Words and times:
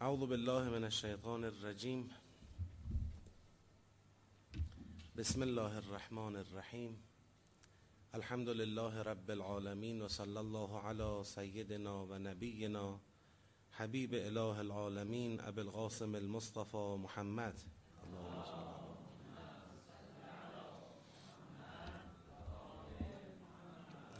اعوذ 0.00 0.20
باللہ 0.20 0.68
من 0.70 0.84
الشیطان 0.84 1.44
الرجیم. 1.44 2.02
بسم 5.16 5.42
اللہ 5.42 5.78
الرحمن 5.80 6.36
الرحیم. 6.36 6.92
الحمد 8.12 8.48
لله 8.48 9.02
رب 9.08 9.28
العالمین 9.28 10.02
وصلی 10.02 10.36
اللہ 10.36 10.76
علی 10.90 11.08
سیدنا 11.24 11.94
و 12.10 12.18
نبینا، 12.18 12.84
حبیب 13.78 14.12
الہ 14.12 14.54
العالمین 14.58 15.36
ابو 15.44 15.60
القاسم 15.60 16.14
المصطفی 16.14 16.86
محمد. 17.02 17.66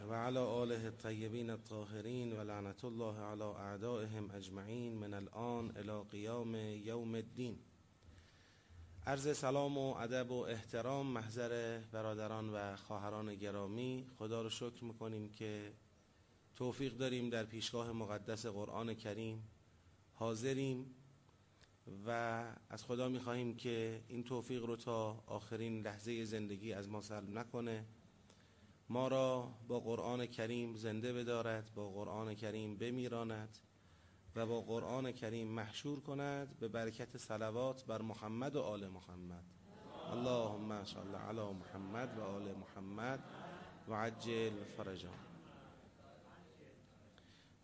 و 0.09 0.13
علی 0.15 0.39
آله 0.39 0.85
الطیبین 0.85 1.51
الطاهرین 1.51 2.33
و 2.33 2.45
لعنت 2.45 2.85
الله 2.85 3.21
علی 3.21 3.43
اعدائهم 3.43 4.31
اجمعین 4.35 4.95
من 4.95 5.15
الان 5.15 5.73
الى 5.77 6.03
قیام 6.11 6.55
یوم 6.85 7.15
الدین 7.15 7.59
عرض 9.07 9.37
سلام 9.39 9.79
و 9.79 9.95
ادب 9.95 10.31
و 10.31 10.35
احترام 10.43 11.07
محضر 11.07 11.81
برادران 11.93 12.51
و 12.55 12.77
خواهران 12.77 13.35
گرامی، 13.35 14.07
خدا 14.19 14.43
رو 14.43 14.51
شکر 14.51 14.85
میکنیم 14.85 15.29
که 15.29 15.73
توفیق 16.57 16.97
داریم 16.97 17.31
در 17.31 17.45
پیشگاه 17.45 17.93
مقدس 17.93 18.47
قرآن 18.47 18.95
کریم. 18.95 19.43
حاضریم 20.15 20.95
و 22.07 22.11
از 22.71 22.85
خدا 22.85 23.09
میخواهیم 23.09 23.57
که 23.57 24.03
این 24.09 24.25
توفیق 24.25 24.65
رو 24.65 24.77
تا 24.77 25.23
آخرین 25.27 25.83
لحظه 25.83 26.25
زندگی 26.25 26.73
از 26.73 26.89
ما 26.89 27.01
سلب 27.03 27.31
نکنه. 27.31 27.85
ما 28.89 29.09
را 29.09 29.55
با 29.69 29.81
قرآن 29.81 30.27
کریم 30.27 30.75
زنده 30.75 31.13
بدارد، 31.13 31.75
با 31.75 31.91
قرآن 31.91 32.35
کریم 32.35 32.77
بمیراند 32.77 33.59
و 34.37 34.47
با 34.47 34.61
قرآن 34.61 35.13
کریم 35.13 35.49
محشور 35.49 36.01
کند 36.01 36.59
به 36.59 36.69
برکت 36.69 37.17
صلوات 37.17 37.85
بر 37.85 38.03
محمد 38.03 38.57
و 38.57 38.61
آل 38.61 38.89
محمد. 38.89 39.45
اللهم 40.13 40.85
صل 40.85 41.15
علی 41.15 41.53
محمد 41.53 42.19
و 42.19 42.23
آل 42.23 42.55
محمد 42.55 43.21
و 43.89 43.95
عجل 43.95 44.65
فرجا 44.77 45.11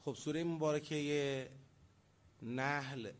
خب، 0.04 0.14
سوره 0.14 0.44
مبارکه 0.44 1.50
نحل 2.42 3.12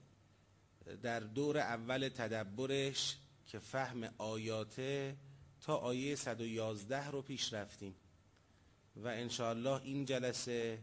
در 1.02 1.20
دور 1.20 1.58
اول 1.58 2.08
تدبرش 2.08 3.16
که 3.46 3.58
فهم 3.58 4.14
آیاته 4.18 5.16
تا 5.64 5.76
آیه 5.76 6.14
111 6.14 7.10
رو 7.10 7.22
پیش 7.22 7.52
رفتیم. 7.52 7.94
و 8.96 9.06
انشاءالله 9.08 9.82
این 9.82 10.04
جلسه 10.04 10.78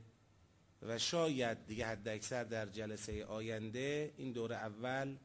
و 0.81 0.97
شاید 0.97 1.65
دیگه 1.65 1.85
حد 1.85 2.07
اکثر 2.07 2.43
در 2.43 2.65
جلسه 2.65 3.25
آینده 3.25 4.13
این 4.17 4.31
دور 4.31 4.53
اول 4.53 5.15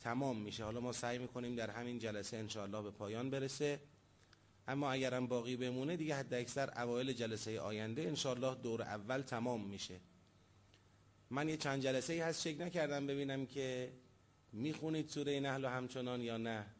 تمام 0.00 0.38
میشه. 0.40 0.64
حالا 0.64 0.80
ما 0.80 0.92
سعی 0.92 1.18
میکنیم 1.18 1.54
در 1.56 1.70
همین 1.70 1.98
جلسه 1.98 2.36
انشاءالله 2.36 2.82
به 2.82 2.90
پایان 2.90 3.30
برسه. 3.30 3.80
اما 4.68 4.92
اگرم 4.92 5.26
باقی 5.26 5.56
بمونه 5.56 5.96
دیگه 5.96 6.14
حد 6.14 6.34
اکثر 6.34 6.82
اوایل 6.82 7.12
جلسه 7.12 7.60
آینده 7.60 8.02
انشاءالله 8.02 8.54
دور 8.54 8.82
اول 8.82 9.22
تمام 9.22 9.66
میشه. 9.66 10.00
من 11.30 11.48
یه 11.48 11.56
چند 11.56 11.82
جلسه 11.82 12.12
ای 12.12 12.20
هست 12.20 12.48
چک 12.48 12.60
نکردم 12.60 13.06
ببینم 13.06 13.46
که 13.46 13.92
میخونید 14.52 15.08
سوره 15.08 15.40
نحل 15.40 15.64
و 15.64 15.68
همچنان 15.68 16.20
یا 16.20 16.36
نه. 16.36 16.73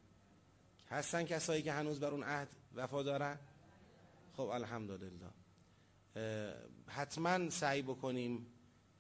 هستن 0.90 1.24
کسایی 1.24 1.62
که 1.62 1.72
هنوز 1.72 2.00
بر 2.00 2.10
اون 2.10 2.22
عهد 2.22 2.48
وفا 2.74 3.02
دارن؟ 3.02 3.38
خب، 4.36 4.42
الحمدلله. 4.48 5.30
حتما 6.86 7.50
سعی 7.50 7.82
بکنیم 7.82 8.46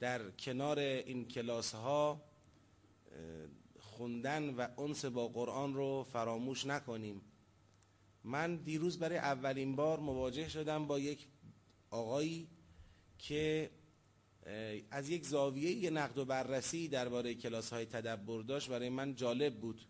در 0.00 0.30
کنار 0.30 0.78
این 0.78 1.28
کلاس 1.28 1.74
ها 1.74 2.20
خوندن 3.80 4.54
و 4.54 4.68
انس 4.80 5.04
با 5.04 5.28
قرآن 5.28 5.74
رو 5.74 6.06
فراموش 6.12 6.66
نکنیم. 6.66 7.20
من 8.24 8.56
دیروز 8.56 8.98
برای 8.98 9.18
اولین 9.18 9.76
بار 9.76 10.00
مواجه 10.00 10.48
شدم 10.48 10.86
با 10.86 10.98
یک 10.98 11.26
آقایی 11.90 12.48
که 13.18 13.70
از 14.90 15.08
یک 15.08 15.26
زاویه 15.26 15.70
یه 15.70 15.90
نقد 15.90 16.18
و 16.18 16.24
بررسی 16.24 16.88
درباره 16.88 17.34
کلاس 17.34 17.72
های 17.72 17.86
تدبر 17.86 18.42
داشت. 18.42 18.70
برای 18.70 18.88
من 18.88 19.14
جالب 19.14 19.60
بود. 19.60 19.80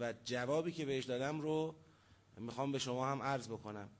و 0.00 0.14
جوابی 0.24 0.72
که 0.72 0.84
بهش 0.84 1.04
دادم 1.04 1.40
رو 1.40 1.74
میخوام 2.40 2.72
به 2.72 2.78
شما 2.78 3.06
هم 3.06 3.22
عرض 3.22 3.48
بکنم. 3.48 3.90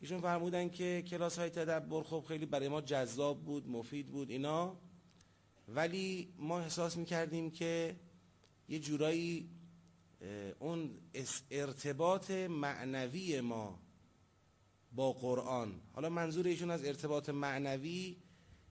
ایشون 0.00 0.20
فرمودن 0.20 0.68
که 0.68 1.04
کلاس 1.08 1.38
های 1.38 1.50
تدبر 1.50 2.02
خب 2.02 2.24
خیلی 2.28 2.46
برای 2.46 2.68
ما 2.68 2.80
جذاب 2.80 3.44
بود، 3.44 3.68
مفید 3.68 4.10
بود، 4.10 4.30
اینا. 4.30 4.76
ولی 5.68 6.34
ما 6.38 6.60
احساس 6.60 6.96
میکردیم 6.96 7.50
که 7.50 7.96
یه 8.68 8.78
جورایی 8.78 9.50
اون 10.58 10.98
ارتباط 11.50 12.30
معنوی 12.30 13.40
ما 13.40 13.78
با 14.92 15.12
قرآن. 15.12 15.80
حالا 15.92 16.08
منظور 16.08 16.46
ایشون 16.46 16.70
از 16.70 16.84
ارتباط 16.84 17.28
معنوی 17.28 18.16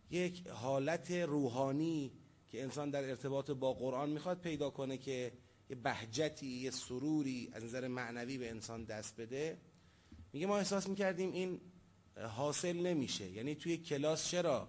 یک 0.09 0.47
حالت 0.47 1.11
روحانی 1.11 2.11
که 2.47 2.63
انسان 2.63 2.89
در 2.89 3.09
ارتباط 3.09 3.51
با 3.51 3.73
قرآن 3.73 4.09
میخواد 4.09 4.41
پیدا 4.41 4.69
کنه 4.69 4.97
که 4.97 5.31
یه 5.69 5.75
بهجتی، 5.75 6.47
یه 6.47 6.71
سروری 6.71 7.49
از 7.53 7.63
نظر 7.63 7.87
معنوی 7.87 8.37
به 8.37 8.49
انسان 8.49 8.83
دست 8.83 9.21
بده. 9.21 9.57
میگه 10.33 10.47
ما 10.47 10.57
احساس 10.57 10.87
میکردیم 10.87 11.31
این 11.31 11.61
حاصل 12.35 12.73
نمیشه. 12.77 13.29
یعنی 13.31 13.55
توی 13.55 13.77
کلاس 13.77 14.27
چرا؟ 14.27 14.67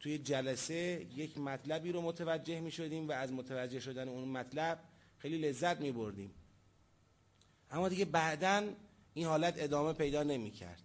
توی 0.00 0.18
جلسه 0.18 1.06
یک 1.14 1.38
مطلبی 1.38 1.92
رو 1.92 2.02
متوجه 2.02 2.60
میشدیم 2.60 3.08
و 3.08 3.12
از 3.12 3.32
متوجه 3.32 3.80
شدن 3.80 4.08
اون 4.08 4.28
مطلب 4.28 4.80
خیلی 5.18 5.38
لذت 5.38 5.80
میبردیم. 5.80 6.30
اما 7.70 7.88
دیگه 7.88 8.04
بعدا 8.04 8.72
این 9.14 9.26
حالت 9.26 9.54
ادامه 9.56 9.92
پیدا 9.92 10.22
نمیکرد. 10.22 10.82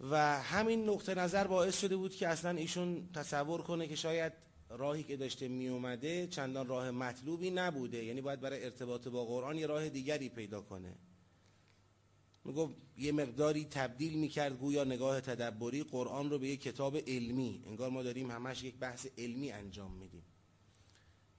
و 0.00 0.40
همین 0.42 0.88
نقطه 0.88 1.14
نظر 1.14 1.46
باعث 1.46 1.80
شده 1.80 1.96
بود 1.96 2.14
که 2.14 2.28
اصلا 2.28 2.50
ایشون 2.50 3.08
تصور 3.14 3.62
کنه 3.62 3.88
که 3.88 3.96
شاید 3.96 4.32
راهی 4.70 5.02
که 5.02 5.16
داشته 5.16 5.48
می 5.48 5.68
اومده 5.68 6.26
چندان 6.26 6.66
راه 6.66 6.90
مطلوبی 6.90 7.50
نبوده. 7.50 8.04
یعنی 8.04 8.20
باید 8.20 8.40
برای 8.40 8.64
ارتباط 8.64 9.08
با 9.08 9.24
قرآن 9.24 9.58
یه 9.58 9.66
راه 9.66 9.88
دیگری 9.88 10.28
پیدا 10.28 10.60
کنه. 10.60 10.94
میگفت 12.44 12.74
یه 12.96 13.12
مقداری 13.12 13.64
تبدیل 13.64 14.18
میکرد 14.18 14.58
گویا 14.58 14.84
نگاه 14.84 15.20
تدبری 15.20 15.82
قرآن 15.82 16.30
رو 16.30 16.38
به 16.38 16.48
یه 16.48 16.56
کتاب 16.56 16.96
علمی. 16.96 17.62
انگار 17.66 17.90
ما 17.90 18.02
داریم 18.02 18.30
همش 18.30 18.64
یک 18.64 18.76
بحث 18.78 19.06
علمی 19.18 19.52
انجام 19.52 19.92
میدیم. 19.92 20.22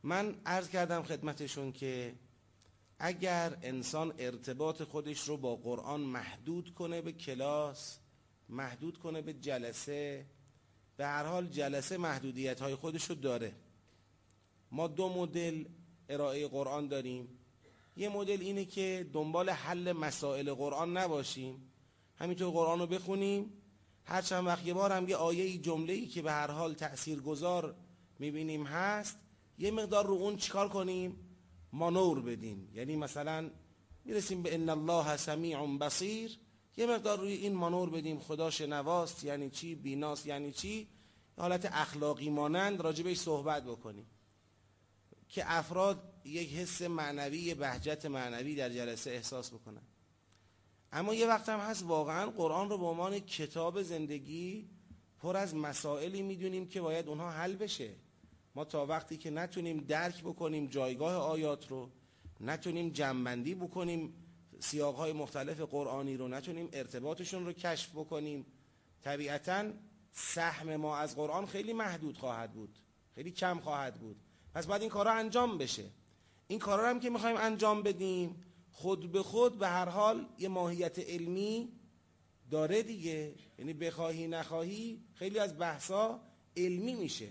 من 0.03 0.35
عرض 0.45 0.69
کردم 0.69 1.03
خدمتشون 1.03 1.71
که 1.71 2.15
اگر 2.99 3.57
انسان 3.61 4.13
ارتباط 4.19 4.83
خودش 4.83 5.27
رو 5.27 5.37
با 5.37 5.55
قرآن 5.55 6.01
محدود 6.01 6.73
کنه 6.73 7.01
به 7.01 7.11
کلاس، 7.11 7.99
محدود 8.49 8.97
کنه 8.97 9.21
به 9.21 9.33
جلسه 9.33 10.25
به 11.01 11.07
هر 11.07 11.25
حال 11.25 11.47
جلسه 11.47 11.97
محدودیت 11.97 12.61
های 12.61 12.75
خودش 12.75 13.03
رو 13.05 13.15
داره. 13.15 13.53
ما 14.71 14.87
دو 14.87 15.09
مدل 15.09 15.65
ارائه 16.09 16.47
قرآن 16.47 16.87
داریم. 16.87 17.27
یه 17.97 18.09
مدل 18.09 18.41
اینه 18.41 18.65
که 18.65 19.09
دنبال 19.13 19.49
حل 19.49 19.91
مسائل 19.91 20.53
قرآن 20.53 20.97
نباشیم. 20.97 21.71
همینطور 22.15 22.51
قرآن 22.51 22.79
رو 22.79 22.87
بخونیم. 22.87 23.53
هر 24.03 24.21
چند 24.21 24.47
وقت 24.47 24.65
یه 24.65 24.73
بار 24.73 24.91
هم 24.91 25.09
یه 25.09 25.15
آیه 25.15 25.57
جمله 25.57 25.93
ای 25.93 26.07
که 26.07 26.21
به 26.21 26.31
هر 26.31 26.51
حال 26.51 26.73
تأثیر 26.73 27.19
گذار 27.19 27.75
میبینیم 28.19 28.63
هست، 28.63 29.17
یه 29.57 29.71
مقدار 29.71 30.05
رو 30.05 30.13
اون 30.13 30.37
چیکار 30.37 30.69
کنیم؟ 30.69 31.17
مانور 31.73 32.21
بدیم. 32.21 32.71
یعنی 32.73 32.95
مثلا 32.95 33.49
میرسیم 34.05 34.41
به 34.41 34.53
ان 34.53 34.69
الله 34.69 35.17
سمیع 35.17 35.77
بصیر 35.77 36.39
یه 36.81 36.87
مقدار 36.87 37.19
روی 37.19 37.33
این 37.33 37.53
مانور 37.53 37.89
بدیم. 37.89 38.19
خدا 38.19 38.49
شنواست 38.49 39.23
یعنی 39.23 39.49
چی؟ 39.49 39.75
بیناست 39.75 40.25
یعنی 40.25 40.51
چی؟ 40.51 40.87
حالت 41.37 41.69
اخلاقی 41.71 42.29
مانند 42.29 42.81
راجبش 42.81 43.17
صحبت 43.17 43.63
بکنیم. 43.63 44.05
که 45.29 45.43
افراد 45.51 46.13
یک 46.25 46.49
حس 46.49 46.81
معنوی 46.81 47.53
بهجت 47.53 48.05
معنوی 48.05 48.55
در 48.55 48.69
جلسه 48.69 49.11
احساس 49.11 49.49
بکنن. 49.53 49.81
اما 50.91 51.13
یه 51.13 51.27
وقت 51.27 51.49
هم 51.49 51.59
هست 51.59 51.83
واقعا 51.83 52.29
قرآن 52.29 52.69
رو 52.69 52.77
به 52.77 52.85
عنوان 52.85 53.19
کتاب 53.19 53.81
زندگی 53.81 54.69
پر 55.19 55.37
از 55.37 55.55
مسائلی 55.55 56.21
میدونیم 56.21 56.67
که 56.67 56.81
باید 56.81 57.07
اونها 57.07 57.31
حل 57.31 57.55
بشه. 57.55 57.89
ما 58.55 58.65
تا 58.65 58.85
وقتی 58.85 59.17
که 59.17 59.29
نتونیم 59.29 59.77
درک 59.77 60.23
بکنیم 60.23 60.67
جایگاه 60.67 61.13
آیات 61.15 61.67
رو، 61.67 61.89
نتونیم 62.39 62.89
جنبندی 62.89 63.55
بکنیم 63.55 64.13
سیاقهای 64.61 65.13
مختلف 65.13 65.59
قرآنی 65.61 66.17
رو 66.17 66.27
نتونیم 66.27 66.69
ارتباطشون 66.73 67.45
رو 67.45 67.53
کشف 67.53 67.89
بکنیم. 67.89 68.45
طبیعتا 69.03 69.71
سهم 70.13 70.75
ما 70.75 70.97
از 70.97 71.15
قرآن 71.15 71.45
خیلی 71.45 71.73
محدود 71.73 72.17
خواهد 72.17 72.53
بود، 72.53 72.79
خیلی 73.15 73.31
کم 73.31 73.59
خواهد 73.59 73.99
بود. 73.99 74.15
پس 74.53 74.65
باید 74.65 74.81
این 74.81 74.89
کارا 74.91 75.11
انجام 75.11 75.57
بشه. 75.57 75.85
این 76.47 76.59
کارا 76.59 76.89
هم 76.89 76.99
که 76.99 77.09
میخوایم 77.09 77.37
انجام 77.37 77.83
بدیم، 77.83 78.43
خود 78.71 79.11
به 79.11 79.23
خود 79.23 79.59
به 79.59 79.67
هر 79.67 79.89
حال 79.89 80.25
یه 80.37 80.47
ماهیت 80.47 80.99
علمی 80.99 81.69
داره 82.51 82.83
دیگه. 82.83 83.35
یعنی 83.59 83.73
بخواهی 83.73 84.27
نخواهی 84.27 85.03
خیلی 85.15 85.39
از 85.39 85.57
بحثا 85.59 86.19
علمی 86.57 86.93
میشه. 86.93 87.29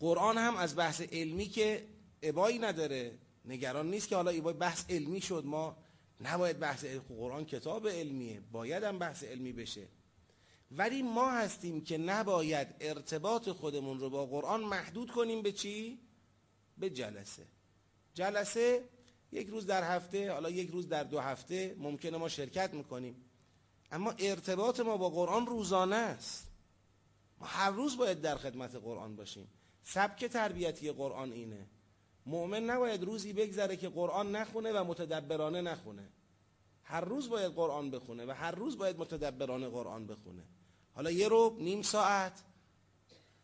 قرآن 0.00 0.38
هم 0.38 0.56
از 0.56 0.76
بحث 0.76 1.00
علمی 1.00 1.46
که 1.46 1.88
ابایی 2.22 2.58
نداره. 2.58 3.18
نگران 3.48 3.90
نیست 3.90 4.08
که 4.08 4.16
حالا 4.16 4.30
ایبای 4.30 4.54
بحث 4.54 4.84
علمی 4.90 5.20
شد. 5.20 5.42
ما 5.46 5.76
نباید 6.20 6.58
بحث 6.58 6.84
قرآن 6.84 7.44
کتاب 7.44 7.88
علمیه. 7.88 8.40
باید 8.52 8.82
هم 8.82 8.98
بحث 8.98 9.24
علمی 9.24 9.52
بشه. 9.52 9.88
ولی 10.70 11.02
ما 11.02 11.30
هستیم 11.30 11.84
که 11.84 11.98
نباید 11.98 12.68
ارتباط 12.80 13.48
خودمون 13.48 14.00
رو 14.00 14.10
با 14.10 14.26
قرآن 14.26 14.60
محدود 14.60 15.10
کنیم 15.10 15.42
به 15.42 15.52
چی؟ 15.52 15.98
به 16.78 16.90
جلسه. 16.90 17.46
جلسه 18.14 18.84
یک 19.32 19.48
روز 19.48 19.66
در 19.66 19.96
هفته، 19.96 20.32
حالا 20.32 20.50
یک 20.50 20.70
روز 20.70 20.88
در 20.88 21.04
دو 21.04 21.20
هفته 21.20 21.76
ممکنه 21.78 22.16
ما 22.16 22.28
شرکت 22.28 22.74
میکنیم. 22.74 23.24
اما 23.92 24.14
ارتباط 24.18 24.80
ما 24.80 24.96
با 24.96 25.10
قرآن 25.10 25.46
روزانه 25.46 25.96
است. 25.96 26.48
ما 27.40 27.46
هر 27.46 27.70
روز 27.70 27.96
باید 27.96 28.20
در 28.20 28.36
خدمت 28.36 28.74
قرآن 28.74 29.16
باشیم. 29.16 29.48
سبک 29.84 30.24
تربیتی 30.24 30.92
قرآن 30.92 31.32
اینه. 31.32 31.66
مؤمن 32.28 32.64
نباید 32.64 33.04
روزی 33.04 33.32
بگذره 33.32 33.76
که 33.76 33.88
قرآن 33.88 34.36
نخونه 34.36 34.72
و 34.72 34.84
متدبرانه 34.84 35.60
نخونه. 35.60 36.08
هر 36.82 37.00
روز 37.00 37.28
باید 37.28 37.52
قرآن 37.52 37.90
بخونه 37.90 38.26
و 38.26 38.30
هر 38.30 38.50
روز 38.50 38.78
باید 38.78 38.98
متدبرانه 38.98 39.68
قرآن 39.68 40.06
بخونه. 40.06 40.42
حالا 40.94 41.10
یه 41.10 41.28
رو 41.28 41.56
نیم 41.58 41.82
ساعت 41.82 42.32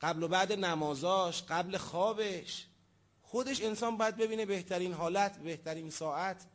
قبل 0.01 0.23
و 0.23 0.29
بعد 0.29 0.53
نمازاش، 0.53 1.43
قبل 1.43 1.77
خوابش. 1.77 2.67
خودش 3.23 3.63
انسان 3.63 3.97
باید 3.97 4.17
ببینه 4.17 4.47
بهترین 4.47 4.93
حالت، 4.93 5.39
بهترین 5.39 5.91
ساعت 5.91 6.47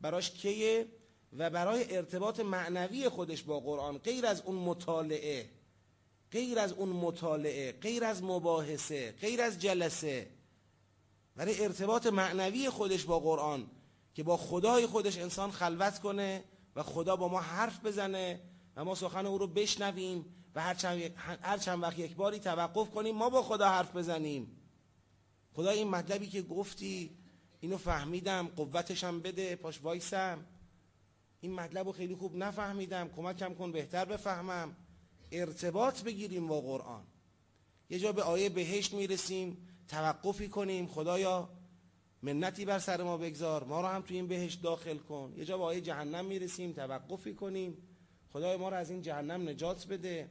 براش 0.00 0.30
کیه 0.30 0.86
و 1.32 1.50
برای 1.50 1.96
ارتباط 1.96 2.40
معنوی 2.40 3.08
خودش 3.08 3.42
با 3.42 3.60
قرآن. 3.60 3.98
غیر 3.98 4.26
از 4.26 4.40
اون 4.40 4.56
مطالعه، 4.56 5.50
غیر 6.32 6.58
از 6.58 6.72
اون 6.72 6.88
مطالعه، 6.88 7.72
غیر 7.72 8.04
از 8.04 8.22
مباحثه، 8.22 9.12
غیر 9.12 9.42
از 9.42 9.58
جلسه. 9.58 10.37
برای 11.38 11.64
ارتباط 11.64 12.06
معنوی 12.06 12.70
خودش 12.70 13.04
با 13.04 13.20
قرآن 13.20 13.66
که 14.14 14.22
با 14.22 14.36
خدای 14.36 14.86
خودش 14.86 15.18
انسان 15.18 15.50
خلوت 15.50 15.98
کنه 15.98 16.44
و 16.76 16.82
خدا 16.82 17.16
با 17.16 17.28
ما 17.28 17.40
حرف 17.40 17.80
بزنه 17.86 18.40
و 18.76 18.84
ما 18.84 18.94
سخن 18.94 19.26
او 19.26 19.38
رو 19.38 19.46
بشنویم 19.46 20.24
و 20.54 20.62
هر 20.62 20.74
چند, 20.74 21.00
هر 21.16 21.58
چند 21.58 21.82
وقت 21.82 21.98
یک 21.98 22.16
باری 22.16 22.38
توقف 22.38 22.90
کنیم 22.90 23.16
ما 23.16 23.30
با 23.30 23.42
خدا 23.42 23.68
حرف 23.68 23.96
بزنیم. 23.96 24.56
خدا 25.52 25.70
این 25.70 25.88
مطلبی 25.88 26.26
که 26.26 26.42
گفتی 26.42 27.18
اینو 27.60 27.76
فهمیدم 27.76 28.48
قوتشم 28.48 29.20
بده 29.20 29.56
پاش 29.56 29.82
وایسم. 29.82 30.46
این 31.40 31.54
مطلب 31.54 31.86
رو 31.86 31.92
خیلی 31.92 32.14
خوب 32.14 32.36
نفهمیدم 32.36 33.08
کمکم 33.08 33.54
کن 33.54 33.72
بهتر 33.72 34.04
بفهمم. 34.04 34.76
ارتباط 35.32 36.02
بگیریم 36.02 36.46
با 36.46 36.60
قرآن. 36.60 37.04
یه 37.90 37.98
جا 37.98 38.12
به 38.12 38.22
آیه 38.22 38.48
بهشت 38.48 38.94
میرسیم. 38.94 39.68
توقفی 39.88 40.48
کنیم، 40.48 40.86
خدایا 40.86 41.48
منتی 42.22 42.64
بر 42.64 42.78
سر 42.78 43.02
ما 43.02 43.16
بگذار. 43.16 43.64
ما 43.64 43.80
رو 43.80 43.86
هم 43.86 44.02
تو 44.02 44.14
این 44.14 44.28
بهشت 44.28 44.62
داخل 44.62 44.98
کن. 44.98 45.32
یه 45.36 45.44
جا 45.44 45.58
به 45.58 45.64
آیه 45.64 45.80
جهنم 45.80 46.24
میرسیم، 46.24 46.72
توقفی 46.72 47.34
کنیم. 47.34 47.76
خدای 48.32 48.56
ما 48.56 48.68
رو 48.68 48.76
از 48.76 48.90
این 48.90 49.02
جهنم 49.02 49.48
نجات 49.48 49.86
بده. 49.86 50.30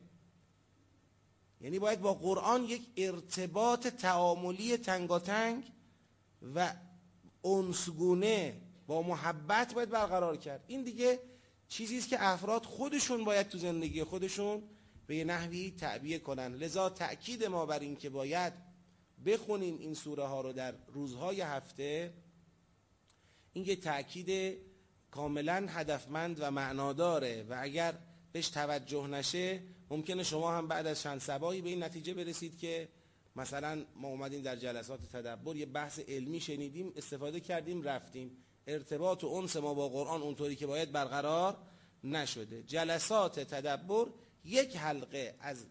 یعنی 1.62 1.80
باید 1.80 2.02
با 2.02 2.14
قرآن 2.14 2.64
یک 2.64 2.82
ارتباط 2.98 3.88
تعاملی 3.88 4.78
تنگاتنگ 4.78 5.72
و 6.56 6.74
انسگونه 7.44 8.62
با 8.88 9.02
محبت 9.02 9.74
باید 9.74 9.90
برقرار 9.90 10.38
کرد. 10.38 10.64
این 10.68 10.84
دیگه 10.84 11.20
چیزی 11.68 11.98
است 11.98 12.10
که 12.10 12.18
افراد 12.20 12.66
خودشون 12.66 13.24
باید 13.24 13.50
تو 13.50 13.58
زندگی 13.58 14.04
خودشون 14.04 14.64
به 15.08 15.16
یه 15.16 15.24
نحوی 15.24 15.72
تعبیه 15.72 16.20
کنن. 16.20 16.54
لذا 16.54 16.90
تأکید 16.90 17.44
ما 17.44 17.66
بر 17.66 17.80
این 17.80 17.96
که 17.96 18.10
باید 18.10 18.67
بخونیم 19.26 19.78
این 19.78 19.94
سوره 19.94 20.24
ها 20.24 20.42
رو 20.42 20.54
در 20.54 20.74
روزهای 20.88 21.42
هفته، 21.42 22.14
این 23.54 23.66
یه 23.66 23.76
تأکید 23.76 24.58
کاملا 25.12 25.66
هدفمند 25.70 26.38
و 26.40 26.52
معناداره 26.52 27.44
و 27.50 27.58
اگر 27.62 27.94
بهش 28.32 28.50
توجه 28.50 29.08
نشه، 29.08 29.62
ممکنه 29.90 30.24
شما 30.24 30.52
هم 30.58 30.68
بعد 30.68 30.88
از 30.88 31.02
چند 31.02 31.20
سبایی 31.20 31.62
به 31.62 31.70
این 31.70 31.84
نتیجه 31.84 32.14
برسید 32.14 32.58
که 32.58 32.90
مثلا 33.36 33.86
ما 33.96 34.08
اومدیم 34.08 34.42
در 34.42 34.56
جلسات 34.56 35.00
تدبر، 35.12 35.56
یه 35.56 35.66
بحث 35.66 36.00
علمی 36.00 36.40
شنیدیم، 36.40 36.94
استفاده 36.96 37.40
کردیم، 37.40 37.84
رفتیم. 37.84 38.38
ارتباط 38.68 39.24
و 39.24 39.28
انس 39.28 39.56
ما 39.56 39.74
با 39.74 39.90
قرآن 39.90 40.22
اونطوری 40.22 40.56
که 40.56 40.68
باید 40.68 40.92
برقرار 40.92 41.58
نشده. 42.04 42.64
جلسات 42.64 43.40
تدبر 43.40 44.06
یک 44.46 44.78
حلقه 44.78 45.36
از 45.40 45.66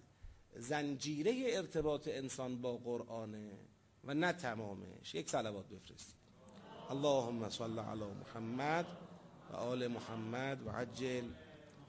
زنجیره 0.59 1.45
ارتباط 1.47 2.09
انسان 2.09 2.61
با 2.61 2.77
قرآنه 2.77 3.59
و 4.05 4.15
نه 4.15 4.33
تمامش. 4.33 5.15
یک 5.15 5.31
صلوات 5.31 5.69
بفرستید. 5.69 6.17
اللهم 6.91 7.49
صل 7.49 7.79
علی 7.79 8.05
محمد 8.05 8.87
و 9.51 9.57
آل 9.57 9.87
محمد 9.87 10.67
و 10.67 10.71
عجل 10.71 11.25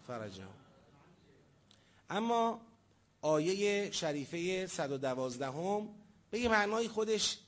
فرجهم. 0.08 0.54
اما 2.10 2.62
آیه 3.22 3.92
شریفه 3.92 4.68
112 4.68 5.46
هم 5.52 5.90
به 6.32 6.40
یه 6.40 6.50
معنای 6.50 6.88
خودش 6.88 7.40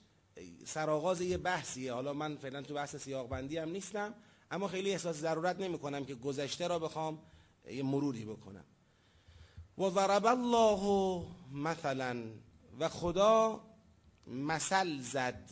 سرآغاز 0.65 1.21
یه 1.21 1.37
بحثیه. 1.37 1.93
حالا 1.93 2.13
من 2.13 2.35
فعلا 2.35 2.61
تو 2.61 2.73
بحث 2.73 2.95
سیاق 2.95 3.29
بندی 3.29 3.57
هم 3.57 3.69
نیستم، 3.69 4.13
اما 4.51 4.67
خیلی 4.67 4.91
احساس 4.91 5.15
ضرورت 5.15 5.59
نمی 5.59 5.79
کنم 5.79 6.05
که 6.05 6.15
گذشته 6.15 6.67
را 6.67 6.79
بخوام 6.79 7.21
یه 7.71 7.83
مروری 7.83 8.25
بکنم. 8.25 8.65
و 9.79 9.89
ضرب 9.89 10.25
الله 10.25 11.25
مثلا، 11.51 12.31
و 12.79 12.89
خدا 12.89 13.61
مثل 14.27 15.01
زد. 15.01 15.49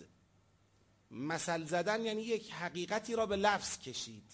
مثل 1.11 1.63
زدن 1.65 2.01
یعنی 2.01 2.21
یک 2.21 2.51
حقیقتی 2.51 3.15
را 3.15 3.25
به 3.25 3.35
لفظ 3.35 3.79
کشید. 3.79 4.33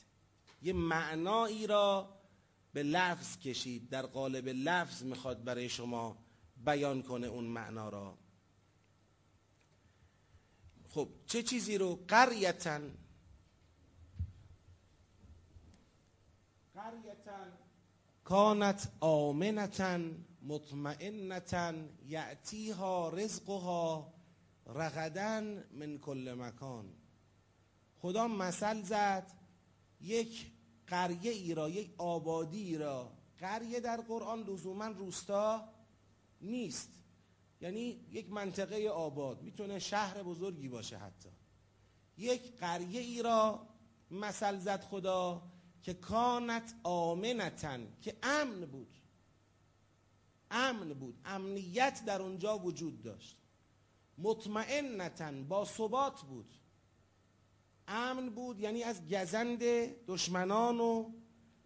یه 0.61 0.73
معنایی 0.73 1.67
را 1.67 2.19
به 2.73 2.83
لفظ 2.83 3.37
کشید. 3.37 3.89
در 3.89 4.05
قالب 4.05 4.47
لفظ 4.47 5.03
میخواد 5.03 5.43
برای 5.43 5.69
شما 5.69 6.17
بیان 6.65 7.01
کنه 7.01 7.27
اون 7.27 7.45
معنا 7.45 7.89
را. 7.89 8.17
خب، 10.89 11.09
چه 11.27 11.43
چیزی 11.43 11.77
رو 11.77 11.99
قریتا 12.07 12.79
قریتا 16.73 17.62
کانت 18.23 18.91
آمنتا، 18.99 19.99
مطمئنتا 20.41 21.73
یعتیها 22.07 23.09
رزقها 23.09 24.13
رغدن 24.67 25.63
من 25.71 25.97
کل 25.97 26.33
مکان. 26.33 26.85
خدا 27.97 28.27
مثل 28.27 28.81
زد، 28.81 29.31
یک 30.01 30.51
قریه 30.87 31.31
ای 31.31 31.53
را، 31.53 31.69
یک 31.69 31.93
آبادی 31.97 32.63
ای 32.63 32.77
را. 32.77 33.11
قریه 33.39 33.79
در 33.79 34.01
قرآن 34.01 34.43
لزوما 34.43 34.87
روستا 34.87 35.69
نیست. 36.41 36.89
یعنی 37.61 38.05
یک 38.11 38.29
منطقه 38.29 38.87
آباد. 38.89 39.41
میتونه 39.41 39.79
شهر 39.79 40.23
بزرگی 40.23 40.67
باشه 40.67 40.97
حتی. 40.97 41.29
یک 42.17 42.59
قریه 42.59 43.01
ای 43.01 43.21
را، 43.21 43.67
مثل 44.11 44.59
زد 44.59 44.81
خدا 44.83 45.41
که 45.83 45.93
کانت 45.93 46.73
آمنتن، 46.83 47.87
که 48.01 48.17
امن 48.23 48.65
بود. 48.65 48.95
امن 50.51 50.93
بود. 50.93 51.19
امنیت 51.25 52.05
در 52.05 52.21
اونجا 52.21 52.57
وجود 52.57 53.01
داشت. 53.01 53.37
مطمئنتن، 54.17 55.47
با 55.47 55.65
ثبات 55.65 56.21
بود. 56.21 56.53
امن 57.87 58.29
بود 58.29 58.59
یعنی 58.59 58.83
از 58.83 59.07
گزند 59.07 59.63
دشمنان 60.07 60.79
و 60.79 61.11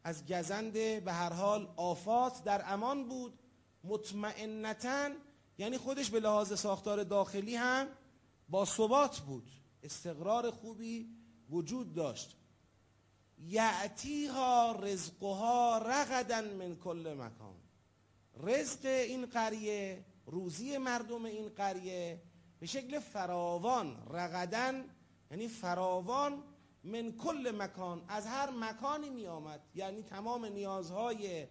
از 0.04 0.26
گزند 0.26 0.74
به 0.74 1.14
هر 1.14 1.34
حال 1.34 1.74
آفات 1.76 2.44
در 2.44 2.74
امان 2.74 3.08
بود. 3.08 3.40
مطمئنتن 3.84 5.12
یعنی 5.58 5.78
خودش 5.78 6.10
به 6.10 6.20
لحاظ 6.20 6.60
ساختار 6.60 7.04
داخلی 7.04 7.56
هم 7.56 7.88
با 8.50 8.66
ثبات 8.66 9.20
بود. 9.20 9.50
استقرار 9.84 10.52
خوبی 10.52 11.10
وجود 11.50 11.94
داشت. 11.94 12.37
یعتیها 13.38 14.72
رزقها 14.72 15.78
رغدن 15.78 16.54
من 16.54 16.76
کل 16.76 17.14
مکان. 17.20 17.56
رزق 18.40 18.86
این 18.86 19.26
قریه، 19.26 20.06
روزی 20.26 20.78
مردم 20.78 21.26
این 21.26 21.50
قریه 21.50 22.22
به 22.60 22.66
شکل 22.66 23.00
فراوان 23.00 24.08
رغدن 24.10 24.86
یعنی 25.32 25.48
فراوان 25.48 26.44
من 26.84 27.12
کل 27.12 27.54
مکان. 27.58 28.06
از 28.08 28.26
هر 28.26 28.50
مکانی 28.50 29.10
می 29.10 29.28
آمد 29.28 29.62
یعنی 29.76 30.04
تمام 30.04 30.46
نیازهای 30.46 31.48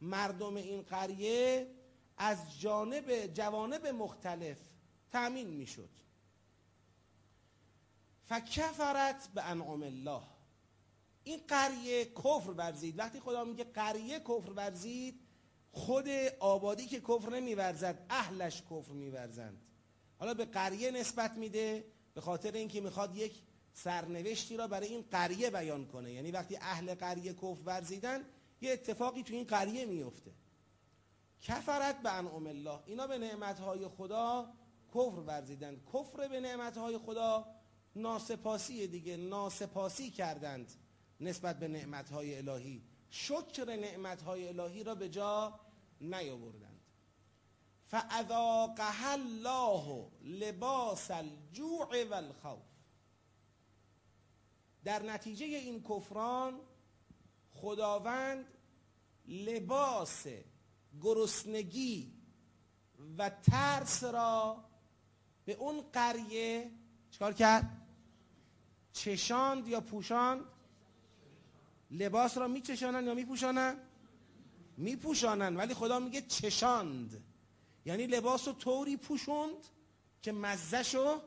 مردم 0.00 0.56
این 0.56 0.82
قریه 0.82 1.74
از 2.16 2.60
جانب، 2.60 3.26
جوانب 3.26 3.86
مختلف 3.86 4.58
تأمین 5.12 5.48
می 5.48 5.66
شد 5.66 5.90
فکفرت 8.28 9.28
به 9.34 9.42
انعام 9.42 9.82
الله. 9.82 10.22
این 11.28 11.40
قریه 11.48 12.04
کفر 12.04 12.50
ورزید. 12.50 12.98
وقتی 12.98 13.20
خدا 13.20 13.44
میگه 13.44 13.64
قریه 13.64 14.20
کفر 14.20 14.50
ورزید، 14.56 15.20
خود 15.72 16.08
آبادی 16.40 16.86
که 16.86 17.00
کفر 17.00 17.30
نمیورزد، 17.30 18.06
اهلش 18.10 18.62
کفر 18.62 18.92
میورزند. 18.92 19.62
حالا 20.18 20.34
به 20.34 20.44
قریه 20.44 20.90
نسبت 20.90 21.32
میده، 21.32 21.84
به 22.14 22.20
خاطر 22.20 22.52
اینکه 22.52 22.80
میخواد 22.80 23.16
یک 23.16 23.42
سرنوشتی 23.72 24.56
را 24.56 24.66
برای 24.68 24.88
این 24.88 25.04
قریه 25.10 25.50
بیان 25.50 25.86
کنه. 25.86 26.12
یعنی 26.12 26.30
وقتی 26.30 26.56
اهل 26.56 26.94
قریه 26.94 27.32
کفر 27.32 27.62
ورزیدن، 27.64 28.24
یه 28.60 28.72
اتفاقی 28.72 29.22
تو 29.22 29.34
این 29.34 29.44
قریه 29.44 29.84
میفته. 29.84 30.30
کفرت 31.42 32.02
به 32.02 32.12
انعم 32.12 32.46
الله. 32.46 32.80
اینا 32.86 33.06
به 33.06 33.18
نعمتهای 33.18 33.88
خدا 33.88 34.52
کفر 34.88 35.20
ورزیدند. 35.26 35.82
کفر 35.94 36.28
به 36.28 36.40
نعمتهای 36.40 36.98
خدا 36.98 37.46
ناسپاسی 37.96 38.86
دیگه، 38.86 39.16
ناسپاسی 39.16 40.10
کردند. 40.10 40.72
نسبت 41.20 41.58
به 41.58 41.68
نعمتهای 41.68 42.38
الهی. 42.38 42.82
شکر 43.10 43.76
نعمتهای 43.76 44.48
الهی 44.48 44.84
را 44.84 44.94
به 44.94 45.08
جا 45.08 45.60
نیاوردند. 46.00 46.80
فاذاقها 47.86 49.12
الله 49.12 50.10
لباس 50.22 51.10
الجوع 51.10 52.04
والخوف. 52.04 52.62
در 54.84 55.02
نتیجه 55.02 55.46
این 55.46 55.82
کفران، 55.82 56.60
خداوند 57.52 58.44
لباس 59.28 60.26
گرسنگی 61.00 62.12
و 63.18 63.30
ترس 63.30 64.04
را 64.04 64.64
به 65.44 65.52
اون 65.52 65.80
قریه 65.92 66.70
چکار 67.10 67.32
کرد؟ 67.32 67.86
چشاند 68.92 69.68
یا 69.68 69.80
پوشاند؟ 69.80 70.44
لباس 71.90 72.38
را 72.38 72.48
میچشانن 72.48 73.06
یا 73.06 73.14
میپوشانن؟ 73.14 73.76
میپوشانن، 74.76 75.56
ولی 75.56 75.74
خدا 75.74 75.98
میگه 75.98 76.20
چشاند. 76.22 77.24
یعنی 77.84 78.06
لباس 78.06 78.48
رو 78.48 78.54
طوری 78.54 78.96
پوشوند 78.96 79.64
که 80.22 80.32
مزهشو 80.32 81.20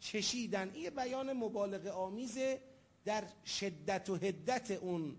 چشیدن. 0.00 0.70
این 0.74 0.90
بیان 0.90 1.32
مبالغه 1.32 1.90
آمیزه 1.90 2.62
در 3.04 3.24
شدت 3.44 4.10
و 4.10 4.16
هدت 4.16 4.70
اون 4.70 5.16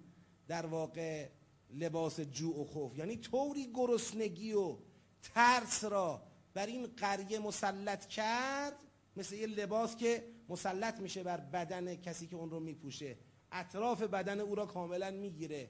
در 0.48 0.66
واقع 0.66 1.30
لباس 1.74 2.20
جوع 2.20 2.60
و 2.62 2.66
خوف. 2.66 2.98
یعنی 2.98 3.18
طوری 3.18 3.72
گرسنگی 3.74 4.54
و 4.54 4.78
ترس 5.22 5.84
را 5.84 6.24
بر 6.54 6.66
این 6.66 6.88
قریه 6.98 7.40
مسلط 7.40 8.06
کرد، 8.06 8.76
مثل 9.18 9.36
یه 9.36 9.48
لباس 9.48 9.96
که 9.96 10.24
مسلط 10.50 11.00
میشه 11.00 11.24
بر 11.24 11.38
بدن 11.38 11.96
کسی 11.96 12.28
که 12.28 12.36
اون 12.36 12.50
رو 12.50 12.60
میپوشه. 12.60 13.18
اطراف 13.51 14.01
بدن 14.01 14.39
او 14.39 14.56
را 14.56 14.65
کاملا 14.65 15.12
میگیره. 15.12 15.70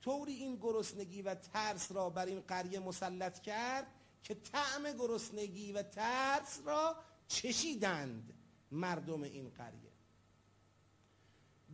طوری 0.00 0.32
این 0.32 0.56
گرسنگی 0.56 1.22
و 1.22 1.34
ترس 1.34 1.92
را 1.92 2.10
بر 2.10 2.26
این 2.26 2.40
قریه 2.40 2.80
مسلط 2.80 3.40
کرد 3.40 3.86
که 4.22 4.34
طعم 4.34 4.92
گرسنگی 4.92 5.72
و 5.72 5.82
ترس 5.82 6.60
را 6.66 6.96
چشیدند 7.28 8.34
مردم 8.70 9.22
این 9.22 9.48
قریه. 9.50 9.92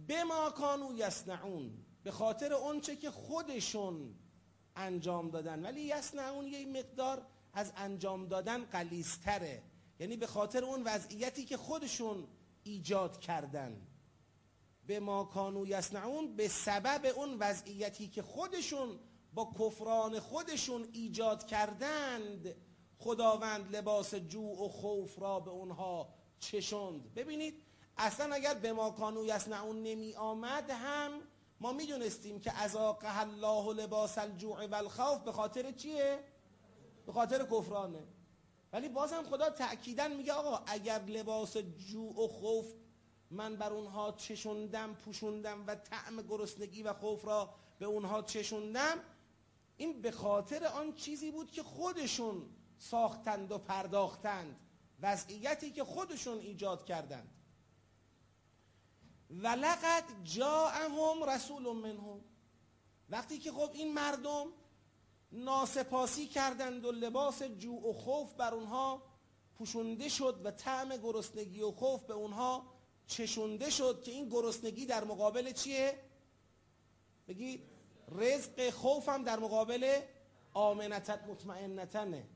به 0.07 0.25
ما 0.25 0.51
کانو 0.51 0.99
یصنعون، 0.99 1.85
به 2.03 2.11
خاطر 2.11 2.53
اونچه 2.53 2.97
که 2.97 3.11
خودشون 3.11 4.15
انجام 4.77 5.31
دادن. 5.31 5.63
ولی 5.63 5.81
یصنعون 5.81 6.47
یه 6.47 6.67
مقدار 6.67 7.27
از 7.53 7.73
انجام 7.77 8.27
دادن 8.27 8.65
قلیستره 8.65 9.63
یعنی 10.01 10.17
به 10.17 10.27
خاطر 10.27 10.65
اون 10.65 10.83
وضعیتی 10.85 11.45
که 11.45 11.57
خودشون 11.57 12.27
ایجاد 12.65 13.21
کردن. 13.21 13.87
به 14.91 15.01
ما 15.01 15.25
کانو 15.25 15.67
یصنعون، 15.67 16.37
به 16.37 16.49
سبب 16.49 17.07
اون 17.17 17.39
وضعیتی 17.39 18.09
که 18.09 18.23
خودشون 18.23 18.99
با 19.35 19.53
کفران 19.59 20.21
خودشون 20.21 20.89
ایجاد 20.93 21.47
کردند، 21.47 22.55
خداوند 22.99 23.77
لباس 23.77 24.15
جوع 24.15 24.65
و 24.65 24.69
خوف 24.69 25.19
را 25.19 25.41
به 25.41 25.51
اونها 25.51 26.15
چشند 26.41 27.15
ببینید، 27.15 27.63
اصلا 27.97 28.35
اگر 28.35 28.55
به 28.55 28.73
ما 28.73 28.91
کانو 28.91 29.25
یصنعون 29.25 29.83
نمی 29.83 30.17
آمد 30.17 30.71
هم، 30.71 31.11
ما 31.61 31.73
میدونستیم 31.73 32.41
که 32.41 32.53
ازاقه 32.53 33.21
الله 33.21 33.75
لباس 33.75 34.19
الجوع 34.19 34.67
و 34.67 34.75
الخوف 34.75 35.23
به 35.23 35.33
خاطر 35.33 35.73
چیه؟ 35.73 36.19
به 37.07 37.13
خاطر 37.13 37.47
کفرانه 37.47 38.05
ولی 38.73 38.89
بازم 38.89 39.23
خدا 39.23 39.51
تأکیدا 39.51 40.09
میگه 40.09 40.33
آقا، 40.33 40.65
اگر 40.67 40.99
لباس 40.99 41.57
جوع 41.57 42.25
و 42.25 42.29
خوف 42.29 42.67
من 43.31 43.57
بر 43.57 43.73
اونها 43.73 44.13
چشوندم، 44.13 44.95
پوشوندم 44.95 45.67
و 45.67 45.75
طعم 45.75 46.23
گرسنگی 46.23 46.83
و 46.83 46.93
خوف 46.93 47.25
را 47.25 47.55
به 47.79 47.87
اونها 47.87 48.23
چشوندم، 48.23 48.99
این 49.77 50.03
به 50.03 50.11
خاطر 50.11 50.65
آن 50.65 50.95
چیزی 50.95 51.31
بود 51.31 51.51
که 51.51 51.63
خودشون 51.63 52.43
ساختند 52.79 53.53
و 53.53 53.59
پرداختند، 53.59 54.57
وضعیتی 55.03 55.71
که 55.71 55.85
خودشون 55.85 56.39
ایجاد 56.39 56.85
کردند. 56.85 57.29
ولقد 59.31 60.05
جاءهم 60.25 61.25
رسول 61.25 61.73
منهم. 61.73 62.21
وقتی 63.11 63.39
که 63.39 63.53
خب 63.53 63.71
این 63.75 63.95
مردم 63.95 64.47
ناسپاسی 65.33 66.27
کردند 66.27 66.85
و 66.85 66.93
لباس 66.93 67.43
جوع 67.43 67.91
و 67.91 67.93
خوف 67.93 68.35
بر 68.35 68.55
اونها 68.55 69.03
پوشونده 69.55 70.09
شد 70.09 70.41
و 70.45 70.51
طعم 70.51 70.97
گرسنگی 70.97 71.61
و 71.61 71.71
خوف 71.71 72.05
به 72.05 72.15
اونها 72.15 72.80
چشونده 73.11 73.71
شد 73.71 74.03
که 74.03 74.11
این 74.11 74.29
گرسنگی 74.29 74.87
در 74.87 75.05
مقابل 75.05 75.53
چیه؟ 75.53 75.99
بگید 77.29 77.63
رزق 78.09 78.71
خوف 78.71 79.09
هم 79.09 79.25
در 79.25 79.39
مقابل 79.39 80.01
آمنتت، 80.53 81.21
مطمئنتنه. 81.29 82.29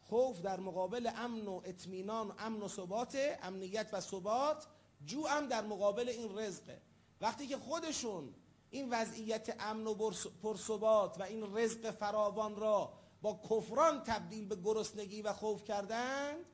خوف 0.00 0.40
در 0.40 0.60
مقابل 0.60 1.10
امن 1.16 1.46
و 1.46 1.60
اطمینان 1.64 2.28
و 2.28 2.32
امن 2.38 2.62
و 2.62 2.68
ثبات، 2.68 3.18
امنیت 3.42 3.88
و 3.92 4.00
ثبات 4.00 4.66
جو 5.04 5.26
هم 5.26 5.46
در 5.46 5.64
مقابل 5.64 6.08
این 6.08 6.38
رزقه. 6.38 6.80
وقتی 7.20 7.46
که 7.46 7.56
خودشون 7.56 8.34
این 8.70 8.90
وضعیت 8.90 9.56
امن 9.60 9.86
و 9.86 10.10
پرثبات 10.42 11.20
و 11.20 11.22
این 11.22 11.56
رزق 11.56 11.90
فراوان 11.90 12.56
را 12.56 12.92
با 13.22 13.40
کفران 13.50 14.02
تبدیل 14.02 14.48
به 14.48 14.56
گرسنگی 14.56 15.22
و 15.22 15.32
خوف 15.32 15.64
کردند، 15.64 16.44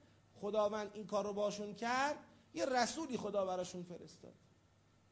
خداوند 0.41 0.91
این 0.95 1.07
کار 1.07 1.25
رو 1.25 1.33
باشون 1.33 1.75
کرد. 1.75 2.19
یه 2.55 2.65
رسولی 2.65 3.17
خدا 3.17 3.47
براشون 3.47 3.83
فرستاد. 3.83 4.35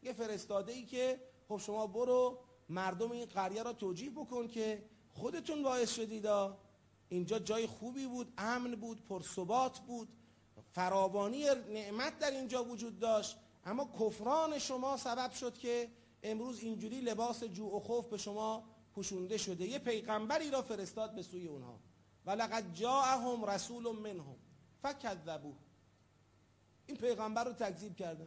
یه 0.03 0.13
فرستاده 0.13 0.73
ای 0.73 0.85
که 0.87 1.21
خب 1.49 1.59
شما 1.59 1.87
برو 1.87 2.39
مردم 2.69 3.11
این 3.11 3.27
قریه 3.27 3.63
را 3.63 3.73
توجیه 3.73 4.11
بکن 4.11 4.49
که 4.49 4.85
خودتون 5.09 5.63
باعث 5.63 5.95
شدید. 5.95 6.27
اینجا 7.09 7.39
جای 7.39 7.67
خوبی 7.67 8.07
بود، 8.07 8.33
امن 8.39 8.75
بود، 8.75 9.05
پرثبات 9.05 9.79
بود. 9.79 10.09
فراوانی 10.73 11.45
نعمت 11.73 12.19
در 12.19 12.31
اینجا 12.31 12.65
وجود 12.65 12.99
داشت. 12.99 13.37
اما 13.65 13.91
کفران 14.01 14.59
شما 14.59 14.97
سبب 14.97 15.33
شد 15.33 15.59
که 15.59 15.91
امروز 16.23 16.61
اینجوری 16.61 17.01
لباس 17.01 17.45
جوع 17.45 17.77
و 17.77 17.81
خوف 17.81 18.07
به 18.07 18.17
شما 18.17 18.65
پوشونده 18.95 19.37
شده. 19.39 19.67
یه 19.67 19.79
پیغمبری 19.79 20.51
را 20.51 20.63
فرستاد 20.63 21.15
به 21.15 21.23
سوی 21.23 21.47
اونها. 21.47 21.81
ولقد 22.27 22.75
جاءهم 22.75 23.45
رسول 23.45 23.93
منهم 23.93 24.37
فکذبوه. 24.83 25.57
این 26.91 26.99
پیغمبر 26.99 27.45
رو 27.45 27.53
تکذیب 27.53 27.97
کردن. 27.97 28.27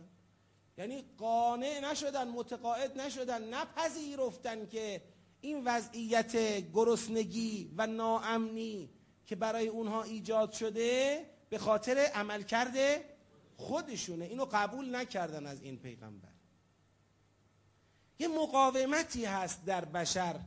یعنی 0.78 1.04
قانع 1.18 1.80
نشدن، 1.92 2.28
متقاعد 2.28 3.02
نشدن، 3.02 3.44
نپذیرفتن 3.54 4.66
که 4.66 5.02
این 5.42 5.62
وضعیت 5.66 6.36
گرسنگی 6.74 7.74
و 7.78 7.88
ناامنی 7.88 8.90
که 9.26 9.36
برای 9.36 9.68
اونها 9.68 10.04
ایجاد 10.04 10.52
شده 10.52 11.26
به 11.50 11.58
خاطر 11.58 11.98
عمل 11.98 12.42
کرده 12.44 13.06
خودشونه. 13.58 14.26
اینو 14.26 14.46
قبول 14.52 14.96
نکردن 14.96 15.46
از 15.46 15.62
این 15.62 15.78
پیغمبر. 15.80 16.30
یه 18.20 18.28
مقاومتی 18.28 19.26
هست 19.26 19.66
در 19.66 19.86
بشر 19.86 20.40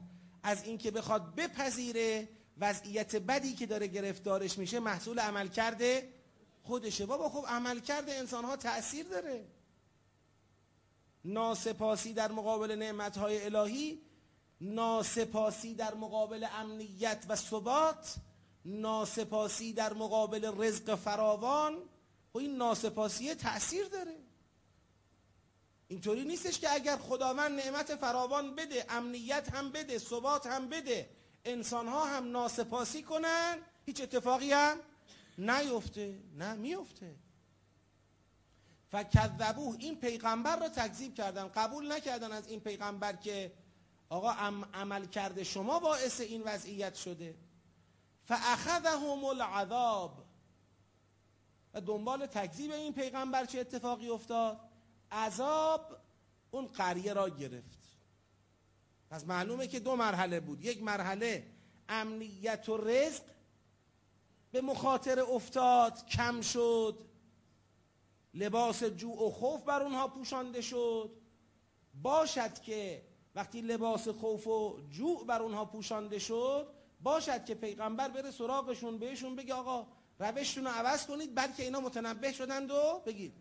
از 0.43 0.65
اینکه 0.65 0.91
بخواد 0.91 1.35
بپذیره 1.35 2.29
وضعیت 2.59 3.17
بدی 3.17 3.53
که 3.55 3.67
داره 3.67 3.87
گرفتارش 3.87 4.59
میشه، 4.59 4.81
محصول 4.81 5.19
عمل 5.19 5.49
کرده 5.49 6.16
خودشه. 6.67 7.07
بابا 7.07 7.29
خب 7.29 7.45
عمل 7.49 7.81
کرده 7.81 8.13
انسان 8.13 8.45
ها 8.45 8.57
تأثیر 8.57 9.07
داره. 9.07 9.47
ناسپاسی 11.25 12.13
در 12.13 12.33
مقابل 12.33 12.71
نعمتهای 12.71 13.45
الهی، 13.45 14.03
ناسپاسی 14.61 15.75
در 15.75 15.95
مقابل 15.95 16.47
امنیت 16.53 17.25
و 17.29 17.37
ثبات، 17.37 18.15
ناسپاسی 18.65 19.73
در 19.73 19.93
مقابل 19.93 20.63
رزق 20.63 20.95
فراوان. 20.95 21.75
و 21.75 21.79
خب 22.33 22.37
این 22.37 22.57
ناسپاسی 22.57 23.35
تأثیر 23.35 23.89
داره. 23.89 24.17
اینطوری 25.89 26.25
نیستش 26.25 26.59
که 26.59 26.75
اگر 26.75 26.97
خداوند 26.97 27.61
نعمت 27.61 27.97
فراوان 27.97 28.55
بده، 28.55 28.87
امنیت 28.89 29.55
هم 29.55 29.71
بده، 29.71 29.99
ثبات 29.99 30.47
هم 30.47 30.69
بده 30.69 31.11
انسان 31.45 31.89
ها 31.89 32.05
هم 32.05 32.31
ناسپاسی 32.31 33.03
کنن، 33.03 33.59
هیچ 33.87 34.01
اتفاقی 34.01 34.53
هم 34.53 34.79
نیفته، 35.39 36.23
نه 36.35 36.55
میفته. 36.55 37.17
فکذبوه، 38.91 39.77
این 39.79 39.97
پیغمبر 39.97 40.61
را 40.61 40.69
تکذیب 40.69 41.15
کردن. 41.15 41.49
قبول 41.49 41.93
نکردن 41.93 42.33
از 42.33 42.49
این 42.49 42.61
پیغمبر 42.61 43.17
که 43.17 43.53
آقا 44.09 44.31
عمل 44.75 45.07
کرده 45.07 45.45
شما 45.45 45.81
باعث 45.81 46.21
این 46.21 46.43
وضعیت 46.43 46.95
شده. 46.95 47.35
فاخذهم 48.25 49.25
العذاب. 49.25 50.27
و 51.75 51.81
دنبال 51.81 52.27
تکذیب 52.27 52.73
این 52.73 52.93
پیغمبر 52.93 53.45
چه 53.45 53.61
اتفاقی 53.61 54.09
افتاد؟ 54.09 54.61
عذاب 55.11 55.99
اون 56.51 56.67
قریه 56.67 57.13
را 57.13 57.29
گرفت. 57.29 57.79
پس 59.11 59.25
معلومه 59.25 59.67
که 59.67 59.81
دو 59.81 59.97
مرحله 59.97 60.41
بود. 60.41 60.65
یک 60.65 60.83
مرحله، 60.83 61.47
امنیت 61.89 62.69
و 62.69 62.77
رزق. 62.77 63.23
به 64.53 64.61
مخاطر 64.61 65.21
افتاد، 65.21 66.07
کم 66.07 66.41
شد. 66.41 67.05
لباس 68.35 68.85
جوع 68.85 69.27
و 69.27 69.31
خوف 69.31 69.63
بر 69.63 69.83
اونها 69.83 70.09
پوشانده 70.09 70.61
شد. 70.61 71.11
باشد 72.03 72.59
که 72.59 73.03
وقتی 73.35 73.61
لباس 73.61 74.09
خوف 74.09 74.47
و 74.47 74.79
جوع 74.91 75.27
بر 75.27 75.43
اونها 75.43 75.65
پوشانده 75.65 76.19
شد، 76.19 76.75
باشد 77.01 77.45
که 77.45 77.55
پیغمبر 77.55 78.09
بره 78.09 78.31
سراغشون، 78.31 78.99
بهشون 78.99 79.37
بگه 79.37 79.55
آقا، 79.55 79.87
روشتون 80.19 80.65
رو 80.65 80.71
عوض 80.71 81.07
کنید، 81.07 81.35
بلکه 81.35 81.63
اینا 81.63 81.81
متنبه 81.81 82.33
شدند 82.33 82.71
و 82.71 83.03
بگید. 83.07 83.33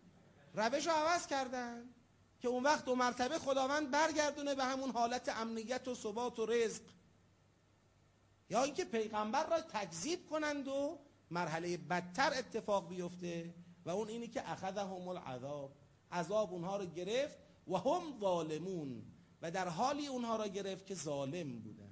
روش 0.54 0.88
رو 0.88 0.94
عوض 0.94 1.28
کردن 1.28 1.90
که 2.42 2.48
اون 2.48 2.64
وقت 2.64 2.86
دو 2.86 2.96
مرتبه 2.96 3.40
خداوند 3.40 3.92
برگردونه 3.92 4.56
به 4.56 4.64
همون 4.64 4.92
حالت 4.92 5.30
امنیت 5.30 5.88
و 5.88 5.96
ثبات 5.96 6.40
و 6.40 6.46
رزق. 6.46 6.82
یا 8.50 8.64
اینکه 8.64 8.86
پیغمبر 8.86 9.50
را 9.50 9.62
تکذیب 9.62 10.30
کنند 10.30 10.68
و 10.68 11.00
مرحله 11.32 11.78
بدتر 11.78 12.34
اتفاق 12.34 12.90
بیفته 12.90 13.54
و 13.86 13.90
اون 13.90 14.08
اینی 14.08 14.28
که 14.28 14.52
اخذهم 14.52 15.08
العذاب، 15.08 15.72
عذاب 16.12 16.54
اونها 16.54 16.78
رو 16.78 16.86
گرفت 16.86 17.38
و 17.68 17.78
هم 17.78 18.20
ظالمون 18.20 19.04
و 19.42 19.52
در 19.52 19.68
حالی 19.68 20.08
اونها 20.08 20.36
را 20.36 20.48
گرفت 20.48 20.86
که 20.86 20.96
ظالم 20.96 21.60
بودند. 21.60 21.86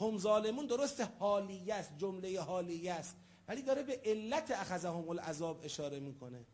هم 0.00 0.18
ظالمون 0.18 0.66
درست 0.66 1.00
حالیه 1.00 1.74
است، 1.74 1.90
جمله 1.98 2.40
حالیه 2.40 2.92
است، 2.92 3.16
ولی 3.48 3.62
داره 3.62 3.82
به 3.82 4.00
علت 4.04 4.50
اخذهم 4.50 5.08
العذاب 5.08 5.60
اشاره 5.64 6.00
میکنه. 6.00 6.46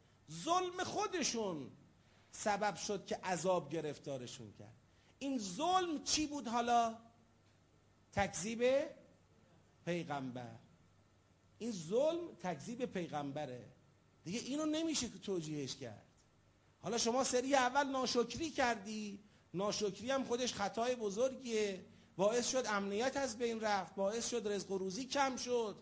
ظلم 0.45 0.85
خودشون 0.85 1.71
سبب 2.31 2.77
شد 2.77 3.07
که 3.07 3.17
عذاب 3.17 3.71
گرفتارشون 3.71 4.53
کرد. 4.59 4.75
این 5.19 5.39
ظلم 5.39 6.03
چی 6.05 6.27
بود 6.27 6.49
حالا؟ 6.49 6.99
تکذیب 8.13 8.63
پیغمبر. 9.89 10.59
این 11.59 11.73
ظلم 11.73 12.35
تکذیب 12.43 12.85
پیغمبره. 12.85 13.65
دیگه 14.25 14.39
اینو 14.39 14.67
نمیشه 14.67 15.09
که 15.09 15.19
توجیهش 15.19 15.77
کرد. 15.77 16.07
حالا 16.81 16.99
شما 16.99 17.25
سری 17.25 17.55
اول 17.55 17.87
ناشکری 17.87 18.51
کردی، 18.51 19.21
ناشکری 19.55 20.11
هم 20.11 20.25
خودش 20.25 20.55
خطای 20.55 20.97
بزرگیه. 20.97 21.85
باعث 22.17 22.49
شد 22.49 22.65
امنیت 22.67 23.17
از 23.17 23.39
بین 23.39 23.61
رفت، 23.61 23.95
باعث 23.95 24.29
شد 24.31 24.49
رزق 24.49 24.71
و 24.71 24.79
روزی 24.79 25.05
کم 25.05 25.37
شد. 25.37 25.77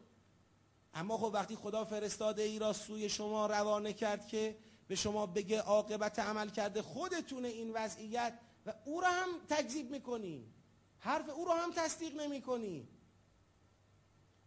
اما 0.94 1.18
خب 1.18 1.30
وقتی 1.34 1.56
خدا 1.56 1.84
فرستاده 1.84 2.42
ای 2.42 2.58
را 2.58 2.72
سوی 2.72 3.08
شما 3.08 3.46
روانه 3.46 3.92
کرد 3.92 4.26
که 4.26 4.58
به 4.88 4.94
شما 4.94 5.26
بگه 5.26 5.60
عاقبت 5.60 6.18
عمل 6.18 6.48
کرده، 6.48 6.82
خودتونه 6.82 7.48
این 7.48 7.70
وضعیت 7.74 8.38
و 8.66 8.74
او 8.84 9.00
را 9.00 9.08
هم 9.08 9.28
تکذیب 9.48 9.90
میکنی. 9.90 10.52
حرف 10.98 11.28
او 11.28 11.44
را 11.44 11.54
هم 11.54 11.72
تصدیق 11.72 12.14
نمیکنی. 12.20 12.88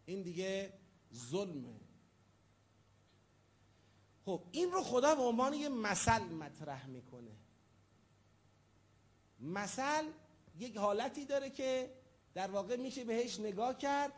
این 0.09 0.21
دیگه 0.21 0.73
ظلمه. 1.13 1.79
خب، 4.25 4.43
این 4.51 4.71
رو 4.71 4.83
خدا 4.83 5.15
به 5.15 5.21
عنوان 5.21 5.53
یه 5.53 5.69
مثل 5.69 6.23
مطرح 6.23 6.87
میکنه. 6.87 7.31
مثل 9.39 10.05
یک 10.57 10.77
حالتی 10.77 11.25
داره 11.25 11.49
که 11.49 11.93
در 12.33 12.51
واقع 12.51 12.75
میشه 12.75 13.03
بهش 13.03 13.39
نگاه 13.39 13.77
کرد 13.77 14.13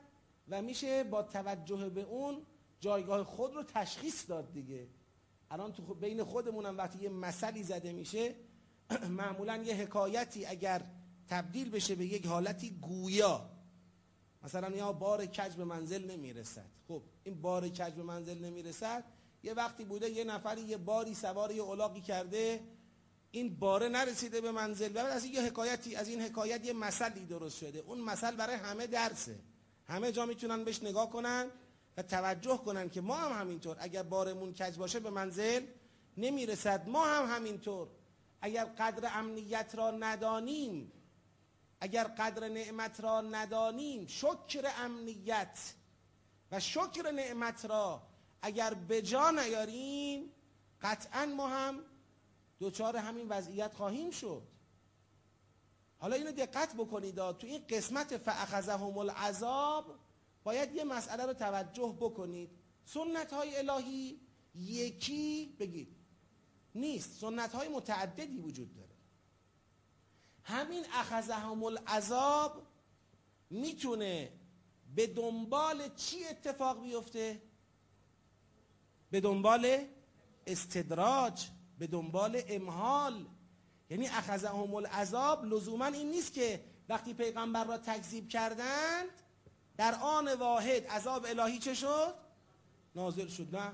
و 0.49 0.61
میشه 0.61 1.03
با 1.03 1.23
توجه 1.23 1.89
به 1.89 2.01
اون 2.01 2.45
جایگاه 2.79 3.23
خود 3.23 3.55
رو 3.55 3.63
تشخیص 3.63 4.29
داد 4.29 4.53
دیگه. 4.53 4.87
الان 5.49 5.73
تو 5.73 5.93
بین 5.93 6.23
خودمونم 6.23 6.77
وقتی 6.77 6.99
یه 6.99 7.09
مثلی 7.09 7.63
زده 7.63 7.93
میشه، 7.93 8.35
معمولا 9.19 9.57
یه 9.57 9.75
حکایتی 9.75 10.45
اگر 10.45 10.85
تبدیل 11.29 11.69
بشه 11.69 11.95
به 11.95 12.05
یک 12.05 12.25
حالتی 12.25 12.69
گویا. 12.69 13.50
مثلا 14.43 14.69
یا 14.69 14.91
بار 14.93 15.25
کج 15.25 15.55
به 15.55 15.63
منزل 15.63 16.11
نمیرسد. 16.11 16.69
خب، 16.87 17.01
این 17.23 17.41
بار 17.41 17.69
کج 17.69 17.93
به 17.93 18.03
منزل 18.03 18.45
نمیرسد. 18.45 19.03
یه 19.43 19.53
وقتی 19.53 19.83
بوده 19.83 20.09
یه 20.09 20.23
نفری 20.23 20.61
یه 20.61 20.77
باری 20.77 21.15
سوار 21.15 21.51
یه 21.51 21.61
اولاقی 21.61 22.01
کرده، 22.01 22.59
این 23.31 23.59
باره 23.59 23.89
نرسیده 23.89 24.41
به 24.41 24.51
منزل. 24.51 24.95
و 24.95 24.99
از 24.99 25.23
این 25.23 25.33
یه 25.33 25.41
حکایتی، 25.41 25.95
از 25.95 26.07
این 26.07 26.21
حکایت 26.21 26.65
یه 26.65 26.73
مثلی 26.73 27.25
درست 27.25 27.57
شده. 27.57 27.79
اون 27.79 28.01
مثل 28.01 28.35
برای 28.35 28.55
همه 28.55 28.87
درسه. 28.87 29.39
همه 29.87 30.11
جا 30.11 30.25
میتونن 30.25 30.63
بهش 30.63 30.83
نگاه 30.83 31.09
کنن 31.09 31.47
و 31.97 32.03
توجه 32.03 32.57
کنن 32.57 32.89
که 32.89 33.01
ما 33.01 33.15
هم 33.15 33.41
همینطور. 33.41 33.77
اگر 33.79 34.03
بارمون 34.03 34.53
کج 34.53 34.77
باشه 34.77 34.99
به 34.99 35.09
منزل 35.09 35.65
نمیرسد. 36.17 36.89
ما 36.89 37.05
هم 37.05 37.35
همینطور. 37.35 37.87
اگر 38.41 38.65
قدر 38.65 39.11
امنیت 39.13 39.75
را 39.75 39.91
ندانیم 39.91 40.91
اگر 41.81 42.03
قدر 42.03 42.49
نعمت 42.49 42.99
را 42.99 43.21
ندانیم، 43.21 44.07
شکر 44.07 44.71
امنیت 44.77 45.73
و 46.51 46.59
شکر 46.59 47.11
نعمت 47.11 47.65
را 47.65 48.01
اگر 48.41 48.73
به 48.73 49.01
جا 49.01 49.31
نیاریم، 49.31 50.31
قطعا 50.81 51.25
ما 51.25 51.47
هم 51.47 51.83
دوچار 52.59 52.97
همین 52.97 53.27
وضعیت 53.29 53.73
خواهیم 53.73 54.11
شد. 54.11 54.47
حالا 55.97 56.15
اینو 56.15 56.31
دقت 56.31 56.73
بکنید 56.75 57.15
تو 57.15 57.47
این 57.47 57.65
قسمت 57.69 58.17
فاخذهم 58.17 58.97
العذاب 58.97 59.99
باید 60.43 60.75
یه 60.75 60.83
مسئله 60.83 61.25
رو 61.25 61.33
توجه 61.33 61.97
بکنید. 61.99 62.49
سنت 62.85 63.33
های 63.33 63.57
الهی 63.57 64.19
یکی، 64.55 65.55
بگید، 65.59 65.95
نیست. 66.75 67.19
سنت 67.19 67.55
های 67.55 67.67
متعددی 67.67 68.37
وجود 68.37 68.73
داره. 68.73 68.90
همین 70.43 70.85
اخذهم 70.93 71.63
العذاب 71.63 72.67
میتونه 73.49 74.31
به 74.95 75.07
دنبال 75.07 75.95
چی 75.95 76.25
اتفاق 76.25 76.81
بیفته؟ 76.81 77.41
به 79.11 79.21
دنبال 79.21 79.87
استدراج، 80.47 81.47
به 81.79 81.87
دنبال 81.87 82.41
امحال. 82.47 83.25
یعنی 83.89 84.07
اخذهم 84.07 84.75
العذاب 84.75 85.45
لزوما 85.45 85.85
این 85.85 86.11
نیست 86.11 86.33
که 86.33 86.63
وقتی 86.89 87.13
پیغمبر 87.13 87.63
را 87.63 87.77
تکذیب 87.77 88.29
کردند، 88.29 89.09
در 89.77 89.95
آن 89.95 90.33
واحد 90.33 90.87
عذاب 90.87 91.25
الهی 91.25 91.59
چه 91.59 91.73
شد؟ 91.73 92.13
نازل 92.95 93.27
شد، 93.27 93.55
نه. 93.55 93.71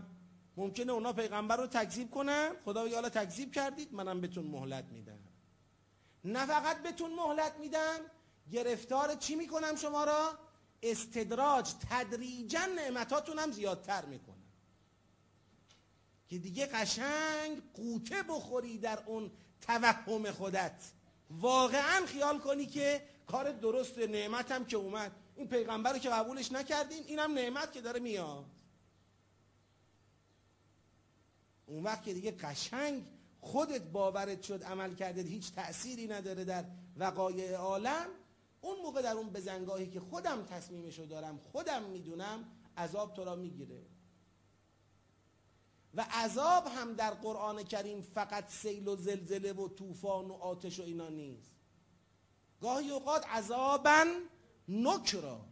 ممکنه 0.58 0.92
اونا 0.92 1.14
پیغمبر 1.14 1.58
رو 1.58 1.68
تکذیب 1.68 2.12
کنن؟ 2.12 2.56
خدا 2.66 2.86
بگه 2.86 2.96
حالا 2.96 3.10
تکذیب 3.10 3.52
کردید، 3.52 3.94
منم 3.94 4.22
بهتون 4.22 4.46
مهلت 4.46 4.86
میدم. 4.86 5.20
نه 6.28 6.46
فقط 6.46 6.84
بهتون 6.84 7.14
مهلت 7.14 7.56
میدم، 7.60 8.00
گرفتار 8.52 9.16
چی 9.16 9.36
میکنم 9.36 9.76
شما 9.76 10.04
را؟ 10.04 10.40
استدراج 10.84 11.74
تدریجا 11.90 12.66
نعمتاتونم 12.66 13.52
زیادتر 13.52 14.06
میکنم 14.06 14.48
که 16.30 16.38
دیگه 16.38 16.66
قشنگ 16.66 17.62
قوطه 17.74 18.24
بخوری 18.24 18.78
در 18.78 19.04
اون 19.06 19.32
توهم 19.62 20.32
خودت. 20.32 20.92
واقعا 21.30 22.06
خیال 22.06 22.40
کنی 22.40 22.66
که 22.66 23.08
کار 23.28 23.52
درست 23.52 23.98
نعمتم 23.98 24.66
که 24.66 24.78
اومد. 24.78 25.12
این 25.36 25.48
پیغمبر 25.48 25.94
رو 25.94 26.00
که 26.00 26.10
قبولش 26.10 26.52
نکردیم 26.52 27.04
اینم 27.08 27.34
نعمت 27.34 27.72
که 27.72 27.82
داره 27.82 28.00
میاد. 28.00 28.46
اون 31.66 31.84
وقت 31.84 32.04
که 32.04 32.14
دیگه 32.14 32.32
قشنگ 32.32 33.06
خودت 33.48 33.82
باورت 33.82 34.42
شد، 34.42 34.64
عمل 34.64 34.96
کرده 34.96 35.22
هیچ 35.22 35.52
تأثیری 35.52 36.08
نداره 36.08 36.44
در 36.46 36.66
وقایع 36.98 37.56
عالم. 37.56 38.08
اون 38.62 38.80
موقع 38.80 39.02
در 39.02 39.14
اون 39.14 39.30
بزنگاهی 39.30 39.88
که 39.88 40.00
خودم 40.00 40.46
تصمیمشو 40.46 41.06
دارم، 41.06 41.38
خودم 41.38 41.84
میدونم، 41.84 42.46
عذاب 42.78 43.14
تو 43.14 43.24
را 43.24 43.36
میگیره. 43.36 43.86
و 45.94 46.06
عذاب 46.12 46.68
هم 46.68 46.94
در 46.94 47.14
قرآن 47.14 47.64
کریم 47.64 48.02
فقط 48.02 48.50
سیل 48.50 48.88
و 48.88 48.96
زلزله 48.96 49.54
و 49.54 49.68
طوفان 49.68 50.26
و 50.26 50.34
آتش 50.34 50.80
و 50.80 50.84
اینا 50.84 51.10
نیست. 51.10 51.52
گاهی 52.62 52.92
اوقات 52.92 53.28
عذابا 53.28 54.06
نکرا 54.68 55.46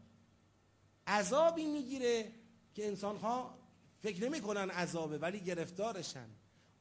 عذابی 1.08 1.66
میگیره 1.66 2.32
که 2.74 2.88
انسان 2.88 3.18
ها 3.18 3.58
فکر 4.00 4.24
نمی 4.30 4.42
کنن 4.42 4.70
عذابه، 4.70 5.18
ولی 5.18 5.40
گرفتارشن. 5.40 6.30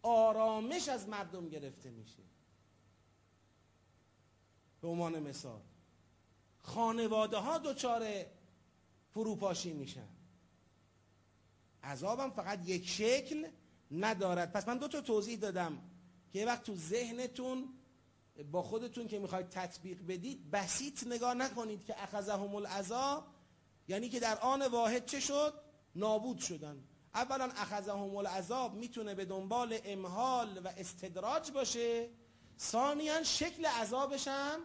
آرامش 0.04 0.88
از 0.88 1.08
مردم 1.08 1.48
گرفته 1.48 1.90
میشه. 1.90 2.22
به 4.80 4.88
عنوان 4.88 5.20
مثال 5.20 5.60
خانواده 6.58 7.36
ها 7.36 7.58
دچار 7.58 8.26
فروپاشی 9.10 9.72
میشن. 9.72 10.08
عذابم 11.82 12.30
فقط 12.30 12.68
یک 12.68 12.88
شکل 12.88 13.48
ندارد. 13.90 14.52
پس 14.52 14.68
من 14.68 14.78
دو 14.78 14.88
تا 14.88 15.00
توضیح 15.00 15.38
دادم 15.38 15.82
که 16.32 16.38
یه 16.38 16.46
وقت 16.46 16.62
تو 16.62 16.76
ذهنتون، 16.76 17.68
با 18.50 18.62
خودتون 18.62 19.08
که 19.08 19.18
میخواید 19.18 19.48
تطبیق 19.48 20.06
بدید، 20.06 20.50
بسیط 20.50 21.06
نگاه 21.06 21.34
نکنید 21.34 21.84
که 21.84 22.02
اخذهم 22.02 22.54
العذاب 22.54 23.26
یعنی 23.88 24.08
که 24.08 24.20
در 24.20 24.38
آن 24.38 24.66
واحد 24.66 25.06
چه 25.06 25.20
شد؟ 25.20 25.54
نابود 25.94 26.38
شدن. 26.38 26.84
اولا 27.14 27.44
اخذهم 27.44 28.16
العذاب 28.16 28.74
میتونه 28.74 29.14
به 29.14 29.24
دنبال 29.24 29.78
امحال 29.84 30.60
و 30.64 30.68
استدراج 30.68 31.50
باشه. 31.50 32.08
ثانیا 32.58 33.22
شکل 33.22 33.66
عذابش 33.66 34.28
هم 34.28 34.60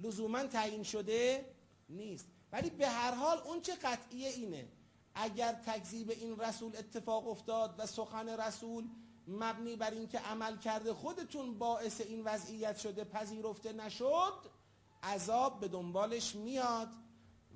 لزوما 0.00 0.46
تعیین 0.46 0.82
شده 0.82 1.54
نیست. 1.88 2.26
ولی 2.52 2.70
به 2.70 2.88
هر 2.88 3.14
حال 3.14 3.38
اون 3.38 3.60
چه 3.60 3.74
قطعیه 3.74 4.28
اینه. 4.28 4.68
اگر 5.14 5.52
تکذیب 5.52 6.10
این 6.10 6.40
رسول 6.40 6.76
اتفاق 6.76 7.28
افتاد 7.28 7.74
و 7.78 7.86
سخن 7.86 8.28
رسول 8.28 8.88
مبنی 9.28 9.76
بر 9.76 9.90
اینکه 9.90 10.18
عمل 10.18 10.56
کرده 10.56 10.94
خودتون 10.94 11.58
باعث 11.58 12.00
این 12.00 12.24
وضعیت 12.24 12.78
شده، 12.78 13.04
پذیرفته 13.04 13.72
نشد، 13.72 14.34
عذاب 15.02 15.60
به 15.60 15.68
دنبالش 15.68 16.34
میاد 16.34 16.88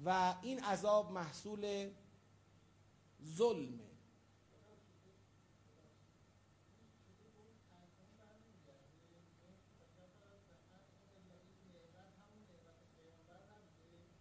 و 0.04 0.34
این 0.42 0.64
عذاب 0.64 1.12
محصول 1.12 1.90
ظلمه. 3.36 3.81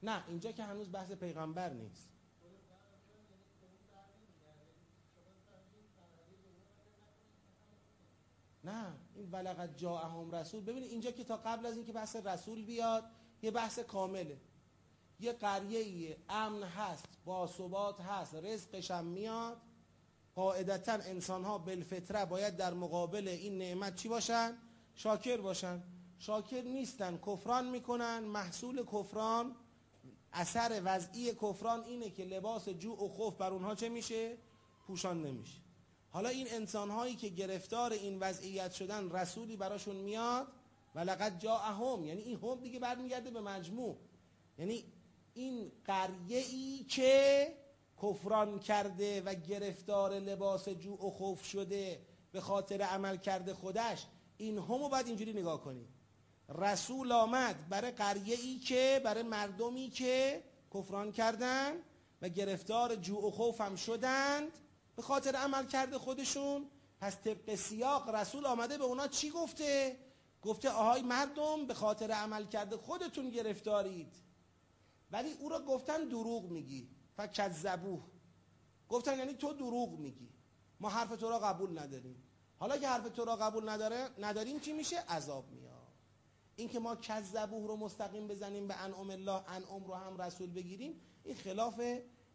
نه، 0.03 0.23
اینجا 0.27 0.51
که 0.51 0.63
هنوز 0.63 0.91
بحث 0.91 1.11
پیغمبر 1.11 1.69
نیست. 1.69 2.07
نه، 8.63 8.93
این 9.15 9.31
ولقد 9.31 9.77
جاءهم 9.77 10.31
رسول. 10.31 10.63
ببینید، 10.63 10.91
اینجا 10.91 11.11
که 11.11 11.23
تا 11.23 11.37
قبل 11.37 11.65
از 11.65 11.75
اینکه 11.75 11.93
بحث 11.93 12.15
رسول 12.15 12.65
بیاد، 12.65 13.03
یه 13.41 13.51
بحث 13.51 13.79
کامله. 13.79 14.37
یه 15.19 15.33
قریه 15.33 16.17
امن 16.29 16.63
هست 16.63 17.05
با 17.25 17.47
ثبات 17.47 18.01
هست 18.01 18.35
رزقش 18.35 18.91
هم 18.91 19.05
میاد. 19.05 19.61
قاعدتا 20.35 20.93
انسان 20.93 21.43
ها 21.43 21.57
بالفطره 21.57 22.25
باید 22.25 22.57
در 22.57 22.73
مقابل 22.73 23.27
این 23.27 23.57
نعمت 23.57 23.95
چی 23.95 24.09
باشن؟ 24.09 24.57
شاکر 24.95 25.37
باشن. 25.37 25.83
شاکر 26.19 26.61
نیستن، 26.61 27.17
کفران 27.17 27.69
میکنن، 27.69 28.19
محصول 28.19 28.85
کفران 28.85 29.55
اثر 30.33 30.81
وضعی 30.85 31.33
کفران 31.33 31.83
اینه 31.83 32.09
که 32.09 32.23
لباس 32.25 32.69
جوع 32.69 33.03
و 33.03 33.07
خوف 33.07 33.35
بر 33.35 33.51
اونها 33.51 33.75
چه 33.75 33.89
میشه؟ 33.89 34.37
پوشان 34.87 35.25
نمیشه. 35.25 35.61
حالا 36.09 36.29
این 36.29 36.47
انسان 36.49 36.89
هایی 36.89 37.15
که 37.15 37.29
گرفتار 37.29 37.91
این 37.91 38.19
وضعیت 38.19 38.71
شدن 38.71 39.11
رسولی 39.11 39.55
براشون 39.57 39.95
میاد 39.95 40.47
و 40.95 40.99
لقد 40.99 41.39
جاءهم 41.39 42.05
یعنی 42.05 42.21
این 42.21 42.39
هم 42.43 42.59
دیگه 42.59 42.79
برمیگرده 42.79 43.31
به 43.31 43.41
مجموع. 43.41 43.97
یعنی 44.57 44.83
این 45.33 45.71
قریه 45.85 46.37
ای 46.37 46.83
که 46.83 47.47
کفران 48.01 48.59
کرده 48.59 49.21
و 49.21 49.33
گرفتار 49.33 50.13
لباس 50.13 50.69
جوع 50.69 51.05
و 51.05 51.09
خوف 51.09 51.45
شده 51.45 52.05
به 52.31 52.41
خاطر 52.41 52.81
عمل 52.81 53.17
کرده 53.17 53.53
خودش، 53.53 54.05
این 54.37 54.57
همو 54.57 54.89
باید 54.89 55.07
اینجوری 55.07 55.33
نگاه 55.33 55.61
کنید 55.61 56.00
رسول 56.55 57.11
آمد. 57.11 57.69
برای 57.69 57.91
قریه 57.91 58.35
ای 58.35 58.59
که 58.59 59.01
برای 59.03 59.23
مردمی 59.23 59.89
که 59.89 60.43
کفران 60.73 61.11
کردن 61.11 61.71
و 62.21 62.29
گرفتار 62.29 62.95
جوع 62.95 63.27
و 63.27 63.31
خوف 63.31 63.61
هم 63.61 63.75
شدند. 63.75 64.51
به 64.95 65.01
خاطر 65.01 65.35
عمل 65.35 65.65
کرده 65.65 65.97
خودشون. 65.97 66.69
پس 66.99 67.17
طبق 67.17 67.55
سیاق 67.55 68.15
رسول 68.15 68.45
آمده 68.45 68.77
به 68.77 68.83
اونا 68.83 69.07
چی 69.07 69.29
گفته؟ 69.29 69.97
گفته 70.41 70.69
آهای 70.69 71.01
مردم، 71.01 71.67
به 71.67 71.73
خاطر 71.73 72.11
عمل 72.11 72.45
کرده 72.45 72.77
خودتون 72.77 73.29
گرفتارید. 73.29 74.13
ولی 75.11 75.33
او 75.33 75.49
را 75.49 75.65
گفتن 75.65 76.07
دروغ 76.07 76.43
میگی. 76.43 76.89
فکذبوه. 77.17 78.01
گفتن 78.89 79.19
یعنی 79.19 79.33
تو 79.33 79.53
دروغ 79.53 79.99
میگی. 79.99 80.29
ما 80.79 80.89
حرف 80.89 81.09
تو 81.09 81.29
را 81.29 81.39
قبول 81.39 81.79
نداریم. 81.79 82.23
حالا 82.57 82.77
که 82.77 82.87
حرف 82.87 83.09
تو 83.09 83.25
را 83.25 83.35
قبول 83.35 83.69
نداره، 83.69 84.09
نداریم 84.19 84.59
چی 84.59 84.73
میشه؟ 84.73 84.99
عذاب 84.99 85.51
میاد. 85.51 85.70
این 86.61 86.69
که 86.69 86.79
ما 86.79 86.95
کذبوه 86.95 87.67
رو 87.67 87.75
مستقیم 87.77 88.27
بزنیم 88.27 88.67
به 88.67 88.75
انعام 88.75 89.09
الله، 89.09 89.49
انعام 89.49 89.83
رو 89.83 89.93
هم 89.93 90.21
رسول 90.21 90.51
بگیریم، 90.51 91.01
این 91.23 91.35
خلاف 91.35 91.81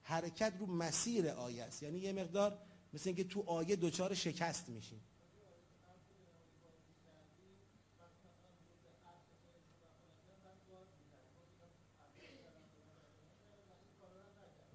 حرکت 0.03 0.53
رو 0.59 0.67
مسیر 0.67 1.29
آیه 1.29 1.65
است. 1.65 1.83
یعنی 1.83 1.99
یه 1.99 2.13
مقدار 2.13 2.59
مثل 2.93 3.09
اینکه 3.09 3.25
تو 3.25 3.43
آیه 3.47 3.77
دوچار 3.77 4.15
شکست 4.15 4.69
میشیم. 4.69 5.01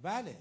بله. 0.02 0.38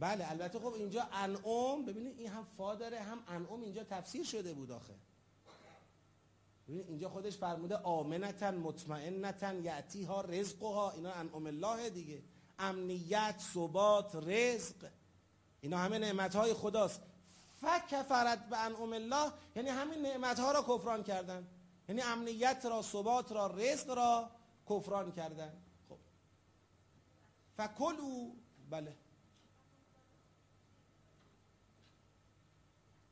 بله، 0.00 0.30
البته 0.30 0.58
خب 0.58 0.66
اینجا 0.66 1.02
انعام، 1.12 1.84
ببینید، 1.84 2.18
این 2.18 2.28
هم 2.28 2.44
فا 2.44 2.74
داره، 2.74 3.00
هم 3.00 3.24
انعام 3.28 3.62
اینجا 3.62 3.84
تفسیر 3.84 4.24
شده 4.24 4.54
بود 4.54 4.70
آخه. 4.70 4.94
ببینید 6.68 6.88
اینجا 6.88 7.08
خودش 7.08 7.36
فرموده 7.36 7.76
آمنتن، 7.76 8.54
مطمئنتن 8.54 9.64
یعتی 9.64 10.04
ها 10.04 10.20
رزق 10.20 10.62
ها 10.62 10.90
اینا 10.90 11.12
انعام 11.12 11.46
الله 11.46 11.90
دیگه. 11.90 12.22
امنیت، 12.58 13.40
ثبات، 13.54 14.16
رزق. 14.16 14.90
اینا 15.60 15.78
همه 15.78 15.98
نعمت 15.98 16.36
های 16.36 16.54
خداست. 16.54 17.02
فکفرت 17.60 18.48
به 18.48 18.58
انعام 18.58 18.92
الله 18.92 19.32
یعنی 19.56 19.68
همین 19.68 20.02
نعمت 20.02 20.40
ها 20.40 20.52
را 20.52 20.62
کفران 20.62 21.02
کردن. 21.02 21.46
یعنی 21.88 22.02
امنیت 22.02 22.66
را، 22.70 22.82
ثبات 22.82 23.32
را، 23.32 23.46
رزق 23.46 23.90
را 23.90 24.30
کفران 24.70 25.12
کردن. 25.12 25.52
خب. 25.88 25.98
فکلو، 27.56 28.30
بله. 28.70 28.96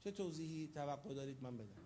چه 0.04 0.10
توضیحی، 0.10 0.68
توقع 0.74 1.14
دارید 1.14 1.42
من 1.42 1.56
بدم. 1.56 1.85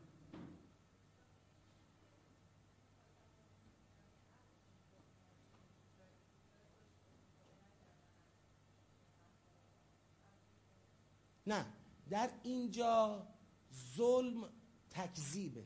نه، 11.47 11.67
در 12.11 12.31
اینجا 12.43 13.27
ظلم 13.97 14.49
تکذیبه. 14.91 15.65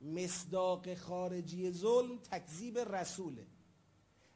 مصداق 0.00 0.94
خارجی 0.94 1.70
ظلم 1.70 2.18
تکذیب 2.18 2.78
رسوله. 2.78 3.46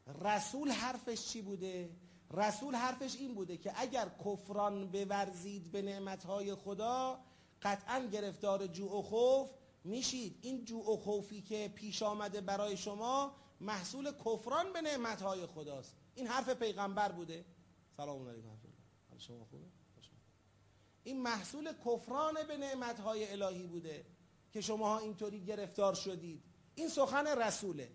رسول 0.07 0.71
حرفش 0.71 1.27
چی 1.27 1.43
بوده؟ 1.43 1.91
رسول 2.31 2.75
حرفش 2.75 3.17
این 3.17 3.35
بوده 3.35 3.57
که 3.57 3.73
اگر 3.77 4.09
کفران 4.25 4.91
بورزید 4.91 5.73
به 5.73 5.83
نعمتهای 5.83 6.55
خدا، 6.55 7.21
قطعا 7.63 8.07
گرفتار 8.07 8.67
جوع 8.67 8.99
و 8.99 9.03
خوف 9.03 9.51
میشید. 9.85 10.39
این 10.43 10.65
جوع 10.65 10.93
و 10.93 10.97
خوفی 10.97 11.43
که 11.43 11.73
پیش 11.75 12.03
آمده 12.03 12.41
برای 12.41 12.77
شما 12.77 13.33
محصول 13.61 14.13
کفران 14.13 14.73
به 14.73 14.81
نعمتهای 14.81 15.47
خداست. 15.47 15.97
این 16.15 16.27
حرف 16.27 16.49
پیغمبر 16.49 17.13
بوده. 17.13 17.45
سلام 17.97 18.29
علیکم. 18.29 18.49
شما 19.19 19.45
خوبه؟ 19.45 19.76
این 21.07 21.23
محصول 21.23 21.73
کفران 21.73 22.35
به 22.49 22.57
نعمتهای 22.57 23.33
الهی 23.33 23.67
بوده 23.67 24.07
که 24.53 24.61
شما 24.61 24.99
اینطوری 24.99 25.45
گرفتار 25.45 25.95
شدید. 25.95 26.43
این 26.75 26.89
سخن 26.89 27.27
رسوله. 27.27 27.91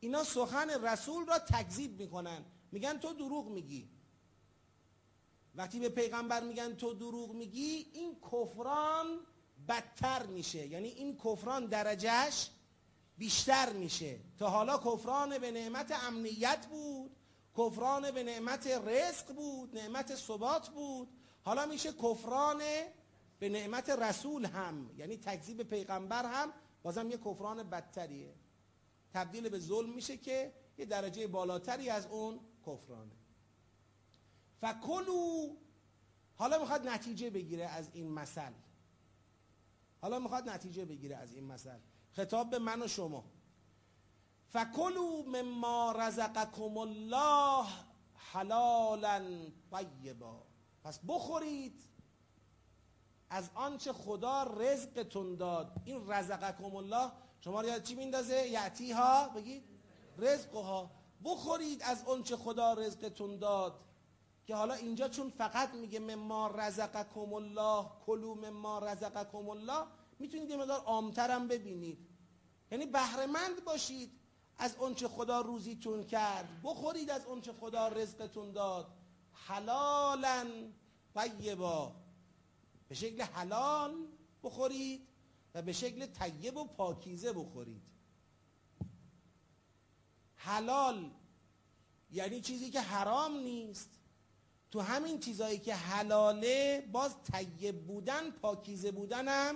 اینا 0.00 0.24
سخن 0.24 0.84
رسول 0.84 1.26
را 1.26 1.38
تکذیب 1.38 2.00
میکنن. 2.00 2.44
میگن 2.72 2.98
تو 2.98 3.12
دروغ 3.12 3.48
میگی. 3.48 3.88
وقتی 5.54 5.80
به 5.80 5.88
پیغمبر 5.88 6.44
میگن 6.44 6.74
تو 6.74 6.94
دروغ 6.94 7.34
میگی، 7.34 7.86
این 7.94 8.16
کفران 8.32 9.06
بدتر 9.68 10.26
میشه. 10.26 10.66
یعنی 10.66 10.88
این 10.88 11.16
کفران 11.16 11.66
درجهش 11.66 12.50
بیشتر 13.18 13.72
میشه. 13.72 14.20
تا 14.38 14.50
حالا 14.50 14.78
کفران 14.78 15.38
به 15.38 15.50
نعمت 15.50 15.92
امنیت 15.92 16.66
بود، 16.66 17.16
کفران 17.58 18.10
به 18.10 18.22
نعمت 18.22 18.66
رزق 18.66 19.34
بود، 19.34 19.78
نعمت 19.78 20.14
ثبات 20.14 20.68
بود. 20.68 21.08
حالا 21.44 21.66
میشه 21.66 21.92
کفران 21.92 22.62
به 23.38 23.48
نعمت 23.48 23.90
رسول 23.90 24.44
هم 24.44 24.90
یعنی 24.96 25.16
تکذیب 25.16 25.62
پیغمبر 25.62 26.26
هم، 26.26 26.52
بازم 26.82 27.10
یه 27.10 27.16
کفران 27.16 27.62
بدتریه. 27.62 28.34
تبدیل 29.14 29.48
به 29.48 29.58
ظلم 29.58 29.90
میشه 29.90 30.16
که 30.16 30.52
یه 30.78 30.84
درجه 30.84 31.26
بالاتری 31.26 31.90
از 31.90 32.06
اون 32.06 32.40
کفرانه. 32.66 33.16
فکلو، 34.60 35.56
حالا 36.36 36.58
میخواد 36.58 36.88
نتیجه 36.88 37.30
بگیره 37.30 37.64
از 37.66 37.90
این 37.92 38.10
مثل. 38.10 38.52
حالا 40.00 40.18
میخواد 40.18 40.48
نتیجه 40.48 40.84
بگیره 40.84 41.16
از 41.16 41.34
این 41.34 41.44
مثل. 41.44 41.78
خطاب 42.12 42.50
به 42.50 42.58
من 42.58 42.82
و 42.82 42.88
شما. 42.88 43.24
فکلو 44.48 45.22
مما 45.22 45.92
رزقکم 45.92 46.76
الله 46.78 47.66
حلالا 48.14 49.50
طیبا. 49.70 50.51
پس 50.84 51.00
بخورید. 51.08 51.82
از 53.30 53.50
آنچه 53.54 53.92
خدا 53.92 54.42
رزقتون 54.42 55.36
داد. 55.36 55.72
این 55.84 56.10
رزقکم 56.10 56.76
الله. 56.76 57.12
شما 57.40 57.60
رو 57.60 57.68
یاد 57.68 57.82
چی 57.82 57.94
میندازه؟ 57.94 58.48
یعتی 58.48 58.92
ها 58.92 59.28
بگید. 59.28 59.64
رزقها. 60.18 60.90
بخورید 61.24 61.82
از 61.82 62.04
آنچه 62.04 62.36
خدا 62.36 62.72
رزقتون 62.72 63.38
داد. 63.38 63.80
که 64.46 64.54
حالا 64.54 64.74
اینجا 64.74 65.08
چون 65.08 65.30
فقط 65.30 65.74
میگه 65.74 65.98
مما 65.98 66.46
رزقکم 66.46 67.32
الله، 67.32 67.86
کلو 68.06 68.34
مما 68.34 68.78
رزقکم 68.78 69.48
الله، 69.48 69.86
میتونید 70.18 70.50
یه 70.50 70.56
مقدار 70.56 70.80
عامترم 70.80 71.48
ببینید. 71.48 72.08
یعنی 72.70 72.86
بهرهمند 72.86 73.64
باشید. 73.64 74.12
از 74.58 74.76
اونچه 74.76 75.08
خدا 75.08 75.40
روزیتون 75.40 76.04
کرد. 76.04 76.60
بخورید 76.64 77.10
از 77.10 77.26
اونچه 77.26 77.52
خدا 77.52 77.88
رزقتون 77.88 78.52
داد. 78.52 78.86
حلالا 79.32 80.46
طیبا. 81.14 81.96
به 82.88 82.94
شکل 82.94 83.22
حلال 83.22 83.94
بخورید 84.42 85.08
و 85.54 85.62
به 85.62 85.72
شکل 85.72 86.06
طیب 86.06 86.56
و 86.56 86.64
پاکیزه 86.64 87.32
بخورید. 87.32 87.82
حلال 90.36 91.10
یعنی 92.10 92.40
چیزی 92.40 92.70
که 92.70 92.80
حرام 92.80 93.36
نیست. 93.36 93.90
تو 94.70 94.80
همین 94.80 95.20
چیزایی 95.20 95.58
که 95.58 95.74
حلاله 95.74 96.88
باز 96.92 97.14
طیب 97.22 97.86
بودن، 97.86 98.30
پاکیزه 98.30 98.90
بودن 98.90 99.54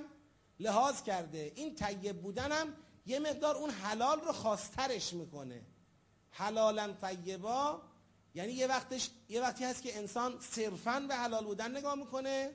لحاظ 0.60 1.02
کرده. 1.02 1.52
این 1.54 1.74
طیب 1.74 2.22
بودن 2.22 2.76
یه 3.06 3.18
مقدار 3.18 3.56
اون 3.56 3.70
حلال 3.70 4.20
رو 4.20 4.32
خواسترش 4.32 5.12
میکنه. 5.12 5.62
حلالا 6.30 6.92
طیبا 6.92 7.82
یعنی 8.36 8.52
یه 8.52 8.66
وقتش، 8.66 9.10
یه 9.28 9.40
وقتی 9.40 9.64
هست 9.64 9.82
که 9.82 9.98
انسان 9.98 10.40
صرفا 10.40 11.00
به 11.00 11.14
حلال 11.14 11.44
بودن 11.44 11.76
نگاه 11.76 11.94
میکنه، 11.94 12.50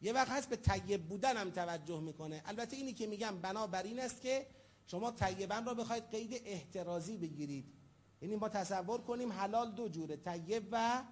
یه 0.00 0.12
وقت 0.12 0.28
هست 0.28 0.48
به 0.48 0.56
طیب 0.56 1.08
بودن 1.08 1.36
هم 1.36 1.50
توجه 1.50 2.00
میکنه. 2.00 2.42
البته 2.46 2.76
اینی 2.76 2.92
که 2.92 3.06
میگم 3.06 3.40
بنابر 3.40 3.82
این 3.82 4.00
است 4.00 4.20
که 4.20 4.46
شما 4.86 5.10
طیبن 5.10 5.64
را 5.64 5.74
بخواید 5.74 6.10
قید 6.10 6.42
احترازی 6.44 7.16
بگیرید. 7.16 7.74
یعنی 8.22 8.36
ما 8.36 8.48
تصور 8.48 9.00
کنیم 9.00 9.32
حلال 9.32 9.72
دو 9.72 9.88
جوره، 9.88 10.16
طیب 10.16 10.68
و 10.72 11.02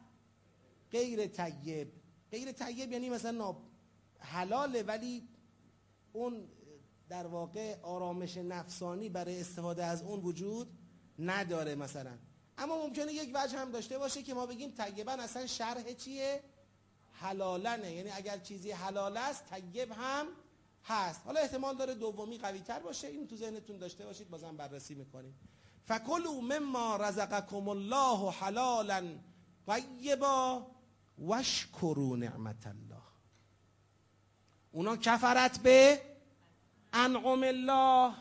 غیر 0.91 1.27
طیب. 1.27 1.93
غیر 2.31 2.53
طیب 2.53 2.93
یعنی 2.93 3.11
مثلا 3.11 3.31
ناب 3.31 3.63
حلاله، 4.19 4.83
ولی 4.83 5.29
اون 6.13 6.49
در 7.09 7.27
واقع 7.27 7.81
آرامش 7.83 8.37
نفسانی 8.37 9.09
برای 9.09 9.41
استفاده 9.41 9.85
از 9.85 10.03
اون 10.03 10.21
وجود 10.21 10.69
نداره 11.19 11.75
مثلا. 11.75 12.19
اما 12.63 12.87
ممکنه 12.87 13.13
یک 13.13 13.31
وجه 13.35 13.59
هم 13.59 13.71
داشته 13.71 13.99
باشه 13.99 14.23
که 14.23 14.35
ما 14.35 14.47
بگیم 14.47 14.71
طیبا 14.71 15.13
اصلا 15.13 15.47
شرح 15.47 15.93
چیه؟ 15.93 16.43
حلالنه 17.13 17.93
یعنی 17.93 18.11
اگر 18.11 18.39
چیزی 18.39 18.71
حلال 18.71 19.17
است، 19.17 19.45
طیب 19.51 19.93
هم 19.93 20.27
هست. 20.85 21.21
حالا 21.25 21.41
احتمال 21.41 21.77
داره 21.77 21.95
دومی 21.95 22.39
قوی 22.39 22.61
تر 22.61 22.79
باشه. 22.79 23.09
این 23.09 23.29
تو 23.29 23.37
ذهنتون 23.37 23.79
داشته 23.79 24.05
باشید، 24.05 24.31
بازم 24.31 24.57
بررسی 24.57 24.95
میکنیم. 24.95 25.35
فکلوا 25.85 26.41
مما 26.41 26.97
رزقکم 26.97 27.69
الله 27.69 28.31
حلالا 28.31 29.19
طیبا 29.67 30.67
وشکروا 31.27 32.17
نعمت 32.17 32.67
الله. 32.67 33.03
اونا 34.73 34.97
کفرت 34.97 35.59
به 35.59 36.03
انعم 36.93 37.43
الله. 37.43 38.15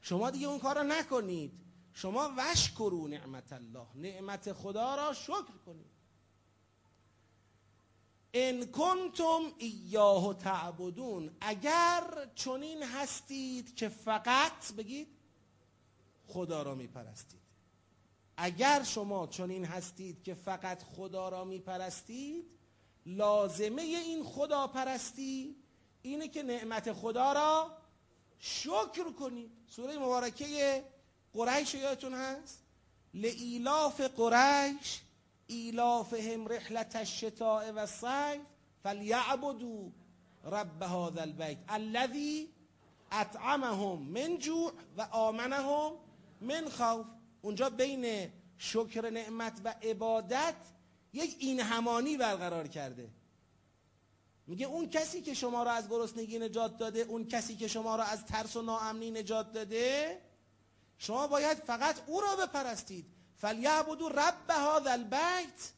شما 0.00 0.30
دیگه 0.30 0.48
اون 0.48 0.58
کار 0.58 0.78
رو 0.78 0.82
نکنید. 0.82 1.63
شما 1.94 2.30
وشکروا 2.36 3.08
نعمت 3.08 3.52
الله، 3.52 3.86
نعمت 3.94 4.52
خدا 4.52 4.94
را 4.94 5.12
شکر 5.12 5.56
کنید. 5.66 5.94
ان 8.34 8.66
کنتم 8.66 9.42
ایاه 9.58 10.34
تعبدون، 10.34 11.36
اگر 11.40 12.28
چنین 12.34 12.82
هستید 12.82 13.74
که 13.76 13.88
فقط 13.88 14.72
بگید 14.72 15.08
خدا 16.26 16.62
را 16.62 16.74
میپرستید. 16.74 17.40
اگر 18.36 18.82
شما 18.82 19.26
چنین 19.26 19.64
هستید 19.64 20.22
که 20.22 20.34
فقط 20.34 20.82
خدا 20.82 21.28
را 21.28 21.44
میپرستید، 21.44 22.44
لازمه 23.06 23.82
این 23.82 24.24
خدا 24.24 24.66
پرستی 24.66 25.56
اینه 26.02 26.28
که 26.28 26.42
نعمت 26.42 26.92
خدا 26.92 27.32
را 27.32 27.76
شکر 28.38 29.12
کنید. 29.18 29.50
سوره 29.66 29.98
مبارکه 29.98 30.84
قریش 31.34 31.74
یادتون 31.74 32.14
هست؟ 32.14 32.58
لإلاف 33.14 34.00
قریش 34.00 35.00
ایلافهم 35.46 36.48
رحلت 36.48 36.96
الشتاء 36.96 37.72
و 37.72 37.78
الصیف، 37.78 38.42
فلیعبدوا 38.82 39.90
رب 40.44 40.82
هذا 40.82 41.20
البیت 41.20 41.58
الذي 41.68 42.48
اطعمهم 43.12 44.02
من 44.02 44.38
جوع 44.38 44.72
و 44.96 45.02
آمنهم 45.02 45.92
من 46.40 46.68
خوف. 46.68 47.06
اونجا 47.42 47.70
بین 47.70 48.32
شکر 48.58 49.10
نعمت 49.10 49.60
و 49.64 49.74
عبادت 49.82 50.54
یک 51.12 51.36
این 51.38 51.60
همانی 51.60 52.16
برقرار 52.16 52.68
کرده. 52.68 53.10
میگه 54.46 54.66
اون 54.66 54.90
کسی 54.90 55.22
که 55.22 55.34
شما 55.34 55.62
را 55.62 55.72
از 55.72 55.88
گرسنگی 55.88 56.38
نجات 56.38 56.78
داده، 56.78 57.00
اون 57.00 57.28
کسی 57.28 57.56
که 57.56 57.68
شما 57.68 57.96
را 57.96 58.04
از 58.04 58.26
ترس 58.26 58.56
و 58.56 58.62
ناامنی 58.62 59.10
نجات 59.10 59.52
داده 59.52 60.20
شما 61.06 61.26
باید 61.26 61.58
فقط 61.58 61.96
او 62.06 62.20
را 62.20 62.36
بپرستید. 62.36 63.06
فلیعبدوا 63.36 64.08
رب 64.08 64.50
هذا 64.50 64.90
البیت 64.90 65.72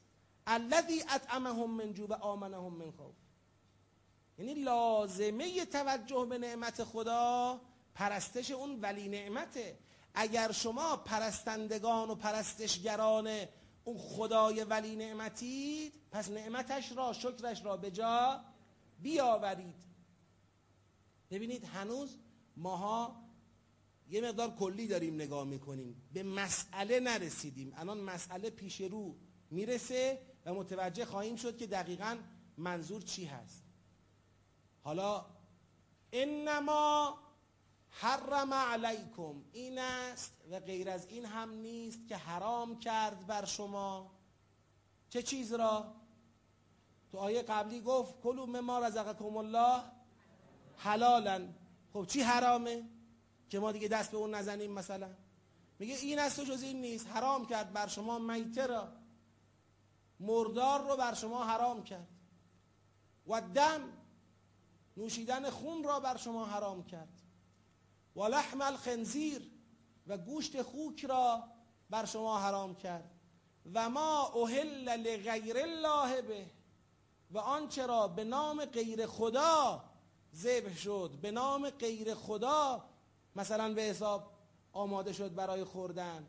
الذي 0.46 1.04
اطعمهم 1.08 1.70
من 1.70 1.94
جوع 1.94 2.08
و 2.08 2.12
آمنهم 2.12 2.74
من 2.74 2.90
خوف. 2.90 3.14
یعنی 4.38 4.54
لازمه 4.54 5.64
توجه 5.64 6.24
به 6.24 6.38
نعمت 6.38 6.84
خدا 6.84 7.60
پرستش 7.94 8.50
اون 8.50 8.80
ولی 8.80 9.08
نعمته. 9.08 9.78
اگر 10.14 10.52
شما 10.52 10.96
پرستندگان 10.96 12.10
و 12.10 12.14
پرستشگران 12.14 13.46
اون 13.84 13.98
خدای 13.98 14.64
ولی 14.64 14.96
نعمتید، 14.96 15.92
پس 16.10 16.28
نعمتش 16.28 16.92
را، 16.92 17.12
شکرش 17.12 17.64
را 17.64 17.76
به 17.76 17.90
جا 17.90 18.40
بیاورید. 18.98 19.84
ببینید 21.30 21.64
هنوز 21.64 22.16
ماها 22.56 23.25
یه 24.10 24.20
مقدار 24.20 24.54
کلی 24.54 24.86
داریم 24.86 25.14
نگاه 25.14 25.44
میکنیم. 25.44 26.08
به 26.12 26.22
مسئله 26.22 27.00
نرسیدیم. 27.00 27.72
الان 27.76 28.00
مسئله 28.00 28.50
پیش 28.50 28.80
رو 28.80 29.16
میرسه 29.50 30.18
و 30.46 30.54
متوجه 30.54 31.04
خواهیم 31.04 31.36
شد 31.36 31.56
که 31.56 31.66
دقیقا 31.66 32.18
منظور 32.56 33.02
چی 33.02 33.24
هست. 33.24 33.64
حالا 34.82 35.26
انما 36.12 37.18
حرم 37.90 38.54
علیکم. 38.54 39.44
این 39.52 39.78
است 39.78 40.32
و 40.50 40.60
غیر 40.60 40.90
از 40.90 41.06
این 41.06 41.24
هم 41.24 41.50
نیست 41.50 42.08
که 42.08 42.16
حرام 42.16 42.78
کرد 42.78 43.26
بر 43.26 43.44
شما. 43.44 44.12
چه 45.08 45.22
چیز 45.22 45.52
را؟ 45.52 45.94
تو 47.12 47.18
آیه 47.18 47.42
قبلی 47.42 47.80
گفت 47.80 48.20
کلو 48.20 48.46
مما 48.46 48.78
رزقکم 48.78 49.36
الله 49.36 49.82
حلالا. 50.76 51.48
خب 51.92 52.06
چی 52.08 52.20
حرامه؟ 52.20 52.95
که 53.48 53.58
ما 53.58 53.72
دیگه 53.72 53.88
دست 53.88 54.10
به 54.10 54.16
اون 54.16 54.34
نزنیم 54.34 54.72
مثلا. 54.72 55.10
میگه 55.78 55.94
این 55.94 56.18
است 56.18 56.38
و 56.38 56.44
جز 56.44 56.62
این 56.62 56.80
نیست. 56.80 57.06
حرام 57.06 57.46
کرد 57.46 57.72
بر 57.72 57.86
شما 57.86 58.18
میته 58.18 58.66
را. 58.66 58.92
مردار 60.20 60.88
رو 60.88 60.96
بر 60.96 61.14
شما 61.14 61.44
حرام 61.44 61.84
کرد. 61.84 62.08
و 63.26 63.40
دم، 63.40 63.80
نوشیدن 64.96 65.50
خون 65.50 65.84
را 65.84 66.00
بر 66.00 66.16
شما 66.16 66.46
حرام 66.46 66.84
کرد. 66.84 67.22
و 68.16 68.24
لحم 68.24 68.62
الخنزیر 68.62 69.50
و 70.06 70.18
گوشت 70.18 70.62
خوک 70.62 71.04
را 71.04 71.44
بر 71.90 72.04
شما 72.04 72.38
حرام 72.38 72.74
کرد. 72.74 73.10
و 73.74 73.90
ما 73.90 74.26
اهل 74.26 74.88
لغیر 74.88 75.58
الله 75.58 76.22
به. 76.22 76.46
و 77.30 77.38
آنچه 77.38 77.86
را 77.86 78.08
به 78.08 78.24
نام 78.24 78.64
غیر 78.64 79.06
خدا 79.06 79.84
ذبح 80.34 80.76
شد. 80.76 81.18
به 81.22 81.30
نام 81.30 81.70
غیر 81.70 82.14
خدا 82.14 82.84
مثلا 83.36 83.74
به 83.74 83.82
حساب 83.82 84.32
آماده 84.72 85.12
شد 85.12 85.34
برای 85.34 85.64
خوردن. 85.64 86.26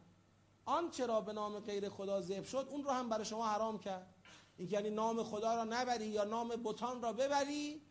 آنچه 0.65 1.05
را 1.05 1.21
به 1.21 1.33
نام 1.33 1.59
غیر 1.59 1.89
خدا 1.89 2.21
ذبح 2.21 2.43
شد؟ 2.43 2.67
اون 2.69 2.83
رو 2.83 2.91
هم 2.91 3.09
برای 3.09 3.25
شما 3.25 3.47
حرام 3.47 3.79
کرد. 3.79 4.13
این 4.57 4.69
یعنی 4.71 4.89
نام 4.89 5.23
خدا 5.23 5.55
را 5.55 5.63
نبری 5.63 6.07
یا 6.07 6.23
نام 6.23 6.47
بتان 6.47 7.01
را 7.01 7.13
ببری، 7.13 7.81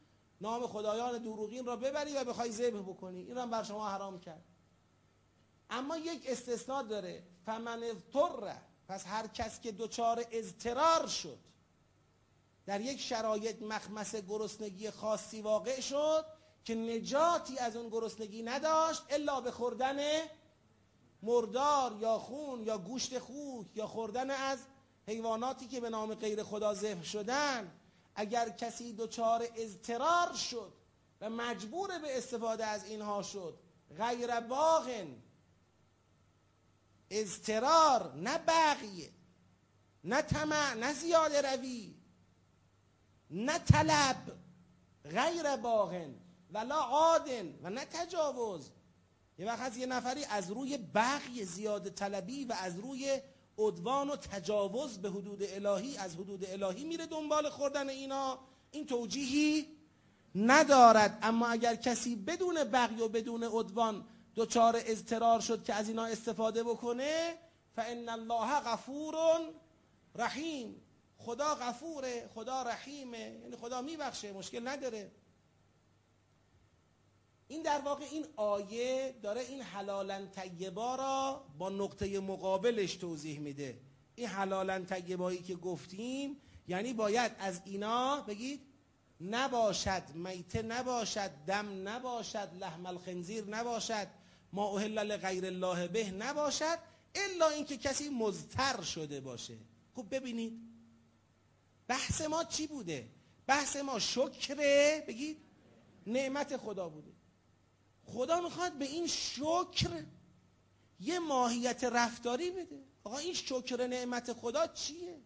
نام 0.40 0.66
خدایان 0.66 1.22
دروغین 1.22 1.66
را 1.66 1.76
ببری 1.76 2.16
و 2.16 2.24
بخوای 2.24 2.52
ذبح 2.52 2.78
بکنی. 2.78 3.22
این 3.22 3.38
هم 3.38 3.50
بر 3.50 3.62
شما 3.62 3.88
حرام 3.88 4.20
کرد. 4.20 4.44
اما 5.70 5.96
یک 5.96 6.22
استثناء 6.26 6.82
داره. 6.82 7.22
فمن 7.46 7.82
اضطر، 7.82 8.56
پس 8.88 9.06
هر 9.06 9.26
کس 9.26 9.60
که 9.60 9.72
دچار 9.72 10.24
اضطرار 10.30 11.06
شد، 11.06 11.38
در 12.66 12.80
یک 12.80 13.00
شرایط 13.00 13.62
مخمس 13.62 14.16
گرسنگی 14.16 14.90
خاصی 14.90 15.40
واقع 15.40 15.80
شد 15.80 16.35
که 16.66 16.74
نجاتی 16.74 17.58
از 17.58 17.76
اون 17.76 17.88
گرسنگی 17.88 18.42
نداشت 18.42 19.02
الا 19.10 19.40
به 19.40 19.50
خوردن 19.50 19.98
مردار 21.22 21.96
یا 22.00 22.18
خون 22.18 22.62
یا 22.62 22.78
گوشت 22.78 23.18
خوک 23.18 23.66
یا 23.76 23.86
خوردن 23.86 24.30
از 24.30 24.58
حیواناتی 25.06 25.68
که 25.68 25.80
به 25.80 25.90
نام 25.90 26.14
غیر 26.14 26.42
خدا 26.42 26.74
ذبح 26.74 27.02
شدن. 27.02 27.72
اگر 28.14 28.48
کسی 28.48 28.92
دچار 28.92 29.48
اضطرار 29.56 30.34
شد 30.34 30.72
و 31.20 31.30
مجبور 31.30 31.98
به 31.98 32.18
استفاده 32.18 32.66
از 32.66 32.84
اینها 32.84 33.22
شد، 33.22 33.58
غیر 33.98 34.40
باغن 34.40 35.22
اضطرار 37.10 38.14
نه 38.14 38.38
بقیه، 38.38 39.10
نه 40.04 40.22
طمع، 40.22 40.74
نه 40.74 40.92
زیاده 40.92 41.42
روی، 41.42 41.94
نه 43.30 43.58
طلب، 43.58 44.16
غیر 45.04 45.56
باغن 45.56 46.25
ولا 46.52 46.80
عادن 46.80 47.58
و 47.62 47.70
نه 47.70 47.84
تجاوز. 47.84 48.70
یه 49.38 49.46
وقت 49.46 49.60
هست 49.60 49.78
یه 49.78 49.86
نفری 49.86 50.24
از 50.24 50.50
روی 50.50 50.78
بغی 50.78 51.44
زیاد 51.44 51.88
طلبی 51.88 52.44
و 52.44 52.54
از 52.60 52.78
روی 52.78 53.20
عدوان 53.58 54.10
و 54.10 54.16
تجاوز 54.16 54.98
به 54.98 55.10
حدود 55.10 55.42
الهی، 55.42 55.96
از 55.96 56.14
حدود 56.14 56.44
الهی 56.44 56.84
میره 56.84 57.06
دنبال 57.06 57.50
خوردن 57.50 57.88
اینا. 57.88 58.38
این 58.70 58.86
توجیهی 58.86 59.66
ندارد. 60.34 61.18
اما 61.22 61.46
اگر 61.48 61.76
کسی 61.76 62.16
بدون 62.16 62.64
بغی 62.64 63.00
و 63.00 63.08
بدون 63.08 63.44
عدوان 63.44 64.04
دچار 64.36 64.82
اضطرار 64.86 65.40
شد 65.40 65.64
که 65.64 65.74
از 65.74 65.88
اینا 65.88 66.04
استفاده 66.04 66.62
بکنه 66.62 67.38
فان 67.76 68.08
الله 68.08 68.60
غفور 68.60 69.14
رحیم. 70.14 70.82
خدا 71.18 71.54
غفوره، 71.54 72.30
خدا 72.34 72.62
رحیمه. 72.62 73.38
یعنی 73.42 73.56
خدا 73.56 73.82
میبخشه، 73.82 74.32
مشکل 74.32 74.68
نداره. 74.68 75.12
این 77.48 77.62
در 77.62 77.80
واقع 77.80 78.04
این 78.04 78.26
آیه 78.36 79.14
داره 79.22 79.40
این 79.40 79.62
حلالا 79.62 80.26
طیبا 80.26 80.94
را 80.94 81.44
با 81.58 81.68
نقطه 81.68 82.20
مقابلش 82.20 82.94
توضیح 82.94 83.38
میده. 83.40 83.80
این 84.14 84.26
حلالا 84.26 84.84
طیبایی 84.84 85.42
که 85.42 85.54
گفتیم 85.54 86.36
یعنی 86.68 86.92
باید 86.92 87.32
از 87.38 87.60
اینا 87.64 88.20
بگید، 88.20 88.60
نباشد، 89.20 90.02
میته 90.14 90.62
نباشد، 90.62 91.30
دم 91.46 91.88
نباشد، 91.88 92.48
لحم 92.60 92.86
الخنزیر 92.86 93.44
نباشد، 93.44 94.06
ما 94.52 94.64
اوهل 94.64 94.98
لغیر 94.98 95.46
الله 95.46 95.88
به 95.88 96.10
نباشد، 96.10 96.78
الا 97.14 97.48
اینکه 97.48 97.76
کسی 97.76 98.08
مزتر 98.08 98.82
شده 98.82 99.20
باشه. 99.20 99.54
خب 99.94 100.06
ببینید، 100.10 100.60
بحث 101.88 102.20
ما 102.20 102.44
چی 102.44 102.66
بوده؟ 102.66 103.08
بحث 103.46 103.76
ما 103.76 103.98
شکر 103.98 104.54
بگید، 105.08 105.38
نعمت 106.06 106.56
خدا 106.56 106.88
بوده. 106.88 107.15
خدا 108.06 108.40
میخواد 108.40 108.72
به 108.72 108.84
این 108.84 109.06
شکر 109.06 110.04
یه 111.00 111.18
ماهیت 111.18 111.84
رفتاری 111.84 112.50
بده. 112.50 112.84
آقا، 113.04 113.18
این 113.18 113.34
شکر 113.34 113.86
نعمت 113.86 114.32
خدا 114.32 114.66
چیه؟ 114.66 115.20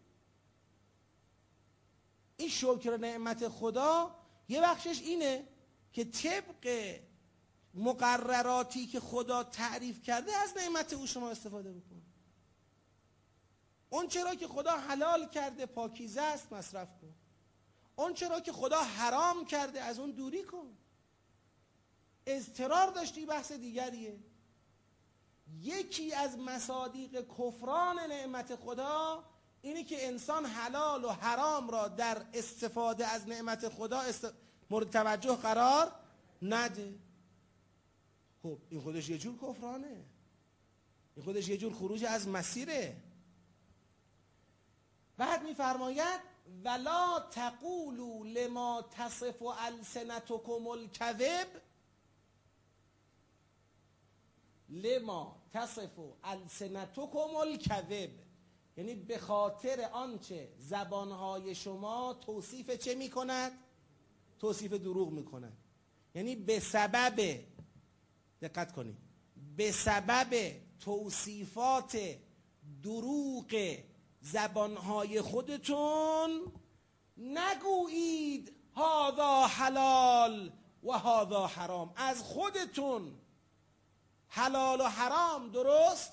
این 2.36 2.48
شکر 2.48 2.96
نعمت 2.96 3.48
خدا 3.48 4.16
یه 4.48 4.60
بخشش 4.60 5.00
اینه 5.00 5.48
که 5.92 6.04
طبق 6.04 6.96
مقرراتی 7.74 8.86
که 8.86 9.00
خدا 9.00 9.44
تعریف 9.44 10.02
کرده 10.02 10.36
از 10.36 10.56
نعمت 10.56 10.92
او 10.92 11.06
شما 11.06 11.30
استفاده 11.30 11.72
بکن. 11.72 12.02
اون 13.90 14.08
چرا 14.08 14.34
که 14.34 14.48
خدا 14.48 14.76
حلال 14.76 15.28
کرده، 15.28 15.66
پاکیزه 15.66 16.20
است، 16.20 16.52
مصرف 16.52 16.88
کن. 17.00 17.14
اون 17.96 18.14
چرا 18.14 18.40
که 18.40 18.52
خدا 18.52 18.82
حرام 18.82 19.44
کرده، 19.44 19.80
از 19.80 19.98
اون 19.98 20.10
دوری 20.10 20.42
کن. 20.42 20.76
اضطرار 22.26 22.90
داشتی، 22.90 23.26
بحث 23.26 23.52
دیگریه. 23.52 24.18
یکی 25.62 26.14
از 26.14 26.38
مصادیق 26.38 27.24
کفران 27.38 27.98
نعمت 27.98 28.56
خدا 28.56 29.24
اینه 29.62 29.84
که 29.84 30.06
انسان 30.06 30.46
حلال 30.46 31.04
و 31.04 31.08
حرام 31.08 31.70
را 31.70 31.88
در 31.88 32.26
استفاده 32.34 33.06
از 33.06 33.28
نعمت 33.28 33.68
خدا 33.68 34.00
است... 34.00 34.26
مورد 34.70 34.90
توجه 34.90 35.36
قرار 35.36 35.92
نده. 36.42 36.98
خب، 38.42 38.58
این 38.70 38.80
خودش 38.80 39.08
یه 39.08 39.18
جور 39.18 39.36
کفرانه. 39.36 40.04
این 41.16 41.24
خودش 41.24 41.48
یه 41.48 41.56
جور 41.56 41.72
خروج 41.72 42.04
از 42.04 42.28
مسیره. 42.28 42.96
بعد 45.16 45.42
میفرماید، 45.42 46.20
ولا 46.64 47.20
تقولوا 47.20 48.24
لما 48.24 48.82
تصف 48.90 49.42
السنتكم 49.42 50.68
الكذب 50.68 51.48
لما 54.70 55.36
تصف 55.52 55.98
السنتكم 56.24 57.36
الكذب 57.36 58.10
یعنی 58.76 58.94
به 58.94 59.18
خاطر 59.18 59.88
آنچه 59.92 60.48
زبانهای 60.58 61.54
شما 61.54 62.14
توصیف 62.14 62.70
چه 62.70 62.94
می 62.94 63.10
کند؟ 63.10 63.52
توصیف 64.38 64.72
دروغ 64.72 65.10
می 65.12 65.24
کند 65.24 65.56
یعنی 66.14 66.36
به 66.36 66.60
سبب، 66.60 67.40
دقت 68.42 68.72
کنید، 68.72 68.96
به 69.56 69.72
سبب 69.72 70.52
توصیفات 70.80 71.98
دروغ 72.82 73.76
زبانهای 74.20 75.20
خودتون 75.22 76.52
نگویید 77.16 78.52
هذا 78.76 79.46
حلال 79.46 80.52
و 80.84 80.92
هذا 80.92 81.46
حرام. 81.46 81.92
از 81.96 82.22
خودتون 82.22 83.18
حلال 84.30 84.80
و 84.80 84.84
حرام، 84.84 85.50
درست؟ 85.50 86.12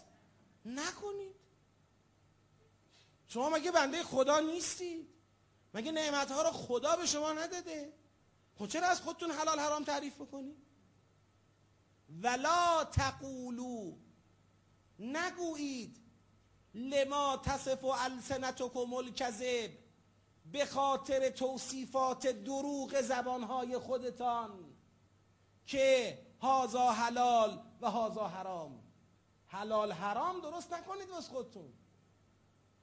نکنید. 0.65 1.35
شما 3.27 3.49
مگه 3.49 3.71
بنده 3.71 4.03
خدا 4.03 4.39
نیستید؟ 4.39 5.09
مگه 5.73 5.91
نعمتها 5.91 6.41
رو 6.41 6.51
خدا 6.51 6.95
به 6.95 7.05
شما 7.05 7.33
نداده؟ 7.33 7.93
خب 8.59 8.67
چرا 8.67 8.87
از 8.87 9.01
خودتون 9.01 9.31
حلال 9.31 9.59
حرام 9.59 9.83
تعریف 9.83 10.15
بکنید؟ 10.15 10.57
ولا 12.21 12.83
تقولو. 12.83 13.97
نگویید. 14.99 15.97
لما 16.73 17.37
تصف 17.37 17.83
و 17.83 17.87
السنتکم 17.87 18.93
الکذب. 18.93 19.71
به 20.51 20.65
خاطر 20.65 21.29
توصیفات 21.29 22.27
دروغ 22.27 23.01
زبانهای 23.01 23.77
خودتان. 23.77 24.75
که 25.65 26.19
هازا 26.41 26.91
حلال 26.91 27.66
و 27.81 27.91
هازا 27.91 28.27
حرام. 28.27 28.79
حلال 29.47 29.91
حرام 29.91 30.39
درست 30.39 30.73
نکنید 30.73 31.09
واسه 31.09 31.31
خودتون. 31.31 31.73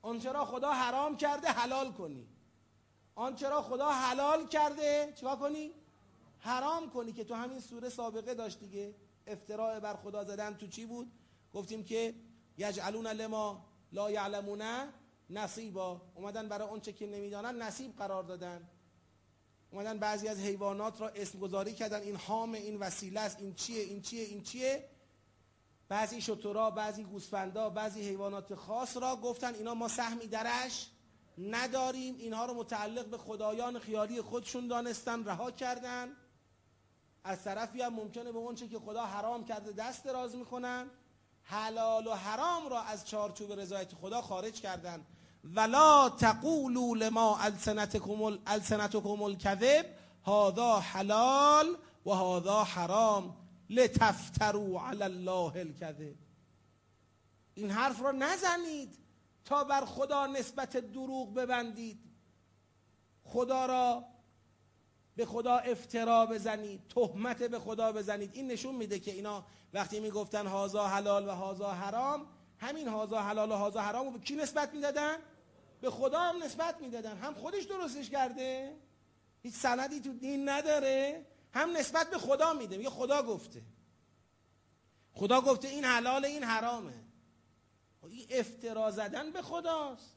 آنچه 0.02 0.33
را 0.33 0.44
خدا 0.44 0.72
حرام 0.72 1.16
کرده 1.16 1.48
حلال 1.48 1.92
کنی. 1.92 2.26
آنچه 3.14 3.48
را 3.48 3.62
خدا 3.62 3.90
حلال 3.90 4.46
کرده 4.46 5.12
چیکار 5.16 5.37
کنی؟ 5.37 5.70
حرام 6.38 6.90
کنی 6.90 7.12
که 7.12 7.24
تو 7.24 7.35
همین 7.35 7.61
سوره 7.61 7.88
سابقه 7.88 8.35
داشت 8.35 8.61
دیگه. 8.61 8.94
افتراع 9.26 9.80
بر 9.80 9.96
خدا 9.96 10.24
زدن 10.24 10.54
تو 10.54 10.66
چی 10.66 10.87
بود؟ 10.87 11.12
گفتیم 11.54 11.85
که 11.85 12.14
یجعلون 12.59 13.07
لما 13.07 13.64
لا 13.92 14.11
یعلمون 14.11 14.62
نصیبا. 15.30 16.00
اومدن 16.14 16.48
برای 16.48 16.68
اونچه 16.68 16.92
که 16.92 17.07
نمیدانن 17.07 17.62
نصیب 17.62 17.96
قرار 17.96 18.22
دادن. 18.22 18.68
اومدن 19.75 19.99
بعضی 19.99 20.29
از 20.29 20.39
حیوانات 20.39 21.01
را 21.01 21.09
اسم 21.09 21.39
گذاری 21.39 21.75
کردن. 21.75 22.01
این 22.03 22.17
حام، 22.17 22.53
این 22.53 22.77
وسیله 22.77 23.21
است. 23.21 23.41
این 23.41 23.55
چیه؟ 23.55 23.83
این 23.83 24.03
چیه؟ 24.03 24.25
این 24.25 24.43
چیه؟ 24.43 24.89
بعضی 25.89 26.21
شترا 26.21 26.71
بعضی 26.71 27.05
گوسفندا، 27.05 27.71
بعضی 27.71 28.09
حیوانات 28.09 28.55
خاص 28.55 28.97
را 28.97 29.17
گفتن، 29.17 29.55
اینا 29.55 29.75
ما 29.75 29.89
سهمی 29.89 30.27
درش 30.27 30.91
نداریم. 31.39 32.15
اینها 32.19 32.47
رو 32.47 32.55
متعلق 32.55 33.07
به 33.07 33.19
خدایان 33.19 33.79
خیالی 33.79 34.23
خودشون 34.23 34.69
دانستن، 34.69 35.25
رها 35.25 35.51
کردن. 35.51 36.17
از 37.25 37.45
طرفی 37.45 37.83
هم 37.83 37.95
ممکنه 37.95 38.33
به 38.33 38.39
اونچه 38.39 38.69
که 38.69 38.79
خدا 38.79 39.07
حرام 39.07 39.45
کرده 39.45 39.73
دست 39.73 40.05
دراز 40.05 40.37
میکنن، 40.37 40.91
حلال 41.43 42.07
و 42.07 42.13
حرام 42.13 42.69
را 42.69 42.83
از 42.83 43.07
چارچوب 43.07 43.53
رضایت 43.53 43.95
خدا 43.95 44.23
خارج 44.23 44.61
کردن. 44.61 45.07
ولا 45.44 46.09
تقولوا 46.09 46.96
لما 46.96 47.46
السنتكم 47.46 48.38
السنتكم 48.48 49.22
الكذب، 49.22 49.87
هذا 50.26 50.80
حلال 50.80 51.76
و 52.04 52.12
هذا 52.12 52.64
حرام. 52.64 53.37
لتفتروا 53.70 54.80
على 54.80 55.04
الله 55.04 55.53
الكذب. 55.57 56.16
این 57.55 57.70
حرف 57.70 58.03
را 58.03 58.12
نزنید 58.12 58.99
تا 59.45 59.64
بر 59.64 59.84
خدا 59.84 60.26
نسبت 60.26 60.76
دروغ 60.76 61.34
ببندید. 61.34 61.99
خدا 63.24 63.66
را 63.66 64.05
به 65.16 65.26
خدا 65.26 65.57
افترا 65.57 66.26
بزنید، 66.26 66.80
تهمت 66.88 67.42
به 67.42 67.59
خدا 67.59 67.92
بزنید. 67.92 68.30
این 68.34 68.47
نشون 68.47 68.74
میده 68.74 68.99
که 68.99 69.11
اینا 69.11 69.45
وقتی 69.72 70.01
میگفتن 70.01 70.47
هازا 70.47 70.86
حلال 70.86 71.28
و 71.28 71.30
هازا 71.30 71.70
حرام، 71.70 72.26
همین 72.59 72.88
هازا 72.88 73.22
حلال 73.22 73.53
و 73.53 73.55
هازا 73.55 73.80
حرام 73.80 74.07
رو 74.07 74.11
به 74.11 74.18
کی 74.18 74.34
نسبت 74.34 74.74
میدادن؟ 74.74 75.16
به 75.81 75.91
خدا 75.91 76.20
هم 76.20 76.43
نسبت 76.43 76.81
میدادن. 76.81 77.16
هم 77.16 77.35
خودش 77.35 77.64
درستش 77.64 78.11
کرده، 78.11 78.77
هیچ 79.43 79.55
سندی 79.55 80.01
تو 80.01 80.12
دین 80.12 80.49
نداره، 80.49 81.27
هم 81.55 81.77
نسبت 81.77 82.11
به 82.11 82.18
خدا 82.18 82.53
میده. 82.53 82.77
میگه 82.77 82.91
خدا 82.91 83.22
گفته. 83.22 83.62
خدا 85.14 85.41
گفته 85.41 85.68
این 85.68 85.85
حلال، 85.85 86.25
این 86.25 86.45
حرامه. 86.45 87.05
این 88.03 88.27
افترا 88.31 88.91
زدن 88.91 89.31
به 89.31 89.43
خداست. 89.43 90.16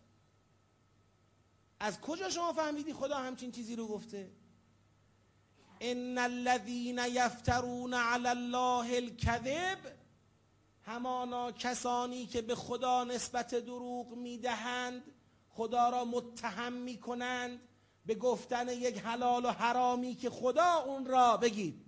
از 1.79 2.01
کجا 2.01 2.29
شما 2.29 2.53
فهمیدی 2.53 2.93
خدا 2.93 3.17
همچین 3.17 3.51
چیزی 3.51 3.75
رو 3.75 3.87
گفته؟ 3.87 4.31
ان 5.81 6.17
الذين 6.17 6.99
یفترون 7.09 7.93
علی 7.93 8.27
الله 8.27 8.95
الكذب 8.95 9.79
همانا 10.83 11.51
کسانی 11.51 12.25
که 12.25 12.41
به 12.41 12.55
خدا 12.55 13.03
نسبت 13.03 13.55
دروغ 13.55 14.13
میدهند 14.13 15.03
خدا 15.57 15.89
را 15.89 16.05
متهم 16.05 16.73
میکنند 16.73 17.59
به 18.05 18.15
گفتن 18.15 18.69
یک 18.69 18.97
حلال 18.97 19.45
و 19.45 19.49
حرامی 19.49 20.15
که 20.15 20.29
خدا 20.29 20.75
اون 20.75 21.05
را 21.05 21.37
بگید 21.37 21.85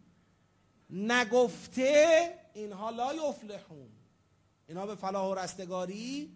نگفته 0.89 2.33
اینها 2.53 2.89
لا 2.89 3.13
یفلحون. 3.13 3.91
اینها 4.67 4.85
به 4.85 4.95
فلاح 4.95 5.27
و 5.27 5.33
رستگاری 5.35 6.35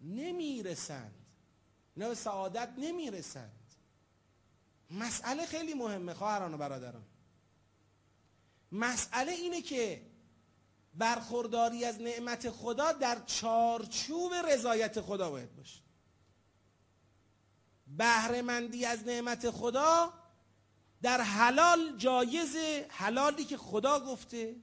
نمیرسند. 0.00 1.14
اینا 1.96 2.08
به 2.08 2.14
سعادت 2.14 2.72
نمیرسند. 2.78 3.74
مسئله 4.90 5.46
خیلی 5.46 5.74
مهمه 5.74 6.14
خواهران 6.14 6.54
و 6.54 6.56
برادران. 6.56 7.04
مسئله 8.72 9.32
اینه 9.32 9.62
که 9.62 10.02
برخورداری 10.94 11.84
از 11.84 12.00
نعمت 12.00 12.50
خدا 12.50 12.92
در 12.92 13.22
چارچوب 13.26 14.32
رضایت 14.34 15.00
خدا 15.00 15.30
باید 15.30 15.56
باشه. 15.56 15.80
بهرهمندی 17.96 18.84
از 18.84 19.06
نعمت 19.06 19.50
خدا 19.50 20.12
در 21.02 21.20
حلال 21.20 21.96
جایز 21.96 22.56
حلالی 22.88 23.44
که 23.44 23.56
خدا 23.56 24.00
گفته 24.00 24.56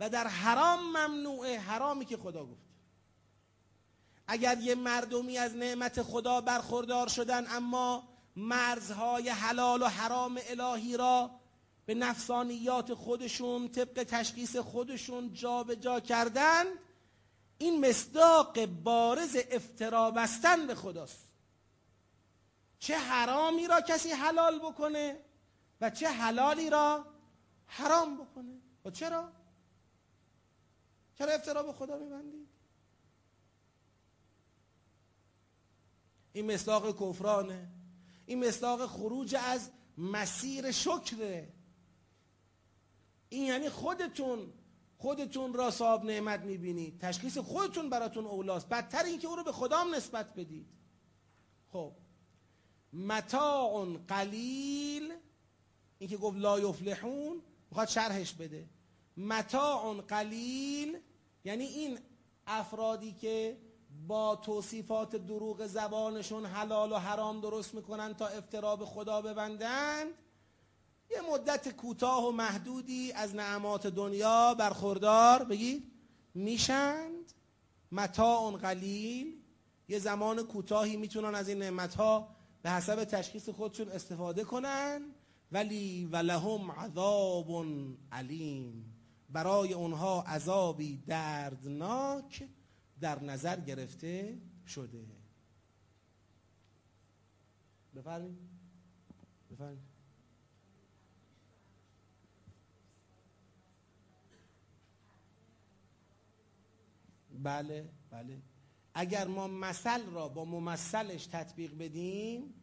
و 0.00 0.10
در 0.10 0.26
حرام 0.26 0.80
ممنوع 0.80 1.56
حرامی 1.56 2.04
که 2.04 2.16
خدا 2.16 2.44
گفته. 2.44 2.68
اگر 4.26 4.58
یه 4.58 4.74
مردمی 4.74 5.38
از 5.38 5.56
نعمت 5.56 6.02
خدا 6.02 6.40
برخوردار 6.40 7.08
شدن، 7.08 7.46
اما 7.50 8.08
مرزهای 8.36 9.28
حلال 9.28 9.82
و 9.82 9.86
حرام 9.86 10.40
الهی 10.48 10.96
را 10.96 11.30
به 11.86 11.94
نفسانیات 11.94 12.94
خودشون، 12.94 13.68
طبق 13.68 14.02
تشخیص 14.02 14.56
خودشون 14.56 15.32
جابجا 15.32 15.74
جا 15.74 16.00
کردن، 16.00 16.64
این 17.58 17.88
مصداق 17.88 18.66
بارز 18.66 19.36
افترا 19.50 20.10
بستن 20.10 20.66
به 20.66 20.74
خداست. 20.74 21.27
چه 22.78 22.98
حرامی 22.98 23.66
را 23.66 23.80
کسی 23.80 24.10
حلال 24.10 24.58
بکنه 24.58 25.24
و 25.80 25.90
چه 25.90 26.08
حلالی 26.08 26.70
را 26.70 27.04
حرام 27.66 28.16
بکنه؟ 28.16 28.60
و 28.84 28.90
چرا؟ 28.90 29.32
چرا 31.14 31.32
افترا 31.32 31.62
به 31.62 31.72
خدا 31.72 31.98
میبندید؟ 31.98 32.48
این 36.32 36.52
مصداق 36.52 37.00
کفرانه. 37.00 37.68
این 38.26 38.48
مصداق 38.48 38.86
خروج 38.86 39.34
از 39.34 39.70
مسیر 39.98 40.70
شکره. 40.70 41.52
این 43.28 43.44
یعنی 43.44 43.68
خودتون 43.68 44.52
خودتون 44.98 45.54
را 45.54 45.70
صاحب 45.70 46.04
نعمت 46.04 46.40
میبینید. 46.40 47.00
تشخیص 47.00 47.38
خودتون 47.38 47.90
براتون 47.90 48.26
اولاست. 48.26 48.68
بدتر 48.68 49.04
این 49.04 49.18
که 49.18 49.28
او 49.28 49.36
رو 49.36 49.44
به 49.44 49.52
خدام 49.52 49.94
نسبت 49.94 50.34
بدید. 50.34 50.66
خب. 51.72 51.92
متاع 52.92 53.86
قلیل. 54.08 55.14
این 55.98 56.10
که 56.10 56.16
گفت 56.16 56.36
لا 56.36 56.60
یفلحون، 56.60 57.42
میخواد 57.70 57.88
شرحش 57.88 58.32
بده. 58.32 58.68
متاع 59.16 59.94
قلیل 60.08 60.98
یعنی 61.44 61.64
این 61.64 61.98
افرادی 62.46 63.12
که 63.12 63.56
با 64.06 64.36
توصیفات 64.36 65.16
دروغ 65.16 65.66
زبانشون 65.66 66.46
حلال 66.46 66.92
و 66.92 66.96
حرام 66.96 67.40
درست 67.40 67.74
میکنن 67.74 68.14
تا 68.14 68.26
افترا 68.26 68.76
به 68.76 68.86
خدا 68.86 69.22
ببندند، 69.22 70.14
یه 71.10 71.20
مدت 71.32 71.68
کوتاه 71.68 72.28
و 72.28 72.30
محدودی 72.30 73.12
از 73.12 73.34
نعمات 73.34 73.86
دنیا 73.86 74.54
برخوردار 74.54 75.44
بگید 75.44 75.92
میشند. 76.34 77.32
متاع 77.92 78.50
قلیل، 78.50 79.40
یه 79.88 79.98
زمان 79.98 80.42
کوتاهی 80.42 80.96
میتونن 80.96 81.34
از 81.34 81.48
این 81.48 81.58
نعمتها 81.58 82.28
به 82.68 82.74
حسب 82.74 83.04
تشخیص 83.04 83.48
خودشون 83.48 83.88
استفاده 83.88 84.44
کنن، 84.44 85.00
ولی 85.52 86.04
ولهم 86.04 86.70
عذاب 86.70 87.66
علیم. 88.12 88.94
برای 89.30 89.72
اونها 89.72 90.22
عذابی 90.22 90.96
دردناک 91.06 92.48
در 93.00 93.22
نظر 93.22 93.60
گرفته 93.60 94.38
شده. 94.66 95.06
بفرمایید. 97.96 98.38
بفرمایید. 99.50 99.82
بله 107.42 107.88
بله. 108.10 108.42
اگر 108.94 109.26
ما 109.26 109.46
مثل 109.46 110.10
را 110.10 110.28
با 110.28 110.44
ممثلش 110.44 111.26
تطبیق 111.26 111.78
بدیم 111.78 112.57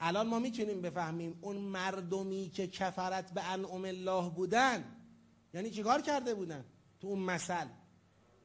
الان 0.00 0.28
ما 0.28 0.38
میتونیم 0.38 0.82
بفهمیم 0.82 1.38
اون 1.40 1.56
مردمی 1.56 2.50
که 2.50 2.66
کفرت 2.66 3.34
به 3.34 3.42
انعم 3.42 3.84
الله 3.84 4.30
بودن 4.30 4.84
یعنی 5.54 5.70
چیکار 5.70 6.00
کرده 6.00 6.34
بودن؟ 6.34 6.64
تو 7.00 7.06
اون 7.06 7.18
مثل. 7.18 7.66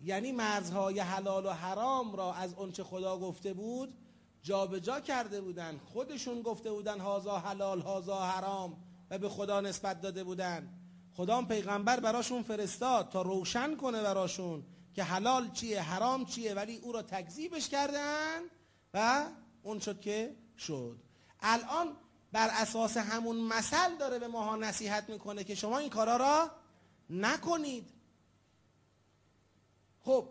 یعنی 0.04 0.32
مرزهای 0.32 1.00
حلال 1.00 1.46
و 1.46 1.50
حرام 1.50 2.16
را 2.16 2.34
از 2.34 2.54
اونچه 2.54 2.84
خدا 2.84 3.18
گفته 3.18 3.54
بود، 3.54 3.94
جابجا 4.42 4.80
جا 4.80 5.00
کرده 5.00 5.42
بودن، 5.42 5.78
خودشون 5.86 6.42
گفته 6.42 6.72
بودن 6.72 7.00
هازا 7.00 7.38
حلال 7.40 7.82
هازا 7.82 8.20
حرام 8.20 8.78
و 9.10 9.18
به 9.18 9.30
خدا 9.30 9.62
نسبت 9.62 10.02
داده 10.02 10.24
بودن. 10.24 10.70
خدا 11.14 11.42
پیغمبر 11.42 12.00
براشون 12.00 12.44
فرستاد 12.44 13.10
تا 13.10 13.22
روشن 13.22 13.76
کنه 13.76 14.02
براشون 14.02 14.64
که 14.94 15.04
حلال 15.04 15.52
چیه، 15.52 15.82
حرام 15.82 16.26
چیه، 16.26 16.54
ولی 16.54 16.78
او 16.78 16.92
را 16.92 17.02
تکذیبش 17.02 17.70
کردن 17.70 18.40
و 18.94 19.26
اون 19.64 19.80
شد 19.80 20.00
که 20.00 20.36
شد. 20.58 21.09
الان 21.42 21.98
بر 22.32 22.50
اساس 22.52 22.98
همون 22.98 23.38
مثل 23.38 23.98
داره 23.98 24.20
به 24.20 24.28
ماها 24.28 24.56
نصیحت 24.56 25.10
میکنه 25.10 25.44
که 25.44 25.56
شما 25.56 25.78
این 25.78 25.90
کارا 25.90 26.18
را 26.18 26.52
نکنید. 27.10 27.90
خب، 30.04 30.28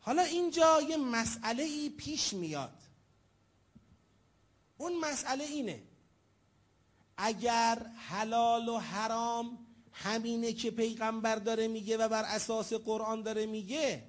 حالا 0.00 0.22
اینجا 0.22 0.80
یه 0.80 0.96
مسئله 0.96 1.62
ای 1.62 1.90
پیش 1.90 2.32
میاد. 2.32 2.78
اون 4.76 5.00
مسئله 5.00 5.44
اینه. 5.44 5.82
اگر 7.16 7.86
حلال 7.96 8.68
و 8.68 8.78
حرام 8.78 9.58
همینه 9.92 10.52
که 10.52 10.70
پیغمبر 10.70 11.36
داره 11.36 11.68
میگه 11.68 11.96
و 11.96 12.08
بر 12.08 12.24
اساس 12.24 12.72
قرآن 12.72 13.22
داره 13.22 13.46
میگه، 13.46 14.02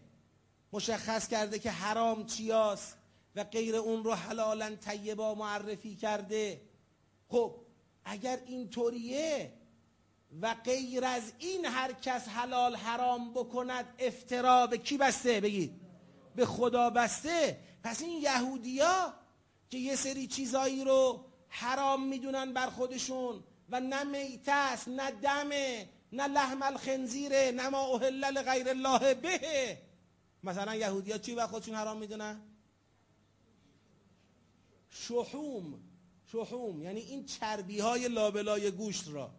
مشخص 0.71 1.27
کرده 1.27 1.59
که 1.59 1.71
حرام 1.71 2.25
چیاست؟ 2.25 2.97
و 3.35 3.43
غیر 3.43 3.75
اون 3.75 4.03
رو 4.03 4.13
حلالا 4.13 4.75
طیبا 4.75 5.35
معرفی 5.35 5.95
کرده. 5.95 6.61
خب، 7.27 7.55
اگر 8.05 8.39
اینطوریه 8.45 9.53
و 10.41 10.55
غیر 10.63 11.05
از 11.05 11.33
این 11.39 11.65
هر 11.65 11.93
کس 11.93 12.27
حلال 12.27 12.75
حرام 12.75 13.33
بکند 13.33 13.85
افترا 13.99 14.67
به 14.67 14.77
کی 14.77 14.97
بسته؟ 14.97 15.41
بگید. 15.41 15.71
به 16.35 16.45
خدا 16.45 16.89
بسته. 16.89 17.59
پس 17.83 18.01
این 18.01 18.21
یهودیا 18.21 19.13
که 19.69 19.77
یه 19.77 19.95
سری 19.95 20.27
چیزایی 20.27 20.83
رو 20.83 21.25
حرام 21.47 22.07
میدونن 22.07 22.53
بر 22.53 22.67
خودشون 22.69 23.43
و 23.69 23.79
نه 23.79 24.03
میته 24.03 24.51
است، 24.51 24.87
نه 24.87 25.11
دمه، 25.11 25.89
نه 26.11 26.27
لحم 26.27 26.63
الخنزیره، 26.63 27.51
نه 27.55 27.69
ما 27.69 27.81
اوهل 27.81 28.25
لغیر 28.25 28.69
الله 28.69 29.13
به. 29.13 29.77
مثلا 30.43 30.75
یهودیا 30.75 31.17
چی 31.17 31.35
بر 31.35 31.47
خودشون 31.47 31.75
حرام 31.75 31.97
میدونن؟ 31.97 32.41
شحوم 34.95 35.79
شحوم 36.31 36.81
یعنی 36.81 36.99
این 36.99 37.25
چربی 37.25 37.79
های 37.79 38.07
لابلای 38.07 38.71
گوشت 38.71 39.07
را 39.07 39.31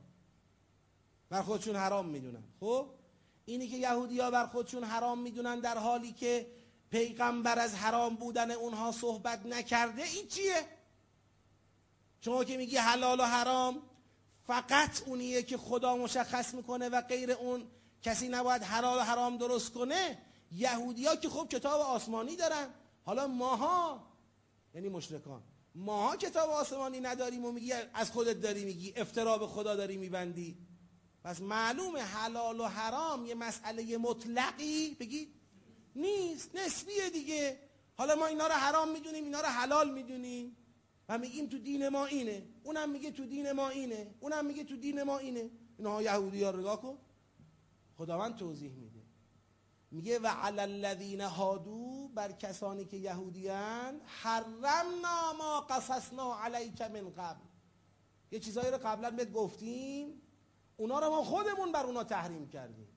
بر 1.30 1.42
خودشون 1.42 1.76
حرام 1.76 2.08
میدونن. 2.08 2.44
خب؟ 2.60 2.86
اینی 3.44 3.68
که 3.68 3.76
یهودی 3.76 4.20
ها 4.20 4.30
بر 4.30 4.46
خودشون 4.46 4.84
حرام 4.84 5.18
میدونن 5.22 5.60
در 5.60 5.78
حالی 5.78 6.12
که 6.12 6.46
پیغمبر 6.90 7.58
از 7.58 7.74
حرام 7.74 8.16
بودن 8.16 8.50
اونها 8.50 8.92
صحبت 8.92 9.46
نکرده، 9.46 10.02
این 10.02 10.28
چیه؟ 10.28 10.68
شما 12.20 12.44
که 12.44 12.56
میگی 12.56 12.76
حلال 12.76 13.20
و 13.20 13.24
حرام، 13.24 13.82
فقط 14.46 15.02
اونیه 15.06 15.42
که 15.42 15.56
خدا 15.56 15.96
مشخص 15.96 16.54
میکنه 16.54 16.88
و 16.88 17.00
غیر 17.00 17.32
اون 17.32 17.66
کسی 18.02 18.28
نباید 18.28 18.62
حلال 18.62 18.98
و 18.98 19.00
حرام 19.00 19.36
درست 19.36 19.72
کنه 19.72 20.18
یهودی 20.52 21.06
ها 21.06 21.16
که 21.16 21.28
خب 21.28 21.48
کتاب 21.48 21.80
آسمانی 21.80 22.36
دارن. 22.36 22.68
حالا 23.04 23.26
ماها 23.26 24.15
یعنی 24.76 24.88
مشرکان. 24.88 25.42
ماها 25.74 26.16
کتاب 26.16 26.50
آسمانی 26.50 27.00
نداریم 27.00 27.44
و 27.44 27.52
میگی، 27.52 27.72
از 27.72 28.10
خودت 28.10 28.40
داری 28.40 28.64
میگی 28.64 28.92
افترا 28.96 29.38
به 29.38 29.46
خدا 29.46 29.76
داری 29.76 29.96
میبندی. 29.96 30.58
پس 31.24 31.40
معلوم 31.40 31.96
حلال 31.96 32.60
و 32.60 32.64
حرام 32.64 33.26
یه 33.26 33.34
مسئله 33.34 33.98
مطلقی 33.98 34.96
بگید 35.00 35.28
نیست، 35.96 36.50
نسبیه 36.54 37.10
دیگه. 37.10 37.58
حالا 37.96 38.14
ما 38.14 38.26
اینا 38.26 38.46
رو 38.46 38.52
حرام 38.52 38.92
میدونیم، 38.92 39.24
اینا 39.24 39.40
رو 39.40 39.46
حلال 39.46 39.90
میدونیم. 39.90 40.56
و 41.08 41.18
میگیم 41.18 41.46
تو 41.46 41.58
دین 41.58 41.88
ما 41.88 42.06
اینه. 42.06 42.46
اونم 42.64 42.90
میگه 42.90 43.10
تو 43.10 43.26
دین 43.26 43.52
ما 43.52 43.68
اینه. 43.68 44.14
اونم 44.20 44.46
میگه 44.46 44.64
تو 44.64 44.76
دین 44.76 45.02
ما 45.02 45.18
اینه. 45.18 45.50
اینها 45.78 46.02
یهودی 46.02 46.42
ها 46.42 46.50
رگاه 46.50 46.82
کن. 46.82 46.98
خداوند 47.98 48.36
توضیح 48.36 48.70
میده. 48.70 49.02
میگه 49.90 50.18
و 50.18 50.26
علی 50.26 50.60
الذین 50.60 51.20
هادو 51.20 52.05
بر 52.16 52.32
کسانی 52.32 52.84
که 52.84 52.96
یهودیان، 52.96 54.00
حرمنا 54.04 55.32
ما 55.38 55.60
قصصنا 55.60 56.40
علیک 56.40 56.82
من 56.82 57.10
قبل. 57.10 57.44
یه 58.30 58.40
چیزایی 58.40 58.70
رو 58.70 58.78
قبلا 58.78 59.10
بهت 59.10 59.32
گفتیم، 59.32 60.22
اونا 60.76 60.98
رو 60.98 61.10
ما 61.10 61.24
خودمون 61.24 61.72
بر 61.72 61.86
اونا 61.86 62.04
تحریم 62.04 62.48
کردیم. 62.48 62.88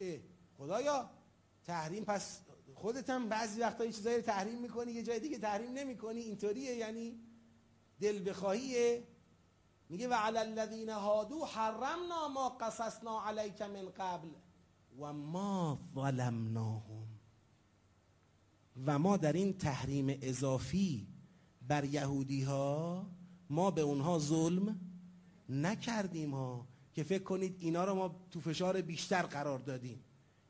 اه، 0.00 0.18
خدایا، 0.58 1.10
تحریم 1.64 2.04
پس 2.04 2.40
خودت 2.74 3.10
هم 3.10 3.28
بعضی 3.28 3.60
وقتا 3.60 3.84
یه 3.84 3.92
چیزایی 3.92 4.16
رو 4.16 4.22
تحریم 4.22 4.58
میکنی، 4.58 4.92
یه 4.92 5.02
جای 5.02 5.20
دیگه 5.20 5.38
تحریم 5.38 5.72
نمیکنی، 5.72 6.20
اینطوریه 6.20 6.74
یعنی 6.76 7.20
دل 8.00 8.30
بخواهیه. 8.30 9.08
میگه 9.88 10.08
و 10.08 10.14
علی 10.14 10.38
الذین 10.38 10.88
هادو، 10.88 11.44
حرمنا 11.44 12.28
ما 12.28 12.48
قصصنا 12.48 13.24
علیک 13.26 13.62
من 13.62 13.88
قبل. 13.88 14.28
و 14.98 15.12
ما 15.12 15.78
ظلمناهم. 15.94 17.06
و 18.86 18.98
ما 18.98 19.16
در 19.16 19.32
این 19.32 19.52
تحریم 19.52 20.18
اضافی 20.22 21.06
بر 21.68 21.84
یهودی 21.84 22.42
ها 22.42 23.06
ما 23.50 23.70
به 23.70 23.80
اونها 23.80 24.18
ظلم 24.18 24.80
نکردیم 25.48 26.34
ها 26.34 26.66
که 26.92 27.02
فکر 27.02 27.22
کنید 27.22 27.56
اینا 27.58 27.84
رو 27.84 27.94
ما 27.94 28.16
تو 28.30 28.40
فشار 28.40 28.80
بیشتر 28.82 29.22
قرار 29.22 29.58
دادیم. 29.58 30.04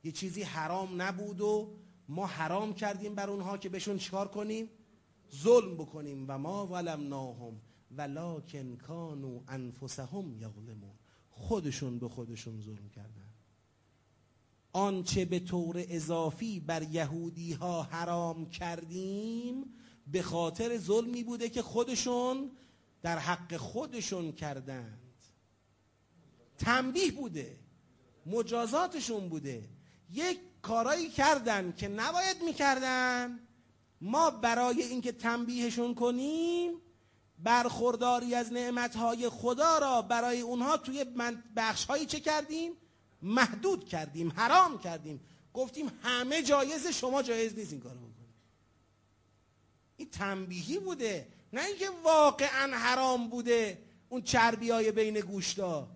یه 0.05 0.12
چیزی 0.12 0.42
حرام 0.42 1.03
نبود 1.03 1.40
و 1.40 1.74
ما 2.09 2.26
حرام 2.26 2.74
کردیم 2.74 3.14
بر 3.14 3.30
اونها 3.30 3.59
که 3.59 3.68
بهشون 3.68 3.99
چکار 3.99 4.28
کنیم؟ 4.28 4.68
ظلم 5.34 5.74
بکنیم. 5.74 6.24
و 6.28 6.38
ما 6.38 6.66
ظلمناهم 6.66 7.61
ولکن 7.90 8.76
کانوا 8.76 9.40
انفسهم 9.49 10.36
یظلمون. 10.36 10.94
خودشون 11.30 11.99
به 11.99 12.09
خودشون 12.09 12.61
ظلم 12.61 12.88
کردن. 12.88 13.28
آنچه 14.72 15.24
به 15.24 15.40
طور 15.40 15.84
اضافی 15.88 16.60
بر 16.60 16.82
یهودی 16.82 17.52
ها 17.52 17.82
حرام 17.82 18.50
کردیم، 18.50 19.64
به 20.06 20.22
خاطر 20.22 20.78
ظلمی 20.78 21.24
بوده 21.24 21.48
که 21.48 21.62
خودشون 21.62 22.50
در 23.02 23.18
حق 23.18 23.56
خودشون 23.56 24.32
کردند. 24.32 25.14
تنبیه 26.58 27.12
بوده، 27.12 27.56
مجازاتشون 28.26 29.28
بوده. 29.28 29.68
یک 30.10 30.38
کارایی 30.62 31.08
کردن 31.08 31.72
که 31.72 31.88
نباید 31.88 32.42
میکردن. 32.44 33.38
ما 34.00 34.30
برای 34.30 34.82
اینکه 34.82 35.12
تنبیهشون 35.12 35.94
کنیم، 35.94 36.72
برخورداری 37.38 38.34
از 38.34 38.52
نعمتهای 38.52 39.28
خدا 39.28 39.78
را 39.78 40.02
برای 40.02 40.40
اونها 40.40 40.76
توی 40.76 41.04
بخشهایی 41.56 42.06
چه 42.06 42.20
کردیم؟ 42.20 42.72
محدود 43.22 43.88
کردیم، 43.88 44.32
حرام 44.32 44.78
کردیم. 44.78 45.20
گفتیم 45.54 45.90
همه 46.02 46.42
جایز، 46.42 46.86
شما 46.86 47.22
جایز 47.22 47.58
نیست 47.58 47.72
این 47.72 47.80
کارو 47.80 47.98
بکنید. 47.98 48.34
این 49.96 50.10
تنبیهی 50.10 50.78
بوده، 50.78 51.28
نه 51.52 51.64
اینکه 51.64 51.90
واقعا 52.04 52.76
حرام 52.76 53.28
بوده. 53.28 53.84
اون 54.08 54.22
چربی 54.22 54.70
های 54.70 54.92
بین 54.92 55.20
گوشتا 55.20 55.88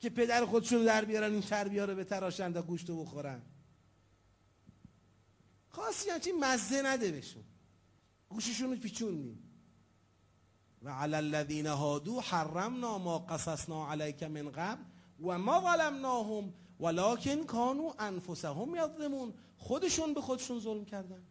که 0.00 0.10
پدر 0.10 0.44
خودشون 0.46 0.78
رو 0.78 0.84
در 0.84 1.04
بیارن، 1.04 1.32
این 1.32 1.42
چربی 1.42 1.78
ها 1.78 1.84
رو 1.84 1.94
به 1.94 2.04
تراشن 2.04 2.52
تا 2.52 2.62
گوشت 2.62 2.88
رو 2.88 3.04
بخورن. 3.04 3.42
خاصی 5.68 6.10
همچی 6.10 6.32
مزه 6.32 6.82
نده 6.82 7.10
بهشون. 7.10 7.44
گوششون 8.28 8.70
رو 8.70 8.76
پیچوندیم. 8.76 9.50
و 10.82 10.90
علی 10.90 11.14
الذین 11.14 11.66
هادو 11.66 12.20
حرمنا 12.20 12.98
ما 12.98 13.18
قصصنا 13.18 13.90
علیک 13.90 14.22
من 14.22 14.50
قبل. 14.50 14.82
و 15.24 15.38
ما 15.38 15.60
ظلمناهم 15.60 16.52
ولکن 16.80 17.44
کانوا 17.44 17.94
انفسهم 17.98 18.74
یظلمون. 18.76 19.34
خودشون 19.58 20.14
به 20.14 20.20
خودشون 20.20 20.60
ظلم 20.60 20.84
کردن. 20.84 21.22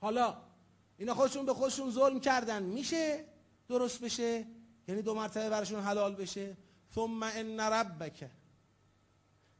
حالا 0.00 0.36
اینا 0.98 1.14
خودشون 1.14 1.46
به 1.46 1.54
خودشون 1.54 1.90
ظلم 1.90 2.20
کردن. 2.20 2.62
میشه 2.62 3.24
درست 3.68 4.00
بشه؟ 4.00 4.46
یعنی 4.88 5.02
دو 5.02 5.14
مرتبه 5.14 5.50
براشون 5.50 5.80
حلال 5.80 6.14
بشه. 6.14 6.56
ثم 6.94 7.22
ان 7.22 7.60
ربک 7.60 8.30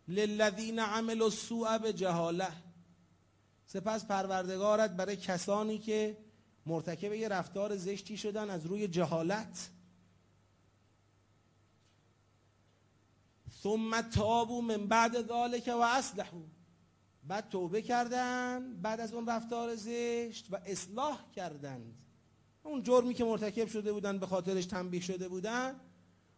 للذین 0.08 0.78
عملوا 0.78 1.26
السوء 1.26 1.78
بجهاله. 1.78 2.52
سپس 3.66 4.04
پروردگارت 4.04 4.90
برای 4.90 5.16
کسانی 5.16 5.78
که 5.78 6.16
مرتکب 6.66 7.12
یه 7.12 7.28
رفتار 7.28 7.76
زشتی 7.76 8.16
شدن 8.16 8.50
از 8.50 8.66
روی 8.66 8.88
جهالت. 8.88 9.70
ثم 13.62 14.00
تابو 14.00 14.62
من 14.62 14.86
بعد 14.86 15.26
ذالک 15.26 15.70
و 15.78 15.80
اصلحو. 15.80 16.40
بعد 17.24 17.48
توبه 17.48 17.82
کردن، 17.82 18.80
بعد 18.82 19.00
از 19.00 19.12
اون 19.12 19.26
رفتار 19.26 19.74
زشت 19.74 20.46
و 20.50 20.58
اصلاح 20.66 21.18
کردند. 21.36 21.94
اون 22.62 22.82
جرمی 22.82 23.14
که 23.14 23.24
مرتکب 23.24 23.68
شده 23.68 23.92
بودن، 23.92 24.18
به 24.18 24.26
خاطرش 24.26 24.66
تنبیه 24.66 25.00
شده 25.00 25.28
بودن، 25.28 25.80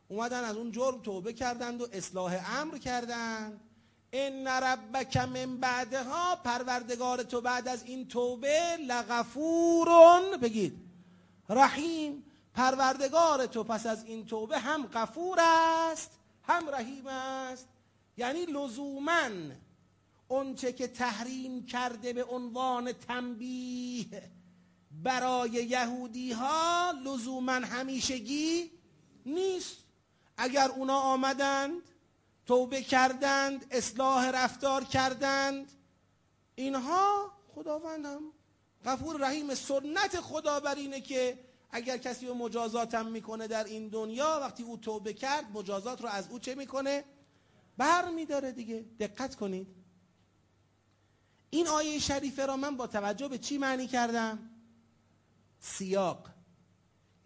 اومدن 0.08 0.44
از 0.44 0.56
اون 0.56 0.72
جرم 0.72 1.00
توبه 1.00 1.32
کردند 1.32 1.80
و 1.80 1.86
اصلاح 1.92 2.60
امر 2.60 2.78
کردند. 2.78 3.60
ان 4.12 4.48
ربک 4.48 5.16
من 5.16 5.56
بعدها، 5.56 6.36
پروردگار 6.36 7.22
تو 7.22 7.40
بعد 7.40 7.68
از 7.68 7.84
این 7.84 8.08
توبه 8.08 8.76
لغفورون 8.76 10.36
بگید، 10.42 10.80
رحیم، 11.48 12.24
پروردگار 12.54 13.46
تو 13.46 13.64
پس 13.64 13.86
از 13.86 14.04
این 14.04 14.26
توبه 14.26 14.58
هم 14.58 14.86
غفور 14.86 15.38
است. 15.40 16.10
هم 16.46 16.68
رحیم 16.68 17.06
است. 17.06 17.68
یعنی 18.16 18.46
لزوما 18.46 19.28
اونچه 20.28 20.72
که 20.72 20.88
تحریم 20.88 21.66
کرده 21.66 22.12
به 22.12 22.24
عنوان 22.24 22.92
تنبیه 22.92 24.30
برای 25.02 25.50
یهودی 25.50 26.32
ها 26.32 26.94
لزوما 27.04 27.52
همیشگی 27.52 28.70
نیست. 29.26 29.76
اگر 30.36 30.68
اونا 30.68 30.98
آمدند، 30.98 31.82
توبه 32.46 32.82
کردند، 32.82 33.66
اصلاح 33.70 34.30
رفتار 34.30 34.84
کردند، 34.84 35.72
اینها 36.54 37.32
خداوند 37.54 38.06
هم 38.06 38.22
غفور 38.84 39.20
رحیم 39.20 39.54
سنت 39.54 40.20
خدا 40.20 40.60
بر 40.60 40.74
اینه 40.74 41.00
که 41.00 41.38
اگر 41.74 41.98
کسی 41.98 42.26
رو 42.26 42.34
مجازاتم 42.34 43.06
میکنه 43.06 43.46
در 43.48 43.64
این 43.64 43.88
دنیا، 43.88 44.38
وقتی 44.42 44.62
او 44.62 44.76
توبه 44.76 45.12
کرد، 45.12 45.44
مجازات 45.54 46.02
رو 46.02 46.08
از 46.08 46.28
او 46.30 46.38
چه 46.38 46.54
میکنه؟ 46.54 47.04
بر 47.76 48.10
میداره 48.10 48.52
دیگه. 48.52 48.84
دقت 49.00 49.34
کنید. 49.34 49.68
این 51.50 51.68
آیه 51.68 51.98
شریفه 51.98 52.46
را 52.46 52.56
من 52.56 52.76
با 52.76 52.86
توجه 52.86 53.28
به 53.28 53.38
چی 53.38 53.58
معنی 53.58 53.86
کردم؟ 53.86 54.50
سیاق. 55.60 56.30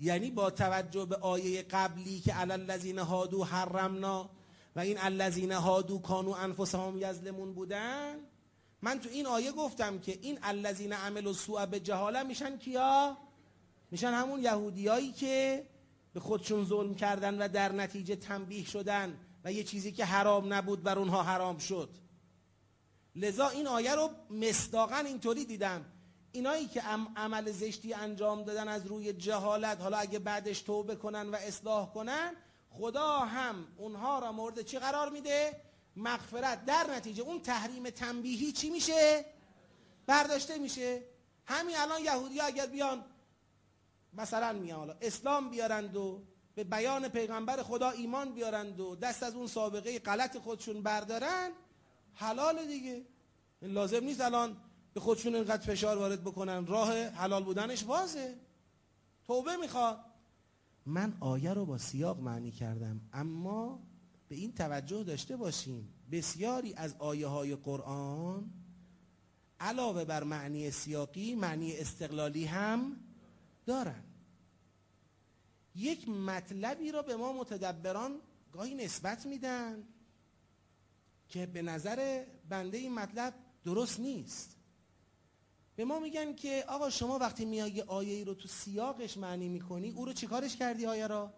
یعنی 0.01 0.31
با 0.31 0.51
توجه 0.51 1.05
به 1.05 1.17
آیه 1.17 1.63
قبلی 1.63 2.21
که 2.21 2.41
الذین 2.41 2.99
هادو 2.99 3.45
حرمنا 3.45 4.31
و 4.77 4.81
این 4.81 4.99
الذین 4.99 5.53
هادو 5.53 5.99
کانو 5.99 6.31
انفسهم 6.31 6.99
یظلمون 6.99 7.55
بودن، 7.55 8.17
من 8.83 9.01
تو 9.01 9.09
این 9.09 9.27
آیه 9.27 9.53
گفتم 9.53 9.99
که 9.99 10.19
این 10.23 10.39
الذین 10.43 10.93
عملوا 10.93 11.31
السوء 11.31 11.67
به 11.67 11.81
جهاله 11.81 12.23
میشن 12.23 12.57
کیا؟ 12.57 13.17
میشن 13.91 14.13
همون 14.13 14.43
یهودیایی 14.43 15.13
که 15.13 15.67
به 16.15 16.21
خودشون 16.21 16.65
ظلم 16.65 16.95
کردن 16.95 17.39
و 17.43 17.49
در 17.49 17.73
نتیجه 17.73 18.17
تنبیه 18.17 18.65
شدن 18.67 19.21
و 19.45 19.53
یه 19.53 19.65
چیزی 19.65 19.93
که 19.93 20.05
حرام 20.05 20.53
نبود 20.53 20.83
بر 20.83 20.99
اونها 20.99 21.23
حرام 21.23 21.59
شد. 21.59 21.89
لذا 23.17 23.49
این 23.49 23.67
آیه 23.67 23.95
رو 23.95 24.11
مصداقا 24.31 24.97
اینطوری 24.97 25.45
دیدم. 25.45 25.85
اینایی 26.33 26.67
که 26.67 26.83
عمل 27.17 27.53
زشتی 27.53 27.95
انجام 27.95 28.43
دادن 28.43 28.69
از 28.69 28.87
روی 28.87 29.13
جهالت، 29.13 29.81
حالا 29.81 29.97
اگه 29.97 30.19
بعدش 30.19 30.61
توبه 30.61 30.97
کنن 30.97 31.31
و 31.31 31.35
اصلاح 31.35 31.93
کنن، 31.93 32.33
خدا 32.71 33.19
هم 33.19 33.67
اونها 33.77 34.19
را 34.19 34.33
مورد 34.33 34.63
چی 34.63 34.79
قرار 34.79 35.11
میده؟ 35.11 35.63
مغفرت. 35.97 36.65
در 36.65 36.87
نتیجه 36.97 37.23
اون 37.23 37.41
تحریم 37.41 37.91
تنبیهی 37.91 38.53
چی 38.53 38.71
میشه؟ 38.71 39.25
برداشته 40.07 40.59
میشه. 40.59 41.03
همین 41.45 41.77
الان 41.77 42.01
یهودی 42.05 42.39
ها 42.39 42.47
اگر 42.47 42.67
بیان 42.67 43.05
مثلا 44.13 44.53
میان. 44.53 44.79
حالا 44.79 44.95
اسلام 45.01 45.51
بیارند 45.51 45.97
و 45.97 46.23
به 46.55 46.65
بیان 46.65 47.09
پیغمبر 47.09 47.63
خدا 47.63 47.91
ایمان 47.91 48.35
بیارند 48.35 48.81
و 48.81 48.97
دست 48.97 49.23
از 49.23 49.35
اون 49.35 49.47
سابقه 49.47 49.99
غلط 49.99 50.39
خودشون 50.39 50.83
بردارن، 50.83 51.51
حلال 52.15 52.67
دیگه. 52.67 53.07
لازم 53.63 54.05
نیست 54.05 54.21
الان 54.21 54.57
به 54.95 55.01
خودشون 55.01 55.35
اینقدر 55.35 55.75
فشار 55.75 55.99
وارد 55.99 56.21
بکنن. 56.21 56.67
راه 56.67 56.93
حلال 56.93 57.45
بودنش 57.45 57.85
بازه. 57.85 58.35
توبه 59.27 59.57
میخواد. 59.57 60.01
من 60.87 61.17
آیه 61.21 61.55
رو 61.55 61.67
با 61.67 61.79
سیاق 61.79 62.21
معنی 62.21 62.51
کردم، 62.51 63.01
اما 63.13 63.83
به 64.29 64.35
این 64.35 64.53
توجه 64.55 65.05
داشته 65.05 65.37
باشیم. 65.37 65.95
بسیاری 66.13 66.75
از 66.75 66.95
آیه 66.99 67.27
های 67.27 67.57
قرآن 67.57 68.51
علاوه 69.61 70.05
بر 70.05 70.25
معنی 70.25 70.71
سیاقی، 70.71 71.35
معنی 71.35 71.77
استقلالی 71.77 72.45
هم 72.45 72.97
دارن. 73.69 74.05
یک 75.75 76.09
مطلبی 76.09 76.93
را 76.93 77.03
به 77.03 77.17
ما 77.17 77.33
متدبران 77.33 78.21
گاهی 78.53 78.75
نسبت 78.75 79.27
میدن 79.27 79.83
که 81.29 81.47
به 81.47 81.63
نظر 81.63 82.25
بنده 82.49 82.79
این 82.79 82.95
مطلب 82.95 83.35
درست 83.65 84.01
نیست. 84.01 84.57
به 85.77 85.85
ما 85.85 85.99
میگن 85.99 86.35
که 86.35 86.65
آقا 86.69 86.91
شما 86.91 87.19
وقتی 87.19 87.45
میای 87.45 87.71
یه 87.71 87.85
آیه 87.85 88.15
ای 88.15 88.25
رو 88.25 88.35
تو 88.35 88.49
سیاقش 88.49 89.17
معنی 89.17 89.49
میکنی، 89.49 89.91
او 89.91 90.05
رو 90.05 90.13
چیکارش 90.13 90.57
کردی 90.57 90.87
آیه 90.87 91.07
را؟ 91.07 91.33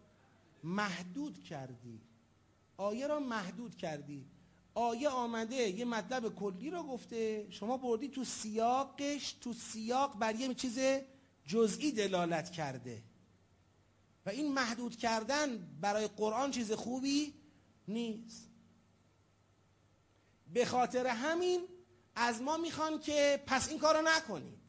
محدود 0.64 1.44
کردی. 1.44 2.00
آیه 2.76 3.06
را 3.06 3.20
محدود 3.20 3.76
کردی. 3.76 4.26
آیه 4.74 5.08
آمده، 5.08 5.56
یه 5.56 5.84
مطلب 5.84 6.34
کلی 6.34 6.70
رو 6.70 6.82
گفته. 6.82 7.46
شما 7.50 7.76
بردی 7.76 8.08
تو 8.08 8.24
سیاقش، 8.24 9.32
تو 9.32 9.52
سیاق 9.52 10.18
بر 10.18 10.34
یه 10.34 10.54
چیز 10.54 10.78
جزئی 11.50 11.92
دلالت 11.92 12.50
کرده. 12.50 13.02
و 14.26 14.30
این 14.30 14.52
محدود 14.52 14.96
کردن 14.96 15.58
برای 15.80 16.06
قرآن 16.06 16.50
چیز 16.50 16.72
خوبی 16.72 17.34
نیست. 17.88 18.50
به 20.52 20.64
خاطر 20.64 21.06
همین 21.06 21.60
از 22.14 22.42
ما 22.42 22.56
میخوان 22.56 23.00
که 23.00 23.42
پس 23.46 23.68
این 23.68 23.78
کارو 23.78 24.02
نکنیم. 24.02 24.60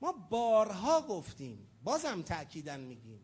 ما 0.00 0.12
بارها 0.12 1.02
گفتیم، 1.02 1.68
بازم 1.84 2.22
تأکیدن 2.22 2.80
میگیم. 2.80 3.20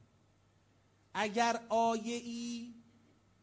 اگر 1.15 1.61
آیه 1.69 2.17
ای 2.17 2.75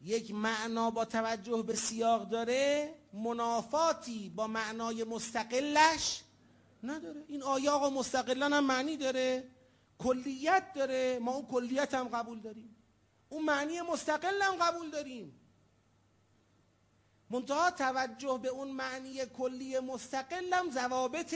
یک 0.00 0.30
معنا 0.30 0.90
با 0.90 1.04
توجه 1.04 1.62
به 1.62 1.74
سیاق 1.74 2.28
داره، 2.28 2.94
منافاتی 3.12 4.28
با 4.28 4.46
معنای 4.46 5.04
مستقلش 5.04 6.22
نداره. 6.84 7.24
این 7.26 7.42
آیه 7.42 7.70
آقا 7.70 7.90
مستقلا 7.90 8.56
هم 8.56 8.64
معنی 8.64 8.96
داره. 8.96 9.50
کلیت 9.98 10.72
داره. 10.74 11.18
ما 11.18 11.32
اون 11.34 11.46
کلیت 11.46 11.94
هم 11.94 12.08
قبول 12.08 12.40
داریم. 12.40 12.76
اون 13.28 13.44
معنی 13.44 13.80
مستقل 13.80 14.42
هم 14.42 14.56
قبول 14.56 14.90
داریم. 14.90 15.40
منتها 17.30 17.70
توجه 17.70 18.38
به 18.42 18.48
اون 18.48 18.70
معنی 18.70 19.26
کلی 19.26 19.78
مستقلم 19.78 20.70
ضوابط 20.70 21.34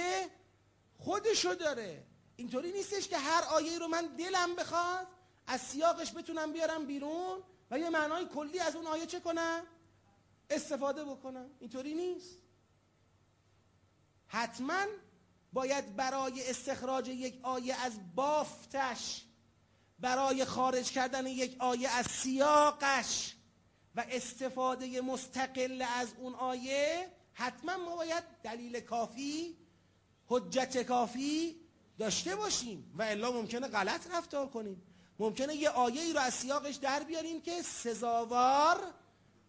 خودشو 0.98 1.54
داره. 1.54 2.06
اینطوری 2.36 2.72
نیستش 2.72 3.08
که 3.08 3.18
هر 3.18 3.44
آیه 3.44 3.78
رو 3.78 3.88
من 3.88 4.06
دلم 4.06 4.54
بخواد 4.54 5.06
از 5.46 5.60
سیاقش 5.60 6.14
بتونم 6.14 6.52
بیارم 6.52 6.86
بیرون 6.86 7.42
و 7.70 7.78
یه 7.78 7.90
معنای 7.90 8.26
کلی 8.26 8.58
از 8.58 8.76
اون 8.76 8.86
آیه 8.86 9.06
چه 9.06 9.20
کنم؟ 9.20 9.62
استفاده 10.50 11.04
بکنم. 11.04 11.50
اینطوری 11.60 11.94
نیست. 11.94 12.38
حتما 14.26 14.84
باید 15.54 15.96
برای 15.96 16.50
استخراج 16.50 17.08
یک 17.08 17.40
آیه 17.42 17.74
از 17.84 17.92
بافتش، 18.14 19.24
برای 19.98 20.44
خارج 20.44 20.90
کردن 20.90 21.26
یک 21.26 21.56
آیه 21.58 21.88
از 21.88 22.06
سیاقش 22.06 23.34
و 23.94 24.04
استفاده 24.10 25.00
مستقل 25.00 25.84
از 25.96 26.08
اون 26.18 26.34
آیه، 26.34 27.08
حتما 27.32 27.76
ما 27.76 27.96
باید 27.96 28.24
دلیل 28.42 28.80
کافی، 28.80 29.56
حجت 30.26 30.82
کافی 30.82 31.56
داشته 31.98 32.36
باشیم 32.36 32.94
و 32.98 33.02
الا 33.02 33.32
ممکنه 33.32 33.68
غلط 33.68 34.06
رفتار 34.10 34.48
کنیم. 34.48 34.82
ممکنه 35.18 35.54
یه 35.56 35.70
آیه 35.70 36.02
ای 36.02 36.12
رو 36.12 36.20
از 36.20 36.34
سیاقش 36.34 36.74
در 36.74 37.02
بیاریم 37.02 37.40
که 37.40 37.62
سزاوار 37.62 38.80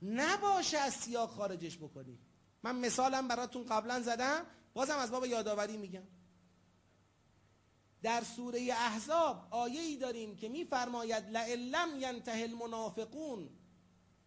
نباشه 0.01 0.77
از 0.77 0.93
سیاق 0.93 1.29
خارجش 1.29 1.77
بکنیم. 1.77 2.19
من 2.63 2.75
مثالم 2.75 3.27
براتون 3.27 3.65
قبلا 3.65 4.01
زدم. 4.01 4.45
بازم 4.75 4.97
از 4.97 5.11
باب 5.11 5.25
یادآوری 5.25 5.77
میگم. 5.77 6.03
در 8.03 8.23
سوره 8.23 8.59
احزاب 8.71 9.47
آیه 9.51 9.81
ای 9.81 9.97
داریم 9.97 10.35
که 10.35 10.49
میفرماید، 10.49 11.23
لئن 11.29 12.01
ینته 12.01 12.31
المنافقون 12.31 13.49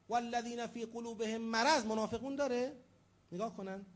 والذین 0.08 0.66
فی 0.66 0.84
قلوبهم 0.86 1.40
مرض. 1.40 1.84
منافقون 1.84 2.36
داره؟ 2.36 2.76
نگاه 3.32 3.56
کنن. 3.56 3.86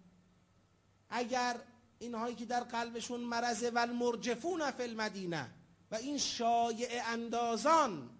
اگر 1.10 1.56
اینهایی 1.98 2.34
که 2.34 2.44
در 2.46 2.60
قلبشون 2.60 3.20
مرضه 3.20 3.70
و 3.70 3.78
المرجفون 3.78 4.70
فی 4.70 4.82
المدینه 4.82 5.50
و 5.90 5.94
این 5.94 6.18
شایع 6.18 7.02
اندازان 7.06 8.10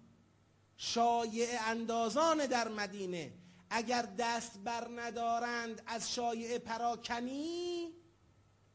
شایع 0.77 1.59
اندازان 1.67 2.45
در 2.45 2.67
مدینه، 2.67 3.33
اگر 3.69 4.01
دست 4.01 4.57
بر 4.59 4.87
ندارند 4.95 5.81
از 5.85 6.13
شایع 6.13 6.57
پراکنی 6.57 7.82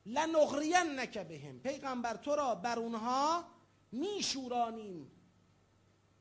لنغرینک 0.09 1.19
بهم. 1.19 1.61
پیغمبر 1.61 2.17
تو 2.17 2.37
را 2.37 2.55
بر 2.55 2.79
اونها 2.79 3.45
میشورانیم. 3.93 5.11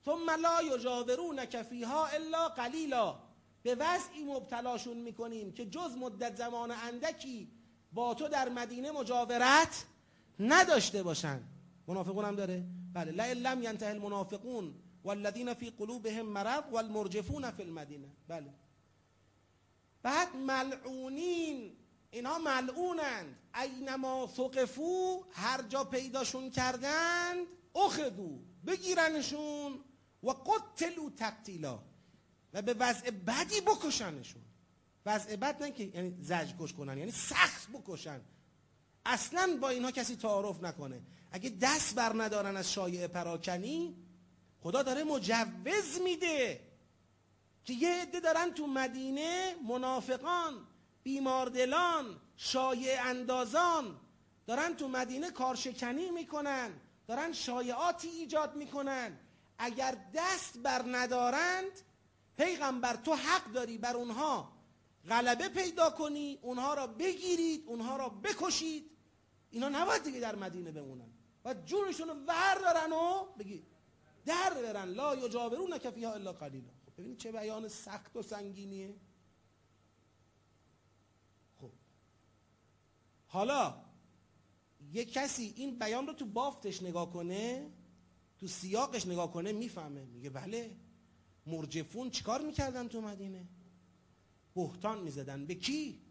ثم 0.05 0.29
لا 0.29 0.61
یجاورونک 0.61 1.61
فیها 1.61 2.07
الا 2.07 2.49
قلیلا. 2.49 3.19
به 3.63 3.75
وضعی 3.75 4.23
مبتلاشون 4.23 4.97
میکنیم 4.97 5.53
که 5.53 5.65
جز 5.65 5.97
مدت 5.97 6.35
زمان 6.35 6.71
اندکی 6.71 7.51
با 7.93 8.13
تو 8.13 8.27
در 8.27 8.49
مدینه 8.49 8.91
مجاورت 8.91 9.85
نداشته 10.39 11.03
باشن. 11.03 11.43
منافقون 11.87 12.25
هم 12.25 12.35
داره؟ 12.35 12.63
بله. 12.93 13.11
لا 13.11 13.33
لم 13.33 13.63
ینته 13.63 13.85
المنافقون 13.85 14.73
والذین 15.03 15.53
فی 15.53 15.69
قلوبهم 15.69 16.25
مرض 16.25 16.63
والمرجفون 16.71 17.51
فی 17.51 17.63
المدینه. 17.63 18.07
بله. 18.27 18.53
بعد 20.03 20.35
ملعونین. 20.35 21.77
اینها 22.11 22.37
ملعونند. 22.37 23.39
اینما 23.61 24.29
ثقفو 24.37 25.23
هر 25.31 25.61
جا 25.61 25.83
پیداشون 25.83 26.49
کردند، 26.49 27.47
اخذو، 27.75 28.39
بگیرنشون 28.67 29.79
و 30.23 30.29
قتلو 30.29 31.09
تقتیلا. 31.09 31.79
و 32.53 32.61
به 32.61 32.73
وضع 32.73 33.11
بدی 33.11 33.61
بکشنشون. 33.61 34.41
وضع 35.05 35.35
بد 35.35 35.63
نه 35.63 35.71
که 35.71 35.83
یعنی 35.83 36.17
زج 36.21 36.53
کش 36.59 36.73
کنن 36.73 36.97
یعنی 36.97 37.11
سخت 37.11 37.69
بکشن. 37.71 38.21
اصلا 39.05 39.57
با 39.61 39.69
اینها 39.69 39.91
کسی 39.91 40.15
تعارف 40.15 40.63
نکنه. 40.63 41.01
اگه 41.31 41.49
دست 41.61 41.95
بر 41.95 42.23
ندارن 42.23 42.57
از 42.57 42.73
شایع 42.73 43.07
پراکنی، 43.07 43.95
خدا 44.59 44.83
داره 44.83 45.03
مجوز 45.03 46.01
میده 46.03 46.67
که 47.63 47.73
یه 47.73 48.01
عده 48.01 48.19
دارن 48.19 48.53
تو 48.53 48.67
مدینه 48.67 49.55
منافقان 49.67 50.67
بیماردلان 51.07 52.05
شایع 52.37 53.05
اندازان 53.05 53.99
دارن 54.47 54.75
تو 54.75 54.87
مدینه 54.87 55.31
کارشکنی 55.31 56.11
میکنن، 56.11 56.79
دارن 57.07 57.33
شایعاتی 57.33 58.07
ایجاد 58.07 58.55
میکنن. 58.55 59.19
اگر 59.57 59.97
دست 60.13 60.57
بر 60.57 60.83
ندارند، 60.87 61.71
پیغمبر 62.37 62.95
تو 62.95 63.13
حق 63.13 63.51
داری 63.51 63.77
بر 63.77 63.95
اونها 63.95 64.51
غلبه 65.09 65.49
پیدا 65.49 65.89
کنی، 65.89 66.39
اونها 66.41 66.73
را 66.73 66.87
بگیرید، 66.87 67.63
اونها 67.67 67.97
را 67.97 68.09
بکشید. 68.09 68.91
اینا 69.51 69.69
نباید 69.69 70.03
دیگه 70.03 70.19
در 70.19 70.35
مدینه 70.35 70.71
بمونن. 70.71 71.09
و 71.45 71.53
جونشون 71.53 72.07
رو 72.07 72.15
دارن 72.63 72.91
و 72.91 73.25
بگید 73.39 73.67
در 74.25 74.53
برن. 74.53 74.89
لا 74.89 75.15
یجاورون 75.15 75.77
کفیها 75.77 76.13
الا 76.13 76.33
قلیلا. 76.33 76.71
خب 76.85 76.93
ببینید 76.97 77.17
چه 77.17 77.31
بیان 77.31 77.67
سخت 77.67 78.15
و 78.15 78.21
سنگینیه. 78.21 78.95
حالا، 83.27 83.81
یه 84.91 85.05
کسی 85.05 85.53
این 85.55 85.79
بیان 85.79 86.07
رو 86.07 86.13
تو 86.13 86.25
بافتش 86.25 86.83
نگاه 86.83 87.13
کنه، 87.13 87.69
تو 88.39 88.47
سیاقش 88.47 89.05
نگاه 89.05 89.31
کنه، 89.31 89.51
میفهمه. 89.51 90.05
میگه 90.05 90.29
بله، 90.29 90.75
مرجفون 91.45 92.09
چیکار 92.09 92.41
میکردن 92.41 92.87
تو 92.87 93.01
مدینه؟ 93.01 93.47
بهتان 94.55 95.03
میزدن. 95.03 95.45
به 95.45 95.55
کی؟ 95.55 96.01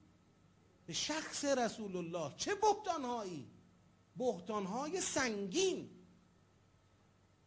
به 0.87 0.93
شخص 0.93 1.45
رسول 1.45 1.97
الله 1.97 2.37
چه 2.37 2.55
بهتان 2.55 3.05
هایی 3.05 3.47
بهتان 4.17 4.67
های 4.67 5.01
سنگین. 5.01 5.91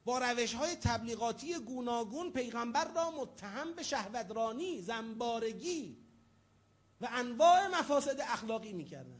با 0.05 0.20
روش 0.20 0.53
های 0.53 0.76
تبلیغاتی 0.76 1.59
گوناگون 1.59 2.32
پیغمبر 2.32 2.93
را 2.93 3.11
متهم 3.11 3.74
به 3.74 3.84
شهوترانی، 3.84 4.82
زنبارگی 4.82 5.97
و 7.01 7.09
انواع 7.11 7.67
مفاسد 7.67 8.20
اخلاقی 8.22 8.74
میکردن. 8.74 9.18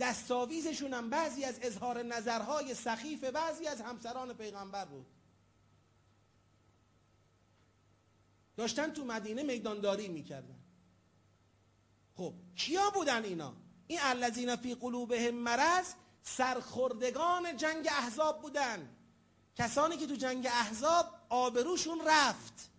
دستاویزشون 0.00 0.94
هم 0.94 1.10
بعضی 1.10 1.44
از 1.44 1.58
اظهار 1.62 2.02
نظرهای 2.02 2.74
سخیف 2.74 3.24
بعضی 3.24 3.66
از 3.66 3.80
همسران 3.80 4.32
پیغمبر 4.32 4.84
بود. 4.84 5.06
داشتن 8.56 8.90
تو 8.92 9.04
مدینه 9.04 9.42
میدانداری 9.42 10.08
میکردن. 10.08 10.58
خب، 12.16 12.34
کیا 12.56 12.90
بودن 12.90 13.24
اینا؟ 13.24 13.54
این 13.86 13.98
الذین 14.02 14.56
فی 14.56 14.74
قلوبهم 14.74 15.34
مرض 15.34 15.94
سرخوردگان 16.22 17.56
جنگ 17.56 17.88
احزاب 17.90 18.42
بودن. 18.42 18.96
کسانی 19.56 19.96
که 19.96 20.06
تو 20.06 20.14
جنگ 20.14 20.46
احزاب 20.46 21.06
آبروشون 21.28 22.00
رفت. 22.06 22.70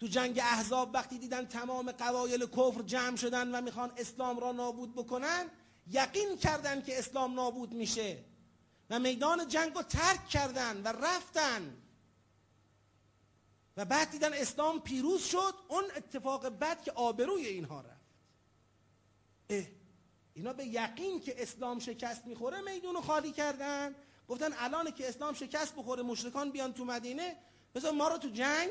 تو 0.00 0.06
جنگ 0.06 0.38
احزاب 0.38 0.90
وقتی 0.94 1.18
دیدن 1.18 1.46
تمام 1.46 1.92
قوایل 1.92 2.46
کفر 2.46 2.82
جمع 2.82 3.16
شدن 3.16 3.54
و 3.54 3.60
میخوان 3.60 3.92
اسلام 3.96 4.38
را 4.38 4.52
نابود 4.52 4.94
بکنن 4.94 5.50
یقین 5.90 6.36
کردن 6.36 6.82
که 6.82 6.98
اسلام 6.98 7.34
نابود 7.34 7.72
میشه 7.72 8.24
و 8.90 8.98
میدان 8.98 9.48
جنگ 9.48 9.74
رو 9.74 9.82
ترک 9.82 10.28
کردن 10.28 10.82
و 10.82 10.88
رفتن. 10.88 11.76
و 13.76 13.84
بعد 13.84 14.10
دیدن 14.10 14.32
اسلام 14.32 14.80
پیروز 14.80 15.22
شد، 15.22 15.54
اون 15.68 15.84
اتفاق 15.96 16.48
بد 16.48 16.82
که 16.82 16.92
آبروی 16.92 17.46
اینها 17.46 17.80
رفت. 17.80 18.04
اه، 19.50 19.64
اینا 20.34 20.52
به 20.52 20.66
یقین 20.66 21.20
که 21.20 21.42
اسلام 21.42 21.78
شکست 21.78 22.26
میخوره 22.26 22.60
میدون 22.60 22.94
رو 22.94 23.00
خالی 23.00 23.32
کردن. 23.32 23.94
گفتن 24.28 24.52
الان 24.58 24.90
که 24.90 25.08
اسلام 25.08 25.34
شکست 25.34 25.74
بخوره، 25.74 26.02
مشرکان 26.02 26.50
بیان 26.50 26.72
تو 26.72 26.84
مدینه، 26.84 27.36
بذار 27.74 27.92
ما 27.92 28.08
رو 28.08 28.18
تو 28.18 28.28
جنگ 28.28 28.70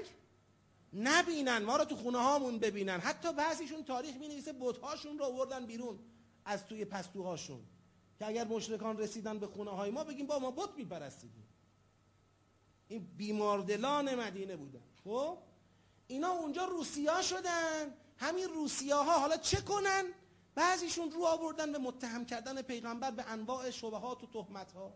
نبینن، 0.93 1.57
ما 1.57 1.77
رو 1.77 1.85
تو 1.85 1.95
خونه 1.95 2.17
هامون 2.17 2.59
ببینن. 2.59 2.99
حتی 2.99 3.33
بعضیشون 3.33 3.83
تاریخ 3.83 4.15
می 4.15 4.27
نویسه 4.27 4.53
بوتهاشون 4.53 5.19
رو 5.19 5.25
آوردن 5.25 5.65
بیرون. 5.65 5.99
از 6.45 6.65
توی 6.65 6.85
پستوهاشون. 6.85 7.61
که 8.19 8.27
اگر 8.27 8.47
مشرکان 8.47 8.97
رسیدن 8.97 9.39
به 9.39 9.47
خونه 9.47 9.71
های 9.71 9.91
ما، 9.91 10.03
بگیم 10.03 10.27
با 10.27 10.39
ما 10.39 10.51
بت 10.51 10.69
میپرستیدیم. 10.77 11.47
این 12.87 13.07
بیماردلان 13.17 14.15
مدینه 14.15 14.55
بودن. 14.55 14.83
خب؟ 15.03 15.37
اینا 16.07 16.29
اونجا 16.31 16.65
روسیا 16.65 17.21
شدن. 17.21 17.93
همین 18.17 18.49
روسیاها 18.49 19.19
حالا 19.19 19.37
چه 19.37 19.61
کنن؟ 19.61 20.03
بعضیشون 20.55 21.11
رو 21.11 21.25
آوردن 21.25 21.71
به 21.71 21.77
متهم 21.77 22.25
کردن 22.25 22.61
پیغمبر 22.61 23.11
به 23.11 23.23
انواع 23.31 23.69
شبهات 23.71 24.23
و 24.23 24.27
تهمت 24.27 24.71
ها 24.71 24.93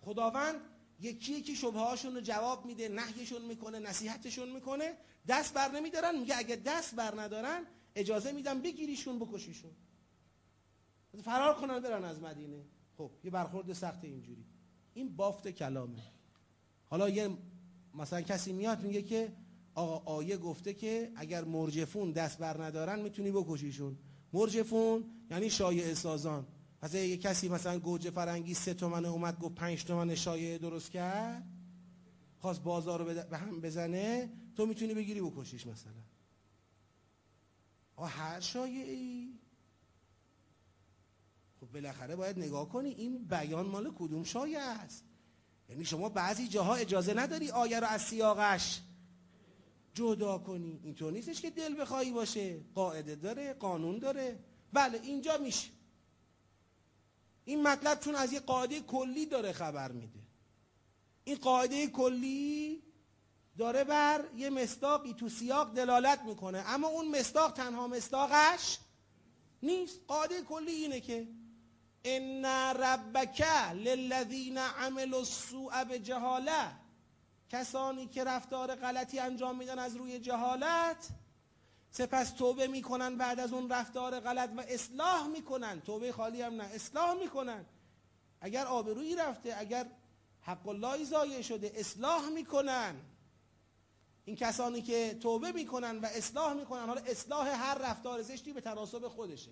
خداوند 0.00 0.60
یکی 1.00 1.32
یکی 1.32 1.56
شبه 1.56 2.02
رو 2.04 2.20
جواب 2.20 2.66
میده، 2.66 2.88
نهیشون 2.88 3.42
میکنه، 3.42 3.78
نصیحتشون 3.78 4.48
میکنه، 4.48 4.96
دست 5.28 5.54
بر 5.54 5.68
نمیدارن، 5.70 6.18
میگه 6.18 6.38
اگه 6.38 6.56
دست 6.56 6.94
بر 6.94 7.20
ندارن 7.20 7.66
اجازه 7.98 8.32
میدم 8.32 8.62
بگیریشون، 8.62 9.18
بکشیشون. 9.18 9.70
فرار 11.24 11.54
کنن 11.54 11.80
برن 11.80 12.04
از 12.04 12.22
مدینه. 12.22 12.64
خب، 12.96 13.10
یه 13.24 13.30
برخورد 13.30 13.72
سخت 13.72 14.04
اینجوری. 14.04 14.44
این 14.94 15.16
بافت 15.16 15.48
کلامه. 15.48 16.02
حالا 16.86 17.08
یه 17.08 17.28
مثلا 17.94 18.20
کسی 18.20 18.52
میاد 18.52 18.82
میگه 18.82 19.02
که 19.02 19.32
آقا 19.74 20.12
آیه 20.14 20.36
گفته 20.36 20.74
که 20.74 21.12
اگر 21.16 21.44
مرجفون 21.44 22.12
دست 22.12 22.38
بر 22.38 22.64
ندارن 22.64 23.00
میتونی 23.00 23.30
بکشیشون. 23.30 23.98
مرجفون 24.32 25.04
یعنی 25.30 25.50
شایع 25.50 25.94
سازان. 25.94 26.46
پس 26.80 26.94
یه 26.94 27.16
کسی 27.16 27.48
مثلا 27.48 27.78
گوجه 27.78 28.10
فرنگی 28.10 28.54
سه 28.54 28.74
تومنه 28.74 29.08
اومد 29.08 29.38
گفت 29.38 29.54
پنج 29.54 29.84
تومن 29.84 30.14
شایعه 30.14 30.58
درست 30.58 30.90
کرد، 30.90 31.46
خواست 32.38 32.62
بازار 32.62 32.98
رو 32.98 33.22
به 33.30 33.38
هم 33.38 33.60
بزنه، 33.60 34.32
تو 34.56 34.66
میتونی 34.66 34.94
بگیری 34.94 35.20
بکشیش 35.20 35.66
مثلا. 35.66 35.92
هر 38.06 38.40
شایعه 38.40 38.92
ای 38.92 39.38
خب 41.60 41.66
بالاخره 41.72 42.16
باید 42.16 42.38
نگاه 42.38 42.68
کنی، 42.68 42.90
این 42.90 43.24
بیان 43.24 43.66
مال 43.66 43.94
کدوم 43.98 44.24
شایعه 44.24 44.62
است؟ 44.62 45.04
یعنی 45.68 45.84
شما 45.84 46.08
بعضی 46.08 46.48
جاها 46.48 46.74
اجازه 46.74 47.14
نداری 47.14 47.50
آیه 47.50 47.80
رو 47.80 47.86
از 47.86 48.02
سیاقش 48.02 48.80
جدا 49.94 50.38
کنی. 50.38 50.80
اینطور 50.82 51.12
نیستش 51.12 51.40
که 51.40 51.50
دل 51.50 51.80
بخوایی 51.80 52.12
باشه. 52.12 52.60
قاعده 52.74 53.14
داره، 53.14 53.52
قانون 53.52 53.98
داره. 53.98 54.44
بله، 54.72 55.00
اینجا 55.02 55.38
میشه. 55.38 55.70
این 57.44 57.62
مطلب 57.62 58.00
چون 58.00 58.14
از 58.14 58.32
یه 58.32 58.40
قاعده 58.40 58.80
کلی 58.80 59.26
داره 59.26 59.52
خبر 59.52 59.92
میده. 59.92 60.20
این 61.24 61.36
قاعده 61.36 61.86
کلی 61.86 62.82
داره 63.58 63.84
بر 63.84 64.24
یه 64.36 64.50
مستاقی 64.50 65.14
تو 65.14 65.28
سیاق 65.28 65.74
دلالت 65.74 66.22
میکنه. 66.22 66.64
اما 66.66 66.88
اون 66.88 67.08
مستاق 67.08 67.52
تنها 67.52 67.86
مستاقش 67.86 68.78
نیست. 69.62 70.00
قاعده 70.08 70.42
کلی 70.42 70.72
اینه 70.72 71.00
که 71.00 71.28
ان 72.04 72.44
ربک 72.74 73.46
للذین 73.74 74.58
عملوا 74.58 75.18
السوء 75.18 75.84
بجهاله. 75.84 76.70
کسانی 77.50 78.06
که 78.06 78.24
رفتار 78.24 78.74
غلطی 78.74 79.18
انجام 79.18 79.56
میدن 79.56 79.78
از 79.78 79.96
روی 79.96 80.18
جهالت، 80.18 81.08
سپس 81.90 82.30
توبه 82.30 82.66
میکنن 82.66 83.16
بعد 83.16 83.40
از 83.40 83.52
اون 83.52 83.70
رفتار 83.70 84.20
غلط 84.20 84.50
و 84.56 84.60
اصلاح 84.68 85.26
میکنن. 85.26 85.80
توبه 85.80 86.12
خالی 86.12 86.42
هم 86.42 86.54
نه، 86.54 86.64
اصلاح 86.64 87.14
میکنن. 87.14 87.64
اگر 88.40 88.66
آبرویی 88.66 89.16
رفته، 89.16 89.54
اگر 89.58 89.86
حق 90.40 90.68
الله 90.68 91.04
ضایع 91.04 91.42
شده، 91.42 91.72
اصلاح 91.74 92.28
میکنن. 92.28 92.94
این 94.28 94.36
کسانی 94.36 94.82
که 94.82 95.18
توبه 95.22 95.52
میکنن 95.52 95.98
و 95.98 96.06
اصلاح 96.06 96.52
میکنن، 96.52 96.86
حالا 96.86 97.00
اصلاح 97.00 97.48
هر 97.48 97.78
رفتار 97.78 98.22
زشتی 98.22 98.52
به 98.52 98.60
تناسب 98.60 99.08
خودشه. 99.08 99.50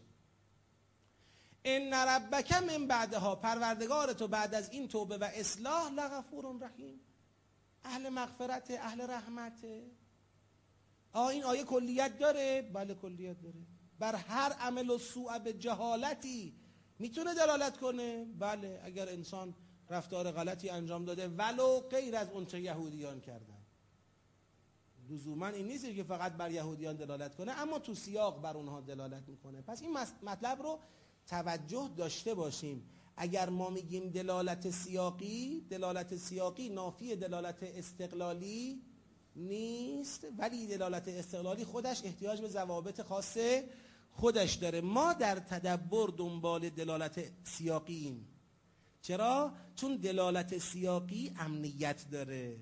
ان 1.64 1.94
ربک 1.94 2.52
من 2.52 2.86
بعدها، 2.86 3.36
پروردگار 3.36 4.12
تو 4.12 4.28
بعد 4.28 4.54
از 4.54 4.70
این 4.70 4.88
توبه 4.88 5.18
و 5.18 5.24
اصلاح 5.34 5.92
لغفور 5.92 6.58
رحیم. 6.60 7.00
اهل 7.84 8.08
مغفرت، 8.08 8.70
اهل 8.70 9.00
رحمته 9.10 9.90
آه 11.12 11.26
این 11.26 11.44
آیه 11.44 11.64
کلیت 11.64 12.18
داره؟ 12.18 12.70
بله، 12.72 12.94
کلیت 12.94 13.42
داره. 13.42 13.66
بر 13.98 14.14
هر 14.14 14.52
عمل 14.52 14.90
و 14.90 14.98
سوء 14.98 15.38
به 15.38 15.52
جهالتی 15.52 16.54
میتونه 16.98 17.34
دلالت 17.34 17.76
کنه؟ 17.76 18.24
بله، 18.38 18.80
اگر 18.84 19.08
انسان 19.08 19.54
رفتار 19.90 20.32
غلطی 20.32 20.68
انجام 20.68 21.04
داده، 21.04 21.28
ولو 21.28 21.80
غیر 21.80 22.16
از 22.16 22.28
اونچه 22.30 22.60
یهودیان 22.60 23.20
کردن. 23.20 23.55
لزوما 25.10 25.46
این 25.46 25.66
نیست 25.66 25.94
که 25.94 26.02
فقط 26.02 26.32
بر 26.32 26.50
یهودیان 26.50 26.96
دلالت 26.96 27.34
کنه، 27.34 27.52
اما 27.52 27.78
تو 27.78 27.94
سیاق 27.94 28.42
بر 28.42 28.56
اونها 28.56 28.80
دلالت 28.80 29.28
میکنه. 29.28 29.62
پس 29.62 29.82
این 29.82 29.96
مطلب 30.22 30.62
رو 30.62 30.78
توجه 31.26 31.90
داشته 31.96 32.34
باشیم. 32.34 32.82
اگر 33.16 33.48
ما 33.48 33.70
میگیم 33.70 34.10
دلالت 34.10 34.70
سیاقی 34.70 35.66
دلالت 35.70 36.16
سیاقی 36.16 36.68
نافی 36.68 37.16
دلالت 37.16 37.62
استقلالی 37.62 38.82
نیست، 39.36 40.26
ولی 40.38 40.66
دلالت 40.66 41.08
استقلالی 41.08 41.64
خودش 41.64 42.04
احتیاج 42.04 42.40
به 42.40 42.48
ضوابط 42.48 43.00
خاص 43.00 43.36
خودش 44.10 44.54
داره. 44.54 44.80
ما 44.80 45.12
در 45.12 45.36
تدبر 45.36 46.06
دنبال 46.16 46.70
دلالت 46.70 47.24
سیاقیم. 47.44 48.28
چرا؟ 49.02 49.52
چون 49.74 49.96
دلالت 49.96 50.58
سیاقی 50.58 51.32
امنیت 51.38 52.10
داره. 52.10 52.56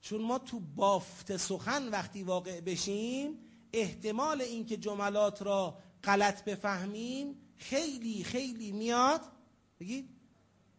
چون 0.00 0.22
ما 0.22 0.38
تو 0.38 0.60
بافت 0.60 1.36
سخن 1.36 1.88
وقتی 1.88 2.22
واقع 2.22 2.60
بشیم، 2.60 3.38
احتمال 3.72 4.40
اینکه 4.40 4.76
جملات 4.76 5.42
را 5.42 5.78
غلط 6.04 6.44
بفهمیم 6.44 7.34
خیلی 7.56 8.24
خیلی 8.24 8.72
میاد 8.72 9.20
بگید 9.80 10.08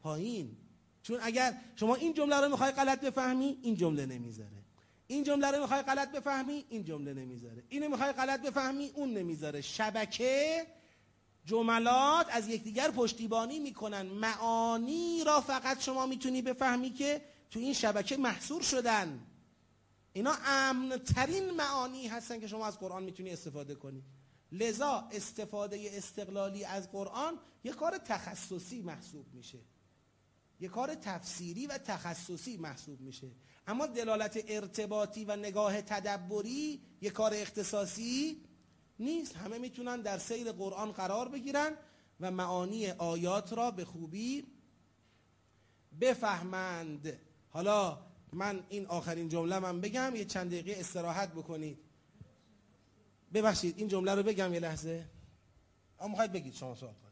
پایین. 0.01 0.57
چون 1.03 1.19
اگر 1.21 1.57
شما 1.75 1.95
این 1.95 2.13
جمله 2.13 2.35
رو 2.35 2.49
میخوای 2.51 2.71
غلط 2.71 3.01
بفهمی، 3.01 3.57
این 3.61 3.75
جمله 3.75 4.05
نمیذاره. 4.05 4.61
این 5.07 5.23
جمله 5.23 5.51
رو 5.51 5.61
میخوای 5.61 5.81
غلط 5.81 6.11
بفهمی، 6.11 6.65
این 6.69 6.85
جمله 6.85 7.13
نمیذاره. 7.13 7.63
اینو 7.69 7.89
میخوای 7.89 8.11
غلط 8.11 8.41
بفهمی، 8.41 8.91
اون 8.95 9.13
نمیذاره. 9.13 9.61
شبکه 9.61 10.65
جملات 11.45 12.27
از 12.29 12.47
یکدیگر 12.47 12.91
پشتیبانی 12.91 13.59
میکنن. 13.59 14.01
معانی 14.01 15.23
را 15.23 15.41
فقط 15.41 15.81
شما 15.81 16.05
میتونی 16.05 16.41
بفهمی 16.41 16.89
که 16.89 17.21
تو 17.51 17.59
این 17.59 17.73
شبکه 17.73 18.17
محصور 18.17 18.61
شدن. 18.61 19.27
اینا 20.13 20.33
امن 20.45 20.97
ترین 20.97 21.51
معانی 21.51 22.07
هستن 22.07 22.39
که 22.39 22.47
شما 22.47 22.67
از 22.67 22.79
قرآن 22.79 23.03
میتونی 23.03 23.29
استفاده 23.29 23.75
کنی. 23.75 24.03
لذا 24.51 25.09
استفاده 25.11 25.89
استقلالی 25.93 26.63
از 26.63 26.91
قرآن 26.91 27.39
یه 27.63 27.71
کار 27.71 27.97
تخصصی 27.97 28.81
محسوب 28.81 29.33
میشه. 29.33 29.59
یه 30.59 30.69
کار 30.69 30.95
تفسیری 30.95 31.67
و 31.67 31.77
تخصصی 31.77 32.57
محسوب 32.57 33.01
میشه. 33.01 33.31
اما 33.67 33.87
دلالت 33.87 34.43
ارتباطی 34.47 35.25
و 35.25 35.35
نگاه 35.35 35.81
تدبری 35.81 36.81
یه 37.01 37.09
کار 37.09 37.33
اختصاصی 37.33 38.43
نیست. 38.99 39.35
همه 39.35 39.57
میتونن 39.57 40.01
در 40.01 40.17
سیر 40.17 40.51
قرآن 40.51 40.91
قرار 40.91 41.29
بگیرن 41.29 41.77
و 42.19 42.31
معانی 42.31 42.87
آیات 42.87 43.53
را 43.53 43.71
به 43.71 43.85
خوبی 43.85 44.47
بفهمند. 46.01 47.30
حالا 47.51 47.99
من 48.33 48.63
این 48.69 48.85
آخرین 48.85 49.29
جمله 49.29 49.59
من 49.59 49.81
بگم، 49.81 50.15
یه 50.15 50.25
چند 50.25 50.47
دقیقه 50.51 50.79
استراحت 50.79 51.31
بکنید. 51.31 51.77
ببخشید، 53.33 53.77
این 53.77 53.87
جمله 53.87 54.15
رو 54.15 54.23
بگم 54.23 54.53
یه 54.53 54.59
لحظه. 54.59 55.09
اما 55.99 56.07
میخواید 56.07 56.31
بگید 56.31 56.53
شما 56.53 56.75
سوال 56.75 56.93
کنید. 56.93 57.11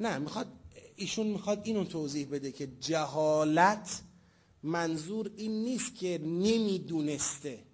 نه، 0.00 0.18
میخواد، 0.18 0.52
ایشون 0.96 1.26
میخواد 1.26 1.60
اینو 1.64 1.84
توضیح 1.84 2.28
بده 2.30 2.52
که 2.52 2.66
جهالت 2.66 4.02
منظور 4.62 5.30
این 5.36 5.64
نیست 5.64 5.94
که 5.94 6.18
نمیدونسته. 6.18 7.69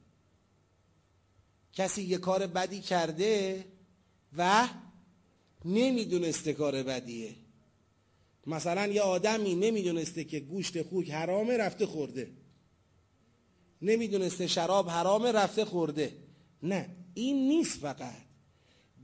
کسی 1.77 2.03
یه 2.03 2.19
کار 2.19 2.47
بدی 2.47 2.81
کرده 2.81 3.65
و 4.37 4.69
نمیدونسته 5.65 6.53
کار 6.53 6.83
بدیه. 6.83 7.35
مثلا 8.47 8.87
یه 8.87 9.03
آدمی 9.03 9.55
نمیدونسته 9.55 10.25
که 10.25 10.41
گوشت 10.41 10.83
خوک 10.83 11.11
حرامه 11.11 11.57
رفته 11.57 11.87
خورده. 11.87 12.31
نمیدونسته 13.83 14.47
شراب 14.47 14.89
حرامه 14.91 15.33
رفته 15.33 15.65
خورده. 15.65 16.13
نه، 16.63 16.89
این 17.15 17.49
نیست 17.49 17.79
فقط. 17.79 18.27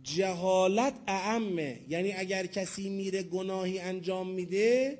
جهالت 0.03 0.95
اعمه. 1.07 1.81
یعنی 1.89 2.13
اگر 2.13 2.47
کسی 2.47 2.89
میره 2.89 3.23
گناهی 3.23 3.79
انجام 3.79 4.31
میده، 4.31 4.99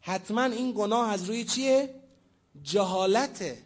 حتما 0.00 0.44
این 0.44 0.72
گناه 0.76 1.12
از 1.12 1.28
روی 1.28 1.44
چیه؟ 1.44 1.94
جهالته. 2.62 3.58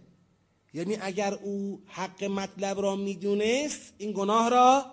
یعنی 0.74 0.96
اگر 1.00 1.34
او 1.34 1.82
حق 1.86 2.24
مطلب 2.24 2.80
را 2.80 2.96
میدونست، 2.96 3.92
این 3.98 4.12
گناه 4.12 4.48
را 4.48 4.84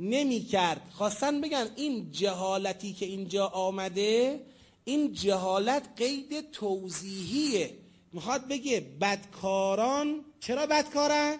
نمی 0.00 0.40
کرد 0.40 0.82
خواستن 0.90 1.40
بگن 1.40 1.68
این 1.76 2.12
جهالتی 2.12 2.92
که 2.92 3.06
اینجا 3.06 3.46
آمده، 3.46 4.40
این 4.84 5.12
جهالت 5.12 5.88
قید 5.96 6.50
توضیحیه. 6.50 7.76
میخواد 8.12 8.48
بگه 8.48 8.80
بدکاران 9.00 10.24
چرا 10.40 10.66
بدکارن؟ 10.66 11.38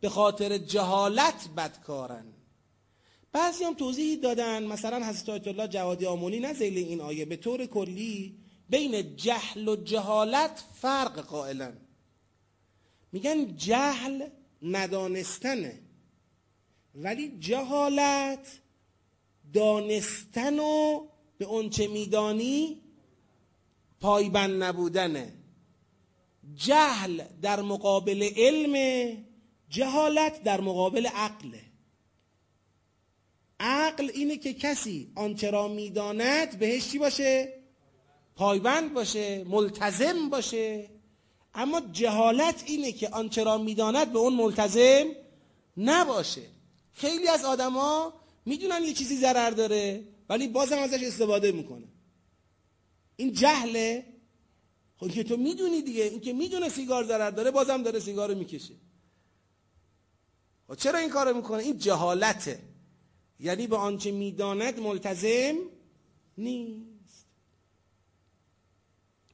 به 0.00 0.08
خاطر 0.08 0.58
جهالت 0.58 1.48
بدکارن. 1.56 2.24
بعضی 3.32 3.64
هم 3.64 3.74
توضیحی 3.74 4.16
دادن، 4.16 4.62
مثلا 4.66 5.06
حضرت 5.06 5.28
آیت 5.28 5.48
الله 5.48 5.68
جوادی 5.68 6.06
آمونی 6.06 6.40
نه 6.40 6.54
این 6.60 7.00
آیه، 7.00 7.24
به 7.24 7.36
طور 7.36 7.66
کلی 7.66 8.34
بین 8.70 9.16
جهل 9.16 9.68
و 9.68 9.76
جهالت 9.76 10.64
فرق 10.74 11.20
قائلن. 11.20 11.76
میگن 13.12 13.56
جهل 13.56 14.28
ندانستنه. 14.62 15.78
ولی 16.94 17.38
جهالت 17.38 18.60
دانستن 19.52 20.58
و 20.58 21.06
به 21.38 21.44
اونچه 21.44 21.86
میدانی 21.86 22.80
پایبند 24.00 24.62
نبودنه. 24.62 25.32
جهل 26.54 27.22
در 27.42 27.62
مقابل 27.62 28.30
علم، 28.36 29.16
جهالت 29.68 30.42
در 30.42 30.60
مقابل 30.60 31.06
عقله 31.06 31.70
عقل 33.60 34.10
اینه 34.14 34.36
که 34.36 34.54
کسی 34.54 35.12
آنچه 35.14 35.50
را 35.50 35.68
میداند 35.68 36.58
بهش 36.58 36.88
چی 36.88 36.98
باشه؟ 36.98 37.60
پایبند 38.36 38.94
باشه، 38.94 39.44
ملتزم 39.44 40.30
باشه. 40.30 40.90
اما 41.54 41.80
جهالت 41.80 42.64
اینه 42.66 42.92
که 42.92 43.08
آنچه 43.08 43.44
را 43.44 43.58
میداند 43.58 44.12
به 44.12 44.18
اون 44.18 44.34
ملتزم 44.34 45.04
نباشه. 45.76 46.42
خیلی 46.92 47.28
از 47.28 47.44
آدما 47.44 48.12
میدونن 48.46 48.82
یه 48.82 48.92
چیزی 48.92 49.16
ضرر 49.16 49.50
داره، 49.50 50.04
ولی 50.28 50.48
بازم 50.48 50.78
ازش 50.78 51.02
استفاده 51.02 51.52
میکنه. 51.52 51.88
این 53.16 53.32
جهله. 53.32 54.06
خب 54.96 55.10
که 55.10 55.24
تو 55.24 55.36
میدونی 55.36 55.82
دیگه 55.82 56.04
این 56.04 56.20
که 56.20 56.32
میدونه 56.32 56.68
سیگار 56.68 57.04
ضرر 57.04 57.30
داره، 57.30 57.50
بازم 57.50 57.82
داره 57.82 58.00
سیگار 58.00 58.28
رو 58.28 58.38
میکشه. 58.38 58.74
خب 60.68 60.74
چرا 60.74 60.98
این 60.98 61.10
کارو 61.10 61.36
میکنه؟ 61.36 61.62
این 61.62 61.78
جهالته. 61.78 62.62
یعنی 63.40 63.66
به 63.66 63.76
آنچه 63.76 64.10
میداند 64.10 64.80
ملتزم 64.80 65.56
نیست. 66.38 67.26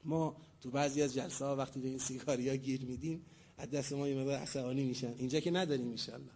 ما 0.04 0.36
تو 0.66 0.72
بعضی 0.72 1.02
از 1.02 1.14
جلسه 1.14 1.44
ها 1.44 1.56
وقتی 1.56 1.80
به 1.80 1.88
این 1.88 1.98
سیگاری 1.98 2.48
ها 2.48 2.56
گیر 2.56 2.84
میدیم، 2.84 3.24
از 3.58 3.70
دست 3.70 3.92
ما 3.92 4.08
یه 4.08 4.14
مقدار 4.14 4.38
عصبانی 4.38 4.84
میشن. 4.84 5.14
اینجا 5.18 5.40
که 5.40 5.50
نداریم 5.50 5.90
انشالله 5.90 6.30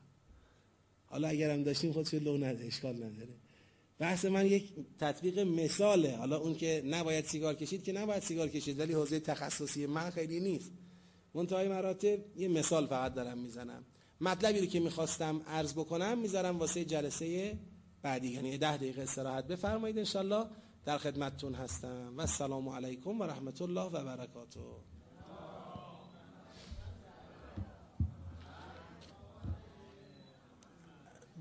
حالا 1.07 1.29
اگرم 1.29 1.63
داشتیم 1.63 1.93
خودشو 1.93 2.19
لو 2.19 2.37
نده 2.37 2.65
اشکال 2.65 2.95
نداره. 2.95 3.35
بحث 3.99 4.25
من 4.25 4.47
یک 4.47 4.73
تطبیق 4.99 5.39
مثاله. 5.39 6.17
حالا 6.17 6.39
اون 6.39 6.55
که 6.55 6.83
نباید 6.87 7.25
سیگار 7.25 7.55
کشید 7.55 7.85
که 7.85 7.93
نباید 7.93 8.23
سیگار 8.23 8.49
کشید، 8.49 8.79
ولی 8.79 8.93
حوزه 8.93 9.21
تخصصی 9.21 9.87
من 9.87 10.11
خیلی 10.11 10.41
نیست. 10.41 10.73
منتهای 11.35 11.69
مراتب 11.69 12.19
یه 12.37 12.49
مثال 12.49 12.87
فقط 12.87 13.15
دارم 13.15 13.39
میزنم. 13.39 13.85
مطلبی 14.21 14.61
رو 14.61 14.67
که 14.67 14.81
میخواستم 14.81 15.43
عرض 15.47 15.73
بکنم، 15.73 16.19
میذارم 16.19 16.59
واسه 16.59 16.85
جلسه 16.85 17.59
بعدی. 18.03 18.29
یعنی 18.29 18.59
ده 18.59 18.77
دقیقه 18.77 19.03
استراحت 19.03 19.47
بفرمایید 19.47 19.99
انشالله 19.99 20.47
در 20.85 20.99
خدمتتون 20.99 21.55
هستم 21.55 22.13
و 22.17 22.21
السلام 22.21 22.69
علیکم 22.69 23.21
و 23.21 23.25
رحمت 23.25 23.63
الله 23.63 23.87
و 23.87 24.05
برکاته. 24.05 24.61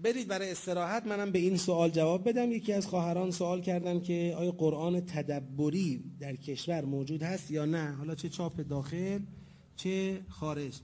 برید 0.03 0.27
برای 0.27 0.51
استراحت 0.51 1.05
منم 1.07 1.31
به 1.31 1.39
این 1.39 1.57
سوال 1.57 1.89
جواب 1.89 2.29
بدم. 2.29 2.51
یکی 2.51 2.73
از 2.73 2.87
خواهران 2.87 3.31
سوال 3.31 3.61
کردن 3.61 4.01
که 4.01 4.35
آیا 4.37 4.51
قرآن 4.51 5.05
تدبری 5.05 6.03
در 6.19 6.35
کشور 6.35 6.85
موجود 6.85 7.23
هست 7.23 7.51
یا 7.51 7.65
نه؟ 7.65 7.91
حالا 7.91 8.15
چه 8.15 8.29
چاپ 8.29 8.61
داخل، 8.61 9.19
چه 9.75 10.21
خارج؟ 10.29 10.81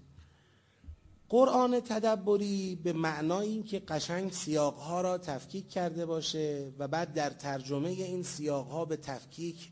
قرآن 1.30 1.80
تدبری 1.80 2.76
به 2.84 2.94
معنای 2.94 3.48
این 3.48 3.64
که 3.64 3.80
قشنگ 3.80 4.32
سیاقها 4.32 5.02
را 5.02 5.18
تفکیک 5.18 5.70
کرده 5.70 6.06
باشه 6.06 6.74
و 6.80 6.88
بعد 6.88 7.14
در 7.14 7.30
ترجمه 7.30 7.90
این 7.90 8.24
سیاقها 8.24 8.86
به 8.86 8.98
تفکیک 8.98 9.70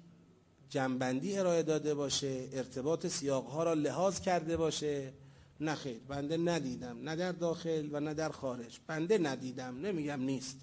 جنبندی 0.70 1.38
ارائه 1.38 1.64
داده 1.64 1.96
باشه، 1.96 2.50
ارتباط 2.54 3.08
سیاقها 3.08 3.64
را 3.64 3.74
لحاظ 3.74 4.20
کرده 4.20 4.58
باشه. 4.58 5.14
نه 5.60 5.76
خیر، 5.76 6.00
بنده 6.08 6.38
ندیدم، 6.38 6.98
نه 7.02 7.16
در 7.16 7.32
داخل 7.32 7.90
و 7.92 8.00
نه 8.00 8.14
در 8.14 8.30
خارج. 8.30 8.80
بنده 8.88 9.18
ندیدم، 9.18 9.78
نمیگم 9.78 10.22
نیست. 10.22 10.58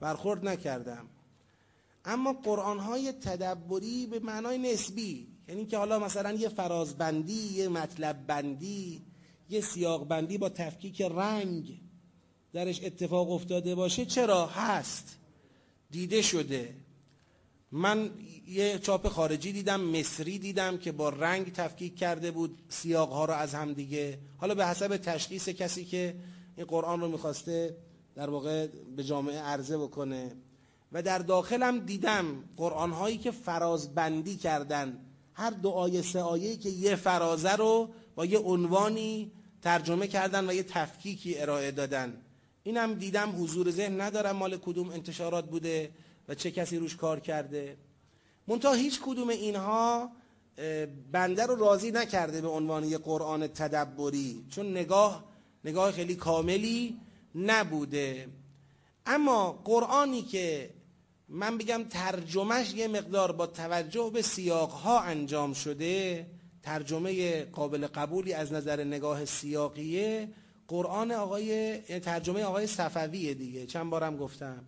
برخورد 0.00 0.48
نکردم. 0.48 1.06
اما 2.04 2.32
قرآن 2.32 2.78
های 2.78 3.12
تدبری 3.12 4.06
به 4.06 4.18
معنای 4.18 4.58
نسبی 4.58 5.28
یعنی 5.48 5.66
که 5.66 5.78
حالا 5.78 5.98
مثلا 5.98 6.32
یه 6.32 6.48
فرازبندی، 6.48 7.52
یه 7.52 7.68
مطلب 7.68 8.26
بندی 8.26 9.02
یه 9.50 9.60
سیاق 9.60 10.08
بندی 10.08 10.38
با 10.38 10.48
تفکیک 10.48 11.00
رنگ 11.02 11.80
درش 12.52 12.84
اتفاق 12.84 13.30
افتاده 13.30 13.74
باشه، 13.74 14.04
چرا؟ 14.06 14.46
هست. 14.46 15.16
دیده 15.90 16.22
شده. 16.22 16.74
من 17.72 18.10
یه 18.48 18.78
چاپ 18.78 19.08
خارجی 19.08 19.52
دیدم، 19.52 19.80
مصری 19.80 20.38
دیدم 20.38 20.78
که 20.78 20.92
با 20.92 21.08
رنگ 21.08 21.52
تفکیک 21.52 21.96
کرده 21.96 22.30
بود 22.30 22.58
سیاق 22.68 23.12
ها 23.12 23.24
رو 23.24 23.34
از 23.34 23.54
هم 23.54 23.72
دیگه. 23.72 24.18
حالا 24.38 24.54
به 24.54 24.66
حسب 24.66 24.96
تشخیص 24.96 25.48
کسی 25.48 25.84
که 25.84 26.14
این 26.56 26.66
قرآن 26.66 27.00
رو 27.00 27.08
میخواسته 27.08 27.76
در 28.14 28.30
واقع 28.30 28.66
به 28.96 29.04
جامعه 29.04 29.38
عرضه 29.38 29.78
بکنه. 29.78 30.32
و 30.92 31.02
در 31.02 31.18
داخلم 31.18 31.78
دیدم 31.78 32.24
قرآن 32.56 32.90
هایی 32.92 33.18
که 33.18 33.30
فرازبندی 33.30 34.36
کردن. 34.36 34.98
هر 35.34 35.50
دو 35.50 35.70
آیه، 35.70 36.02
سه 36.02 36.20
آیه 36.20 36.56
که 36.56 36.68
یه 36.70 36.96
فرازه 36.96 37.52
رو 37.52 37.88
با 38.14 38.24
یه 38.24 38.38
عنوانی 38.38 39.32
ترجمه 39.66 40.06
کردن 40.06 40.50
و 40.50 40.52
یه 40.54 40.62
تفکیکی 40.62 41.38
ارائه 41.38 41.70
دادن. 41.70 42.22
اینم 42.62 42.94
دیدم 42.94 43.42
حضور 43.42 43.70
ذهن 43.70 44.00
ندارم 44.00 44.36
مال 44.36 44.56
کدوم 44.56 44.90
انتشارات 44.90 45.44
بوده 45.50 45.90
و 46.28 46.34
چه 46.34 46.50
کسی 46.50 46.76
روش 46.78 46.96
کار 46.96 47.20
کرده. 47.20 47.76
منتها 48.48 48.72
هیچ 48.72 49.00
کدوم 49.04 49.28
اینها 49.28 50.10
بنده 51.12 51.46
رو 51.46 51.54
راضی 51.56 51.90
نکرده 51.90 52.40
به 52.40 52.48
عنوان 52.48 52.84
یه 52.84 52.98
قرآن 52.98 53.46
تدبری. 53.46 54.44
چون 54.50 54.70
نگاه 54.70 55.24
نگاه 55.64 55.92
خیلی 55.92 56.14
کاملی 56.14 57.00
نبوده. 57.34 58.28
اما 59.06 59.52
قرآنی 59.64 60.22
که 60.22 60.70
من 61.28 61.58
بگم 61.58 61.84
ترجمهش 61.90 62.74
یه 62.74 62.88
مقدار 62.88 63.32
با 63.32 63.46
توجه 63.46 64.10
به 64.14 64.22
سیاقها 64.22 65.00
انجام 65.00 65.52
شده 65.52 66.26
ترجمه 66.66 67.44
قابل 67.44 67.86
قبولی 67.86 68.32
از 68.32 68.52
نظر 68.52 68.84
نگاه 68.84 69.24
سیاقیه 69.24 70.28
قرآن 70.68 71.12
آقای 71.12 71.44
یعنی 71.44 72.00
ترجمه 72.00 72.42
آقای 72.42 72.66
صفویه 72.66 73.34
دیگه. 73.34 73.66
چند 73.66 73.90
بارم 73.90 74.16
گفتم. 74.16 74.64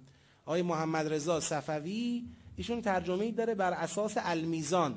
آقای 0.47 0.63
محمد 0.63 1.13
رضا 1.13 1.41
صفوی، 1.41 2.25
ایشون 2.57 2.83
ترجمه 2.83 3.31
داره 3.31 3.55
بر 3.55 3.73
اساس 3.73 4.13
المیزان. 4.17 4.95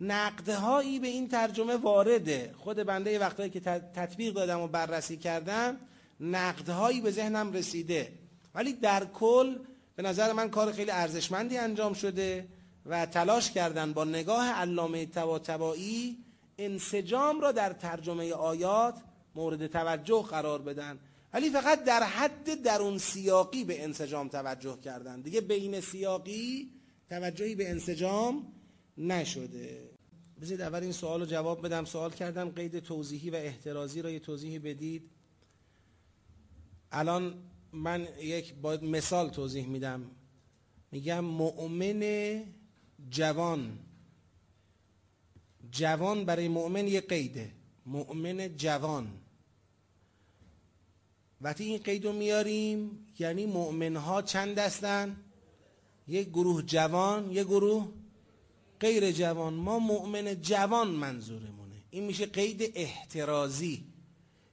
نقدهایی 0.00 0.98
به 0.98 1.08
این 1.08 1.28
ترجمه 1.28 1.76
وارده. 1.76 2.54
خود 2.58 2.76
بنده 2.76 3.12
یه 3.12 3.18
وقتایی 3.18 3.50
که 3.50 3.60
تطبیق 3.94 4.34
دادم 4.34 4.60
و 4.60 4.68
بررسی 4.68 5.16
کردم، 5.16 5.76
نقدهایی 6.20 7.00
به 7.00 7.10
ذهنم 7.10 7.52
رسیده. 7.52 8.12
ولی 8.54 8.72
در 8.72 9.04
کل 9.04 9.56
به 9.96 10.02
نظر 10.02 10.32
من 10.32 10.50
کار 10.50 10.72
خیلی 10.72 10.90
ارزشمندی 10.90 11.58
انجام 11.58 11.92
شده 11.92 12.48
و 12.86 13.06
تلاش 13.06 13.50
کردن 13.50 13.92
با 13.92 14.04
نگاه 14.04 14.48
علامه 14.48 15.06
تبا 15.06 15.38
طباطبایی 15.38 16.16
انسجام 16.58 17.40
را 17.40 17.52
در 17.52 17.72
ترجمه 17.72 18.32
آیات 18.32 18.94
مورد 19.34 19.66
توجه 19.66 20.22
قرار 20.22 20.62
بدن. 20.62 20.98
ولی 21.32 21.50
فقط 21.50 21.84
در 21.84 22.02
حد 22.02 22.62
درون 22.62 22.98
سیاقی 22.98 23.64
به 23.64 23.84
انسجام 23.84 24.28
توجه 24.28 24.76
کردن. 24.80 25.20
دیگه 25.20 25.40
بین 25.40 25.80
سیاقی 25.80 26.70
توجهی 27.08 27.54
به 27.54 27.70
انسجام 27.70 28.52
نشده. 28.98 29.90
بذارید 30.40 30.60
اول 30.60 30.82
این 30.82 30.92
سوال 30.92 31.20
رو 31.20 31.26
جواب 31.26 31.66
بدم. 31.66 31.84
سوال 31.84 32.10
کردم 32.10 32.48
قید 32.50 32.78
توضیحی 32.78 33.30
و 33.30 33.34
احترازی 33.34 34.02
را 34.02 34.10
یه 34.10 34.18
توضیحی 34.20 34.58
بدید. 34.58 35.10
الان 36.92 37.34
من 37.72 38.08
یک 38.20 38.54
با 38.54 38.76
مثال 38.82 39.30
توضیح 39.30 39.66
میدم. 39.66 40.10
میگم 40.92 41.20
مؤمن 41.20 42.42
جوان 43.10 43.78
جوان 45.70 46.24
برای 46.24 46.48
مؤمن 46.48 46.88
یه 46.88 47.00
قیده. 47.00 47.52
مؤمن 47.86 48.56
جوان. 48.56 49.08
وقتی 51.40 51.64
این 51.64 51.78
قید 51.78 52.04
رو 52.04 52.12
میاریم 52.12 53.06
یعنی 53.18 53.46
مؤمن 53.46 53.96
ها 53.96 54.22
چند 54.22 54.54
دستن 54.54 55.16
یک 56.08 56.28
گروه 56.28 56.62
جوان 56.62 57.30
یک 57.30 57.46
گروه 57.46 57.88
غیر 58.80 59.12
جوان. 59.12 59.54
ما 59.54 59.78
مؤمن 59.78 60.42
جوان 60.42 60.88
منظورمونه. 60.90 61.74
این 61.90 62.04
میشه 62.04 62.26
قید 62.26 62.72
احترازی. 62.74 63.84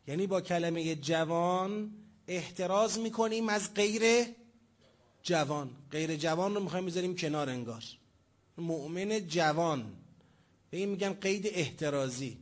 یعنی 0.07 0.27
با 0.27 0.41
کلمه 0.41 0.95
جوان 0.95 1.91
احتراز 2.27 2.99
میکنیم 2.99 3.49
از 3.49 3.73
غیر 3.73 4.25
جوان. 5.23 5.69
غیر 5.91 6.15
جوان 6.15 6.55
رو 6.55 6.63
میخوایم 6.63 6.85
بذاریم 6.85 7.15
کنار 7.15 7.49
انگار. 7.49 7.83
مؤمن 8.57 9.27
جوان. 9.27 9.93
به 10.75 10.79
این 10.79 10.89
میگن 10.89 11.13
قید 11.13 11.47
احترازی. 11.47 12.37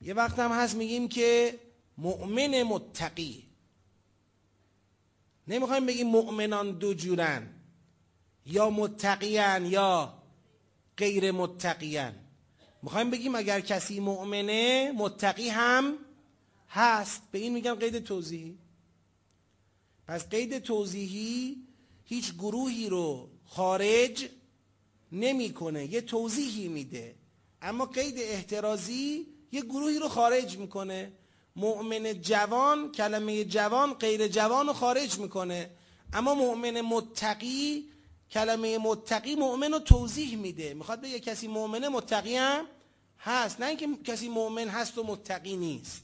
یه 0.00 0.14
وقت 0.14 0.38
هم 0.38 0.52
هست 0.52 0.74
میگیم 0.74 1.08
که 1.08 1.58
مؤمن 1.98 2.62
متقی. 2.62 3.46
نمیخوایم 5.48 5.86
بگیم 5.86 6.06
مؤمنان 6.06 6.78
دو 6.78 6.94
جورن. 6.94 7.54
یا 8.46 8.70
متقیان 8.70 9.66
یا 9.66 10.22
غیر 10.96 11.32
متقیان. 11.32 12.14
میخوایم 12.82 13.10
بگیم 13.10 13.34
اگر 13.34 13.60
کسی 13.60 14.00
مؤمنه 14.00 14.92
متقی 14.92 15.48
هم 15.48 15.98
هست، 16.68 17.22
به 17.30 17.38
این 17.38 17.52
میگن 17.52 17.74
قید 17.74 17.98
توضیحی. 17.98 18.58
پس 20.06 20.28
قید 20.28 20.58
توضیحی 20.58 21.56
هیچ 22.04 22.34
گروهی 22.34 22.88
رو 22.88 23.30
خارج 23.44 24.28
نمیکنه، 25.12 25.92
یه 25.92 26.00
توضیحی 26.00 26.68
میده. 26.68 27.14
اما 27.62 27.86
قید 27.86 28.14
احترازی 28.18 29.26
یه 29.52 29.60
گروهی 29.62 29.98
رو 29.98 30.08
خارج 30.08 30.58
میکنه. 30.58 31.12
مؤمن 31.56 32.20
جوان، 32.20 32.92
کلمه 32.92 33.44
جوان، 33.44 33.94
غیر 33.94 34.28
جوان 34.28 34.66
رو 34.66 34.72
خارج 34.72 35.18
میکنه. 35.18 35.70
اما 36.12 36.34
مؤمن 36.34 36.80
متقی، 36.80 37.90
کلمه 38.30 38.78
متقی 38.78 39.34
مؤمن 39.34 39.72
رو 39.72 39.78
توضیح 39.78 40.36
میده. 40.36 40.74
میخواد 40.74 41.00
به 41.00 41.08
یه 41.08 41.20
کسی 41.20 41.48
مؤمنه 41.48 41.88
متقی 41.88 42.36
هم 42.36 42.66
هست. 43.18 43.60
نه 43.60 43.66
اینکه 43.66 43.88
کسی 44.04 44.28
مؤمن 44.28 44.68
هست 44.68 44.98
و 44.98 45.02
متقی 45.02 45.56
نیست. 45.56 46.02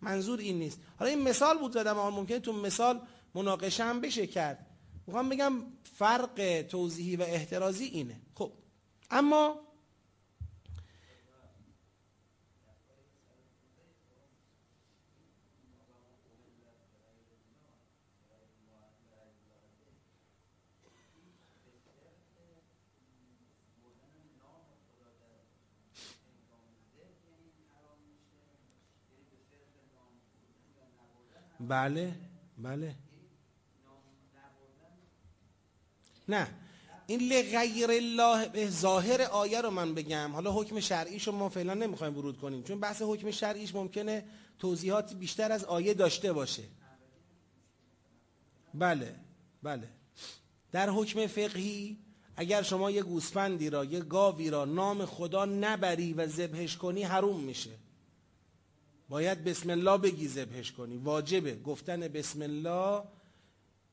منظور 0.00 0.38
این 0.38 0.58
نیست. 0.58 0.78
حالا 0.98 1.10
این 1.10 1.22
مثال 1.22 1.58
بود 1.58 1.72
زدم 1.72 1.92
ممکنه 1.92 2.38
تو 2.38 2.52
مثال 2.52 3.00
مناقشه 3.34 3.84
هم 3.84 4.00
بشه 4.00 4.26
کرد. 4.26 4.66
میخوام 5.06 5.28
بگم 5.28 5.52
فرق 5.84 6.62
توضیحی 6.70 7.16
و 7.16 7.22
احترازی 7.22 7.84
اینه. 7.84 8.20
خب 8.34 8.52
اما 9.10 9.60
بله 31.60 32.14
بله. 32.58 32.94
نه. 36.28 36.48
این 37.06 37.20
لغیر 37.20 37.90
الله 37.90 38.48
به 38.48 38.70
ظاهر 38.70 39.22
آیه 39.22 39.60
رو 39.60 39.70
من 39.70 39.94
بگم. 39.94 40.32
حالا 40.32 40.52
حکم 40.52 40.80
شرعیش 40.80 41.26
رو 41.26 41.32
ما 41.32 41.48
فعلا 41.48 41.74
نمیخوایم 41.74 42.18
ورود 42.18 42.38
کنیم، 42.38 42.62
چون 42.62 42.80
بحث 42.80 43.02
حکم 43.02 43.30
شرعیش 43.30 43.74
ممکنه 43.74 44.24
توضیحات 44.58 45.14
بیشتر 45.14 45.52
از 45.52 45.64
آیه 45.64 45.94
داشته 45.94 46.32
باشه. 46.32 46.62
بله 48.74 49.14
بله. 49.62 49.88
در 50.72 50.90
حکم 50.90 51.26
فقهی، 51.26 51.98
اگر 52.36 52.62
شما 52.62 52.90
یه 52.90 53.02
گوسفندی 53.02 53.70
را، 53.70 53.84
یه 53.84 54.00
گاوی 54.00 54.50
را 54.50 54.64
نام 54.64 55.06
خدا 55.06 55.44
نبری 55.44 56.12
و 56.12 56.26
ذبحش 56.26 56.76
کنی، 56.76 57.02
حروم 57.02 57.40
میشه. 57.40 57.70
باید 59.08 59.44
بسم 59.44 59.70
الله 59.70 59.98
بگی 59.98 60.28
ذبحش 60.28 60.72
کنی. 60.72 60.96
واجبه. 60.96 61.54
گفتن 61.56 62.00
بسم 62.00 62.42
الله 62.42 63.02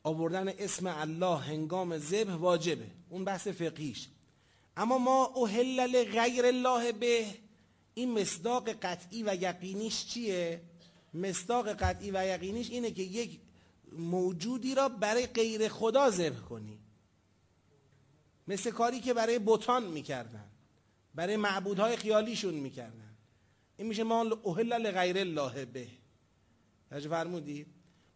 آوردن 0.04 0.50
اسم 0.50 0.88
الله، 0.88 1.38
هنگام 1.38 1.98
ذبح 1.98 2.34
واجبه. 2.34 2.88
اون 3.10 3.26
بحث 3.26 3.48
فقهیش. 3.48 4.08
اما 4.78 4.98
ما 4.98 5.26
اوهل 5.26 6.04
غیر 6.04 6.46
الله 6.46 6.92
به، 6.92 7.26
این 7.94 8.20
مصداق 8.20 8.70
قطعی 8.70 9.24
و 9.24 9.36
یقینیش 9.36 10.06
چیه؟ 10.06 10.62
مصداق 11.14 11.74
قطعی 11.74 12.12
و 12.12 12.26
یقینیش 12.26 12.70
اینه 12.70 12.92
که 12.92 13.04
یک 13.04 13.40
موجودی 13.92 14.76
را 14.76 14.90
برای 14.90 15.28
غیر 15.28 15.68
خدا 15.68 16.10
ذبح 16.10 16.40
کنی. 16.40 16.80
مثل 18.48 18.72
کاری 18.72 19.00
که 19.00 19.14
برای 19.14 19.40
بتان 19.40 19.88
میکردن. 19.88 20.52
برای 21.16 21.38
معبودهای 21.38 21.96
خیالیشون 21.96 22.54
میکردن. 22.54 23.18
این 23.78 23.88
میشه 23.88 24.04
ما 24.04 24.22
اوهل 24.22 24.74
لغیر 24.74 25.18
الله 25.18 25.66
به. 25.66 25.88
فرمودید 26.90 27.68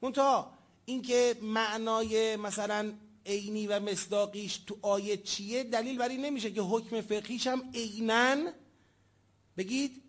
منتها 0.02 0.55
اینکه 0.86 1.36
معنای 1.42 2.36
مثلا 2.36 2.94
عینی 3.26 3.68
و 3.68 3.80
مصداقیش 3.80 4.58
تو 4.58 4.78
آیه 4.82 5.18
چیه؟ 5.18 5.64
دلیل 5.64 5.98
بر 5.98 6.10
این 6.10 6.26
نمیشه 6.26 6.52
که 6.52 6.62
حکم 6.62 7.02
فقهیش 7.02 7.48
هم 7.48 7.72
عینا، 7.74 8.52
بگید 9.58 10.02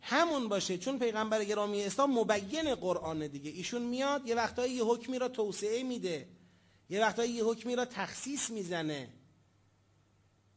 همون 0.00 0.48
باشه. 0.48 0.78
چون 0.78 0.98
پیغمبر 0.98 1.44
گرامی 1.44 1.82
اسلام 1.82 2.18
مبین 2.18 2.74
قرآن 2.74 3.26
دیگه. 3.26 3.50
ایشون 3.50 3.82
میاد، 3.82 4.26
یه 4.26 4.34
وقتایی 4.34 4.74
یه 4.74 4.84
حکمی 4.84 5.18
را 5.18 5.28
توسعه 5.28 5.82
میده. 5.82 6.28
یه 6.90 7.00
وقتایی 7.00 7.32
یه 7.32 7.44
حکمی 7.44 7.76
را 7.76 7.84
تخصیص 7.84 8.50
میزنه. 8.50 9.08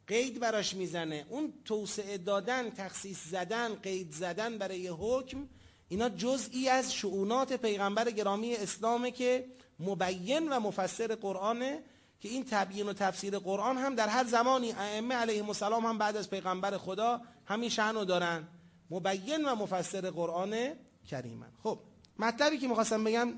قید 0.06 0.40
براش 0.40 0.74
میزنه. 0.74 1.26
اون 1.28 1.52
توسعه 1.64 2.18
دادن، 2.18 2.70
تخصیص 2.70 3.18
زدن، 3.30 3.74
قید 3.74 4.12
زدن 4.12 4.58
برای 4.58 4.80
یه 4.80 4.92
حکم 4.92 5.48
اینا 5.88 6.08
جزئی 6.08 6.68
از 6.68 6.94
شعونات 6.94 7.52
پیغمبر 7.52 8.10
گرامی 8.10 8.54
اسلامه 8.54 9.10
که 9.10 9.44
مبین 9.80 10.48
و 10.52 10.60
مفسر 10.60 11.14
قرآنه 11.14 11.82
که 12.20 12.28
این 12.28 12.44
تبیین 12.50 12.88
و 12.88 12.92
تفسیر 12.92 13.38
قرآن 13.38 13.76
هم 13.78 13.94
در 13.94 14.08
هر 14.08 14.24
زمانی 14.24 14.72
ائمه 14.72 15.14
علیهم 15.14 15.48
السلام 15.48 15.86
هم 15.86 15.98
بعد 15.98 16.16
از 16.16 16.30
پیغمبر 16.30 16.78
خدا 16.78 17.20
همین 17.46 17.68
شأنو 17.68 18.04
دارن. 18.04 18.48
مبین 18.90 19.44
و 19.44 19.54
مفسر 19.54 20.10
قرآن 20.10 20.72
کریمن. 21.10 21.50
خب، 21.62 21.78
مطلبی 22.18 22.58
که 22.58 22.68
میخواستم 22.68 23.04
بگم 23.04 23.32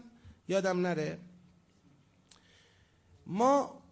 یادم 0.49 0.81
نره. 0.81 1.19
ما 3.27 3.83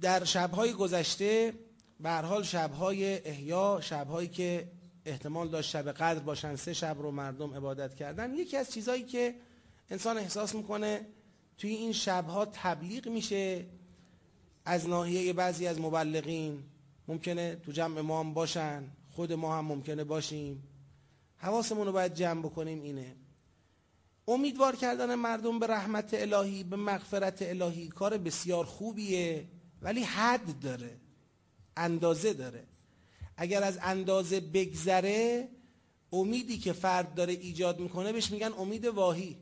در 0.00 0.24
شبهای 0.24 0.72
گذشته 0.72 1.54
به 2.00 2.10
حال 2.10 2.42
شبهای 2.42 3.28
احیا، 3.28 3.80
شبهایی 3.82 4.28
که 4.28 4.68
احتمال 5.04 5.48
داشت 5.48 5.70
شب 5.70 5.92
قدر 5.92 6.20
باشن، 6.20 6.56
سه 6.56 6.72
شب 6.72 6.96
رو 6.98 7.10
مردم 7.10 7.54
عبادت 7.54 7.94
کردن. 7.94 8.34
یکی 8.34 8.56
از 8.56 8.72
چیزهایی 8.72 9.02
که 9.02 9.34
انسان 9.90 10.18
احساس 10.18 10.54
میکنه 10.54 11.06
توی 11.58 11.70
این 11.70 11.92
شبها 11.92 12.44
تبلیغ 12.44 13.08
میشه 13.08 13.66
از 14.64 14.88
ناحیه 14.88 15.32
بعضی 15.32 15.66
از 15.66 15.80
مبلغین. 15.80 16.62
ممکنه 17.08 17.56
تو 17.56 17.72
جمع 17.72 18.00
ما 18.00 18.20
هم 18.20 18.34
باشن، 18.34 18.84
خود 19.10 19.32
ما 19.32 19.58
هم 19.58 19.64
ممکنه 19.64 20.04
باشیم. 20.04 20.62
حواسمون 21.36 21.86
رو 21.86 21.92
باید 21.92 22.14
جمع 22.14 22.42
بکنیم 22.42 22.82
اینه. 22.82 23.16
امیدوار 24.28 24.76
کردن 24.76 25.14
مردم 25.14 25.58
به 25.58 25.66
رحمت 25.66 26.10
الهی، 26.14 26.64
به 26.64 26.76
مغفرت 26.76 27.42
الهی 27.42 27.88
کار 27.88 28.18
بسیار 28.18 28.64
خوبیه، 28.64 29.48
ولی 29.82 30.02
حد 30.02 30.60
داره، 30.60 30.96
اندازه 31.76 32.32
داره. 32.32 32.64
اگر 33.42 33.62
از 33.62 33.78
اندازه 33.82 34.40
بگذره، 34.40 35.48
امیدی 36.12 36.58
که 36.58 36.72
فرد 36.72 37.14
داره 37.14 37.32
ایجاد 37.32 37.80
میکنه، 37.80 38.12
بهش 38.12 38.30
میگن 38.30 38.52
امید 38.52 38.84
واهی. 38.84 39.38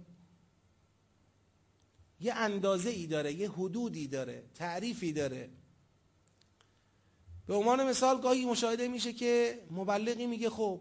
یه 2.21 2.35
اندازه 2.35 2.91
ای 2.91 3.07
داره، 3.07 3.33
یه 3.33 3.51
حدودی 3.51 4.07
داره، 4.09 4.45
تعریفی 4.55 5.13
داره. 5.13 5.51
به 7.47 7.55
عنوان 7.55 7.89
مثال، 7.89 8.21
گاهی 8.21 8.45
مشاهده 8.45 8.89
میشه 8.89 9.13
که 9.13 9.63
مبلغی 9.71 10.27
میگه، 10.27 10.51
خب، 10.51 10.81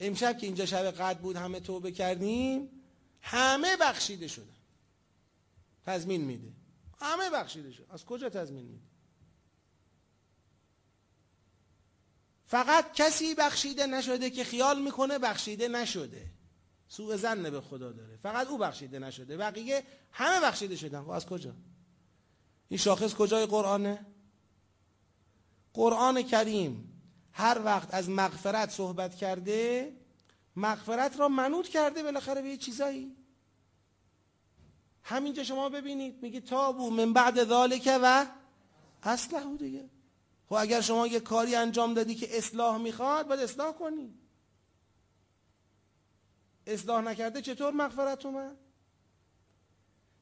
امشب 0.00 0.38
که 0.38 0.46
اینجا 0.46 0.66
شب 0.66 0.90
قد 0.90 1.18
بود، 1.18 1.36
همه 1.36 1.60
توبه 1.60 1.92
کردیم، 1.92 2.68
همه 3.20 3.76
بخشیده 3.80 4.28
شدن. 4.28 4.56
تضمین 5.86 6.24
میده. 6.24 6.52
همه 6.98 7.30
بخشیده 7.30 7.72
شد. 7.72 7.86
از 7.90 8.04
کجا 8.04 8.28
تضمین 8.28 8.66
میده؟ 8.66 8.89
فقط 12.50 12.92
کسی 12.92 13.34
بخشیده 13.34 13.86
نشده 13.86 14.30
که 14.30 14.44
خیال 14.44 14.82
میکنه، 14.82 15.18
بخشیده 15.18 15.68
نشده. 15.68 16.26
سوء 16.88 17.16
زن 17.16 17.50
به 17.50 17.60
خدا 17.60 17.92
داره. 17.92 18.16
فقط 18.22 18.46
او 18.46 18.58
بخشیده 18.58 18.98
نشده. 18.98 19.36
بقیه 19.36 19.82
همه 20.12 20.46
بخشیده 20.46 20.76
شدن. 20.76 21.02
خب، 21.02 21.10
از 21.10 21.26
کجا؟ 21.26 21.54
این 22.68 22.78
شاخص 22.78 23.14
کجای 23.14 23.46
قرآنه؟ 23.46 24.06
قرآن 25.74 26.22
کریم 26.22 27.02
هر 27.32 27.60
وقت 27.64 27.94
از 27.94 28.08
مغفرت 28.08 28.70
صحبت 28.70 29.14
کرده، 29.14 29.92
مغفرت 30.56 31.20
را 31.20 31.28
منوط 31.28 31.68
کرده 31.68 32.02
بالاخره 32.02 32.42
به 32.42 32.48
یه 32.48 32.56
چیزایی. 32.56 33.16
همینجا 35.02 35.44
شما 35.44 35.68
ببینید، 35.68 36.22
میگه 36.22 36.40
تابو 36.40 36.90
من 36.90 37.12
بعد 37.12 37.44
ذالک 37.44 37.98
و 38.02 38.26
اصلحو 39.02 39.56
دیگه. 39.56 39.90
خب 40.50 40.56
اگر 40.56 40.80
شما 40.80 41.06
یه 41.06 41.20
کاری 41.20 41.54
انجام 41.54 41.94
دادی 41.94 42.14
که 42.14 42.38
اصلاح 42.38 42.78
میخواد، 42.78 43.26
باید 43.28 43.40
اصلاح 43.40 43.72
کنی. 43.72 44.14
اصلاح 46.66 47.02
نکرده 47.04 47.42
چطور 47.42 47.72
مغفرت 47.72 48.26
اومد؟ 48.26 48.56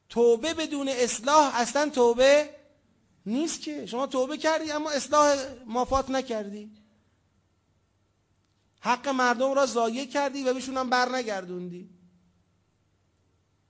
توبه 0.09 0.55
بدون 0.55 0.89
اصلاح 0.89 1.61
اصلا 1.61 1.89
توبه 1.91 2.51
نیست 3.27 3.63
که. 3.63 3.87
شما 3.87 4.07
توبه 4.07 4.37
کردی 4.37 4.71
اما 4.71 4.91
اصلاح 4.91 5.37
مافات 5.67 6.11
نکردی. 6.11 6.71
حق 8.81 9.09
مردم 9.09 9.53
را 9.53 9.67
ضایع 9.67 10.05
کردی 10.05 10.45
و 10.45 10.55
بهشون 10.55 10.77
هم 10.77 10.91
بر 10.91 11.09
نگردوندی 11.17 11.91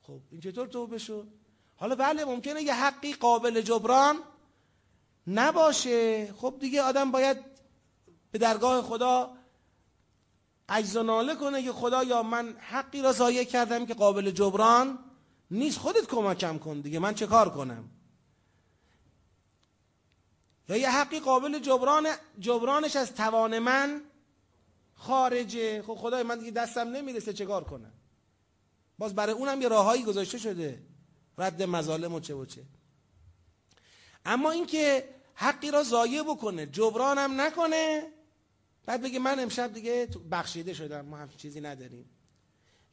خب، 0.03 0.21
این 0.31 0.41
چطور 0.41 0.67
توبه 0.67 0.99
شد؟ 0.99 1.29
حالا 1.77 1.95
بله، 1.95 2.25
ممکنه 2.25 2.63
یه 2.63 2.75
حقی 2.75 3.13
قابل 3.13 3.61
جبران 3.61 4.17
نباشه. 5.29 6.33
خب 6.33 6.55
دیگه 6.61 6.83
آدم 6.83 7.11
باید 7.11 7.37
به 8.31 8.39
درگاه 8.39 8.83
خدا 8.83 9.35
عجز 10.69 10.97
و 10.97 11.03
ناله 11.03 11.35
کنه 11.35 11.63
که 11.63 11.73
خدا 11.73 12.05
یا 12.05 12.23
من 12.23 12.57
حقی 12.59 13.03
را 13.03 13.13
ضایع 13.13 13.45
کردم 13.45 13.87
که 13.87 13.95
قابل 13.95 14.31
جبران 14.31 14.99
نیست. 15.51 15.79
خودت 15.79 16.07
کمکم 16.07 16.59
کن 16.59 16.81
دیگه، 16.81 16.99
من 16.99 17.15
چه 17.15 17.27
کار 17.27 17.51
کنم؟ 17.51 17.91
یا 20.69 20.77
یه 20.77 20.91
حقی 20.91 21.21
قابل 21.21 21.59
جبران، 21.59 22.07
جبرانش 22.39 22.97
از 22.97 23.15
توان 23.15 23.59
من 23.59 24.03
خارجه. 24.95 25.83
خب 25.83 25.95
خدای، 25.95 26.23
من 26.23 26.39
دیگه 26.39 26.51
دستم 26.51 26.89
نمیرسه، 26.89 27.33
چه 27.33 27.47
کار 27.47 27.65
کنم؟ 27.65 27.93
باز 28.99 29.15
برای 29.15 29.35
اونم 29.35 29.63
یه 29.63 29.69
راههایی 29.69 30.03
گذاشته 30.03 30.39
شده. 30.39 30.83
رد 31.39 31.63
مظالم 31.63 32.15
و 32.15 32.21
چه 32.21 32.35
و 32.35 32.45
چه. 32.45 32.63
اما 34.25 34.51
اینکه 34.51 35.09
حقی 35.41 35.71
را 35.71 35.83
ضایع 35.83 36.23
بکنه. 36.23 36.67
جبرانم 36.67 37.41
نکنه. 37.41 38.13
بعد 38.87 39.03
بگه 39.03 39.19
من 39.19 39.41
امشب 39.41 39.73
دیگه 39.73 40.09
بخشیده 40.31 40.75
شدم. 40.75 41.01
ما 41.01 41.17
هم 41.17 41.29
چیزی 41.37 41.61
نداریم. 41.61 42.11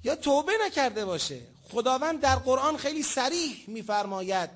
یا 0.03 0.15
توبه 0.15 0.53
نکرده 0.65 1.05
باشه. 1.05 1.41
خداوند 1.71 2.19
در 2.19 2.35
قرآن 2.35 2.77
خیلی 2.77 3.03
سریح 3.03 3.63
میفرماید. 3.67 4.49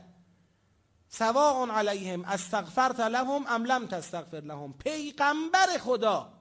سواء 1.10 1.72
علیهم 1.72 2.26
استغفرت 2.26 3.00
لهم 3.00 3.48
ام 3.48 3.66
لم 3.66 3.88
تستغفر 3.88 4.42
لهم. 4.42 4.74
پیغمبر 4.74 5.78
خدا. 5.78 6.34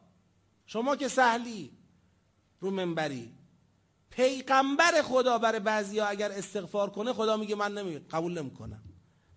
شما 0.67 0.97
که 0.97 1.09
سهلی 1.09 1.79
رو 2.61 2.71
منبری. 2.71 3.35
پیغمبر 4.11 5.03
خدا 5.03 5.39
برای 5.39 5.61
بعضی 5.61 5.99
ها 5.99 6.07
اگر 6.07 6.33
استغفار 6.33 6.91
کنه، 6.91 7.13
خدا 7.13 7.37
میگه 7.37 7.55
من 7.55 7.75
نمی 7.75 7.99
قبول 7.99 8.39
نمیکنم. 8.39 8.88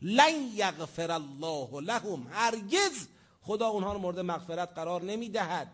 لن 0.02 0.52
یغفر 0.56 1.12
الله 1.12 1.82
لهم. 1.82 2.28
هرگز 2.32 3.08
خدا 3.42 3.68
اونها 3.68 3.94
رو 3.94 4.00
مورد 4.00 4.20
مغفرت 4.20 4.74
قرار 4.76 5.04
نمیدهد. 5.04 5.68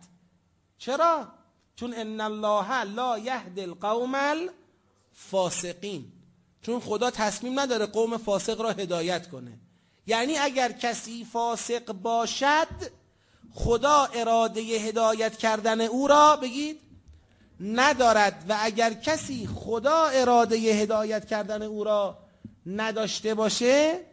چرا؟ 0.78 1.28
چون 1.76 1.94
ان 1.94 2.22
الله 2.22 2.84
لا 2.84 3.18
یهد 3.18 3.60
القوم 3.60 4.16
الفاسقین. 4.16 6.12
چون 6.62 6.80
خدا 6.80 7.12
تصمیم 7.12 7.60
نداره 7.60 7.86
قوم 7.86 8.18
فاسق 8.18 8.62
را 8.62 8.72
هدایت 8.72 9.30
کنه. 9.30 9.60
یعنی 10.08 10.38
اگر 10.38 10.72
کسی 10.72 11.26
فاسق 11.26 11.92
باشد، 11.92 12.68
خدا 13.54 14.06
اراده 14.06 14.62
هدایت 14.62 15.38
کردن 15.38 15.82
او 15.82 16.08
را 16.08 16.36
بگید، 16.36 16.80
ندارد. 17.60 18.46
و 18.50 18.58
اگر 18.60 18.94
کسی 18.94 19.48
خدا 19.56 20.06
اراده 20.06 20.56
هدایت 20.56 21.28
کردن 21.28 21.62
او 21.62 21.84
را 21.84 22.18
نداشته 22.66 23.34
باشه 23.34 24.07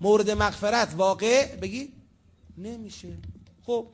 مورد 0.00 0.30
مغفرت 0.30 0.94
واقع؟ 0.96 1.56
بگید 1.56 1.92
نمیشه. 2.58 3.18
خب، 3.66 3.86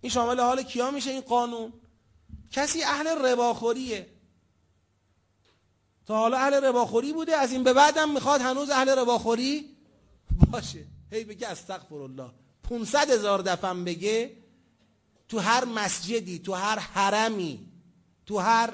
این 0.00 0.12
شامل 0.12 0.40
حال 0.40 0.62
کیا 0.62 0.90
میشه 0.90 1.10
این 1.10 1.20
قانون؟ 1.20 1.72
کسی 2.50 2.82
اهل 2.82 3.06
رباخوریه. 3.06 4.06
تا 6.06 6.16
حالا 6.16 6.36
اهل 6.36 6.64
رباخوری 6.64 7.12
بوده، 7.12 7.36
از 7.36 7.52
این 7.52 7.62
به 7.62 7.72
بعدم 7.72 8.14
میخواد 8.14 8.40
هنوز 8.40 8.70
اهل 8.70 8.88
رباخوری 8.98 9.76
باشه. 10.50 10.84
هی 11.12 11.24
بگه 11.24 11.48
استغفر 11.48 11.94
الله 11.94 12.30
500 12.62 13.10
هزار 13.10 13.42
دفعه 13.42 13.74
بگه 13.74 14.36
تو 15.28 15.38
هر 15.38 15.64
مسجدی، 15.64 16.38
تو 16.38 16.54
هر 16.54 16.78
حرمی، 16.78 17.66
تو 18.26 18.38
هر، 18.38 18.72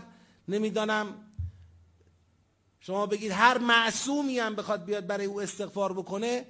نمیدانم، 0.48 1.06
شما 2.80 3.06
بگید 3.06 3.30
هر 3.30 3.58
معصومی 3.58 4.38
هم 4.38 4.54
بخواد 4.54 4.84
بیاد 4.84 5.06
برای 5.06 5.26
او 5.26 5.40
استغفار 5.40 5.92
بکنه 5.92 6.46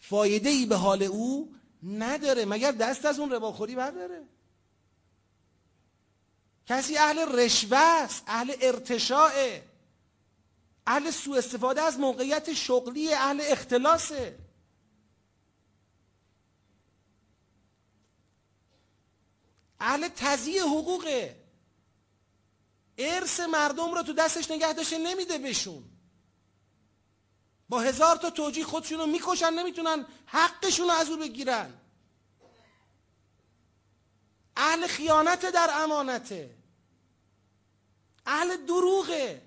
فایده 0.00 0.50
ای 0.50 0.66
به 0.66 0.76
حال 0.76 1.02
او 1.02 1.54
نداره، 1.82 2.44
مگر 2.44 2.72
دست 2.72 3.04
از 3.04 3.18
اون 3.18 3.32
رباخوری 3.32 3.74
برداره؟ 3.74 4.28
کسی 6.66 6.96
اهل 6.96 7.38
رشوه 7.38 7.78
است، 7.78 8.24
اهل 8.26 8.52
ارتشاعه، 8.60 9.64
اهل 10.86 11.10
سوء 11.10 11.38
استفاده 11.38 11.80
از 11.82 11.98
موقعیت 11.98 12.52
شغلی، 12.52 13.14
اهل 13.14 13.40
اختلاسه. 13.44 14.38
اهل 19.80 20.08
تضییع 20.08 20.62
حقوقه. 20.62 21.44
ارث 22.98 23.40
مردم 23.40 23.94
رو 23.94 24.02
تو 24.02 24.12
دستش 24.12 24.50
نگه 24.50 24.72
داشته، 24.72 24.98
نمیده 24.98 25.38
بهشون. 25.38 25.97
با 27.68 27.80
هزار 27.80 28.16
تا 28.16 28.30
توجیه 28.30 28.64
خودشون 28.64 28.98
رو 28.98 29.06
میکشن، 29.06 29.52
نمیتونن 29.52 30.06
حقشون 30.26 30.86
رو 30.86 30.92
از 30.92 31.08
او 31.10 31.16
بگیرن. 31.16 31.74
اهل 34.56 34.86
خیانت 34.86 35.46
در 35.50 35.70
امانته 35.72 36.54
اهل 38.26 38.56
دروغه 38.56 39.42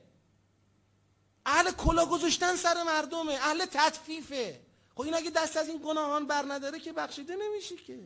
اهل 1.45 1.71
کلا 1.71 2.05
گذاشتن 2.05 2.55
سر 2.55 2.83
مردمه 2.83 3.33
اهل 3.33 3.65
تطفیفه 3.65 4.61
خب 4.95 5.01
این 5.01 5.13
اگه 5.13 5.29
دست 5.29 5.57
از 5.57 5.67
این 5.67 5.81
گناهان 5.85 6.27
بر 6.27 6.45
نداره 6.47 6.79
که 6.79 6.93
بخشیده 6.93 7.35
نمیشه 7.35 7.75
که. 7.75 7.99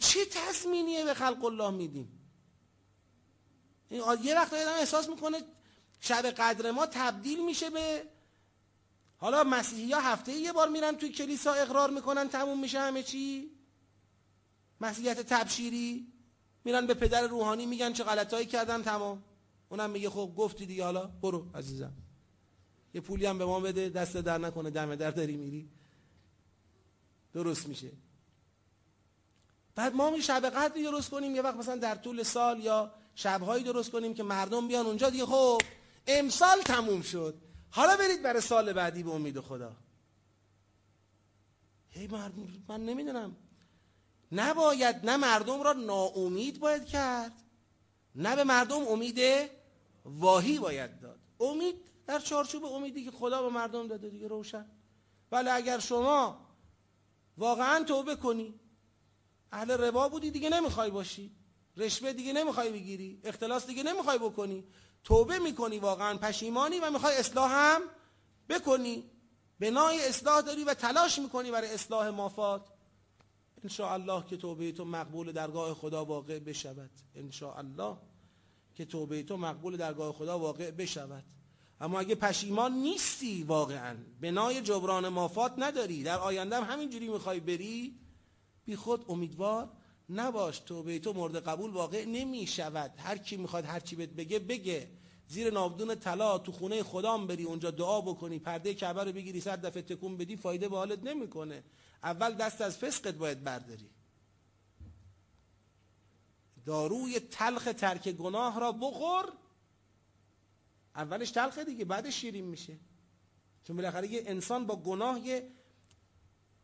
چه 0.00 0.24
تضمینیه 0.24 1.04
به 1.04 1.14
خلق 1.14 1.44
الله 1.44 1.70
میدیم؟ 1.70 2.20
یه 3.90 4.34
وقت 4.34 4.52
آدم 4.52 4.72
احساس 4.72 5.08
میکنه 5.08 5.42
شب 6.00 6.26
قدر 6.26 6.70
ما 6.70 6.86
تبدیل 6.86 7.44
میشه 7.44 7.70
به 7.70 8.02
حالا 9.16 9.44
مسیحی 9.44 9.92
ها 9.92 10.00
هفته 10.00 10.32
یه 10.32 10.52
بار 10.52 10.68
میرن 10.68 10.96
توی 10.96 11.08
کلیسا 11.08 11.52
اقرار 11.52 11.90
میکنن، 11.90 12.28
تموم 12.28 12.60
میشه 12.60 12.80
همه 12.80 13.02
چی. 13.02 13.50
مسیحیت 14.80 15.20
تبشیری. 15.20 16.06
میرن 16.64 16.86
به 16.86 16.94
پدر 16.94 17.26
روحانی 17.26 17.66
میگن 17.66 17.92
چه 17.92 18.04
غلطایی 18.04 18.46
کردن، 18.46 18.82
تمام. 18.82 19.22
اونم 19.68 19.90
میگه 19.90 20.10
خب 20.10 20.32
گفتی 20.36 20.66
دیگه، 20.66 20.84
حالا 20.84 21.06
برو 21.06 21.46
عزیزم. 21.54 21.92
یه 22.94 23.00
پولی 23.00 23.26
هم 23.26 23.38
به 23.38 23.44
ما 23.44 23.60
بده، 23.60 23.88
دست 23.88 24.16
در 24.16 24.38
نکنه، 24.38 24.70
دم 24.70 24.94
در 24.94 25.10
داری 25.10 25.36
میری. 25.36 25.68
درست 27.32 27.68
میشه. 27.68 27.90
بعد 29.74 29.94
ما 29.94 30.10
می 30.10 30.22
شب 30.22 30.50
قدری 30.50 30.82
درست 30.82 31.10
کنیم، 31.10 31.34
یه 31.34 31.42
وقت 31.42 31.56
مثلا 31.56 31.76
در 31.76 31.94
طول 31.94 32.22
سال 32.22 32.60
یا 32.60 32.94
شبهایی 33.14 33.64
درست 33.64 33.90
کنیم 33.90 34.14
که 34.14 34.22
مردم 34.22 34.68
بیان 34.68 34.86
اونجا 34.86 35.10
دیگه. 35.10 35.26
خب 35.26 35.62
امسال 36.06 36.62
تموم 36.62 37.02
شد. 37.02 37.34
حالا 37.70 37.96
برید 37.96 38.22
برای 38.22 38.40
سال 38.40 38.72
بعدی 38.72 39.02
به 39.02 39.10
امید 39.10 39.40
خدا. 39.40 39.76
هی 41.88 42.06
من 42.68 42.84
نمیدونم. 42.84 43.36
نباید 44.32 44.96
نه 45.06 45.16
مردم 45.16 45.62
را 45.62 45.72
ناامید 45.72 46.60
باید 46.60 46.84
کرد، 46.86 47.32
نه 48.14 48.36
به 48.36 48.44
مردم 48.44 48.88
امید 48.88 49.20
واهی 50.04 50.58
باید 50.58 51.00
داد. 51.00 51.20
امید 51.40 51.74
در 52.06 52.18
چارچوب 52.18 52.64
امیدی 52.64 53.04
که 53.04 53.10
خدا 53.10 53.42
به 53.42 53.48
مردم 53.48 53.88
داده 53.88 54.10
دیگه 54.10 54.28
روشن. 54.28 54.66
ولی 55.32 55.48
اگر 55.48 55.78
شما 55.78 56.46
واقعا 57.38 57.84
توبه 57.84 58.16
کنی، 58.16 58.60
اهل 59.52 59.70
ربا 59.70 60.08
بودی، 60.08 60.30
دیگه 60.30 60.50
نمیخوای 60.50 60.90
باشی. 60.90 61.30
رشوه 61.76 62.12
دیگه 62.12 62.32
نمیخوای 62.32 62.72
بگیری. 62.72 63.20
اختلاس 63.24 63.66
دیگه 63.66 63.82
نمیخوای 63.82 64.18
بکنی. 64.18 64.64
توبه 65.04 65.38
میکنی، 65.38 65.78
واقعا 65.78 66.18
پشیمانی 66.18 66.80
و 66.80 66.90
میخوای 66.90 67.16
اصلاح 67.16 67.50
هم 67.52 67.82
بکنی. 68.48 69.04
بنای 69.60 70.08
اصلاح 70.08 70.40
داری 70.40 70.64
و 70.64 70.74
تلاش 70.74 71.18
میکنی 71.18 71.50
برای 71.50 71.70
اصلاح 71.70 72.08
مافات. 72.08 72.68
ان 73.64 73.86
الله 73.86 74.24
که 74.26 74.36
توبه 74.36 74.72
تو 74.72 74.84
مقبول 74.84 75.32
درگاه 75.32 75.74
خدا 75.74 76.04
واقع 76.04 76.38
بشود. 76.38 76.90
ان 77.14 77.30
الله 77.56 77.96
که 78.74 78.84
توبه 78.84 79.22
تو 79.22 79.36
مقبول 79.36 79.76
درگاه 79.76 80.12
خدا 80.12 80.38
واقع 80.38 80.70
بشود. 80.70 81.24
اما 81.80 82.00
اگه 82.00 82.14
پشیمان 82.14 82.72
نیستی 82.72 83.42
واقعا 83.42 83.96
بنای 84.20 84.60
جبران 84.62 85.08
مافات 85.08 85.54
نداری. 85.58 86.02
در 86.02 86.18
آینده 86.18 86.56
هم 86.56 86.72
همینجوری 86.72 87.08
میخوای 87.08 87.40
بری، 87.40 87.98
بی 88.64 88.76
خود 88.76 89.04
امیدوار 89.08 89.68
نباش 90.08 90.58
توبه 90.58 90.98
تو 90.98 91.12
مورد 91.12 91.36
قبول 91.36 91.70
واقع 91.70 92.04
نمی 92.04 92.46
شود 92.46 92.94
هر 92.96 93.18
کی 93.18 93.36
میخواد 93.36 93.64
هر 93.64 93.80
چی 93.80 93.96
بهت 93.96 94.10
بگه 94.10 94.38
بگه. 94.38 94.90
زیر 95.28 95.52
نابدون 95.52 95.94
طلا 95.94 96.38
تو 96.38 96.52
خونه 96.52 96.82
خدام 96.82 97.26
بری 97.26 97.44
اونجا 97.44 97.70
دعا 97.70 98.00
بکنی، 98.00 98.38
پرده 98.38 98.74
کعبه 98.74 99.04
رو 99.04 99.12
بگیری، 99.12 99.40
صد 99.40 99.66
دفعه 99.66 99.82
تکون 99.82 100.16
بدی، 100.16 100.36
فایده 100.36 100.68
به 100.68 100.76
حالت 100.76 101.02
نمیکنه. 101.02 101.64
اول 102.02 102.34
دست 102.34 102.60
از 102.60 102.78
فسقت 102.78 103.14
باید 103.14 103.44
برداری. 103.44 103.90
داروی 106.66 107.20
تلخ 107.20 107.64
ترک 107.64 108.08
گناه 108.08 108.60
را 108.60 108.72
بخور. 108.72 109.32
اولش 110.96 111.30
تلخه 111.30 111.64
دیگه، 111.64 111.84
بعدش 111.84 112.14
شیرین 112.14 112.44
میشه. 112.44 112.76
چون 113.64 113.76
بالاخره 113.76 114.08
یه 114.08 114.22
انسان 114.26 114.66
با 114.66 114.76
گناه 114.76 115.20
یه 115.20 115.50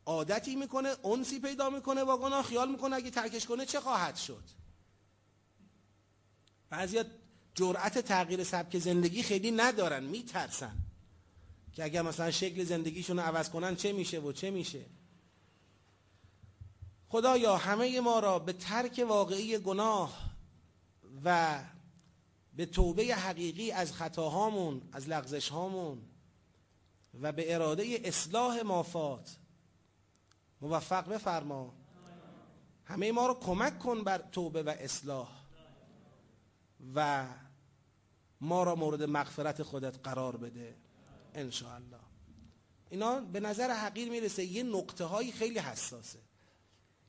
عادتی 0.07 0.57
میکنه، 0.57 0.97
انسی 1.05 1.41
پیدا 1.41 1.71
میکنه، 1.71 2.05
با 2.05 2.19
گناه 2.19 2.43
خیال 2.43 2.71
میکنه، 2.71 2.97
اگه 2.97 3.11
ترکش 3.11 3.47
کنه 3.47 3.67
چه 3.67 3.81
خواهد 3.81 4.17
شد؟ 4.17 4.45
بعضی 6.71 7.01
جرأت 7.55 7.99
تغییر 7.99 8.45
سبک 8.45 8.79
زندگی 8.79 9.23
خیلی 9.23 9.51
ندارن، 9.51 10.05
میترسن 10.05 10.77
که 11.73 11.85
اگر 11.85 12.03
مثلا 12.03 12.31
شکل 12.31 12.65
زندگیشون 12.65 13.17
رو 13.19 13.23
عوض 13.23 13.51
کنن 13.51 13.77
چه 13.77 13.93
میشه 13.93 14.21
و 14.21 14.33
چه 14.33 14.51
میشه؟ 14.51 14.85
خدایا، 17.09 17.57
همه 17.57 18.01
ما 18.01 18.19
را 18.21 18.39
به 18.39 18.53
ترک 18.53 19.05
واقعی 19.09 19.59
گناه 19.59 20.31
و 21.25 21.61
به 22.57 22.67
توبه 22.67 23.15
حقیقی 23.15 23.71
از 23.71 23.93
خطاهامون، 23.93 24.83
از 24.93 25.09
لغزش 25.09 25.49
هامون 25.49 26.03
و 27.21 27.33
به 27.33 27.55
اراده 27.55 28.01
اصلاح 28.05 28.63
مافات 28.63 29.37
موفق 30.61 31.09
بفرما. 31.09 31.74
همه 32.85 33.12
ما 33.12 33.27
رو 33.27 33.35
کمک 33.35 33.78
کن 33.78 34.05
بر 34.05 34.19
توبه 34.19 34.62
و 34.62 34.69
اصلاح 34.69 35.41
و 36.95 37.28
ما 38.41 38.62
را 38.62 38.74
مورد 38.74 39.03
مغفرت 39.03 39.62
خودت 39.62 39.99
قرار 40.03 40.37
بده 40.37 40.77
الله 41.35 42.01
اینا 42.91 43.20
به 43.20 43.41
نظر 43.41 43.70
حقیر 43.70 44.11
میرسه 44.11 44.45
یه 44.45 44.62
نقطه 44.62 45.05
هایی 45.05 45.32
خیلی 45.32 45.59
حساسه. 45.59 46.19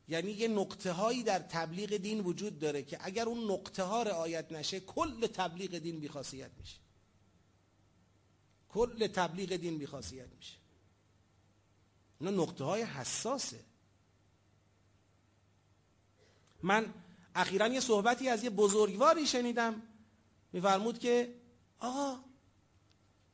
یعنی 0.07 0.31
یه 0.31 0.47
نقطه 0.47 0.91
هایی 0.91 1.23
در 1.23 1.39
تبلیغ 1.39 1.97
دین 1.97 2.19
وجود 2.19 2.59
داره 2.59 2.83
که 2.83 2.97
اگر 3.01 3.25
اون 3.25 3.51
نقطه 3.51 3.83
ها 3.83 4.03
رعایت 4.03 4.51
نشه، 4.51 4.79
کل 4.79 5.27
تبلیغ 5.27 5.77
دین 5.77 5.99
بیخاصیت 5.99 6.51
میشه. 6.59 6.77
کل 8.69 9.07
تبلیغ 9.07 9.55
دین 9.55 9.77
بیخاصیت 9.77 10.27
میشه. 10.37 10.60
اینا 12.21 12.43
نقطه 12.43 12.63
های 12.63 12.81
حساسه. 12.81 13.65
من 16.63 16.93
اخیرا 17.35 17.67
یه 17.67 17.79
صحبتی 17.79 18.29
از 18.29 18.43
یه 18.43 18.49
بزرگواری 18.49 19.27
شنیدم، 19.27 19.81
میفرمود 20.53 20.99
که 20.99 21.35
آقا، 21.79 22.23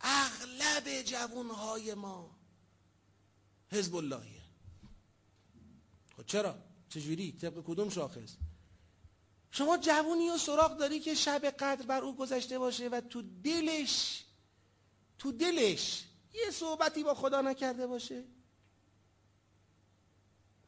اغلب 0.02 1.02
جوانهای 1.02 1.94
ما 1.94 2.38
حزب 3.72 3.96
اللهیه 3.96 4.42
خب 6.18 6.26
چرا؟ 6.26 6.56
چجوری؟ 6.90 7.32
طبق 7.32 7.64
کدوم 7.66 7.90
شاخص؟ 7.90 8.36
شما 9.52 9.78
جوونی 9.78 10.30
و 10.30 10.38
سراغ 10.38 10.78
داری 10.78 11.00
که 11.00 11.14
شب 11.16 11.46
قدر 11.46 11.86
بر 11.86 12.02
او 12.02 12.16
گذشته 12.16 12.60
باشه 12.60 12.90
و 12.90 13.02
تو 13.02 13.22
دلش 13.44 14.24
تو 15.20 15.32
دلش 15.32 16.04
یه 16.34 16.52
صحبتی 16.52 17.04
با 17.04 17.14
خدا 17.14 17.42
نکرده 17.42 17.88
باشه؟ 17.88 18.37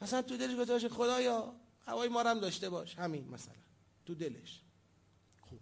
مثلا 0.01 0.21
تو 0.21 0.37
دلش 0.37 0.53
گذاشته 0.55 0.73
باشه 0.73 0.89
خدایا، 0.89 1.53
هوای 1.85 2.09
ما 2.09 2.23
هم 2.23 2.39
داشته 2.39 2.69
باش. 2.69 2.95
همین 2.95 3.29
مثلا. 3.29 3.53
تو 4.05 4.15
دلش. 4.15 4.61
خوب. 5.41 5.59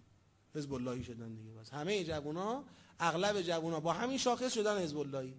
حزب 0.55 0.73
اللهی 0.73 1.03
شدن 1.03 1.35
دیگه 1.35 1.51
بس. 1.51 1.69
همه 1.69 2.03
جوونا، 2.03 2.63
اغلب 2.99 3.41
جوونا 3.41 3.79
با 3.79 3.93
همین 3.93 4.17
شاخص 4.17 4.53
شدن 4.53 4.77
حزب 4.77 4.97
اللهی 4.97 5.33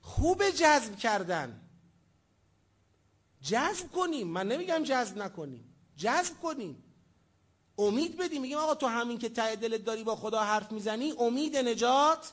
خوب 0.00 0.50
جذب 0.50 0.96
کردن. 0.96 1.60
جذب 3.42 3.90
کنیم. 3.90 4.28
من 4.28 4.48
نمیگم 4.48 4.82
جذب 4.84 5.18
نکنیم. 5.18 5.74
جذب 5.96 6.40
کنیم. 6.42 6.82
امید 7.78 8.16
بدیم. 8.16 8.42
میگیم 8.42 8.58
آقا 8.58 8.74
تو 8.74 8.86
همین 8.86 9.18
که 9.18 9.28
ته 9.28 9.56
دلت 9.56 9.84
داری 9.84 10.04
با 10.04 10.16
خدا 10.16 10.40
حرف 10.40 10.72
میزنی، 10.72 11.12
امید 11.18 11.56
نجات 11.56 12.32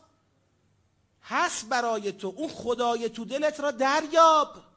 هست 1.22 1.70
برای 1.70 2.12
تو. 2.12 2.34
اون 2.38 2.50
خدای 2.50 3.10
تو 3.10 3.26
دلت 3.26 3.60
را 3.60 3.72
دریاب. 3.72 4.73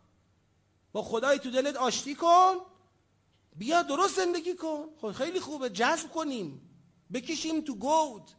با 0.96 1.02
خدای 1.02 1.38
تو 1.38 1.50
دلت 1.50 1.76
آشتی 1.76 2.14
کن. 2.14 2.54
بیا 3.56 3.82
درست 3.82 4.16
زندگی 4.16 4.54
کن. 4.54 4.88
خب 5.00 5.12
خیلی 5.12 5.40
خوبه. 5.40 5.70
جذب 5.70 6.10
کنیم. 6.10 6.70
بکشیم 7.12 7.60
تو 7.60 7.74
گود. 7.74 8.30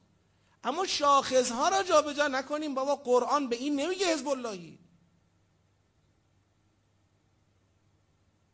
اما 0.63 0.85
شاخصها 0.85 1.69
را 1.69 1.83
جابجا 1.83 2.27
نکنیم. 2.27 2.73
بابا 2.75 2.95
قرآن 2.95 3.47
به 3.49 3.55
این 3.55 3.79
نمیگه 3.79 4.05
حزب 4.13 4.27
اللهی 4.27 4.79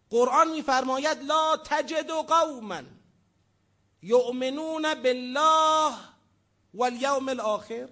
قرآن 0.09 0.51
میفرماید، 0.51 1.23
لا 1.23 1.57
تجد 1.65 2.09
قوما 2.11 2.81
یؤمنون 4.01 4.93
بالله 4.93 5.93
والیوم 6.73 7.29
الاخر 7.29 7.89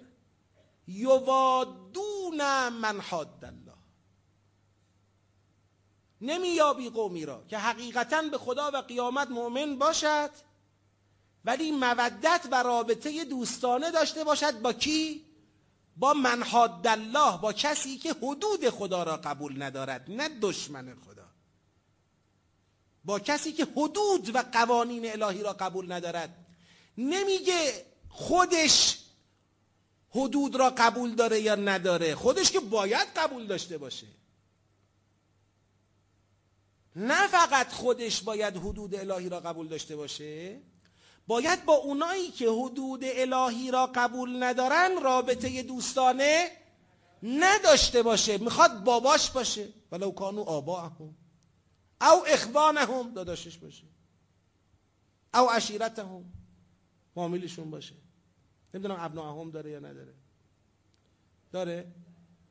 یوادون 0.88 2.68
من 2.68 3.00
حاد 3.00 3.40
الله 6.22 6.38
نمیابی 6.38 6.90
قومی 6.90 7.26
را 7.26 7.44
که 7.48 7.58
حقیقتا 7.58 8.22
به 8.22 8.38
خدا 8.38 8.70
و 8.74 8.76
قیامت 8.76 9.30
مؤمن 9.30 9.78
باشد، 9.78 10.30
ولی 11.44 11.70
مودت 11.70 12.48
و 12.50 12.62
رابطه 12.62 13.24
دوستانه 13.24 13.90
داشته 13.90 14.24
باشد 14.24 14.60
با 14.60 14.72
کی؟ 14.72 15.24
با 15.96 16.14
من 16.14 16.42
حاد 16.42 16.86
الله 16.86 17.38
با 17.38 17.52
کسی 17.52 17.98
که 17.98 18.12
حدود 18.12 18.68
خدا 18.70 19.02
را 19.02 19.16
قبول 19.16 19.62
ندارد، 19.62 20.04
نه 20.08 20.28
دشمن 20.28 20.94
خدا. 21.06 21.26
با 23.04 23.18
کسی 23.18 23.52
که 23.52 23.64
حدود 23.64 24.34
و 24.34 24.42
قوانین 24.52 25.22
الهی 25.22 25.42
را 25.42 25.52
قبول 25.52 25.92
ندارد. 25.92 26.46
نمیگه 26.98 27.86
خودش 28.08 28.98
حدود 30.10 30.56
را 30.56 30.70
قبول 30.70 31.14
داره 31.14 31.40
یا 31.40 31.54
نداره، 31.54 32.14
خودش 32.14 32.50
که 32.50 32.60
باید 32.60 33.08
قبول 33.16 33.46
داشته 33.46 33.78
باشه. 33.78 34.06
نه 36.96 37.26
فقط 37.26 37.72
خودش 37.72 38.22
باید 38.22 38.56
حدود 38.56 38.94
الهی 38.94 39.28
را 39.28 39.40
قبول 39.40 39.68
داشته 39.68 39.96
باشه، 39.96 40.60
باید 41.26 41.64
با 41.64 41.74
اونایی 41.74 42.30
که 42.30 42.48
حدود 42.48 43.00
الهی 43.04 43.70
را 43.70 43.86
قبول 43.94 44.42
ندارن 44.42 45.02
رابطه 45.02 45.62
دوستانه 45.62 46.50
نداشته 47.22 48.02
باشه. 48.02 48.38
میخواد 48.38 48.84
باباش 48.84 49.30
باشه. 49.30 49.68
ولو 49.92 50.10
کانو 50.10 50.42
آباهم 50.42 51.14
او 52.00 52.26
اخوانهم، 52.26 53.12
داداشش 53.14 53.58
باشه. 53.58 53.84
او 55.34 55.50
عشیرتهم، 55.50 56.24
فامیلشون 57.14 57.70
باشه. 57.70 57.94
نمیدونم 58.74 58.96
ابناهم 59.00 59.50
داره 59.50 59.70
یا 59.70 59.78
نداره. 59.78 60.14
داره؟ 61.52 61.92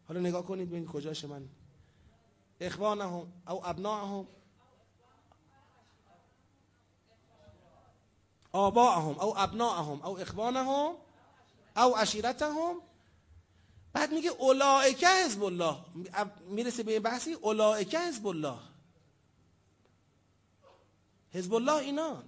حالا 0.08 0.20
نگاه 0.20 0.46
کنید 0.46 0.70
ببینید 0.70 0.90
کجاشه 0.90 1.28
من 1.28 1.50
اخوانهم 2.62 3.34
او 3.48 3.68
ابناهم 3.68 4.28
آباءهم 8.54 9.20
او 9.20 9.38
ابناءهم 9.38 10.02
او 10.02 10.20
اخوانهم 10.20 10.96
او 11.78 11.98
عشیرتهم. 11.98 12.82
بعد 13.94 14.14
میگه 14.14 14.30
اولائکه 14.30 15.08
حزب 15.08 15.44
الله. 15.44 15.78
میرسه 16.48 16.84
به 16.84 17.00
بحثی 17.00 17.34
اولائکه 17.34 18.00
حزب 18.00 18.28
الله. 18.28 18.60
حزب 21.34 21.54
الله 21.54 21.76
اینا. 21.76 22.24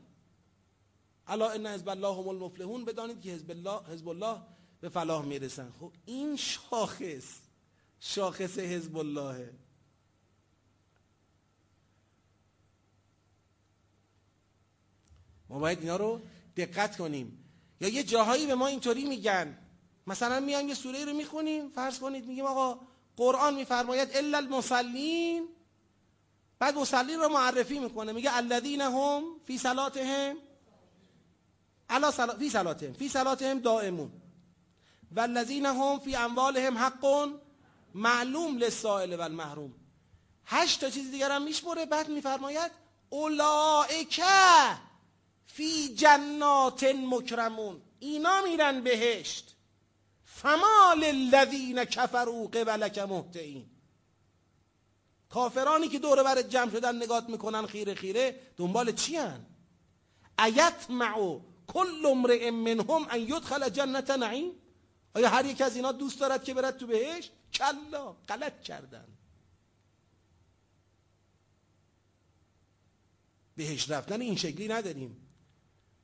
الا 1.27 1.51
ان 1.51 1.67
حزب 1.67 1.89
الله 1.89 2.13
هم 2.21 2.27
المفلحون. 2.27 2.85
بدانید 2.85 3.21
که 3.21 3.31
حزب 3.31 3.51
الله 3.51 3.83
حزب 3.93 4.07
الله 4.07 4.41
به 4.81 4.89
فلاح 4.89 5.25
میرسن. 5.25 5.71
خب 5.79 5.91
این 6.05 6.35
شاخص 6.35 7.39
شاخص 7.99 8.59
حزب 8.59 8.97
الله. 8.97 9.62
ما 15.53 15.59
باید 15.59 15.79
اینا 15.79 15.95
رو 15.95 16.21
دقت 16.57 16.97
کنیم. 16.97 17.45
یا 17.81 17.89
یه 17.89 18.03
جاهایی 18.03 18.45
به 18.45 18.55
ما 18.55 18.67
اینطوری 18.67 19.05
میگن. 19.05 19.57
مثلا 20.07 20.39
میایم 20.39 20.67
یه 20.67 20.73
سوره 20.73 21.05
رو 21.05 21.13
میخونیم، 21.13 21.69
فرض 21.69 21.99
کنید 21.99 22.25
میگیم 22.25 22.45
آقا 22.45 22.79
قرآن 23.17 23.55
میفرماید 23.55 24.09
الا 24.13 24.37
المصلین. 24.37 25.47
بعد 26.59 26.77
مسلین 26.77 27.19
رو 27.19 27.29
معرفی 27.29 27.79
میکنه، 27.79 28.11
میگه 28.11 28.37
الذین 28.37 28.81
هم 28.81 29.23
فی 29.45 29.57
صلاتهم 29.57 30.35
علا 31.89 32.11
سلا 32.11 32.33
فی 32.37 32.49
صلاتهم 32.49 32.93
فی 32.93 33.09
صلاتهم 33.09 33.59
دائمون. 33.59 34.11
والذین 35.11 35.65
هم 35.65 35.99
فی 35.99 36.15
اموالهم 36.15 36.77
حق 36.77 37.29
معلوم 37.93 38.57
للسائل 38.57 39.13
و 39.13 39.21
المحروم 39.21 39.73
هشت 40.45 40.81
تا 40.81 40.89
چیز 40.89 41.11
دیگر 41.11 41.31
هم 41.31 41.43
میشمره 41.43 41.85
بعد 41.85 42.09
میفرماید 42.09 42.71
اولائکه. 43.09 44.23
فی 45.47 45.95
جنات 45.95 46.83
مکرمون. 46.83 47.81
اینا 47.99 48.41
میرن 48.41 48.81
بهشت. 48.81 49.55
فما 50.25 50.93
للذین 50.97 51.85
کفروا 51.85 52.47
قبلک 52.47 52.97
مهطعین 52.97 53.69
کافرانی 55.29 55.87
که 55.87 55.99
دور 55.99 56.23
برت 56.23 56.49
جمع 56.49 56.71
شدن 56.71 57.03
نگات 57.03 57.29
میکنن 57.29 57.65
خیره 57.65 57.93
خیره، 57.93 58.39
دنبال 58.57 58.91
چی 58.91 59.15
هن؟ 59.15 59.45
ایطمع 60.39 61.39
کل 61.67 62.05
امرئ 62.05 62.51
منهم 62.51 63.07
ان 63.09 63.19
یدخل 63.19 63.69
جنت 63.69 64.09
نعیم؟ 64.11 64.51
آیا 65.15 65.29
هر 65.29 65.45
یک 65.45 65.61
از 65.61 65.75
اینا 65.75 65.91
دوست 65.91 66.19
دارد 66.19 66.43
که 66.43 66.53
برد 66.53 66.77
تو 66.77 66.87
بهش 66.87 67.31
کلا، 67.53 68.11
غلط 68.13 68.61
کردن. 68.61 69.07
بهش 73.55 73.89
رفتن 73.89 74.21
این 74.21 74.35
شکلی 74.35 74.67
نداریم. 74.67 75.22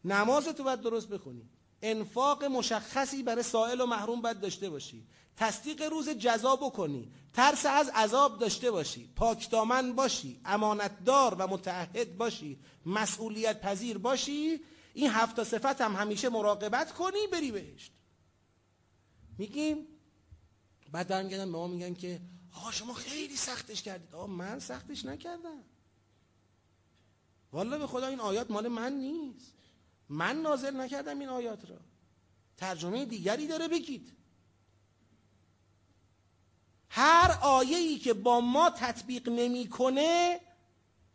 نماز 0.06 0.46
تو 0.48 0.64
باید 0.64 0.82
درست 0.82 1.08
بخونی. 1.08 1.50
انفاق 1.82 2.44
مشخصی 2.44 3.24
برای 3.24 3.44
سائل 3.44 3.82
و 3.82 3.86
محروم 3.86 4.22
باید 4.22 4.40
داشته 4.40 4.70
باشی. 4.70 5.08
تصدیق 5.38 5.82
روز 5.82 6.10
جزا 6.10 6.56
بکنی. 6.56 7.12
ترس 7.34 7.66
از 7.66 7.90
عذاب 7.90 8.40
داشته 8.40 8.72
باشی. 8.72 9.10
پاکدامن 9.16 9.94
باشی. 9.94 10.42
امانتدار 10.46 11.36
و 11.36 11.48
متعهد 11.48 12.18
باشی. 12.18 12.60
مسئولیت 12.86 13.62
پذیر 13.62 13.98
باشی. 13.98 14.60
این 14.94 15.10
هفت 15.10 15.44
صفت 15.44 15.82
هم 15.82 15.96
همیشه 15.96 16.30
مراقبت 16.30 16.94
کنی، 16.94 17.28
بری 17.32 17.52
بهشت. 17.52 17.92
میگیم؟ 19.38 19.88
بعد 20.92 21.08
دارم 21.08 21.28
به 21.30 21.46
ما 21.46 21.68
میگن 21.68 21.94
که 21.94 22.22
آقا 22.56 22.72
شما 22.72 22.94
خیلی 22.94 23.36
سختش 23.36 23.82
کردید. 23.82 24.16
آقا 24.16 24.28
من 24.28 24.60
سختش 24.60 25.06
نکردم. 25.06 25.64
والا 27.52 27.78
به 27.78 27.88
خدا 27.88 28.08
این 28.08 28.20
آیات 28.20 28.52
مال 28.52 28.68
من 28.68 28.94
نیست. 28.94 29.54
من 30.10 30.42
نازل 30.42 30.76
نکردم 30.76 31.20
این 31.20 31.30
آیات 31.30 31.70
را. 31.70 31.78
ترجمه 32.58 33.06
دیگری 33.06 33.48
داره 33.48 33.68
بگید. 33.68 34.14
هر 36.90 37.40
آیه‌ای 37.42 37.98
که 37.98 38.14
با 38.14 38.42
ما 38.42 38.70
تطبیق 38.70 39.30
نمیکنه، 39.30 40.40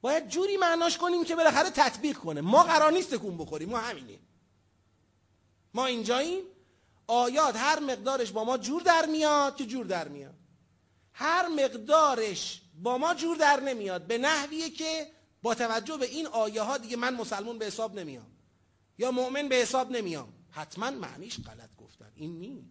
باید 0.01 0.29
جوری 0.29 0.57
معناش 0.57 0.99
کنیم 0.99 1.25
که 1.25 1.37
بالاخره 1.37 1.71
تطبیق 1.71 2.19
کنه. 2.19 2.41
ما 2.41 2.63
قرار 2.63 2.93
نیست 2.93 3.15
تکون 3.15 3.39
بخوریم، 3.39 3.69
ما 3.69 3.79
همینیم. 3.79 4.21
ما 5.75 5.87
اینجاییم. 5.87 6.45
آیات 7.07 7.57
هر 7.57 7.81
مقدارش 7.81 8.31
با 8.31 8.45
ما 8.45 8.59
جور 8.59 8.83
در 8.83 9.07
میاد 9.07 9.57
که 9.57 9.67
جور 9.67 9.87
در 9.87 10.09
میاد. 10.09 10.35
هر 11.13 11.49
مقدارش 11.49 12.63
با 12.83 12.99
ما 12.99 13.15
جور 13.15 13.37
در 13.37 13.61
نمیاد. 13.61 14.07
به 14.07 14.19
نحویه 14.19 14.71
که 14.71 15.11
با 15.43 15.55
توجه 15.55 15.97
به 15.97 16.07
این 16.07 16.27
آیه 16.27 16.63
ها 16.63 16.79
دیگه 16.79 16.97
من 16.97 17.15
مسلمون 17.15 17.59
به 17.59 17.67
حساب 17.67 17.99
نمیام. 17.99 18.34
یا 18.99 19.11
مؤمن 19.11 19.49
به 19.49 19.57
حساب 19.57 19.91
نمیام. 19.91 20.33
حتما 20.51 20.91
معنیش 20.91 21.41
غلط 21.41 21.77
گفتن. 21.77 22.13
این 22.15 22.39
نی. 22.39 22.65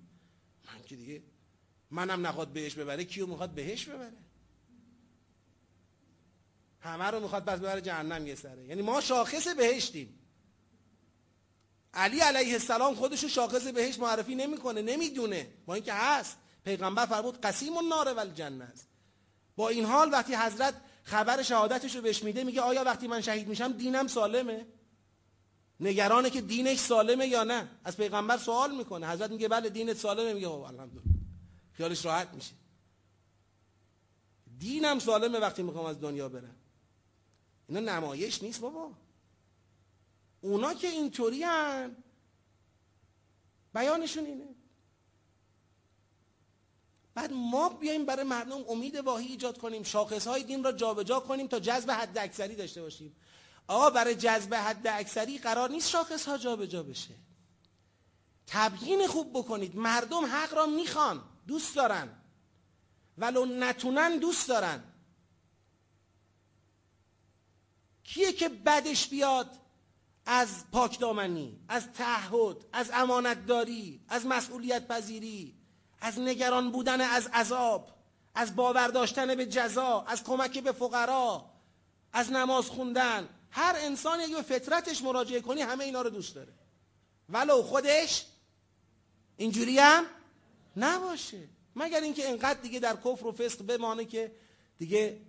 من 0.65 0.83
که 0.83 0.95
دیگه 0.95 1.23
منم 1.91 2.27
نخواد 2.27 2.47
بهش 2.47 2.73
ببره، 2.73 3.03
کیو 3.03 3.27
میخواد 3.27 3.49
بهش 3.49 3.85
ببره؟ 3.85 4.17
همه 6.79 7.05
رو 7.05 7.19
میخواد 7.19 7.45
پس 7.45 7.59
ببره 7.59 7.81
جهنم 7.81 8.27
یه 8.27 8.35
سره. 8.35 8.65
یعنی 8.65 8.81
ما 8.81 9.01
شاخص 9.01 9.47
بهشتیم. 9.47 10.19
علی 11.93 12.19
علیه 12.19 12.53
السلام 12.53 12.95
خودشو 12.95 13.27
شاخص 13.27 13.67
بهشت 13.67 13.99
معرفی 13.99 14.35
نمیکنه، 14.35 14.81
نمیدونه. 14.81 15.53
با 15.65 15.73
اینکه 15.73 15.93
هست. 15.93 16.37
پیغمبر 16.65 17.05
فرمود 17.05 17.41
قسیم 17.41 17.77
النار 17.77 18.13
و 18.13 18.19
الجنه 18.19 18.63
است. 18.63 18.89
با 19.55 19.69
این 19.69 19.85
حال 19.85 20.11
وقتی 20.11 20.35
حضرت 20.35 20.81
خبر 21.03 21.43
شهادتش 21.43 21.95
رو 21.95 22.01
بهش 22.01 22.23
میده، 22.23 22.43
میگه 22.43 22.61
آیا 22.61 22.83
وقتی 22.83 23.07
من 23.07 23.21
شهید 23.21 23.47
میشم 23.47 23.71
دینم 23.71 24.07
سالمه؟ 24.07 24.65
نگرانه 25.79 26.29
که 26.29 26.41
دینش 26.41 26.77
سالمه 26.77 27.27
یا 27.27 27.43
نه. 27.43 27.69
از 27.83 27.97
پیغمبر 27.97 28.37
سوال 28.37 28.75
میکنه. 28.75 29.09
حضرت 29.09 29.31
میگه 29.31 29.47
بله، 29.47 29.69
دینت 29.69 29.97
سالمه. 29.97 30.33
میگه 30.33 30.49
خب، 30.49 30.61
الحمدلله. 30.61 31.03
خیالش 31.73 32.05
راحت 32.05 32.33
میشه. 32.33 32.53
دینم 34.59 34.99
سالمه 34.99 35.39
وقتی 35.39 35.63
میخوام 35.63 35.85
از 35.85 36.01
دنیا 36.01 36.29
برم. 36.29 36.55
اینا 37.67 37.79
نمایش 37.79 38.43
نیست 38.43 38.61
بابا. 38.61 38.91
اونا 40.41 40.73
که 40.73 40.87
اینطوری 40.87 41.43
هن. 41.43 41.95
بیانشون 43.73 44.25
اینه. 44.25 44.55
بعد 47.15 47.33
ما 47.33 47.69
بیایم 47.69 48.05
برای 48.05 48.23
مردم 48.23 48.63
امید 48.69 48.95
واهی 48.95 49.27
ایجاد 49.27 49.57
کنیم. 49.57 49.83
شاخص 49.83 50.27
های 50.27 50.43
دین 50.43 50.63
را 50.63 50.71
جابجا 50.71 51.03
جا 51.03 51.19
کنیم 51.19 51.47
تا 51.47 51.59
جذب 51.59 51.91
حد 51.91 52.17
اکثری 52.17 52.55
داشته 52.55 52.81
باشیم. 52.81 53.15
آقا، 53.73 53.89
برای 53.89 54.15
جذب 54.15 54.53
حد 54.53 54.87
اکثری 54.87 55.37
قرار 55.37 55.69
نیست 55.69 55.89
شاخص 55.89 56.27
ها 56.27 56.37
جابجا 56.37 56.65
جا 56.65 56.83
بشه. 56.83 57.15
تبیین 58.47 59.07
خوب 59.07 59.29
بکنید. 59.33 59.75
مردم 59.75 60.25
حق 60.25 60.53
را 60.53 60.65
میخوان، 60.65 61.23
دوست 61.47 61.75
دارن. 61.75 62.09
ولو 63.17 63.45
نتونن، 63.45 64.17
دوست 64.17 64.47
دارن. 64.47 64.83
کیه 68.03 68.33
که 68.33 68.49
بدش 68.49 69.07
بیاد 69.07 69.59
از 70.25 70.71
پاکدامنی، 70.71 71.59
از 71.67 71.91
تعهد، 71.93 72.57
از 72.73 72.91
امانتداری، 72.93 74.01
از 74.07 74.25
مسئولیت 74.25 74.87
پذیری، 74.87 75.55
از 76.01 76.19
نگران 76.19 76.71
بودن 76.71 77.01
از 77.01 77.27
عذاب، 77.27 77.91
از 78.35 78.55
باور 78.55 78.87
داشتن 78.87 79.35
به 79.35 79.45
جزا، 79.45 80.01
از 80.01 80.23
کمک 80.23 80.57
به 80.59 80.71
فقرا، 80.71 81.49
از 82.13 82.31
نماز 82.31 82.65
خوندن. 82.65 83.29
هر 83.55 83.75
انسان 83.77 84.19
اگه 84.21 84.35
به 84.35 84.41
فطرتش 84.41 85.01
مراجعه 85.01 85.41
کنی، 85.41 85.61
همه 85.61 85.83
اینا 85.83 86.01
رو 86.01 86.09
دوست 86.09 86.35
داره. 86.35 86.53
ولو 87.29 87.61
خودش 87.61 88.25
اینجوری 89.37 89.79
هم 89.79 90.05
نباشه. 90.77 91.49
مگر 91.75 92.01
اینکه 92.01 92.29
انقدر 92.29 92.61
دیگه 92.61 92.79
در 92.79 92.95
کفر 92.95 93.27
و 93.27 93.31
فسق 93.31 93.65
بمانه 93.65 94.05
که 94.05 94.31
دیگه 94.77 95.21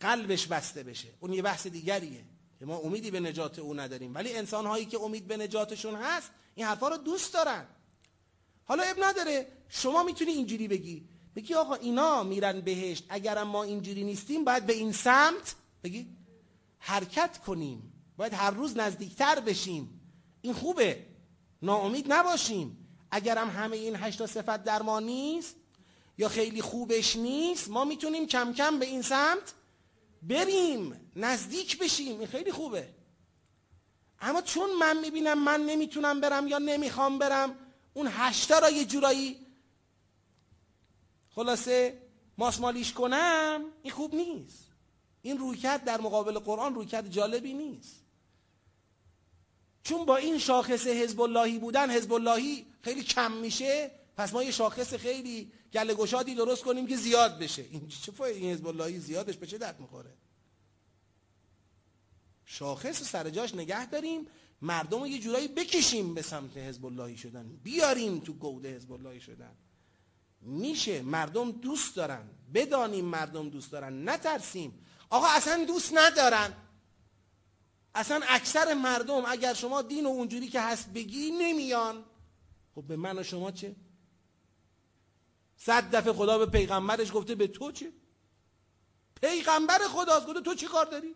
قلبش 0.00 0.46
بسته 0.46 0.82
بشه. 0.82 1.08
اون 1.20 1.32
یه 1.32 1.42
بحث 1.42 1.66
دیگریه 1.66 2.24
که 2.58 2.66
ما 2.66 2.76
امیدی 2.76 3.10
به 3.10 3.20
نجات 3.20 3.58
او 3.58 3.74
نداریم. 3.74 4.14
ولی 4.14 4.34
انسان 4.34 4.66
هایی 4.66 4.86
که 4.86 5.00
امید 5.00 5.26
به 5.26 5.36
نجاتشون 5.36 5.94
هست، 5.94 6.30
این 6.54 6.66
حرفا 6.66 6.88
رو 6.88 6.96
دوست 6.96 7.34
دارن. 7.34 7.66
حالا 8.64 8.82
اب 8.82 9.04
نداره. 9.04 9.46
شما 9.68 10.02
میتونی 10.02 10.30
اینجوری 10.30 10.68
بگی. 10.68 11.08
بگی 11.36 11.54
آقا 11.54 11.74
اینا 11.74 12.22
میرن 12.22 12.60
بهشت. 12.60 13.04
اگرم 13.08 13.48
ما 13.48 13.62
اینجوری 13.62 14.04
نیستیم، 14.04 14.44
باید 14.44 14.66
به 14.66 14.72
این 14.72 14.92
سمت، 14.92 15.54
بگی 15.84 16.17
حرکت 16.78 17.38
کنیم. 17.38 17.92
باید 18.16 18.34
هر 18.34 18.50
روز 18.50 18.76
نزدیکتر 18.76 19.40
بشیم. 19.40 20.00
این 20.42 20.52
خوبه. 20.52 21.06
ناامید 21.62 22.12
نباشیم. 22.12 22.88
اگرم 23.10 23.50
همه 23.50 23.76
این 23.76 23.96
هشتا 23.96 24.26
صفت 24.26 24.64
در 24.64 24.82
ما 24.82 25.00
نیست 25.00 25.56
یا 26.18 26.28
خیلی 26.28 26.62
خوبش 26.62 27.16
نیست، 27.16 27.68
ما 27.70 27.84
میتونیم 27.84 28.26
کم 28.26 28.52
کم 28.52 28.78
به 28.78 28.86
این 28.86 29.02
سمت 29.02 29.54
بریم. 30.22 31.10
نزدیک 31.16 31.78
بشیم. 31.78 32.18
این 32.18 32.28
خیلی 32.28 32.52
خوبه. 32.52 32.88
اما 34.20 34.42
چون 34.42 34.70
من 34.80 35.00
میبینم 35.00 35.44
من 35.44 35.60
نمیتونم 35.66 36.20
برم 36.20 36.46
یا 36.46 36.58
نمیخوام 36.58 37.18
برم، 37.18 37.54
اون 37.94 38.08
هشتا 38.10 38.58
را 38.58 38.70
یه 38.70 38.84
جورایی 38.84 39.46
خلاصه 41.34 42.02
ماسمالیش 42.38 42.92
کنم، 42.92 43.64
این 43.82 43.92
خوب 43.92 44.14
نیست. 44.14 44.67
این 45.22 45.38
رویکرد 45.38 45.84
در 45.84 46.00
مقابل 46.00 46.38
قرآن 46.38 46.74
رویکرد 46.74 47.10
جالبی 47.10 47.52
نیست. 47.52 48.04
چون 49.82 50.04
با 50.04 50.16
این 50.16 50.38
شاخص 50.38 50.86
حزب 50.86 51.20
اللهی 51.20 51.58
بودن 51.58 51.90
حزب 51.90 52.12
اللهی 52.12 52.66
خیلی 52.82 53.02
کم 53.02 53.32
میشه، 53.32 53.90
پس 54.16 54.32
ما 54.32 54.42
یه 54.42 54.50
شاخص 54.50 54.94
خیلی 54.94 55.52
گله 55.72 55.94
گشادی 55.94 56.34
درست 56.34 56.62
کنیم 56.64 56.86
که 56.86 56.96
زیاد 56.96 57.38
بشه. 57.38 57.64
این 57.70 57.88
چه 57.88 58.12
فایده؟ 58.12 58.38
این 58.38 58.50
حزب 58.52 58.66
اللهی 58.66 58.98
زیادش 58.98 59.36
به 59.36 59.46
چه 59.46 59.58
درد 59.58 59.80
میخوره؟ 59.80 60.14
شاخص 62.44 63.02
سر 63.02 63.30
جاش 63.30 63.54
نگه 63.54 63.86
داریم، 63.86 64.26
مردم 64.62 65.00
رو 65.00 65.06
یه 65.06 65.18
جورایی 65.18 65.48
بکشیم 65.48 66.14
به 66.14 66.22
سمت 66.22 66.56
حزب 66.56 66.86
اللهی 66.86 67.16
شدن. 67.16 67.60
بیاریم 67.62 68.18
تو 68.18 68.32
گوده 68.32 68.76
حزب 68.76 68.92
اللهی 68.92 69.20
شدن. 69.20 69.56
میشه، 70.40 71.02
مردم 71.02 71.50
دوست 71.50 71.96
دارن. 71.96 72.30
بدانیم 72.54 73.04
مردم 73.04 73.48
دوست 73.48 73.72
دارن. 73.72 74.08
نترسیم. 74.08 74.86
آقا، 75.10 75.26
اصلا 75.26 75.64
دوست 75.64 75.90
ندارن 75.94 76.52
اصلا 77.94 78.20
اکثر 78.28 78.74
مردم 78.74 79.24
اگر 79.24 79.54
شما 79.54 79.82
دین 79.82 80.06
و 80.06 80.08
اونجوری 80.08 80.48
که 80.48 80.60
هست 80.60 80.88
بگی 80.88 81.30
نمیان. 81.30 82.04
خب 82.74 82.82
به 82.82 82.96
من 82.96 83.18
و 83.18 83.22
شما 83.22 83.50
چه؟ 83.50 83.76
صد 85.56 85.96
دفعه 85.96 86.12
خدا 86.12 86.38
به 86.38 86.46
پیغمبرش 86.46 87.12
گفته 87.14 87.34
به 87.34 87.46
تو 87.46 87.72
چه؟ 87.72 87.92
پیغمبر 89.20 89.78
خداست، 89.78 90.26
گفته 90.26 90.40
تو 90.40 90.54
چی 90.54 90.66
کار 90.66 90.86
داری؟ 90.86 91.14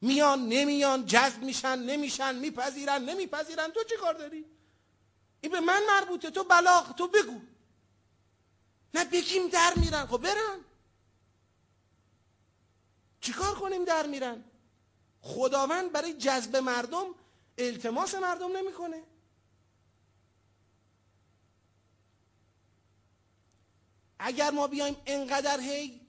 میان، 0.00 0.48
نمیان، 0.48 1.06
جذب 1.06 1.42
میشن، 1.42 1.78
نمیشن، 1.78 2.34
میپذیرن، 2.34 3.04
نمیپذیرن، 3.04 3.70
تو 3.70 3.84
چی 3.84 3.96
کار 3.96 4.14
داری؟ 4.14 4.44
این 5.40 5.52
به 5.52 5.60
من 5.60 5.82
مربوطه، 5.88 6.30
تو 6.30 6.44
بلاغ، 6.44 6.94
تو 6.94 7.08
بگو. 7.08 7.40
نه، 8.94 9.04
بگیم 9.04 9.48
در 9.48 9.72
میرن. 9.76 10.06
خب 10.06 10.18
برن. 10.18 10.64
چیکار 13.30 13.54
کنیم 13.54 13.84
در 13.84 14.06
میرن؟ 14.06 14.44
خداوند 15.20 15.92
برای 15.92 16.14
جذب 16.14 16.56
مردم 16.56 17.14
التماس 17.58 18.14
مردم 18.14 18.56
نمیکنه. 18.56 19.02
اگر 24.18 24.50
ما 24.50 24.66
بیایم 24.66 24.96
انقدر 25.06 25.60
هی 25.60 26.00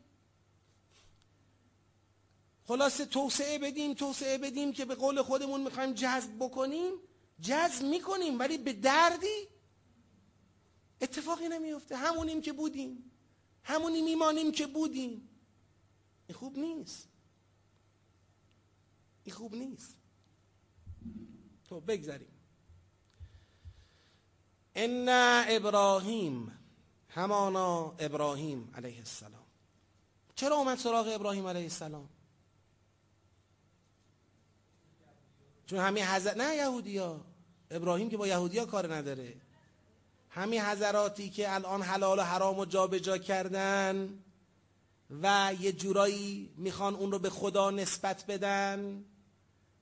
خلاصه 2.67 3.05
توسعه 3.05 3.59
بدیم 3.59 3.93
توسعه 3.93 4.37
بدیم 4.37 4.73
که 4.73 4.85
به 4.85 4.95
قول 4.95 5.21
خودمون 5.21 5.61
میخوایم 5.61 5.93
جذب 5.93 6.35
بکنیم، 6.39 6.93
جذب 7.41 7.83
میکنیم، 7.83 8.39
ولی 8.39 8.57
به 8.57 8.73
دردی 8.73 9.47
اتفاقی 11.01 11.47
نمیفته 11.47 11.97
همونیم 11.97 12.41
که 12.41 12.53
بودیم. 12.53 13.11
همونی 13.63 14.01
میمانیم 14.01 14.51
که 14.51 14.67
بودیم. 14.67 15.29
این 16.27 16.37
خوب 16.37 16.57
نیست. 16.57 17.10
این 19.31 19.37
خوب 19.37 19.55
نیست 19.55 19.95
تو 21.69 21.81
بگذاریم 21.81 22.31
ان 24.75 25.05
ابراهیم 25.49 26.59
همانا 27.09 27.95
ابراهیم 27.99 28.71
علیه 28.75 28.97
السلام 28.97 29.45
چرا 30.35 30.55
اومد 30.55 30.77
سراغ 30.77 31.07
ابراهیم 31.07 31.47
علیه 31.47 31.63
السلام 31.63 32.09
چون 35.65 35.79
همین 35.79 36.03
حضرت 36.03 36.37
نه 36.37 36.55
یهودی 36.55 36.97
ها 36.97 37.25
ابراهیم 37.71 38.09
که 38.09 38.17
با 38.17 38.27
یهودی 38.27 38.57
ها 38.57 38.65
کار 38.65 38.95
نداره 38.95 39.41
همین 40.29 40.61
حضراتی 40.61 41.29
که 41.29 41.53
الان 41.53 41.81
حلال 41.81 42.19
و 42.19 42.21
حرام 42.21 42.59
و 42.59 42.65
جا 42.65 42.87
جا 42.87 43.17
کردن 43.17 44.23
و 45.21 45.53
یه 45.59 45.71
جورایی 45.71 46.53
میخوان 46.57 46.95
اون 46.95 47.11
رو 47.11 47.19
به 47.19 47.29
خدا 47.29 47.71
نسبت 47.71 48.25
بدن 48.25 49.05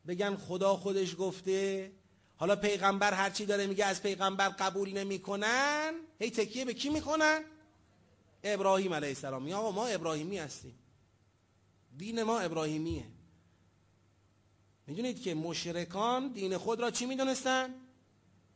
بگن 0.08 0.36
خدا 0.36 0.76
خودش 0.76 1.16
گفته. 1.20 1.92
حالا 2.36 2.56
پیغمبر 2.56 3.14
هرچی 3.14 3.46
داره 3.46 3.68
میگه، 3.68 3.86
از 3.86 4.02
پیغمبر 4.02 4.50
قبول 4.50 4.98
نمیکنن. 4.98 5.94
هی 6.20 6.32
تکیه 6.32 6.66
به 6.66 6.74
کی 6.74 6.90
میکنن؟ 6.90 7.44
ابراهیم 8.44 8.94
علیه 8.94 9.10
السلام. 9.10 9.48
یا 9.48 9.58
آقا 9.58 9.72
ما 9.72 9.88
ابراهیمی 9.88 10.38
هستیم. 10.38 10.80
دین 11.98 12.24
ما 12.24 12.40
ابراهیمیه. 12.40 13.06
میدونید 14.88 15.22
که 15.22 15.34
مشرکان 15.34 16.28
دین 16.28 16.58
خود 16.58 16.80
را 16.80 16.92
چی 16.92 17.06
میدونستن 17.06 17.76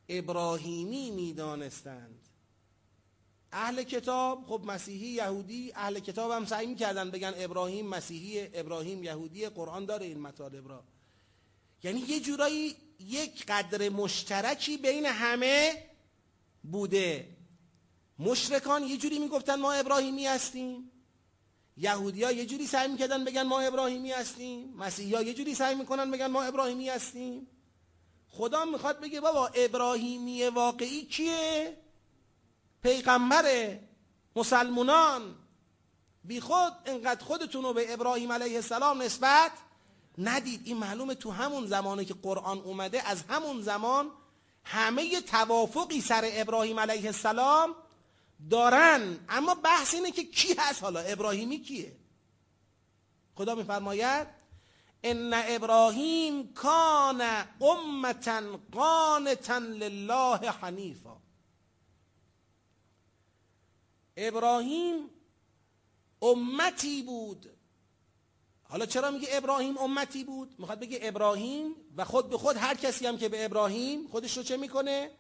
ابراهیمی 0.09 1.11
میدانستند. 1.11 2.19
اهل 3.51 3.83
کتاب، 3.83 4.45
خب 4.47 4.61
مسیحی، 4.65 5.07
یهودی، 5.07 5.71
اهل 5.75 5.99
کتاب 5.99 6.31
هم 6.31 6.45
سعی 6.45 6.67
میکردن 6.67 7.11
بگن 7.11 7.33
ابراهیم 7.35 7.87
مسیحی 7.87 8.49
ابراهیم 8.53 9.03
یهودی 9.03 9.49
قرآن 9.49 9.85
داره 9.85 10.05
این 10.05 10.19
مطالب 10.19 10.69
را. 10.69 10.83
یعنی 11.83 11.99
یه 11.99 12.19
جورایی 12.19 12.75
یک 12.99 13.45
قدر 13.45 13.89
مشترکی 13.89 14.77
بین 14.77 15.05
همه 15.05 15.83
بوده. 16.63 17.27
مشرکان 18.19 18.83
یه 18.83 18.97
جوری 18.97 19.19
میگفتن 19.19 19.55
ما 19.59 19.71
ابراهیمی 19.71 20.25
هستیم. 20.27 20.91
یهودی 21.77 22.23
ها 22.23 22.31
یه 22.31 22.45
جوری 22.45 22.67
سعی 22.67 22.87
میکردن 22.87 23.23
بگن 23.25 23.43
ما 23.43 23.59
ابراهیمی 23.59 24.11
هستیم. 24.11 24.73
مسیحی 24.77 25.15
ها 25.15 25.21
یه 25.21 25.33
جوری 25.33 25.55
سعی 25.55 25.75
میکنن 25.75 26.11
بگن 26.11 26.27
ما 26.27 26.43
ابراهیمی 26.43 26.89
هستیم. 26.89 27.47
خدا 28.29 28.65
میخواد 28.65 28.99
بگه 28.99 29.21
بابا 29.21 29.47
ابراهیمی 29.47 30.43
واقعی 30.43 31.05
کیه؟ 31.05 31.77
پیغمبر 32.83 33.77
مسلمونان. 34.35 35.35
بی 36.23 36.39
خود، 36.39 36.73
انقدر 36.85 37.23
خودتون 37.25 37.63
رو 37.63 37.73
به 37.73 37.93
ابراهیم 37.93 38.31
علیه 38.31 38.55
السلام 38.55 39.01
نسبت 39.01 39.51
ندید. 40.17 40.61
این 40.65 40.77
معلومه 40.77 41.15
تو 41.15 41.31
همون 41.31 41.67
زمانه 41.67 42.05
که 42.05 42.13
قرآن 42.13 42.57
اومده، 42.57 43.09
از 43.09 43.23
همون 43.29 43.61
زمان 43.61 44.11
همه 44.63 45.21
توافقی 45.21 46.01
سر 46.01 46.29
ابراهیم 46.33 46.79
علیه 46.79 47.05
السلام 47.05 47.75
دارن. 48.49 49.19
اما 49.29 49.55
بحث 49.55 49.93
اینه 49.93 50.11
که 50.11 50.23
کی 50.23 50.55
هست؟ 50.57 50.83
حالا 50.83 50.99
ابراهیمی 50.99 51.59
کیه؟ 51.59 51.95
خدا 53.35 53.55
میفرماید؟ 53.55 54.27
ان 55.03 55.33
ابراهیم 55.33 56.53
کان 56.53 57.21
امتا 57.61 58.59
قانتا 58.71 59.57
لله 59.57 60.51
حنیفا. 60.51 61.17
ابراهیم 64.17 65.09
امتی 66.21 67.01
بود 67.01 67.52
حالا 68.73 68.85
چرا 68.85 69.11
میگه 69.11 69.27
ابراهیم 69.31 69.77
امتی 69.77 70.23
بود؟ 70.23 70.55
میخواد 70.59 70.79
بگه 70.79 70.99
ابراهیم 71.01 71.75
و 71.97 72.05
خود 72.05 72.29
به 72.29 72.37
خود 72.37 72.57
هر 72.57 72.75
کسی 72.75 73.07
هم 73.07 73.17
که 73.17 73.29
به 73.29 73.45
ابراهیم 73.45 74.07
خودش 74.07 74.37
رو 74.37 74.43
چه 74.43 74.57
میکنه؟ 74.57 75.11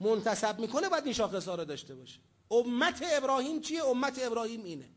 منتصب 0.00 0.58
میکنه، 0.58 0.88
باید 0.88 1.04
این 1.04 1.12
شاخص 1.12 1.48
ها 1.48 1.54
رو 1.54 1.64
داشته 1.64 1.94
باشه. 1.94 2.20
امت 2.50 3.02
ابراهیم 3.12 3.60
چیه؟ 3.60 3.84
امت 3.84 4.18
ابراهیم 4.22 4.64
اینه. 4.64 4.88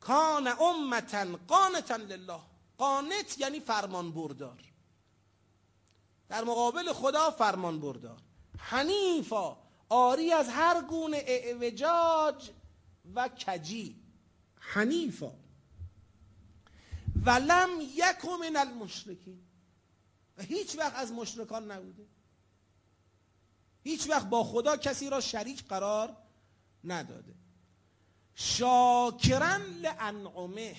کان 0.00 0.48
امتا 0.48 1.38
قانتا 1.48 1.96
لله. 1.96 2.40
قانت 2.78 3.38
یعنی 3.38 3.60
فرمان 3.60 4.12
بردار 4.12 4.58
در 6.28 6.44
مقابل 6.44 6.92
خدا 6.92 7.30
فرمان 7.30 7.80
بردار 7.80 8.18
حنیفا، 8.58 9.56
آری 9.88 10.32
از 10.32 10.48
هر 10.48 10.82
گونه 10.82 11.22
اعوجاج 11.26 12.50
و 13.14 13.28
کجی. 13.28 13.96
حنیفا. 14.58 15.41
ولم 17.24 17.68
یک 17.80 18.24
من 18.40 18.56
المشرکین. 18.56 19.40
و 20.38 20.42
هیچ 20.42 20.78
وقت 20.78 20.94
از 20.96 21.12
مشرکان 21.12 21.70
نبوده. 21.70 22.06
هیچ 23.84 24.10
وقت 24.10 24.26
با 24.26 24.44
خدا 24.44 24.76
کسی 24.76 25.10
را 25.10 25.20
شریک 25.20 25.64
قرار 25.64 26.16
نداده. 26.84 27.34
شاکرن 28.34 29.62
لانعمه. 29.62 30.76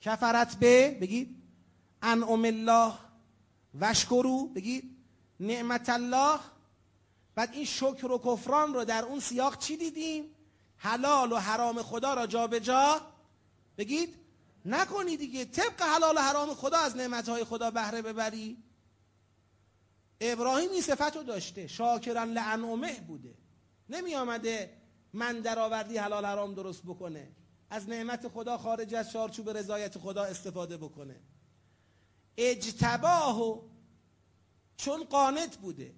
کفرت 0.00 0.56
به، 0.56 0.98
بگید. 1.00 1.42
انعم 2.02 2.44
الله. 2.44 2.92
وشکرو 3.80 4.46
بگید. 4.46 4.96
نعمت 5.40 5.88
الله. 5.88 6.40
بعد 7.34 7.52
این 7.52 7.64
شکر 7.64 8.06
و 8.06 8.18
کفران 8.18 8.74
رو 8.74 8.84
در 8.84 9.04
اون 9.04 9.20
سیاق 9.20 9.58
چی 9.58 9.76
دیدیم؟ 9.76 10.24
حلال 10.76 11.32
و 11.32 11.36
حرام 11.36 11.82
خدا 11.82 12.14
را 12.14 12.26
جابجا 12.26 12.58
جا 12.60 13.00
بگید. 13.78 14.19
نکنی 14.64 15.16
دیگه. 15.16 15.44
طبق 15.44 15.82
حلال 15.82 16.16
و 16.16 16.20
حرام 16.20 16.54
خدا 16.54 16.78
از 16.78 16.96
نعمتهای 16.96 17.44
خدا 17.44 17.70
بهره 17.70 18.02
ببری. 18.02 18.62
ابراهیم 20.20 20.70
این 20.70 20.82
صفت 20.82 21.16
رو 21.16 21.22
داشته. 21.22 21.66
شاکرن 21.66 22.32
لانعمه 22.32 23.00
بوده. 23.00 23.34
نمی 23.88 24.14
آمده 24.14 24.76
من 25.12 25.40
درآوردی 25.40 25.96
حلال 25.96 26.24
حرام 26.24 26.54
درست 26.54 26.82
بکنه. 26.82 27.32
از 27.70 27.88
نعمت 27.88 28.28
خدا 28.28 28.58
خارج 28.58 28.94
از 28.94 29.10
چارچوب 29.10 29.50
رضایت 29.50 29.98
خدا 29.98 30.24
استفاده 30.24 30.76
بکنه. 30.76 31.20
اجتباه 32.36 33.60
چون 34.76 35.04
قانت 35.04 35.56
بوده. 35.56 35.94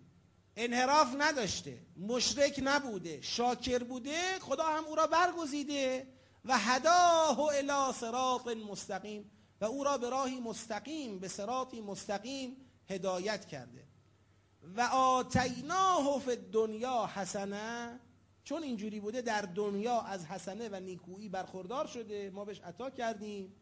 انحراف 0.56 1.14
نداشته. 1.18 1.78
مشرک 1.96 2.60
نبوده. 2.64 3.20
شاکر 3.20 3.78
بوده. 3.84 4.38
خدا 4.40 4.64
هم 4.64 4.84
او 4.84 4.94
را 4.94 5.06
برگزیده. 5.06 6.06
و 6.44 6.58
هداه 6.58 7.40
الى 7.40 7.92
صراط 7.92 8.46
مستقیم 8.46 9.30
و 9.60 9.64
او 9.64 9.84
را 9.84 9.98
به 9.98 10.10
راهی 10.10 10.40
مستقیم، 10.40 11.18
به 11.18 11.28
صراطی 11.28 11.80
مستقیم 11.80 12.56
هدایت 12.88 13.44
کرده. 13.44 13.84
و 14.76 14.80
آتیناه 14.92 16.20
فی 16.20 16.30
الدنیا 16.30 17.10
حسنه، 17.14 18.00
چون 18.44 18.62
اینجوری 18.62 19.00
بوده 19.00 19.22
در 19.22 19.42
دنیا 19.42 20.00
از 20.00 20.24
حسنه 20.24 20.68
و 20.68 20.80
نیکویی 20.80 21.28
برخوردار 21.28 21.86
شده، 21.86 22.30
ما 22.30 22.44
بهش 22.44 22.60
عطا 22.60 22.90
کردیم. 22.90 23.54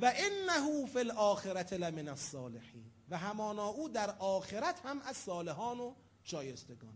و 0.00 0.12
انه 0.16 0.86
فی 0.86 0.98
الاخرت 0.98 1.72
لمن 1.72 2.08
الصالحین، 2.08 2.92
و 3.08 3.18
همانا 3.18 3.68
او 3.68 3.88
در 3.88 4.10
آخرت 4.18 4.80
هم 4.84 5.00
از 5.00 5.16
صالحان 5.16 5.80
و 5.80 5.94
شایستگان. 6.22 6.94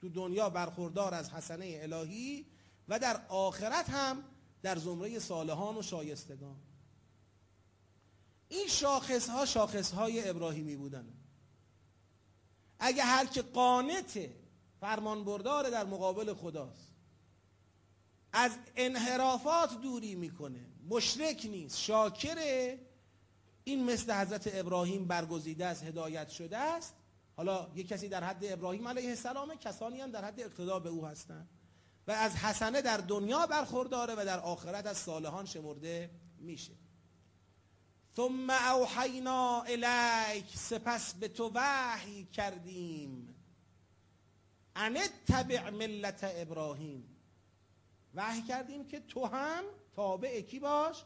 تو 0.00 0.08
دنیا 0.08 0.50
برخوردار 0.50 1.14
از 1.14 1.30
حسنه 1.30 1.78
الهی 1.82 2.46
و 2.88 2.98
در 2.98 3.20
آخرت 3.28 3.90
هم 3.90 4.24
در 4.64 4.78
زمره 4.78 5.18
صالحان 5.18 5.76
و 5.76 5.82
شایستگان. 5.82 6.56
این 8.48 8.68
شاخص 8.68 9.28
ها 9.28 9.46
شاخص 9.46 9.92
های 9.92 10.28
ابراهیمی 10.28 10.76
بودن. 10.76 11.08
اگه 12.78 13.02
هر 13.02 13.26
که 13.26 13.42
قانته 13.42 14.36
فرمان 14.80 15.24
بردار 15.24 15.70
در 15.70 15.84
مقابل 15.84 16.34
خداست، 16.34 16.94
از 18.32 18.50
انحرافات 18.76 19.80
دوری 19.80 20.14
میکنه، 20.14 20.66
مشرک 20.88 21.46
نیست 21.50 21.78
شاکره 21.78 22.78
این 23.64 23.84
مثل 23.84 24.12
حضرت 24.12 24.50
ابراهیم 24.54 25.06
برگزیده 25.06 25.66
است، 25.66 25.82
هدایت 25.82 26.28
شده 26.28 26.56
است. 26.58 26.94
حالا 27.36 27.70
یک 27.74 27.88
کسی 27.88 28.08
در 28.08 28.24
حد 28.24 28.44
ابراهیم 28.44 28.88
علیه 28.88 29.08
السلام 29.08 29.54
کسانی 29.54 30.00
هم 30.00 30.10
در 30.10 30.24
حد 30.24 30.40
اقتدا 30.40 30.78
به 30.78 30.88
او 30.88 31.06
هستند 31.06 31.48
و 32.06 32.12
از 32.12 32.36
حسنه 32.36 32.82
در 32.82 32.96
دنیا 32.96 33.46
برخورداره 33.46 34.14
و 34.14 34.24
در 34.24 34.40
آخرت 34.40 34.86
از 34.86 34.98
صالحان 34.98 35.46
شمرده 35.46 36.10
میشه. 36.38 36.72
ثم 38.16 38.50
اوحینا 38.50 39.62
الیک، 39.62 40.56
سپس 40.56 41.14
به 41.14 41.28
تو 41.28 41.50
وحی 41.54 42.24
کردیم. 42.24 43.34
ان 44.76 44.98
تبع 45.28 45.70
ملت 45.70 46.20
ابراهیم. 46.22 47.16
وحی 48.14 48.42
کردیم 48.42 48.86
که 48.86 49.00
تو 49.00 49.26
هم 49.26 49.64
تابع 49.96 50.40
کی 50.40 50.58
باش؟ 50.58 51.04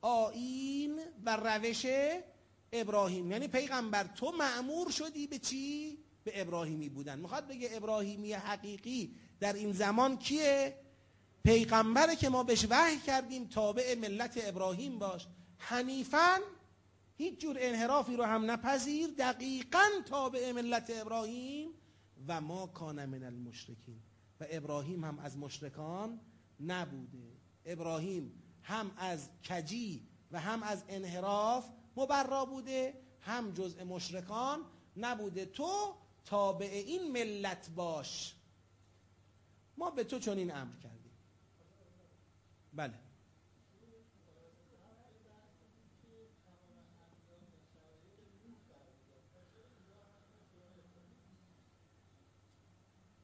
آین 0.00 1.00
و 1.24 1.36
روش 1.36 1.86
ابراهیم. 2.72 3.30
یعنی 3.30 3.48
پیغمبر، 3.48 4.04
تو 4.04 4.32
معمور 4.32 4.90
شدی 4.90 5.26
به 5.26 5.38
چی؟ 5.38 5.98
به 6.24 6.40
ابراهیمی 6.40 6.88
بودن. 6.88 7.18
میخواد 7.18 7.48
بگه 7.48 7.68
ابراهیمی 7.72 8.32
حقیقی 8.32 9.16
در 9.40 9.52
این 9.52 9.72
زمان 9.72 10.18
کیه؟ 10.18 10.74
پیغمبره 11.44 12.16
که 12.16 12.28
ما 12.28 12.42
بهش 12.42 12.66
وحی 12.70 12.98
کردیم، 12.98 13.44
تابع 13.44 13.94
ملت 13.94 14.38
ابراهیم 14.42 14.98
باش. 14.98 15.26
حنیفا 15.58 16.38
هیچ 17.16 17.40
جور 17.40 17.56
انحرافی 17.60 18.16
رو 18.16 18.24
هم 18.24 18.50
نپذیر، 18.50 19.10
دقیقا 19.18 19.88
تابع 20.06 20.52
ملت 20.52 20.90
ابراهیم 20.94 21.68
و 22.28 22.40
ما 22.40 22.66
کان 22.66 23.04
من 23.04 23.24
المشرکین. 23.24 24.02
و 24.40 24.46
ابراهیم 24.50 25.04
هم 25.04 25.18
از 25.18 25.36
مشرکان 25.36 26.20
نبوده. 26.60 27.32
ابراهیم 27.64 28.42
هم 28.62 28.90
از 28.96 29.28
کجی 29.48 30.08
و 30.32 30.40
هم 30.40 30.62
از 30.62 30.84
انحراف 30.88 31.64
مبرا 31.96 32.44
بوده، 32.44 32.94
هم 33.20 33.52
جزء 33.52 33.84
مشرکان 33.84 34.60
نبوده. 34.96 35.44
تو 35.44 35.94
تابع 36.24 36.66
این 36.66 37.12
ملت 37.12 37.70
باش. 37.76 38.34
ما 39.78 39.90
به 39.90 40.04
تو 40.04 40.18
چنین 40.18 40.54
امر 40.54 40.76
کردیم. 40.76 41.12
بله. 42.72 42.94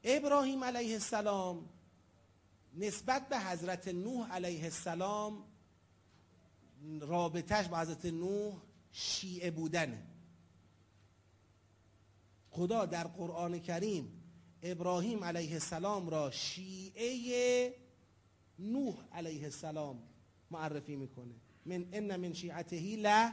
ابراهیم 0.03 0.63
علیه 0.63 0.93
السلام 0.93 1.69
نسبت 2.73 3.29
به 3.29 3.39
حضرت 3.39 3.87
نوح 3.87 4.31
علیه 4.31 4.63
السلام 4.63 5.43
رابطهش 6.99 7.67
با 7.67 7.79
حضرت 7.79 8.05
نوح 8.05 8.61
شیعه 8.91 9.51
بودنه. 9.51 10.07
خدا 12.49 12.85
در 12.85 13.07
قرآن 13.07 13.59
کریم 13.59 14.24
ابراهیم 14.71 15.23
علیه 15.23 15.53
السلام 15.53 16.09
را 16.09 16.31
شیعه 16.31 17.73
نوح 18.59 18.95
علیه 19.11 19.43
السلام 19.43 20.03
معرفی 20.51 20.95
میکنه. 20.95 21.35
من 21.65 21.85
ان 21.93 22.15
من 22.15 22.33
شیعته 22.33 22.95
ل 22.95 23.29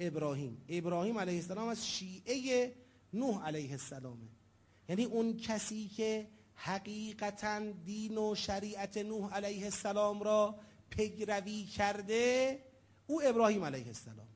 ابراهیم. 0.00 0.64
ابراهیم 0.68 1.18
علیه 1.18 1.36
السلام 1.36 1.68
از 1.68 1.86
شیعه 1.88 2.72
نوح 3.12 3.46
علیه 3.46 3.70
السلامه. 3.70 4.28
یعنی 4.88 5.04
اون 5.04 5.36
کسی 5.36 5.88
که 5.88 6.28
حقیقتا 6.54 7.60
دین 7.84 8.18
و 8.18 8.34
شریعت 8.34 8.96
نوح 8.98 9.34
علیه 9.34 9.64
السلام 9.64 10.22
را 10.22 10.60
پیروی 10.90 11.64
کرده، 11.64 12.58
او 13.06 13.22
ابراهیم 13.22 13.64
علیه 13.64 13.86
السلام. 13.86 14.29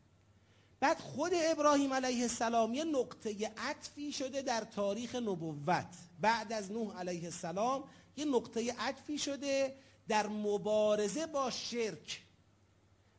بعد 0.84 0.98
خود 0.98 1.32
ابراهیم 1.34 1.92
علیه 1.92 2.22
السلام 2.22 2.74
یه 2.74 2.84
نقطه 2.84 3.52
عطفی 3.56 4.12
شده 4.12 4.42
در 4.42 4.60
تاریخ 4.60 5.14
نبوت. 5.14 5.86
بعد 6.20 6.52
از 6.52 6.72
نوح 6.72 6.98
علیه 6.98 7.24
السلام 7.24 7.84
یه 8.16 8.24
نقطه 8.24 8.72
عطفی 8.78 9.18
شده 9.18 9.76
در 10.08 10.26
مبارزه 10.26 11.26
با 11.26 11.50
شرک 11.50 12.22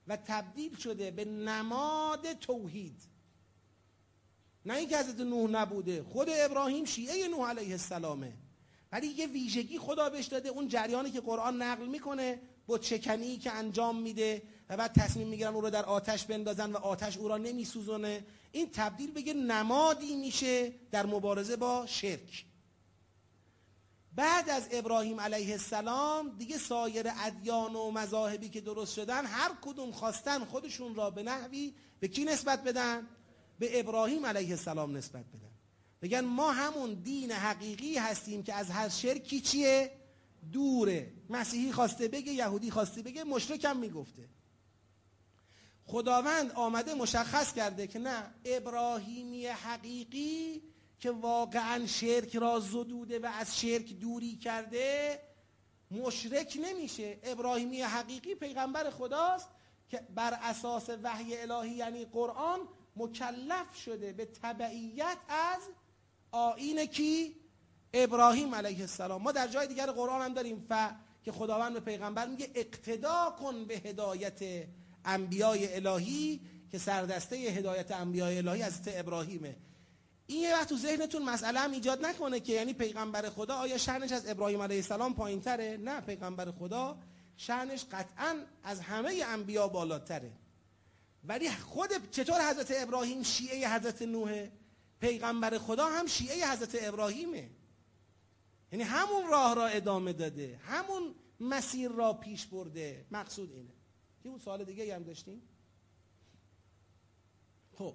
و 0.07 0.17
تبدیل 0.17 0.75
شده 0.75 1.11
به 1.11 1.25
نماد 1.25 2.33
توحید. 2.33 3.01
نه 4.65 4.73
اینکه 4.73 4.97
حضرت 4.97 5.19
نوح 5.19 5.49
نبوده، 5.49 6.03
خود 6.03 6.27
ابراهیم 6.29 6.85
شیعه 6.85 7.27
نوح 7.27 7.49
علیه 7.49 7.71
السلامه. 7.71 8.33
ولی 8.91 9.07
یه 9.07 9.27
ویژگی 9.27 9.79
خدا 9.79 10.09
بهش 10.09 10.25
داده، 10.25 10.49
اون 10.49 10.67
جریانی 10.67 11.11
که 11.11 11.21
قرآن 11.21 11.61
نقل 11.61 11.85
میکنه 11.87 12.39
با 12.67 12.77
چکنی 12.77 13.37
که 13.37 13.51
انجام 13.51 14.01
میده. 14.01 14.41
و 14.69 14.77
بعد 14.77 14.93
تصمیم 14.93 15.27
میگیرن 15.27 15.55
او 15.55 15.61
رو 15.61 15.69
در 15.69 15.85
آتش 15.85 16.25
بندازن 16.25 16.71
و 16.71 16.77
آتش 16.77 17.17
او 17.17 17.27
را 17.27 17.37
نمیسوزونه. 17.37 18.25
این 18.51 18.69
تبدیل 18.73 19.11
بگه 19.11 19.33
نمادی 19.33 20.15
میشه 20.15 20.71
در 20.91 21.05
مبارزه 21.05 21.55
با 21.55 21.85
شرک. 21.85 22.45
بعد 24.15 24.49
از 24.49 24.67
ابراهیم 24.71 25.21
علیه 25.21 25.51
السلام 25.51 26.37
دیگه 26.37 26.57
سایر 26.57 27.05
ادیان 27.19 27.75
و 27.75 27.91
مذاهبی 27.91 28.49
که 28.49 28.61
درست 28.61 28.93
شدن، 28.93 29.25
هر 29.25 29.51
کدوم 29.61 29.91
خواستن 29.91 30.45
خودشون 30.45 30.95
را 30.95 31.09
به 31.09 31.23
نحوی 31.23 31.73
به 31.99 32.07
کی 32.07 32.25
نسبت 32.25 32.63
بدن؟ 32.63 33.07
به 33.59 33.79
ابراهیم 33.79 34.25
علیه 34.25 34.49
السلام 34.49 34.97
نسبت 34.97 35.25
بدن. 35.25 35.51
بگن 36.01 36.21
ما 36.21 36.51
همون 36.51 36.93
دین 36.93 37.31
حقیقی 37.31 37.97
هستیم 37.97 38.43
که 38.43 38.53
از 38.53 38.69
هر 38.69 38.89
شرکی 38.89 39.41
چیه؟ 39.41 39.91
دوره. 40.51 41.13
مسیحی 41.29 41.71
خواسته 41.71 42.07
بگه، 42.07 42.31
یهودی 42.31 42.71
خواسته 42.71 43.01
بگه 43.01 43.23
مشرکم 43.23 43.77
میگفته. 43.77 44.29
خداوند 45.87 46.51
آمده 46.51 46.93
مشخص 46.93 47.53
کرده 47.53 47.87
که 47.87 47.99
نه، 47.99 48.33
ابراهیمی 48.45 49.47
حقیقی 49.47 50.61
که 50.99 51.11
واقعا 51.11 51.85
شرک 51.85 52.35
را 52.35 52.59
زدوده 52.59 53.19
و 53.19 53.25
از 53.25 53.59
شرک 53.59 53.93
دوری 53.93 54.35
کرده 54.35 55.19
مشرک 55.91 56.57
نمیشه. 56.63 57.19
ابراهیمی 57.23 57.81
حقیقی 57.81 58.35
پیغمبر 58.35 58.89
خداست 58.89 59.49
که 59.89 60.07
بر 60.15 60.39
اساس 60.41 60.89
وحی 61.03 61.37
الهی 61.37 61.75
یعنی 61.75 62.05
قرآن 62.05 62.59
مکلف 62.95 63.75
شده 63.75 64.13
به 64.13 64.25
تبعیت 64.25 65.17
از 65.29 65.61
آین 66.31 66.85
کی؟ 66.85 67.35
ابراهیم 67.93 68.55
علیه 68.55 68.81
السلام. 68.81 69.21
ما 69.21 69.31
در 69.31 69.47
جای 69.47 69.67
دیگر 69.67 69.91
قرآن 69.91 70.21
هم 70.21 70.33
داریم، 70.33 70.65
ف 70.69 70.73
که 71.23 71.31
خداوند 71.31 71.73
به 71.73 71.79
پیغمبر 71.79 72.27
میگه 72.27 72.51
اقتدا 72.55 73.35
کن 73.39 73.65
به 73.65 73.75
هدایت 73.75 74.67
انبیای 75.05 75.75
الهی 75.75 76.41
که 76.71 76.77
سردسته 76.77 77.35
هدایت 77.35 77.91
انبیای 77.91 78.37
الهی 78.37 78.61
از 78.61 78.79
ابراهیمه. 78.87 79.55
این 80.27 80.43
یه 80.43 80.53
وقت 80.53 80.69
تو 80.69 80.77
ذهنتون 80.77 81.23
مسئله 81.23 81.59
هم 81.59 81.71
ایجاد 81.71 82.05
نکنه 82.05 82.39
که 82.39 82.53
یعنی 82.53 82.73
پیغمبر 82.73 83.29
خدا 83.29 83.55
آیا 83.55 83.77
شأنش 83.77 84.11
از 84.11 84.27
ابراهیم 84.27 84.61
علیه 84.61 84.77
السلام 84.77 85.13
پایین 85.13 85.41
تره؟ 85.41 85.77
نه، 85.77 86.01
پیغمبر 86.01 86.51
خدا 86.51 86.97
شأنش 87.37 87.85
قطعا 87.91 88.35
از 88.63 88.79
همه 88.79 89.23
انبیا 89.27 89.67
بالاتره. 89.67 90.31
ولی 91.23 91.49
خود 91.49 91.89
چطور 92.11 92.49
حضرت 92.49 92.71
ابراهیم 92.75 93.23
شیعه 93.23 93.75
حضرت 93.75 94.01
نوحه 94.01 94.51
پیغمبر 94.99 95.57
خدا 95.57 95.89
هم 95.89 96.07
شیعه 96.07 96.51
حضرت 96.51 96.77
ابراهیمه. 96.81 97.49
یعنی 98.71 98.83
همون 98.83 99.27
راه 99.27 99.55
را 99.55 99.67
ادامه 99.67 100.13
داده، 100.13 100.59
همون 100.63 101.15
مسیر 101.39 101.91
را 101.91 102.13
پیش 102.13 102.45
برده. 102.45 103.05
مقصود 103.11 103.51
اینه. 103.51 103.73
که 104.25 104.29
اون 104.29 104.39
سوال 104.39 104.63
دیگه 104.63 104.95
هم 104.95 105.03
داشتیم. 105.03 105.41
خب. 107.77 107.93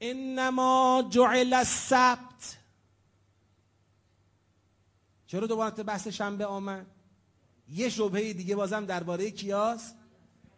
انما 0.00 1.06
جعل 1.10 1.52
السبت. 1.52 2.58
چرا 5.26 5.46
دوباره 5.46 5.82
بحث 5.82 6.08
شنبه 6.08 6.46
آمد؟ 6.46 6.86
یه 7.68 7.88
شبهه 7.88 8.32
دیگه 8.32 8.56
بازم 8.56 8.86
درباره 8.86 9.30
کیاس 9.30 9.92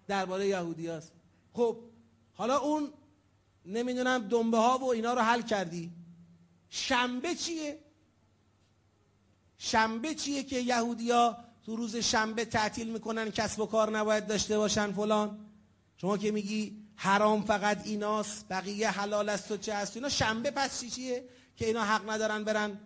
درباره 0.06 0.46
یهودیاست 0.46 1.12
خب، 1.52 1.78
حالا 2.34 2.58
اون 2.58 2.92
نمیدونم 3.66 4.28
دنبه 4.28 4.58
ها 4.58 4.78
و 4.78 4.84
اینا 4.92 5.14
رو 5.14 5.20
حل 5.20 5.42
کردی. 5.42 5.92
شنبه 6.68 7.34
چیه؟ 7.34 7.78
شنبه 9.58 10.14
چیه 10.14 10.42
که 10.42 10.60
یهودیا 10.60 11.47
تو 11.68 11.76
روز 11.76 11.96
شنبه 11.96 12.44
تعطیل 12.44 12.92
میکنن، 12.92 13.30
کسب 13.30 13.60
و 13.60 13.66
کار 13.66 13.90
نباید 13.98 14.26
داشته 14.26 14.58
باشن، 14.58 14.92
فلان. 14.92 15.38
شما 15.96 16.18
که 16.18 16.30
میگی 16.30 16.84
حرام 16.96 17.42
فقط 17.42 17.86
ایناست، 17.86 18.46
بقیه 18.50 18.90
حلال 18.90 19.28
است 19.28 19.50
و 19.50 19.56
چه 19.56 19.74
هست 19.74 19.96
اینا، 19.96 20.08
شنبه 20.08 20.50
پس 20.50 20.80
چی 20.80 20.90
چیه؟ 20.90 21.24
که 21.56 21.66
اینا 21.66 21.84
حق 21.84 22.10
ندارن 22.10 22.44
برن 22.44 22.78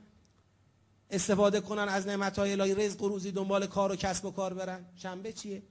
استفاده 1.11 1.61
کنن، 1.61 1.89
از 1.89 2.07
نعمت 2.07 2.39
های 2.39 2.53
الهی 2.53 2.75
رزق 2.75 3.03
و 3.03 3.09
روزی 3.09 3.33
دنبال 3.33 3.67
کار 3.67 3.93
و 3.93 3.97
کسب 3.97 4.25
و 4.25 4.31
کار 4.31 4.55
برن. 4.55 4.85
شنبه 4.97 5.33
چیه؟ 5.33 5.63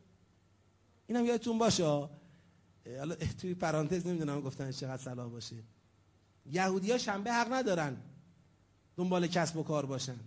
اینم 1.08 1.26
یادتون 1.26 1.58
باشه. 1.58 1.84
حالا 1.84 3.16
توی 3.42 3.54
پرانتز 3.54 4.08
نمیدونم 4.08 4.42
گفتن 4.42 4.72
چقدر 4.72 5.04
صلاح 5.04 5.30
باشه. 5.30 5.56
یهودی 6.46 6.92
ها 6.92 6.98
شنبه 6.98 7.32
حق 7.32 7.54
ندارن 7.54 7.98
دنبال 8.98 9.28
کسب 9.28 9.58
و 9.58 9.64
کار 9.64 9.86
باشن. 9.86 10.20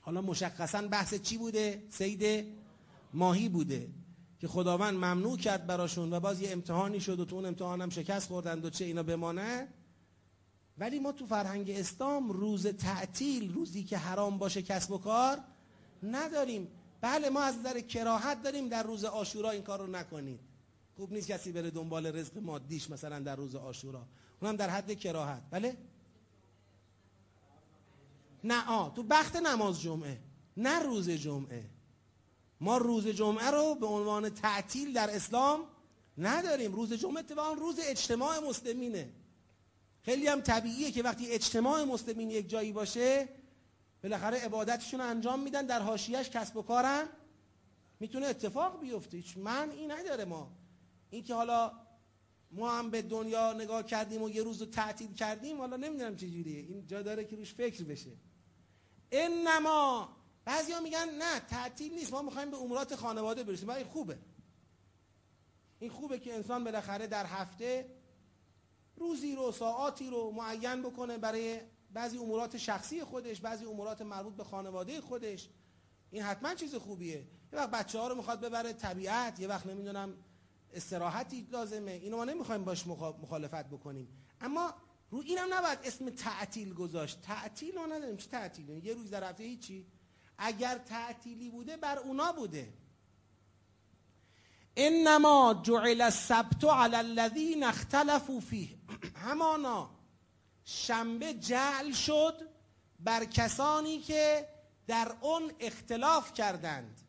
حالا 0.00 0.20
مشخصا 0.20 0.82
بحث 0.82 1.14
چی 1.14 1.38
بوده؟ 1.38 1.82
سید 1.90 2.46
ماهی 3.14 3.48
بوده 3.48 3.88
که 4.40 4.48
خداوند 4.48 4.94
ممنوع 4.94 5.38
کرد 5.38 5.66
براشون 5.66 6.12
و 6.12 6.20
باز 6.20 6.40
یه 6.40 6.52
امتحانی 6.52 7.00
شد 7.00 7.20
و 7.20 7.24
تو 7.24 7.36
اون 7.36 7.46
امتحان 7.46 7.80
هم 7.80 7.90
شکست 7.90 8.28
خوردند 8.28 8.64
و 8.64 8.70
چه 8.70 8.84
اینا 8.84 9.02
بمانه. 9.02 9.68
ولی 10.78 10.98
ما 10.98 11.12
تو 11.12 11.26
فرهنگ 11.26 11.70
اسلام 11.70 12.30
روز 12.30 12.66
تعطیل، 12.66 13.52
روزی 13.54 13.84
که 13.84 13.96
حرام 13.98 14.38
باشه 14.38 14.62
کسب 14.62 14.90
و 14.90 14.98
کار 14.98 15.38
نداریم. 16.02 16.68
بله، 17.00 17.30
ما 17.30 17.40
از 17.40 17.58
نظر 17.58 17.80
کراهت 17.80 18.42
داریم 18.42 18.68
در 18.68 18.82
روز 18.82 19.04
آشورا 19.04 19.50
این 19.50 19.62
کار 19.62 19.78
رو 19.78 19.86
نکنید. 19.86 20.40
خوب 20.96 21.12
نیست 21.12 21.28
کسی 21.28 21.52
بره 21.52 21.70
دنبال 21.70 22.06
رزق 22.06 22.38
مادیش 22.38 22.90
مثلا 22.90 23.18
در 23.18 23.36
روز 23.36 23.54
آشورا 23.54 24.06
اونم 24.42 24.56
در 24.56 24.70
حد 24.70 24.98
کراهت. 24.98 25.42
بله؟ 25.50 25.76
نه 28.44 28.68
آ، 28.68 28.88
تو 28.90 29.02
بخت 29.02 29.36
نماز 29.36 29.80
جمعه، 29.80 30.18
نه 30.56 30.82
روز 30.82 31.10
جمعه. 31.10 31.70
ما 32.60 32.78
روز 32.78 33.06
جمعه 33.06 33.50
رو 33.50 33.74
به 33.74 33.86
عنوان 33.86 34.28
تعطیل 34.28 34.92
در 34.92 35.16
اسلام 35.16 35.60
نداریم. 36.18 36.72
روز 36.72 36.92
جمعه 36.92 37.18
اتفاقا 37.18 37.52
روز 37.52 37.78
اجتماع 37.82 38.38
مسلمینه. 38.38 39.12
خیلی 40.02 40.26
هم 40.26 40.40
طبیعیه 40.40 40.90
که 40.90 41.02
وقتی 41.02 41.30
اجتماع 41.30 41.84
مسلمین 41.84 42.30
یک 42.30 42.48
جایی 42.48 42.72
باشه، 42.72 43.28
بالاخره 44.02 44.38
عبادتشون 44.38 45.00
رو 45.00 45.06
انجام 45.06 45.40
میدن، 45.40 45.66
در 45.66 45.82
حاشیهش 45.82 46.30
کسب 46.30 46.56
و 46.56 46.62
کارن. 46.62 47.08
میتونه 48.00 48.26
اتفاق 48.26 48.80
بیفته. 48.80 49.16
هیچ 49.16 49.36
من 49.36 49.70
این 49.70 49.90
نداره 49.90 50.24
ما. 50.24 50.50
این 51.10 51.24
که 51.24 51.34
حالا 51.34 51.72
ما 52.52 52.70
هم 52.70 52.90
به 52.90 53.02
دنیا 53.02 53.52
نگاه 53.52 53.82
کردیم 53.82 54.22
و 54.22 54.30
یه 54.30 54.42
روز 54.42 54.60
رو 54.60 54.66
تعطیل 54.66 55.14
کردیم، 55.14 55.58
حالا 55.58 55.76
نمیدونم 55.76 56.16
چجوریه 56.16 56.60
این 56.60 56.86
جا 56.86 57.02
داره 57.02 57.24
که 57.24 57.36
روش 57.36 57.54
فکر 57.54 57.84
بشه. 57.84 58.10
انما 59.12 60.08
بعضیا 60.44 60.80
میگن 60.80 61.08
نه، 61.18 61.40
تعطیل 61.40 61.94
نیست. 61.94 62.12
ما 62.12 62.22
میخوایم 62.22 62.50
به 62.50 62.56
امورات 62.56 62.94
خانواده 62.96 63.44
برسیم. 63.44 63.70
این 63.70 63.86
خوبه. 63.86 64.18
این 65.78 65.90
خوبه 65.90 66.18
که 66.18 66.34
انسان 66.34 66.64
بالاخره 66.64 67.06
در 67.06 67.26
هفته 67.26 67.96
روزی 68.96 69.36
رو، 69.36 69.52
ساعاتی 69.52 70.10
رو 70.10 70.30
معین 70.30 70.82
بکنه 70.82 71.18
برای 71.18 71.60
بعضی 71.92 72.18
امورات 72.18 72.56
شخصی 72.56 73.04
خودش، 73.04 73.40
بعضی 73.40 73.64
امورات 73.64 74.02
مربوط 74.02 74.34
به 74.34 74.44
خانواده 74.44 75.00
خودش. 75.00 75.48
این 76.10 76.22
حتما 76.22 76.54
چیز 76.54 76.74
خوبیه. 76.74 77.16
یه 77.52 77.58
وقت 77.58 77.70
بچه 77.70 77.98
ها 77.98 78.08
رو 78.08 78.14
میخواد 78.14 78.40
ببره 78.40 78.72
طبیعت، 78.72 79.40
یه 79.40 79.48
وقت 79.48 79.66
نمیدونم 79.66 80.14
استراحتی 80.74 81.48
لازمه. 81.50 81.90
اینو 81.90 82.16
ما 82.16 82.24
نمیخوایم 82.24 82.64
باش 82.64 82.86
مخالفت 82.86 83.66
بکنیم. 83.66 84.08
اما 84.40 84.74
رو 85.10 85.18
اینم 85.18 85.54
نباید 85.54 85.78
اسم 85.84 86.10
تعطیل 86.10 86.74
گذاشت. 86.74 87.22
تعطیل 87.22 87.74
ما 87.74 87.86
نداریم. 87.86 88.16
چه 88.16 88.28
تعطیلی 88.28 88.78
یه 88.78 88.94
روز 88.94 89.10
در 89.10 89.24
هفته 89.24 89.44
هیچی. 89.44 89.86
اگر 90.38 90.78
تعطیلی 90.78 91.50
بوده، 91.50 91.76
بر 91.76 91.98
اونا 91.98 92.32
بوده. 92.32 92.72
انما 94.76 95.62
جعل 95.62 96.00
السبت 96.00 96.64
على 96.64 96.96
الذين 96.96 97.64
اختلفوا 97.64 98.40
فيه 98.40 98.68
همانا 99.26 99.90
شنبه 100.64 101.34
جعل 101.34 101.92
شد 101.92 102.48
بر 103.00 103.24
کسانی 103.24 103.98
که 103.98 104.48
در 104.86 105.16
اون 105.20 105.52
اختلاف 105.60 106.32
کردند. 106.34 107.00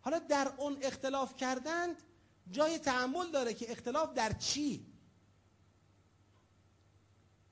حالا 0.00 0.18
در 0.18 0.52
اون 0.56 0.78
اختلاف 0.82 1.36
کردند 1.36 2.02
جای 2.50 2.78
تعمل 2.78 3.30
داره 3.30 3.54
که 3.54 3.72
اختلاف 3.72 4.14
در 4.14 4.32
چی؟ 4.32 4.91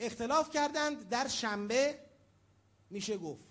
اختلاف 0.01 0.51
کردند 0.51 1.09
در 1.09 1.29
شنبه، 1.29 1.99
میشه 2.91 3.17
گفت. 3.19 3.45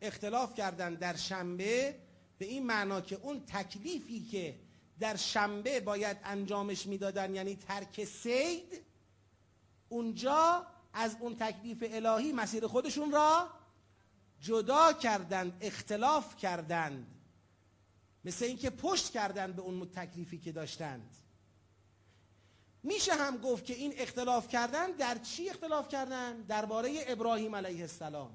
اختلاف 0.00 0.54
کردند 0.54 0.98
در 0.98 1.16
شنبه 1.16 1.98
به 2.38 2.46
این 2.46 2.66
معنا 2.66 3.00
که 3.00 3.16
اون 3.22 3.42
تکلیفی 3.46 4.20
که 4.20 4.60
در 5.00 5.16
شنبه 5.16 5.80
باید 5.80 6.16
انجامش 6.24 6.86
میدادن 6.86 7.34
یعنی 7.34 7.56
ترک 7.56 8.04
سید 8.04 8.84
اونجا 9.88 10.66
از 10.92 11.16
اون 11.20 11.36
تکلیف 11.36 11.84
الهی 11.90 12.32
مسیر 12.32 12.66
خودشون 12.66 13.12
را 13.12 13.50
جدا 14.40 14.92
کردند، 14.92 15.56
اختلاف 15.60 16.36
کردند. 16.36 17.06
مثل 18.24 18.44
اینکه 18.44 18.70
پشت 18.70 19.12
کردند 19.12 19.56
به 19.56 19.62
اون 19.62 19.88
تکلیفی 19.88 20.38
که 20.38 20.52
داشتند. 20.52 21.16
میشه 22.86 23.14
هم 23.14 23.36
گفت 23.36 23.64
که 23.64 23.74
این 23.74 23.94
اختلاف 23.96 24.48
کردن 24.48 24.90
در 24.90 25.18
چی 25.18 25.50
اختلاف 25.50 25.88
کردن؟ 25.88 26.40
درباره 26.40 27.04
ابراهیم 27.06 27.54
علیه 27.56 27.80
السلام. 27.80 28.30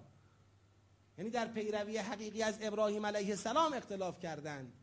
یعنی 1.18 1.30
در 1.30 1.48
پیروی 1.48 1.98
حقیقی 1.98 2.44
از 2.44 2.58
ابراهیم 2.62 3.06
علیه 3.06 3.30
السلام 3.30 3.74
اختلاف 3.74 4.20
کردند 4.20 4.74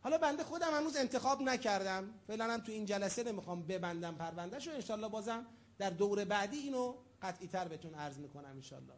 حالا 0.00 0.18
بنده 0.18 0.44
خودم 0.44 0.74
هنوز 0.74 0.96
انتخاب 0.96 1.42
نکردم. 1.42 2.14
فعلا 2.26 2.44
هم 2.44 2.60
تو 2.60 2.72
این 2.72 2.84
جلسه 2.84 3.22
نمیخوام 3.22 3.66
ببندم 3.66 4.14
پرونده 4.14 4.60
شو 4.60 4.70
انشالله 4.70 5.08
بازم 5.08 5.46
در 5.78 5.90
دور 5.90 6.24
بعدی 6.24 6.58
اینو 6.58 6.94
قطعی 7.22 7.46
تر 7.48 7.68
بهتون 7.68 7.94
عرض 7.94 8.18
میکنم 8.18 8.50
انشالله 8.50 8.94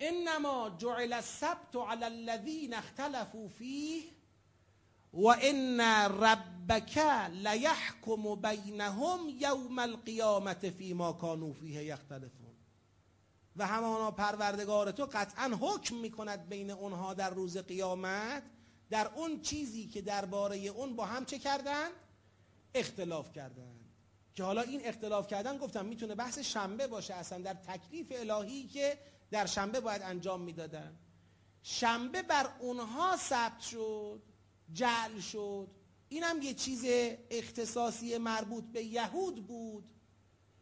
انما 0.00 0.76
جعل 0.78 1.12
السبت 1.12 1.76
على 1.76 2.04
الذين 2.04 2.74
اختلفوا 2.74 3.48
فيه 3.48 4.02
و 5.12 5.26
ان 5.26 5.80
ربک 6.10 6.98
لیحکم 7.32 8.34
بینهم 8.34 9.18
یوم 9.28 9.78
القیامت 9.78 10.70
فیما 10.70 11.12
کانوا 11.12 11.52
فیه 11.52 11.84
یختلفون 11.84 12.54
و 13.56 13.66
همانا 13.66 14.10
پروردگار 14.10 14.90
تو 14.90 15.08
قطعا 15.12 15.58
حکم 15.60 15.96
میکند 15.96 16.48
بین 16.48 16.70
اونها 16.70 17.14
در 17.14 17.30
روز 17.30 17.56
قیامت 17.56 18.42
در 18.90 19.08
اون 19.14 19.40
چیزی 19.40 19.86
که 19.86 20.02
درباره 20.02 20.56
اون 20.56 20.96
با 20.96 21.06
هم 21.06 21.24
چه 21.24 21.38
کردن 21.38 21.88
اختلاف 22.74 23.32
کردن 23.32 23.82
که 24.34 24.44
حالا 24.44 24.60
این 24.62 24.80
اختلاف 24.84 25.26
کردن 25.26 25.58
گفتم 25.58 25.84
میتونه 25.86 26.14
بحث 26.14 26.38
شنبه 26.38 26.86
باشه، 26.86 27.14
اصلا 27.14 27.38
در 27.38 27.54
تکلیف 27.54 28.12
الهی 28.16 28.66
که 28.66 28.98
در 29.30 29.46
شنبه 29.46 29.80
باید 29.80 30.02
انجام 30.02 30.40
میدادن. 30.40 30.98
شنبه 31.62 32.22
بر 32.22 32.48
اونها 32.60 33.16
ثبت 33.16 33.60
شد. 33.60 34.22
جعل 34.72 35.20
شد. 35.20 35.68
اینم 36.08 36.42
یه 36.42 36.54
چیز 36.54 36.84
اختصاصی 37.30 38.18
مربوط 38.18 38.64
به 38.64 38.84
یهود 38.84 39.46
بود. 39.46 39.84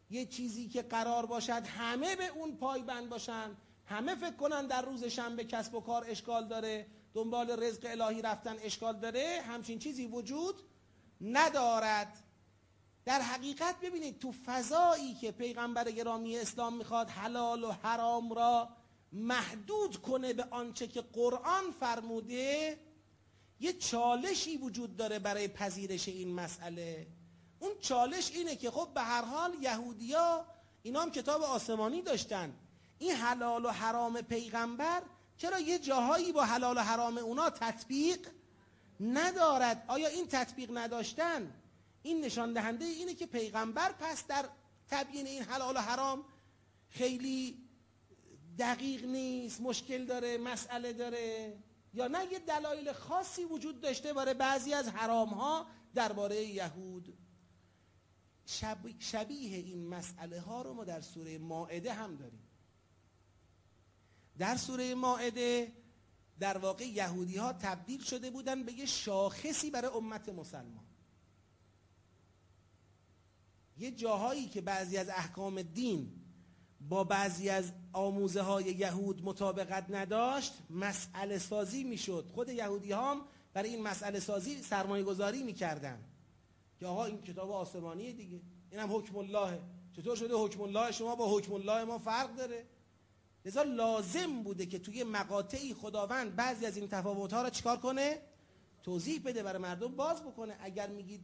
یه 0.09 0.25
چیزی 0.25 0.67
که 0.67 0.81
قرار 0.81 1.25
باشد 1.25 1.67
همه 1.67 2.15
به 2.15 2.27
اون 2.27 2.57
پایبند 2.57 3.09
باشن. 3.09 3.57
همه 3.85 4.15
فکر 4.15 4.35
کنن 4.35 4.67
در 4.67 4.81
روز 4.81 5.03
شنبه 5.03 5.43
کسب 5.43 5.75
و 5.75 5.81
کار 5.81 6.05
اشکال 6.07 6.47
داره. 6.47 6.87
دنبال 7.13 7.63
رزق 7.63 7.87
الهی 7.89 8.21
رفتن 8.21 8.55
اشکال 8.61 8.99
داره. 8.99 9.41
همچین 9.47 9.79
چیزی 9.79 10.05
وجود 10.05 10.55
ندارد. 11.21 12.23
در 13.05 13.21
حقیقت 13.21 13.79
ببینید 13.79 14.19
تو 14.19 14.33
فضایی 14.45 15.13
که 15.13 15.31
پیغمبر 15.31 15.91
گرامی 15.91 16.37
اسلام 16.37 16.77
میخواد 16.77 17.09
حلال 17.09 17.63
و 17.63 17.71
حرام 17.71 18.33
را 18.33 18.69
محدود 19.11 19.97
کنه 19.97 20.33
به 20.33 20.43
آنچه 20.51 20.87
که 20.87 21.01
قرآن 21.01 21.71
فرموده 21.79 22.77
یه 23.61 23.73
چالشی 23.73 24.57
وجود 24.57 24.97
داره 24.97 25.19
برای 25.19 25.47
پذیرش 25.47 26.07
این 26.07 26.33
مسئله. 26.33 27.07
اون 27.59 27.71
چالش 27.81 28.31
اینه 28.31 28.55
که 28.55 28.71
خب 28.71 28.87
به 28.93 29.01
هر 29.01 29.25
حال 29.25 29.53
یهودیا 29.61 30.45
اینا 30.83 31.01
هم 31.01 31.11
کتاب 31.11 31.41
آسمانی 31.43 32.01
داشتن. 32.01 32.53
این 32.99 33.11
حلال 33.11 33.65
و 33.65 33.69
حرام 33.69 34.21
پیغمبر 34.21 35.01
چرا 35.37 35.59
یه 35.59 35.79
جاهایی 35.79 36.31
با 36.31 36.45
حلال 36.45 36.77
و 36.77 36.79
حرام 36.79 37.17
اونا 37.17 37.49
تطبیق 37.49 38.27
ندارد؟ 38.99 39.85
آیا 39.87 40.07
این 40.07 40.27
تطبیق 40.27 40.77
نداشتن؟ 40.77 41.53
این 42.03 42.21
نشان 42.21 42.53
دهنده 42.53 42.85
اینه 42.85 43.13
که 43.13 43.25
پیغمبر 43.25 43.91
پس 43.91 44.27
در 44.27 44.45
تبیین 44.89 45.27
این 45.27 45.43
حلال 45.43 45.75
و 45.75 45.79
حرام 45.79 46.23
خیلی 46.89 47.57
دقیق 48.59 49.05
نیست، 49.05 49.61
مشکل 49.61 50.05
داره، 50.05 50.37
مسئله 50.37 50.93
داره. 50.93 51.57
یا 51.93 52.07
نه 52.07 52.25
یه 52.31 52.39
دلایل 52.39 52.93
خاصی 52.93 53.45
وجود 53.45 53.81
داشته 53.81 54.13
برای 54.13 54.33
بعضی 54.33 54.73
از 54.73 54.87
حرام 54.87 55.29
ها 55.29 55.67
درباره 55.93 56.43
یهود. 56.43 57.17
شبیه 58.99 59.57
این 59.57 59.87
مسئله 59.87 60.39
ها 60.39 60.61
رو 60.61 60.73
ما 60.73 60.83
در 60.83 61.01
سوره 61.01 61.37
ماعده 61.37 61.93
هم 61.93 62.15
داریم. 62.15 62.47
در 64.37 64.57
سوره 64.57 64.95
ماعده 64.95 65.75
در 66.39 66.57
واقع 66.57 66.87
یهودی 66.87 67.37
ها 67.37 67.53
تبدیل 67.53 68.03
شده 68.03 68.29
بودن 68.29 68.63
به 68.63 68.73
یه 68.73 68.85
شاخصی 68.85 69.71
برای 69.71 69.91
امت 69.91 70.29
مسلمان. 70.29 70.85
یه 73.77 73.91
جاهایی 73.91 74.49
که 74.49 74.61
بعضی 74.61 74.97
از 74.97 75.09
احکام 75.09 75.61
دین 75.61 76.20
با 76.89 77.03
بعضی 77.03 77.49
از 77.49 77.71
آموزه 77.93 78.41
های 78.41 78.63
یهود 78.65 79.25
مطابقت 79.25 79.85
نداشت، 79.89 80.53
مسئله 80.69 81.37
سازی 81.37 81.83
میشد. 81.83 82.25
خود 82.33 82.49
یهودی 82.49 82.91
هم 82.91 83.21
برای 83.53 83.69
این 83.69 83.83
مسئله 83.83 84.19
سازی 84.19 84.61
سرمایه 84.61 85.03
گذاری 85.03 85.43
میکردن. 85.43 85.99
که 86.79 86.85
آقا 86.87 87.05
این 87.05 87.21
کتاب 87.21 87.51
آسمانی 87.51 88.13
دیگه. 88.13 88.41
اینم 88.71 88.95
حکم 88.95 89.17
الله 89.17 89.59
چطور 89.95 90.15
شده 90.15 90.33
حکم 90.33 90.61
الله 90.61 90.91
شما 90.91 91.15
با 91.15 91.37
حکم 91.37 91.53
الله 91.53 91.83
ما 91.83 91.97
فرق 91.97 92.35
داره؟ 92.35 92.65
لذا 93.45 93.63
لازم 93.63 94.43
بوده 94.43 94.65
که 94.65 94.79
توی 94.79 95.03
مقاطعی 95.03 95.73
خداوند 95.73 96.35
بعضی 96.35 96.65
از 96.65 96.77
این 96.77 96.87
تفاوت 96.87 97.33
ها 97.33 97.41
را 97.41 97.49
چیکار 97.49 97.77
کنه؟ 97.77 98.21
توضیح 98.83 99.21
بده 99.25 99.43
برای 99.43 99.61
مردم، 99.61 99.95
باز 99.95 100.23
بکنه. 100.23 100.57
اگر 100.59 100.87
میگید 100.87 101.21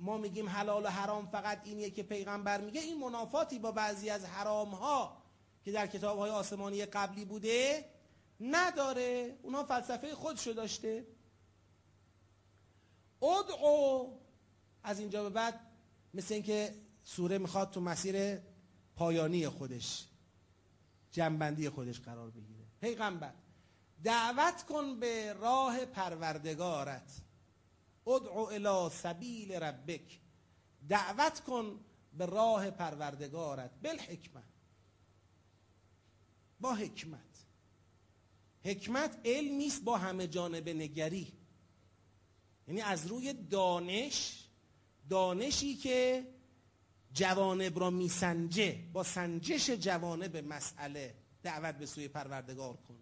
ما 0.00 0.18
میگیم 0.18 0.48
حلال 0.48 0.84
و 0.84 0.88
حرام 0.88 1.26
فقط 1.26 1.60
اینیه 1.64 1.90
که 1.90 2.02
پیغمبر 2.02 2.60
میگه، 2.60 2.80
این 2.80 2.98
منافاتی 2.98 3.58
با 3.58 3.72
بعضی 3.72 4.10
از 4.10 4.24
حرام 4.24 4.68
ها 4.68 5.22
که 5.64 5.72
در 5.72 5.86
کتاب 5.86 6.18
های 6.18 6.30
آسمانی 6.30 6.84
قبلی 6.84 7.24
بوده 7.24 7.84
نداره. 8.40 9.38
اونها 9.42 9.64
فلسفه 9.64 10.14
خودشو 10.14 10.52
داشته. 10.52 11.06
ادعو 13.22 14.06
از 14.82 14.98
اینجا 14.98 15.22
به 15.22 15.30
بعد 15.30 15.60
مثل 16.14 16.34
اینکه 16.34 16.74
سوره 17.02 17.38
میخواد 17.38 17.70
تو 17.70 17.80
مسیر 17.80 18.38
پایانی 18.96 19.48
خودش، 19.48 20.06
جنبندی 21.12 21.68
خودش 21.68 22.00
قرار 22.00 22.30
بگیره. 22.30 22.64
پیغمبر، 22.80 23.32
دعوت 24.04 24.62
کن 24.62 25.00
به 25.00 25.32
راه 25.32 25.84
پروردگارت. 25.84 27.22
ادعو 28.10 28.46
الى 28.46 28.90
سبیل 28.94 29.52
ربک. 29.52 30.20
دعوت 30.88 31.40
کن 31.40 31.80
به 32.12 32.26
راه 32.26 32.70
پروردگارت. 32.70 33.70
بالحکمت. 33.82 34.44
با 36.60 36.74
حکمت. 36.74 37.20
حکمت 38.64 39.20
علمی 39.24 39.66
است 39.66 39.84
با 39.84 39.98
همه 39.98 40.26
جانب 40.26 40.68
نگری. 40.68 41.32
یعنی 42.68 42.80
از 42.80 43.06
روی 43.06 43.32
دانش، 43.32 44.44
دانشی 45.10 45.76
که 45.76 46.26
جوانب 47.12 47.78
را 47.78 47.90
میسنجه، 47.90 48.88
با 48.92 49.02
سنجش 49.02 49.70
جوانب 49.70 50.36
مسئله 50.36 51.14
دعوت 51.42 51.74
به 51.74 51.86
سوی 51.86 52.08
پروردگار 52.08 52.76
کن. 52.76 52.98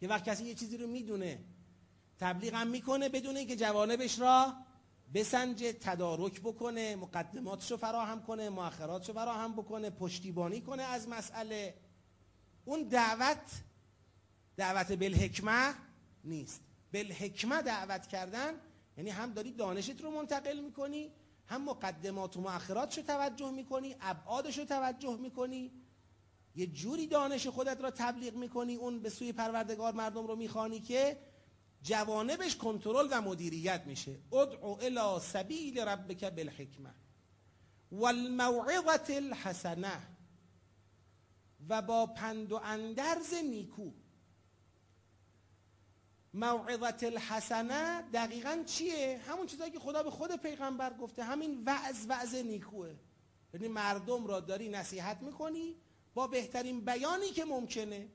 یه 0.00 0.08
وقت 0.08 0.24
کسی 0.24 0.44
یه 0.44 0.54
چیزی 0.54 0.76
رو 0.76 0.86
میدونه. 0.86 1.44
تبلیغ 2.20 2.54
هم 2.54 2.66
میکنه 2.66 3.08
بدون 3.08 3.36
اینکه 3.36 3.56
جوانبش 3.56 4.18
را 4.18 4.54
بسنجه، 5.14 5.72
تدارک 5.72 6.40
بکنه 6.40 6.96
مقدماتش 6.96 7.70
رو 7.70 7.76
فراهم 7.76 8.22
کنه 8.22 8.48
مؤخراتش 8.48 9.08
رو 9.08 9.14
فراهم 9.14 9.52
بکنه، 9.52 9.90
پشتیبانی 9.90 10.60
کنه 10.60 10.82
از 10.82 11.08
مسئله. 11.08 11.74
اون 12.64 12.82
دعوت 12.82 13.50
دعوت 14.56 14.92
بالحکمه 14.92 15.74
نیست. 16.24 16.60
بالحکمه 16.92 17.62
دعوت 17.62 18.06
کردن 18.06 18.54
یعنی 18.96 19.10
هم 19.10 19.32
داری 19.32 19.52
دانشت 19.52 20.00
رو 20.00 20.10
منتقل 20.10 20.60
میکنی، 20.60 21.12
هم 21.46 21.64
مقدمات 21.64 22.36
و 22.36 22.40
مؤخراتش 22.40 22.98
رو 22.98 23.04
توجه 23.04 23.50
میکنی 23.50 23.96
ابعادش 24.00 24.58
رو 24.58 24.64
توجه 24.64 25.16
میکنی. 25.16 25.72
یه 26.56 26.66
جوری 26.66 27.06
دانش 27.06 27.46
خودت 27.46 27.80
را 27.80 27.90
تبلیغ 27.90 28.34
میکنی، 28.34 28.74
اون 28.74 29.00
به 29.00 29.10
سوی 29.10 29.32
پروردگار 29.32 29.92
مردم 29.92 30.26
رو 30.26 30.36
میخوانی 30.36 30.80
که 30.80 31.18
جوانبش 31.84 32.56
کنترل 32.56 33.08
و 33.10 33.20
مدیریت 33.20 33.82
میشه. 33.86 34.18
ادعو 34.32 34.78
الى 34.80 35.20
سبیل 35.20 35.78
ربک 35.78 36.24
بالحکمه 36.24 36.94
والموعظه 37.92 39.14
الحسنه 39.14 40.00
و 41.68 41.82
با 41.82 42.06
پند 42.06 42.52
و 42.52 42.60
اندرز 42.64 43.34
نیکو. 43.34 43.90
موعظت 46.34 47.04
الحسنه 47.04 48.02
دقیقا 48.02 48.62
چیه؟ 48.66 49.20
همون 49.28 49.46
چیزایی 49.46 49.70
که 49.70 49.78
خدا 49.78 50.02
به 50.02 50.10
خود 50.10 50.36
پیغمبر 50.36 50.92
گفته. 50.94 51.24
همین 51.24 51.64
وعظ 51.64 52.06
وعظ 52.08 52.34
نیکوه. 52.34 52.94
یعنی 53.54 53.68
مردم 53.68 54.26
را 54.26 54.40
داری 54.40 54.68
نصیحت 54.68 55.22
میکنی 55.22 55.76
با 56.14 56.26
بهترین 56.26 56.84
بیانی 56.84 57.30
که 57.30 57.44
ممکنه. 57.44 58.08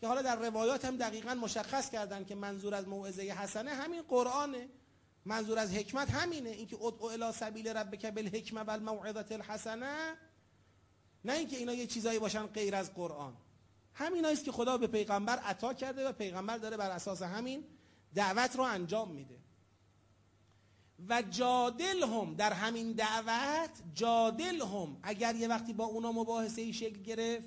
که 0.00 0.06
حالا 0.06 0.22
در 0.22 0.36
روایات 0.36 0.84
هم 0.84 0.96
دقیقا 0.96 1.34
مشخص 1.34 1.90
کردن 1.90 2.24
که 2.24 2.34
منظور 2.34 2.74
از 2.74 2.88
موعظه 2.88 3.22
حسنه 3.22 3.70
همین 3.70 4.02
قرآنه. 4.02 4.68
منظور 5.24 5.58
از 5.58 5.74
حکمت 5.74 6.10
همینه. 6.10 6.50
اینکه 6.50 6.76
ادعو 6.82 7.04
الی 7.04 7.32
سبیل 7.32 7.68
ربک 7.68 8.06
بالحکمه 8.06 8.60
و 8.60 8.70
الموعظه 8.70 9.26
الحسنه، 9.30 10.16
نه 11.24 11.32
اینکه 11.32 11.56
اینا 11.56 11.72
یه 11.72 11.86
چیزایی 11.86 12.18
باشن 12.18 12.46
غیر 12.46 12.74
از 12.74 12.94
قرآن. 12.94 13.36
همین 13.94 14.24
است 14.24 14.44
که 14.44 14.52
خدا 14.52 14.78
به 14.78 14.86
پیغمبر 14.86 15.38
عطا 15.38 15.74
کرده 15.74 16.08
و 16.08 16.12
پیغمبر 16.12 16.58
داره 16.58 16.76
بر 16.76 16.90
اساس 16.90 17.22
همین 17.22 17.64
دعوت 18.14 18.56
رو 18.56 18.62
انجام 18.62 19.10
میده. 19.10 19.38
و 21.08 21.22
جادل 21.22 22.02
هم 22.02 22.34
در 22.34 22.52
همین 22.52 22.92
دعوت 22.92 23.70
جادل 23.94 24.60
هم 24.60 24.96
اگر 25.02 25.34
یه 25.34 25.48
وقتی 25.48 25.72
با 25.72 25.84
اونا 25.84 26.12
مباحثه 26.12 26.62
ای 26.62 26.72
شکل 26.72 27.02
گرفت 27.02 27.46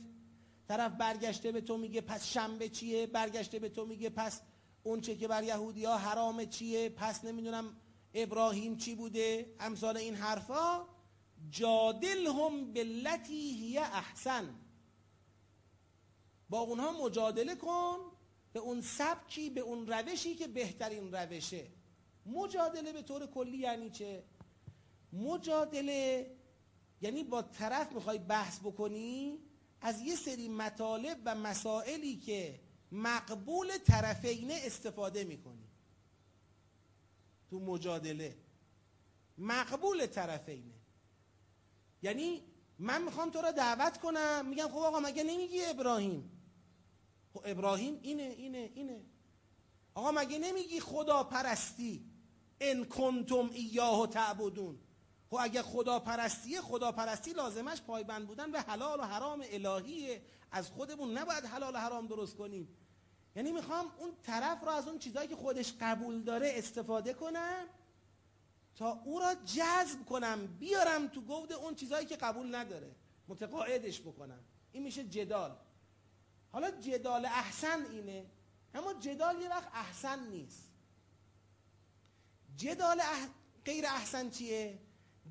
طرف 0.67 0.91
برگشته 0.91 1.51
به 1.51 1.61
تو 1.61 1.77
میگه 1.77 2.01
پس 2.01 2.25
شنبه 2.25 2.69
چیه؟ 2.69 3.07
برگشته 3.07 3.59
به 3.59 3.69
تو 3.69 3.85
میگه 3.85 4.09
پس 4.09 4.41
اون 4.83 5.01
چه 5.01 5.15
که 5.15 5.27
بر 5.27 5.43
یهودی 5.43 5.85
ها 5.85 5.97
حرام 5.97 6.45
چیه؟ 6.45 6.89
پس 6.89 7.25
نمیدونم 7.25 7.77
ابراهیم 8.13 8.77
چی 8.77 8.95
بوده؟ 8.95 9.55
امثال 9.59 9.97
این 9.97 10.15
حرفا. 10.15 10.85
جادل 11.49 12.27
هم 12.27 12.73
بلتی 12.73 13.51
هی 13.51 13.77
احسن. 13.77 14.55
با 16.49 16.59
اونها 16.59 16.91
مجادله 16.91 17.55
کن 17.55 17.97
به 18.53 18.59
اون 18.59 18.81
سبکی، 18.81 19.49
به 19.49 19.61
اون 19.61 19.87
روشی 19.87 20.35
که 20.35 20.47
بهترین 20.47 21.13
روشه. 21.13 21.67
مجادله 22.25 22.93
به 22.93 23.01
طور 23.01 23.25
کلی 23.25 23.57
یعنی 23.57 23.89
چه؟ 23.89 24.23
مجادله 25.13 26.31
یعنی 27.01 27.23
با 27.23 27.41
طرف 27.41 27.91
میخوای 27.91 28.17
بحث 28.17 28.59
بکنی 28.59 29.39
از 29.81 30.01
یه 30.01 30.15
سری 30.15 30.49
مطالب 30.49 31.17
و 31.25 31.35
مسائلی 31.35 32.15
که 32.15 32.59
مقبول 32.91 33.77
طرفینه 33.77 34.61
استفاده 34.63 35.23
میکنی. 35.23 35.67
تو 37.49 37.59
مجادله. 37.59 38.37
مقبول 39.37 40.05
طرفینه 40.05 40.73
یعنی 42.01 42.43
من 42.79 43.03
میخوام 43.03 43.29
تو 43.29 43.41
را 43.41 43.51
دعوت 43.51 43.97
کنم، 43.97 44.45
میگم 44.49 44.67
خب 44.67 44.77
آقا 44.77 44.99
مگه 44.99 45.23
نمیگی 45.23 45.65
ابراهیم؟ 45.65 46.31
خب 47.33 47.41
ابراهیم 47.45 47.99
اینه 48.01 48.23
اینه 48.23 48.71
اینه. 48.75 49.05
آقا 49.93 50.11
مگه 50.11 50.39
نمیگی 50.39 50.79
خدا 50.79 51.23
پرستی 51.23 52.05
ان 52.61 52.85
کنتم 52.85 53.49
ایاه 53.53 54.07
تعبدون. 54.07 54.79
اگه 55.35 55.61
خدا 55.61 55.99
پرستیه 55.99 56.61
خدا 56.61 56.91
پرستی 56.91 57.33
لازمش 57.33 57.81
پایبند 57.81 58.27
بودن 58.27 58.51
به 58.51 58.61
حلال 58.61 58.99
و 58.99 59.03
حرام 59.03 59.43
الهیه. 59.51 60.21
از 60.51 60.69
خودمون 60.69 61.17
نباید 61.17 61.45
حلال 61.45 61.75
و 61.75 61.77
حرام 61.77 62.07
درست 62.07 62.35
کنیم. 62.37 62.67
یعنی 63.35 63.51
میخوام 63.51 63.85
اون 63.97 64.11
طرف 64.23 64.61
رو 64.61 64.69
از 64.69 64.87
اون 64.87 64.99
چیزایی 64.99 65.27
که 65.27 65.35
خودش 65.35 65.73
قبول 65.81 66.21
داره 66.23 66.51
استفاده 66.55 67.13
کنم 67.13 67.65
تا 68.75 69.01
او 69.05 69.19
را 69.19 69.35
جذب 69.35 70.05
کنم، 70.05 70.47
بیارم 70.47 71.07
تو 71.07 71.21
گود 71.21 71.53
اون 71.53 71.75
چیزایی 71.75 72.05
که 72.05 72.15
قبول 72.15 72.55
نداره. 72.55 72.95
متقاعدش 73.27 74.01
بکنم. 74.01 74.39
این 74.71 74.83
میشه 74.83 75.03
جدال. 75.03 75.57
حالا 76.51 76.71
جدال 76.71 77.25
احسن 77.25 77.85
اینه. 77.85 78.25
اما 78.73 78.93
جدال 78.93 79.41
یه 79.41 79.49
وقت 79.49 79.67
احسن 79.73 80.29
نیست. 80.29 80.69
جدال 82.55 82.99
اح... 82.99 83.27
غیر 83.65 83.85
احسن 83.85 84.29
چیه؟ 84.29 84.79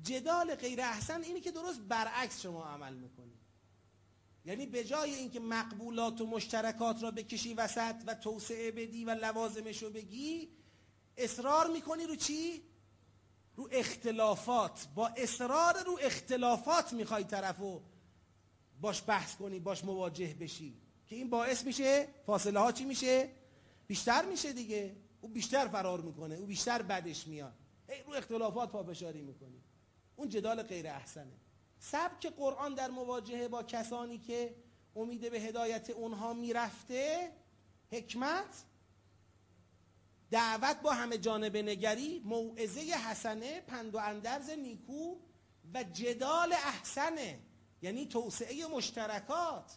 جدال 0.03 0.55
غیر 0.55 0.81
احسن 0.81 1.23
اینه 1.23 1.39
که 1.39 1.51
درست 1.51 1.79
برعکس 1.79 2.41
شما 2.41 2.65
عمل 2.65 2.93
میکنی. 2.93 3.37
یعنی 4.45 4.65
به 4.65 4.83
جای 4.83 5.13
اینکه 5.13 5.39
مقبولات 5.39 6.21
و 6.21 6.25
مشترکات 6.25 7.03
را 7.03 7.11
بکشی 7.11 7.53
وسط 7.53 7.95
و 8.07 8.15
توسعه 8.15 8.71
بدی 8.71 9.05
و 9.05 9.09
لوازمش 9.09 9.83
رو 9.83 9.89
بگی، 9.89 10.49
اصرار 11.17 11.67
میکنی 11.69 12.03
رو 12.03 12.15
چی؟ 12.15 12.61
رو 13.55 13.69
اختلافات. 13.71 14.87
با 14.95 15.07
اصرار 15.07 15.83
رو 15.83 15.99
اختلافات 16.01 16.93
میخوای 16.93 17.23
طرفو 17.23 17.81
باش 18.81 19.03
بحث 19.07 19.35
کنی، 19.35 19.59
باش 19.59 19.83
مواجه 19.83 20.33
بشی. 20.39 20.77
که 21.07 21.15
این 21.15 21.29
باعث 21.29 21.63
میشه 21.63 22.07
فاصله 22.25 22.59
ها 22.59 22.71
چی 22.71 22.85
میشه؟ 22.85 23.29
بیشتر 23.87 24.25
میشه 24.25 24.53
دیگه. 24.53 24.95
او 25.21 25.29
بیشتر 25.29 25.67
فرار 25.67 26.01
میکنه، 26.01 26.35
او 26.35 26.45
بیشتر 26.45 26.81
بدش 26.81 27.27
میاد. 27.27 27.53
هی 27.89 28.03
رو 28.03 28.13
اختلافات 28.13 28.71
پافشاری 28.71 29.21
میکنی. 29.21 29.63
اون 30.17 30.29
جدال 30.29 30.63
غیر 30.63 30.87
احسنه. 30.87 31.37
سبک 31.79 32.27
قرآن 32.27 32.73
در 32.73 32.89
مواجهه 32.89 33.47
با 33.47 33.63
کسانی 33.63 34.17
که 34.17 34.55
امید 34.95 35.31
به 35.31 35.39
هدایت 35.39 35.89
اونها 35.89 36.33
میرفته، 36.33 37.31
حکمت، 37.91 38.63
دعوت 40.31 40.81
با 40.81 40.93
همه 40.93 41.17
جانب 41.17 41.57
نگری، 41.57 42.21
موعظه 42.25 42.81
حسنه، 42.81 43.61
پند 43.61 43.95
و 43.95 43.97
اندرز 43.97 44.49
نیکو 44.49 45.15
و 45.73 45.83
جدال 45.83 46.53
احسنه 46.53 47.39
یعنی 47.81 48.05
توسعه 48.05 48.67
مشترکات، 48.67 49.71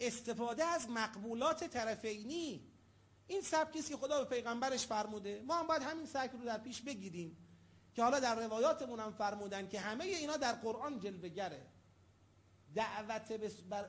استفاده 0.00 0.64
از 0.64 0.90
مقبولات 0.90 1.64
طرفینی. 1.64 2.68
این 3.26 3.40
سبکی 3.40 3.78
است 3.78 3.88
که 3.88 3.96
خدا 3.96 4.24
به 4.24 4.36
پیغمبرش 4.36 4.86
فرموده؟ 4.86 5.42
ما 5.46 5.54
هم 5.54 5.66
باید 5.66 5.82
همین 5.82 6.06
سبک 6.06 6.30
رو 6.32 6.44
در 6.44 6.58
پیش 6.58 6.82
بگیریم. 6.82 7.36
که 7.94 8.02
حالا 8.02 8.20
در 8.20 8.34
روایاتمون 8.34 9.00
هم 9.00 9.12
فرمودن 9.12 9.68
که 9.68 9.80
همه 9.80 10.04
اینا 10.04 10.36
در 10.36 10.52
قرآن 10.52 11.00
جلوگره. 11.00 11.66
دعوت 12.74 13.32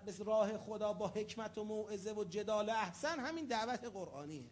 به 0.06 0.14
راه 0.26 0.58
خدا 0.58 0.94
با 0.94 1.08
حکمت 1.08 1.58
و 1.58 1.64
موعظه 1.64 2.12
و 2.12 2.24
جدال 2.24 2.70
احسن 2.70 3.20
همین 3.20 3.46
دعوت 3.46 3.84
قرآنیه. 3.84 4.50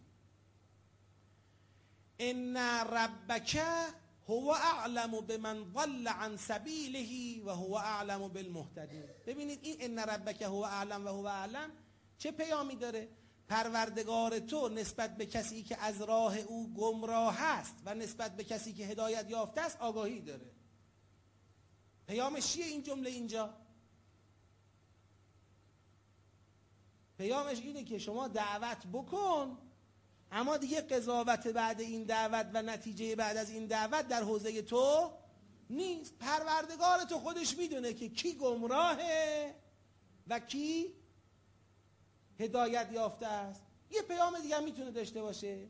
ان 2.19 2.57
ربک 2.57 3.61
هو 4.27 4.49
اعلم 4.49 5.21
بمن 5.21 5.73
ضل 5.73 6.07
عن 6.07 6.37
سبیله 6.37 7.43
و 7.45 7.49
هو 7.49 7.73
اعلم 7.73 8.27
بالمهتدین. 8.27 9.03
ببینید 9.27 9.59
این 9.63 9.77
ان 9.79 9.99
ربک 9.99 10.41
هو 10.41 10.63
اعلم 10.63 11.05
و 11.05 11.09
هو 11.09 11.25
اعلم 11.25 11.71
چه 12.17 12.31
پیامی 12.31 12.75
داره؟ 12.75 13.07
پروردگار 13.47 14.39
تو 14.39 14.69
نسبت 14.69 15.17
به 15.17 15.25
کسی 15.25 15.63
که 15.63 15.77
از 15.77 16.01
راه 16.01 16.37
او 16.37 16.73
گمراه 16.73 17.41
است 17.41 17.75
و 17.85 17.95
نسبت 17.95 18.35
به 18.35 18.43
کسی 18.43 18.73
که 18.73 18.85
هدایت 18.85 19.29
یافته 19.29 19.61
است 19.61 19.77
آگاهی 19.79 20.21
داره. 20.21 20.51
پیامش 22.07 22.47
چیه 22.53 22.65
این 22.65 22.83
جمله 22.83 23.09
اینجا؟ 23.09 23.53
پیامش 27.17 27.59
اینه 27.59 27.83
که 27.83 27.99
شما 27.99 28.27
دعوت 28.27 28.87
بکن، 28.93 29.57
اما 30.31 30.57
دیگه 30.57 30.81
قضاوت 30.81 31.47
بعد 31.47 31.81
این 31.81 32.03
دعوت 32.03 32.49
و 32.53 32.61
نتیجه 32.61 33.15
بعد 33.15 33.37
از 33.37 33.49
این 33.49 33.65
دعوت 33.65 34.07
در 34.07 34.23
حوزه 34.23 34.61
تو 34.61 35.11
نیست. 35.69 36.17
پروردگار 36.19 36.99
تو 37.03 37.19
خودش 37.19 37.57
میدونه 37.57 37.93
که 37.93 38.09
کی 38.09 38.33
گمراهه 38.33 39.55
و 40.27 40.39
کی 40.39 40.93
هدایت 42.41 42.91
یافته 42.91 43.27
است. 43.27 43.61
یه 43.91 44.01
پیام 44.01 44.39
دیگه 44.39 44.59
میتونه 44.59 44.91
داشته 44.91 45.21
باشه. 45.21 45.67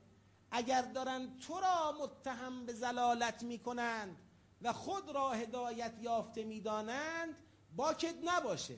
اگر 0.51 0.81
دارن 0.81 1.39
تو 1.39 1.59
را 1.59 1.97
متهم 2.01 2.65
به 2.65 2.73
زلالت 2.73 3.43
میکنند 3.43 4.17
و 4.61 4.73
خود 4.73 5.09
را 5.09 5.31
هدایت 5.31 5.93
یافته 6.01 6.43
میدانند، 6.43 7.35
باکت 7.75 8.15
نباشه. 8.23 8.77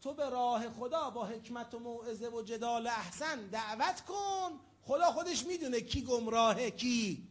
تو 0.00 0.14
به 0.14 0.30
راه 0.30 0.70
خدا 0.70 1.10
با 1.10 1.26
حکمت 1.26 1.74
و 1.74 1.78
موعظه 1.78 2.28
و 2.28 2.42
جدال 2.42 2.86
احسن 2.86 3.46
دعوت 3.46 4.00
کن. 4.00 4.60
خدا 4.82 5.12
خودش 5.12 5.46
میدونه 5.46 5.80
کی 5.80 6.02
گمراهه، 6.02 6.70
کی 6.70 7.28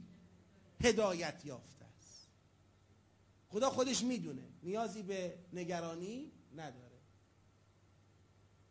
هدایت 0.84 1.46
یافته 1.46 1.86
است. 2.00 2.28
خدا 3.50 3.70
خودش 3.70 4.04
میدونه. 4.04 4.44
نیازی 4.64 5.04
به 5.04 5.38
نگرانی 5.54 6.32
نداره. 6.56 6.87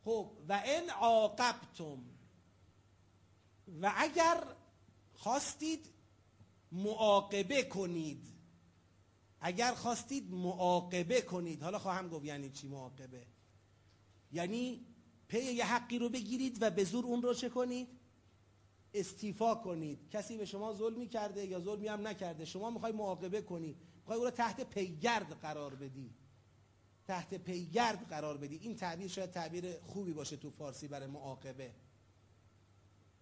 خب، 0.06 0.30
و 0.48 0.62
ان 0.66 0.90
عاقبتم. 0.90 1.98
و 3.82 3.92
اگر 3.96 4.44
خواستید 5.14 5.86
معاقبه 6.72 7.62
کنید، 7.62 8.26
اگر 9.40 9.74
خواستید 9.74 10.30
معاقبه 10.30 11.22
کنید، 11.22 11.62
حالا 11.62 11.78
خواهم 11.78 12.08
گفت 12.08 12.24
یعنی 12.24 12.50
چی 12.50 12.68
معاقبه؟ 12.68 13.26
یعنی 14.32 14.86
پی 15.28 15.42
یه 15.42 15.64
حقی 15.64 15.98
رو 15.98 16.08
بگیرید 16.08 16.62
و 16.62 16.70
به 16.70 16.84
زور 16.84 17.06
اون 17.06 17.22
رو 17.22 17.34
چه 17.34 17.48
کنید؟ 17.48 17.88
استیفا 18.94 19.54
کنید. 19.54 20.10
کسی 20.10 20.36
به 20.36 20.44
شما 20.44 20.74
ظلمی 20.74 21.08
کرده 21.08 21.46
یا 21.46 21.60
ظلمی 21.60 21.88
هم 21.88 22.06
نکرده، 22.06 22.44
شما 22.44 22.70
میخوای 22.70 22.92
معاقبه 22.92 23.42
کنی، 23.42 23.76
میخوای 23.96 24.18
او 24.18 24.24
رو 24.24 24.30
تحت 24.30 24.70
پیگرد 24.70 25.32
قرار 25.32 25.74
بدی. 25.74 26.10
تحت 27.06 27.34
پیگرد 27.34 28.08
قرار 28.08 28.36
بدی. 28.36 28.56
این 28.56 28.76
تعبیر 28.76 29.08
شاید 29.08 29.30
تعبیر 29.30 29.80
خوبی 29.80 30.12
باشه 30.12 30.36
تو 30.36 30.50
فارسی 30.50 30.88
برای 30.88 31.06
معاقبه. 31.06 31.70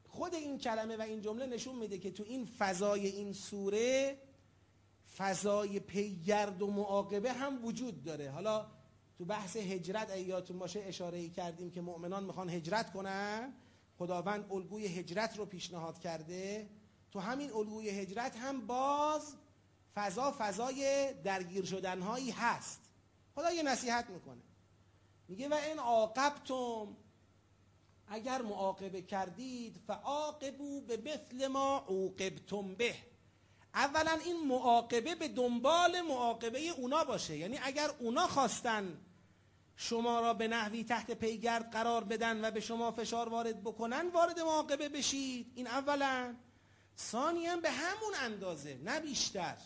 خود 0.09 0.35
این 0.35 0.59
کلمه 0.59 0.97
و 0.97 1.03
این 1.03 1.21
جمله 1.21 1.47
نشون 1.47 1.77
میده 1.77 1.99
که 1.99 2.11
تو 2.11 2.23
این 2.23 2.47
فضای 2.59 3.07
این 3.07 3.33
سوره 3.33 4.19
فضای 5.17 5.81
پیگرد 5.81 6.63
و 6.63 6.71
معاقبه 6.71 7.33
هم 7.33 7.65
وجود 7.65 8.05
داره. 8.05 8.31
حالا 8.31 8.67
تو 9.19 9.25
بحث 9.25 9.57
هجرت 9.57 10.11
ایاتون 10.11 10.59
باشه 10.59 10.81
اشاره 10.81 11.19
ای 11.19 11.31
کردیم 11.31 11.71
که 11.71 11.81
مؤمنان 11.81 12.25
میخوان 12.25 12.51
هجرت 12.51 12.93
کنن. 12.93 13.53
خداوند 13.99 14.53
الگوی 14.53 14.87
هجرت 14.87 15.39
رو 15.39 15.47
پیشنهاد 15.47 15.99
کرده. 15.99 16.69
تو 17.13 17.21
همین 17.21 17.53
الگوی 17.53 17.91
هجرت 17.91 18.37
هم 18.37 18.67
باز 18.67 19.35
فضا 19.95 20.35
فضای 20.39 21.13
درگیر 21.25 21.65
شدنهایی 21.65 22.31
هست. 22.31 22.84
خدا 23.35 23.53
یه 23.53 23.63
نصیحت 23.63 24.11
میکنه. 24.11 24.43
میگه 25.29 25.49
و 25.49 25.55
این 25.55 25.79
عاقبتم، 25.79 26.97
اگر 28.09 28.43
معاقبه 28.43 29.03
کردید، 29.03 29.81
فعاقبو 29.87 30.81
به 30.81 30.97
مثل 30.97 31.47
ما 31.47 31.79
عوقبتم 31.89 32.75
به. 32.75 32.95
اولا 33.75 34.19
این 34.25 34.47
معاقبه 34.47 35.15
به 35.15 35.29
دنبال 35.29 36.01
معاقبه 36.01 36.69
اونا 36.69 37.05
باشه. 37.05 37.37
یعنی 37.37 37.59
اگر 37.63 37.91
اونا 37.99 38.27
خواستن 38.27 39.01
شما 39.77 40.21
را 40.21 40.35
به 40.35 40.49
نحوی 40.49 40.85
تحت 40.85 41.11
پیگرد 41.11 41.71
قرار 41.71 42.05
بدن 42.05 42.45
و 42.45 42.51
به 42.51 42.61
شما 42.61 42.93
فشار 42.93 43.29
وارد 43.29 43.61
بکنن، 43.61 44.09
وارد 44.09 44.41
معاقبه 44.41 44.89
بشید. 44.89 45.53
این 45.55 45.67
اولا. 45.67 46.35
ثانیا 46.99 47.57
به 47.57 47.71
همون 47.71 48.15
اندازه، 48.21 48.75
نه 48.75 49.01
بیشتر. 49.01 49.57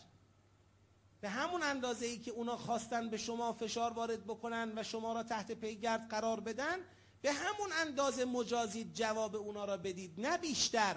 به 1.20 1.28
همون 1.28 1.62
اندازه 1.62 2.06
ای 2.06 2.18
که 2.18 2.30
اونا 2.30 2.56
خواستن 2.56 3.10
به 3.10 3.16
شما 3.16 3.52
فشار 3.52 3.92
وارد 3.92 4.24
بکنن 4.24 4.72
و 4.76 4.82
شما 4.82 5.12
را 5.12 5.22
تحت 5.22 5.52
پیگرد 5.52 6.08
قرار 6.08 6.40
بدن، 6.40 6.76
به 7.22 7.32
همون 7.32 7.70
اندازه 7.80 8.24
مجازید 8.24 8.94
جواب 8.94 9.36
اونا 9.36 9.64
را 9.64 9.76
بدید، 9.76 10.20
نه 10.20 10.38
بیشتر. 10.38 10.96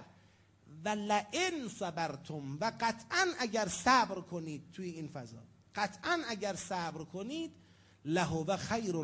و 0.85 0.89
لئن 0.89 1.67
صبرتم، 1.67 2.57
و 2.61 2.71
قطعا 2.79 3.27
اگر 3.39 3.67
صبر 3.67 4.21
کنید 4.21 4.71
توی 4.73 4.89
این 4.89 5.07
فضا، 5.07 5.43
قطعا 5.75 6.19
اگر 6.27 6.55
صبر 6.55 7.03
کنید، 7.03 7.51
لهو 8.05 8.57
خیر 8.57 8.95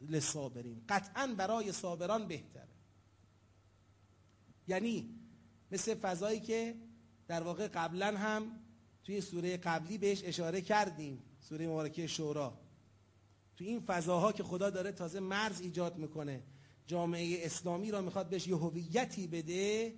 للصابرین. 0.00 0.84
قطعا 0.88 1.26
برای 1.26 1.72
صابران 1.72 2.28
بهتره. 2.28 2.68
یعنی 4.68 5.14
مثل 5.70 5.94
فضایی 5.94 6.40
که 6.40 6.76
در 7.28 7.42
واقع 7.42 7.68
قبلا 7.68 8.16
هم 8.16 8.60
توی 9.04 9.20
سوره 9.20 9.56
قبلی 9.56 9.98
بهش 9.98 10.22
اشاره 10.24 10.60
کردیم، 10.60 11.22
سوره 11.40 11.66
مبارکه 11.68 12.06
شورا. 12.06 12.58
تو 13.56 13.64
این 13.64 13.80
فضاها 13.80 14.32
که 14.32 14.42
خدا 14.42 14.70
داره 14.70 14.92
تازه 14.92 15.20
مرز 15.20 15.60
ایجاد 15.60 15.98
میکنه، 15.98 16.42
جامعه 16.86 17.46
اسلامی 17.46 17.90
را 17.90 18.00
میخواد 18.00 18.28
بهش 18.28 18.46
یه 18.46 18.56
هویتی 18.56 19.26
بده، 19.26 19.94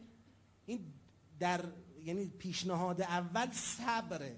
این 0.66 0.93
در 1.39 1.64
یعنی 2.05 2.26
پیشنهاد 2.26 3.02
اول 3.02 3.51
صبره. 3.52 4.36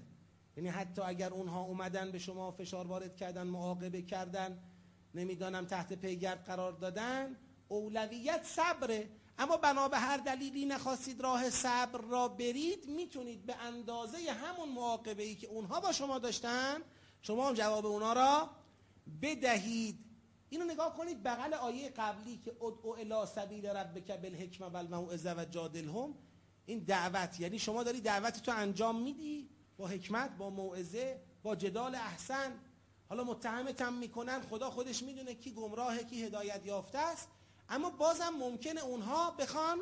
یعنی 0.57 0.69
حتی 0.69 1.01
اگر 1.01 1.29
اونها 1.29 1.61
اومدن 1.61 2.11
به 2.11 2.19
شما 2.19 2.51
فشار 2.51 2.87
وارد 2.87 3.15
کردن، 3.15 3.47
معاقبه 3.47 4.01
کردن، 4.01 4.59
نمیدانم 5.15 5.65
تحت 5.65 5.93
پیگرد 5.93 6.45
قرار 6.45 6.71
دادن، 6.71 7.35
اولویت 7.67 8.43
صبره. 8.43 9.09
اما 9.37 9.57
بنا 9.57 9.87
به 9.87 9.97
هر 9.97 10.17
دلیلی 10.17 10.65
نخواستید 10.65 11.21
راه 11.21 11.49
صبر 11.49 12.01
را 12.01 12.27
برید، 12.27 12.87
میتونید 12.87 13.45
به 13.45 13.55
اندازه 13.55 14.17
همون 14.17 14.69
معاقبه 14.69 15.23
ای 15.23 15.35
که 15.35 15.47
اونها 15.47 15.79
با 15.79 15.91
شما 15.91 16.19
داشتن، 16.19 16.81
شما 17.21 17.47
هم 17.47 17.53
جواب 17.53 17.85
اونا 17.85 18.13
را 18.13 18.49
بدهید. 19.21 20.05
اینو 20.49 20.65
نگاه 20.65 20.97
کنید 20.97 21.23
بغل 21.23 21.53
آیه 21.53 21.89
قبلی 21.89 22.37
که 22.37 22.51
ادعو 22.63 22.89
الی 22.89 23.25
سبیل 23.35 23.65
ربک 23.65 24.11
بالحکمه 24.11 24.67
والموعظه 24.67 25.33
و 25.33 25.45
جادلهم. 25.45 26.13
این 26.65 26.79
دعوت 26.79 27.39
یعنی 27.39 27.59
شما 27.59 27.83
داری 27.83 28.01
دعوت 28.01 28.41
تو 28.41 28.51
انجام 28.51 29.01
میدی 29.01 29.49
با 29.77 29.87
حکمت، 29.87 30.37
با 30.37 30.49
موعظه، 30.49 31.21
با 31.43 31.55
جدال 31.55 31.95
احسن. 31.95 32.59
حالا 33.09 33.23
متهمتم 33.23 33.93
میکنن، 33.93 34.41
خدا 34.41 34.69
خودش 34.69 35.03
میدونه 35.03 35.33
کی 35.33 35.51
گمراهه 35.51 36.03
کی 36.03 36.23
هدایت 36.23 36.65
یافته 36.65 36.97
است. 36.97 37.27
اما 37.69 37.89
بازم 37.89 38.29
ممکنه 38.29 38.83
اونها 38.83 39.31
بخوان 39.31 39.79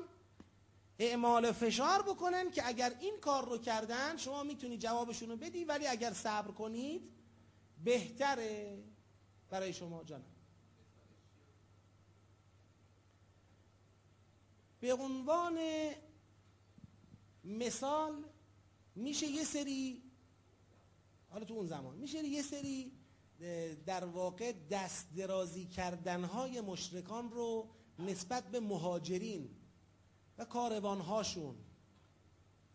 اعمال 0.99 1.52
فشار 1.52 2.02
بکنن 2.02 2.52
که 2.52 2.68
اگر 2.68 2.95
این 2.99 3.20
کار 3.20 3.49
رو 3.49 3.57
کردن، 3.57 4.18
شما 4.18 4.44
میتونی 4.44 4.78
جوابشون 4.78 5.30
رو 5.30 5.38
بدی، 5.38 5.66
ولی 5.66 5.88
اگر 5.88 6.14
صبر 6.14 6.52
کنید، 6.52 7.02
بهتره 7.84 8.84
برای 9.49 9.74
شما 9.74 10.03
جانم. 10.03 10.24
به 14.80 14.94
عنوان 14.94 15.60
مثال، 17.44 18.24
میشه 18.95 19.28
یه 19.28 19.44
سری، 19.44 20.03
حالا 21.30 21.45
تو 21.45 21.53
اون 21.53 21.68
زمان، 21.68 21.95
میشه 21.95 22.18
یه 22.18 22.41
سری 22.41 22.91
در 23.86 24.06
واقع 24.06 24.53
دست 24.72 25.07
درازی 25.18 25.66
کردنهای 25.66 26.62
مشرکان 26.62 27.32
رو 27.32 27.75
نسبت 28.00 28.44
به 28.44 28.60
مهاجرین 28.60 29.50
و 30.38 30.46
کاروانهاشون 30.46 31.56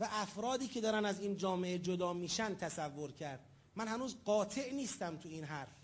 و 0.01 0.09
افرادی 0.11 0.69
که 0.69 0.81
دارن 0.81 1.05
از 1.05 1.21
این 1.21 1.37
جامعه 1.37 1.79
جدا 1.79 2.13
میشن 2.13 2.55
تصور 2.55 3.13
کرد. 3.13 3.41
من 3.77 3.89
هنوز 3.89 4.17
قاطع 4.25 4.73
نیستم 4.75 5.17
تو 5.17 5.29
این 5.29 5.45
حرف 5.45 5.77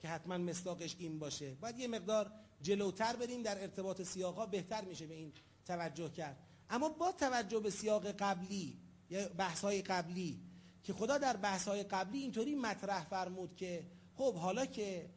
که 0.00 0.08
حتما 0.08 0.38
مصداقش 0.38 0.96
این 0.98 1.18
باشه. 1.18 1.54
باید 1.54 1.78
یه 1.78 1.88
مقدار 1.88 2.32
جلوتر 2.62 3.16
بریم، 3.16 3.42
در 3.42 3.60
ارتباط 3.62 4.02
سیاقا 4.02 4.46
بهتر 4.46 4.84
میشه 4.84 5.06
به 5.06 5.14
این 5.14 5.32
توجه 5.66 6.08
کرد. 6.08 6.36
اما 6.70 6.88
با 6.88 7.12
توجه 7.12 7.60
به 7.60 7.70
سیاق 7.70 8.06
قبلی 8.06 8.78
یا 9.10 9.28
بحث 9.28 9.60
های 9.60 9.82
قبلی، 9.82 10.40
که 10.82 10.92
خدا 10.92 11.18
در 11.18 11.36
بحث 11.36 11.68
های 11.68 11.82
قبلی 11.82 12.18
اینطوری 12.18 12.54
مطرح 12.54 13.04
فرمود 13.04 13.56
که 13.56 13.86
خب 14.14 14.34
حالا 14.34 14.66
که 14.66 15.10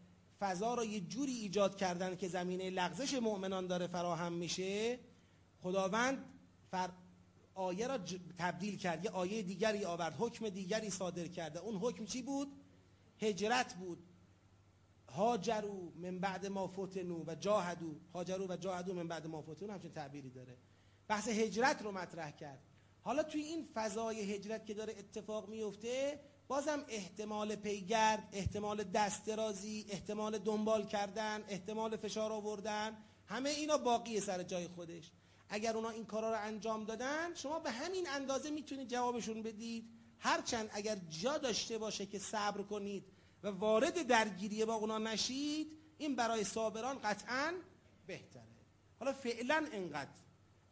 فضا 0.43 0.73
را 0.73 0.85
یه 0.85 0.99
جوری 0.99 1.31
ایجاد 1.31 1.75
کردن 1.75 2.15
که 2.15 2.27
زمینه 2.27 2.69
لغزش 2.69 3.13
مؤمنان 3.13 3.67
داره 3.67 3.87
فراهم 3.87 4.33
میشه، 4.33 4.99
خداوند 5.61 6.25
فر 6.71 6.89
آیه 7.55 7.87
را 7.87 7.97
ج... 7.97 8.15
تبدیل 8.37 8.77
کرد. 8.77 9.05
یه 9.05 9.11
آیه 9.11 9.41
دیگری 9.41 9.85
آورد، 9.85 10.15
حکم 10.19 10.49
دیگری 10.49 10.89
صادر 10.89 11.27
کرده. 11.27 11.59
اون 11.59 11.75
حکم 11.75 12.05
چی 12.05 12.21
بود؟ 12.21 12.47
هجرت 13.19 13.73
بود. 13.73 14.03
هاجرو 15.09 15.91
من 15.95 16.19
بعد 16.19 16.45
ما 16.45 16.67
فتنو 16.67 17.23
و 17.27 17.35
جاهدو 17.35 17.95
هاجرو 18.13 18.47
و 18.47 18.57
جاهدو 18.57 18.93
من 18.93 19.07
بعد 19.07 19.27
ما 19.27 19.41
فتنو 19.41 19.73
همچین 19.73 19.91
تعبیری 19.91 20.29
داره. 20.29 20.57
بحث 21.07 21.27
هجرت 21.27 21.81
رو 21.81 21.91
مطرح 21.91 22.31
کرد. 22.31 22.59
حالا 23.01 23.23
توی 23.23 23.41
این 23.41 23.67
فضای 23.73 24.33
هجرت 24.33 24.65
که 24.65 24.73
داره 24.73 24.93
اتفاق 24.97 25.49
میفته 25.49 26.19
بازم 26.53 26.85
احتمال 26.87 27.55
پیگرد، 27.55 28.29
احتمال 28.31 28.83
دست 28.83 29.25
درازی 29.25 29.85
احتمال 29.89 30.37
دنبال 30.37 30.85
کردن، 30.85 31.43
احتمال 31.47 31.97
فشار 31.97 32.31
آوردن، 32.31 32.97
همه 33.27 33.49
اینا 33.49 33.77
باقی 33.77 34.19
سر 34.19 34.43
جای 34.43 34.67
خودش. 34.67 35.11
اگر 35.49 35.75
اونا 35.77 35.89
این 35.89 36.05
کارا 36.05 36.29
رو 36.29 36.37
انجام 36.39 36.85
دادن، 36.85 37.35
شما 37.35 37.59
به 37.59 37.71
همین 37.71 38.09
اندازه 38.09 38.49
میتونید 38.49 38.87
جوابشون 38.87 39.43
بدید. 39.43 39.89
هرچند 40.19 40.69
اگر 40.73 40.97
جا 41.21 41.37
داشته 41.37 41.77
باشه 41.77 42.05
که 42.05 42.19
صبر 42.19 42.61
کنید 42.61 43.03
و 43.43 43.47
وارد 43.47 44.07
درگیری 44.07 44.65
با 44.65 44.73
اونا 44.73 44.97
نشید، 44.97 45.77
این 45.97 46.15
برای 46.15 46.43
صابران 46.43 46.99
قطعا 46.99 47.53
بهتره. 48.07 48.43
حالا 48.99 49.13
فعلا 49.13 49.67
انقدر. 49.73 50.11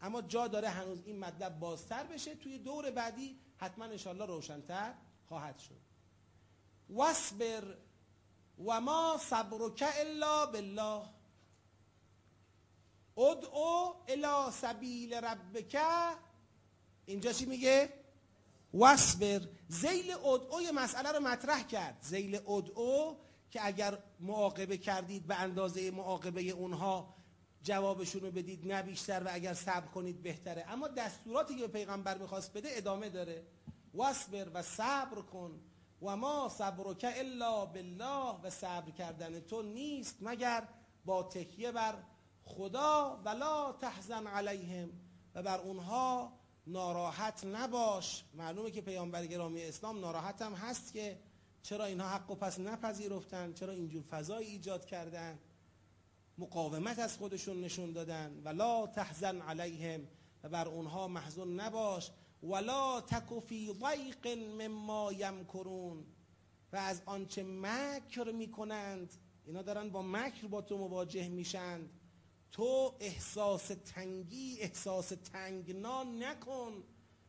اما 0.01 0.21
جا 0.21 0.47
داره 0.47 0.69
هنوز 0.69 0.99
این 1.05 1.19
مطلب 1.19 1.59
بازتر 1.59 2.03
بشه. 2.03 2.35
توی 2.35 2.57
دور 2.57 2.91
بعدی 2.91 3.39
حتما 3.57 3.85
انشالله 3.85 4.25
روشنتر 4.25 4.93
خواهد 5.31 5.59
شد. 5.59 5.81
وصبر 6.95 7.77
و 8.65 8.81
ما 8.81 9.17
صبرک 9.29 9.83
الا 9.99 10.45
بالله. 10.45 11.01
ادعو 13.17 13.93
الى 14.07 14.51
سبیل 14.51 15.13
ربک. 15.13 15.77
اینجا 17.05 17.33
چی 17.33 17.45
میگه؟ 17.45 17.93
وصبر 18.73 19.41
زیل 19.67 20.11
ادعو 20.11 20.61
یه 20.61 20.71
مسئله 20.71 21.11
رو 21.11 21.19
مطرح 21.19 21.63
کرد. 21.63 21.97
زیل 22.01 22.35
ادعو 22.35 23.15
که 23.51 23.65
اگر 23.65 24.03
معاقبه 24.19 24.77
کردید 24.77 25.27
به 25.27 25.35
اندازه 25.35 25.91
معاقبه 25.91 26.41
اونها 26.41 27.15
جوابشون 27.63 28.21
رو 28.21 28.31
بدید، 28.31 28.67
نه 28.67 28.81
بیشتر 28.81 29.23
و 29.23 29.29
اگر 29.31 29.53
صبر 29.53 29.87
کنید 29.87 30.23
بهتره. 30.23 30.65
اما 30.67 30.87
دستوراتی 30.87 31.55
که 31.55 31.61
به 31.61 31.67
پیغمبر 31.67 32.17
میخواست 32.17 32.53
بده 32.53 32.69
ادامه 32.71 33.09
داره. 33.09 33.45
وصبر 33.95 34.49
و 34.53 34.61
صبر 34.61 35.21
کن 35.21 35.59
و 36.01 36.17
ما 36.17 36.49
صبرک 36.49 37.05
الا 37.15 37.65
بالله 37.65 38.41
و 38.43 38.49
صبر 38.49 38.91
کردن 38.91 39.39
تو 39.39 39.61
نیست 39.61 40.17
مگر 40.21 40.67
با 41.05 41.23
تکیه 41.23 41.71
بر 41.71 42.03
خدا 42.43 43.21
ولا 43.25 43.71
تحزن 43.71 44.27
علیهم 44.27 44.89
و 45.35 45.43
بر 45.43 45.59
اونها 45.59 46.33
ناراحت 46.67 47.45
نباش. 47.45 48.23
معلومه 48.33 48.71
که 48.71 48.81
پیامبر 48.81 49.25
گرامی 49.25 49.63
اسلام 49.63 49.99
ناراحت 49.99 50.41
هم 50.41 50.53
هست 50.53 50.93
که 50.93 51.19
چرا 51.63 51.85
اینها 51.85 52.09
حق 52.09 52.31
و 52.31 52.35
پس 52.35 52.59
نپذیرفتن؟ 52.59 53.53
چرا 53.53 53.73
اینجور 53.73 54.03
فضای 54.03 54.45
ایجاد 54.45 54.85
کردن؟ 54.85 55.39
مقاومت 56.37 56.99
از 56.99 57.17
خودشون 57.17 57.61
نشون 57.61 57.91
دادن 57.91 58.41
ولا 58.43 58.87
تحزن 58.87 59.41
علیهم 59.41 60.07
و 60.43 60.49
بر 60.49 60.67
اونها 60.67 61.07
محزون 61.07 61.59
نباش. 61.59 62.11
ولا 62.43 63.01
تکو 63.01 63.39
فی 63.39 63.73
ضیق 63.73 64.27
مما 64.27 65.13
یمکرون 65.13 66.05
و 66.73 66.75
از 66.75 67.01
آنچه 67.05 67.43
مکر 67.43 68.31
میکنند، 68.31 69.13
اینا 69.45 69.61
دارن 69.61 69.89
با 69.89 70.01
مکر 70.01 70.47
با 70.47 70.61
تو 70.61 70.77
مواجه 70.77 71.27
میشند. 71.27 71.89
تو 72.51 72.95
احساس 72.99 73.71
تنگی، 73.85 74.57
احساس 74.59 75.13
تنگنا 75.33 76.03
نکن. 76.03 76.83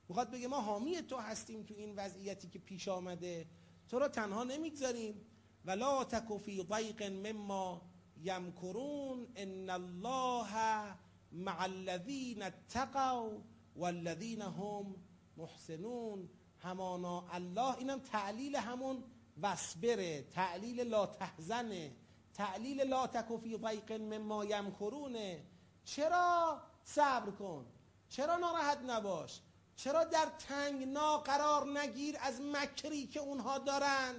میخواد 0.08 0.30
بگه 0.30 0.48
ما 0.48 0.60
حامی 0.60 1.02
تو 1.02 1.16
هستیم 1.16 1.62
تو 1.62 1.74
این 1.74 1.96
وضعیتی 1.96 2.48
که 2.48 2.58
پیش 2.58 2.88
آمده. 2.88 3.46
تو 3.88 3.98
را 3.98 4.08
تنها 4.08 4.44
نمیگذاریم. 4.44 5.26
ولا 5.64 6.04
تکو 6.04 6.38
فی 6.38 6.66
ضیق 6.72 7.02
مما 7.02 7.82
یمکرون 8.22 9.26
ان 9.36 9.70
الله 9.70 10.94
مع 11.32 11.62
الذین 11.62 12.42
اتقوا 12.42 13.30
والذین 13.76 14.42
هم 14.42 14.94
محسنون. 15.36 16.28
همانا 16.58 17.24
الله، 17.30 17.78
اینم 17.78 17.98
تعلیل 17.98 18.56
همون 18.56 19.04
وصبره، 19.42 20.22
تعلیل 20.22 20.80
لا 20.80 21.06
تحزنه 21.06 21.92
تعلیل 22.34 22.80
لا 22.80 23.06
تکو 23.06 23.38
فی 23.38 23.56
ضیق 23.56 23.92
مما 23.92 24.44
یمکرونه. 24.44 25.44
چرا 25.84 26.60
صبر 26.84 27.30
کن؟ 27.30 27.66
چرا 28.08 28.36
ناراحت 28.36 28.78
نباش؟ 28.78 29.40
چرا 29.76 30.04
در 30.04 30.26
تنگنا 30.48 31.18
قرار 31.18 31.78
نگیر 31.80 32.16
از 32.20 32.40
مکری 32.40 33.06
که 33.06 33.20
اونها 33.20 33.58
دارن؟ 33.58 34.14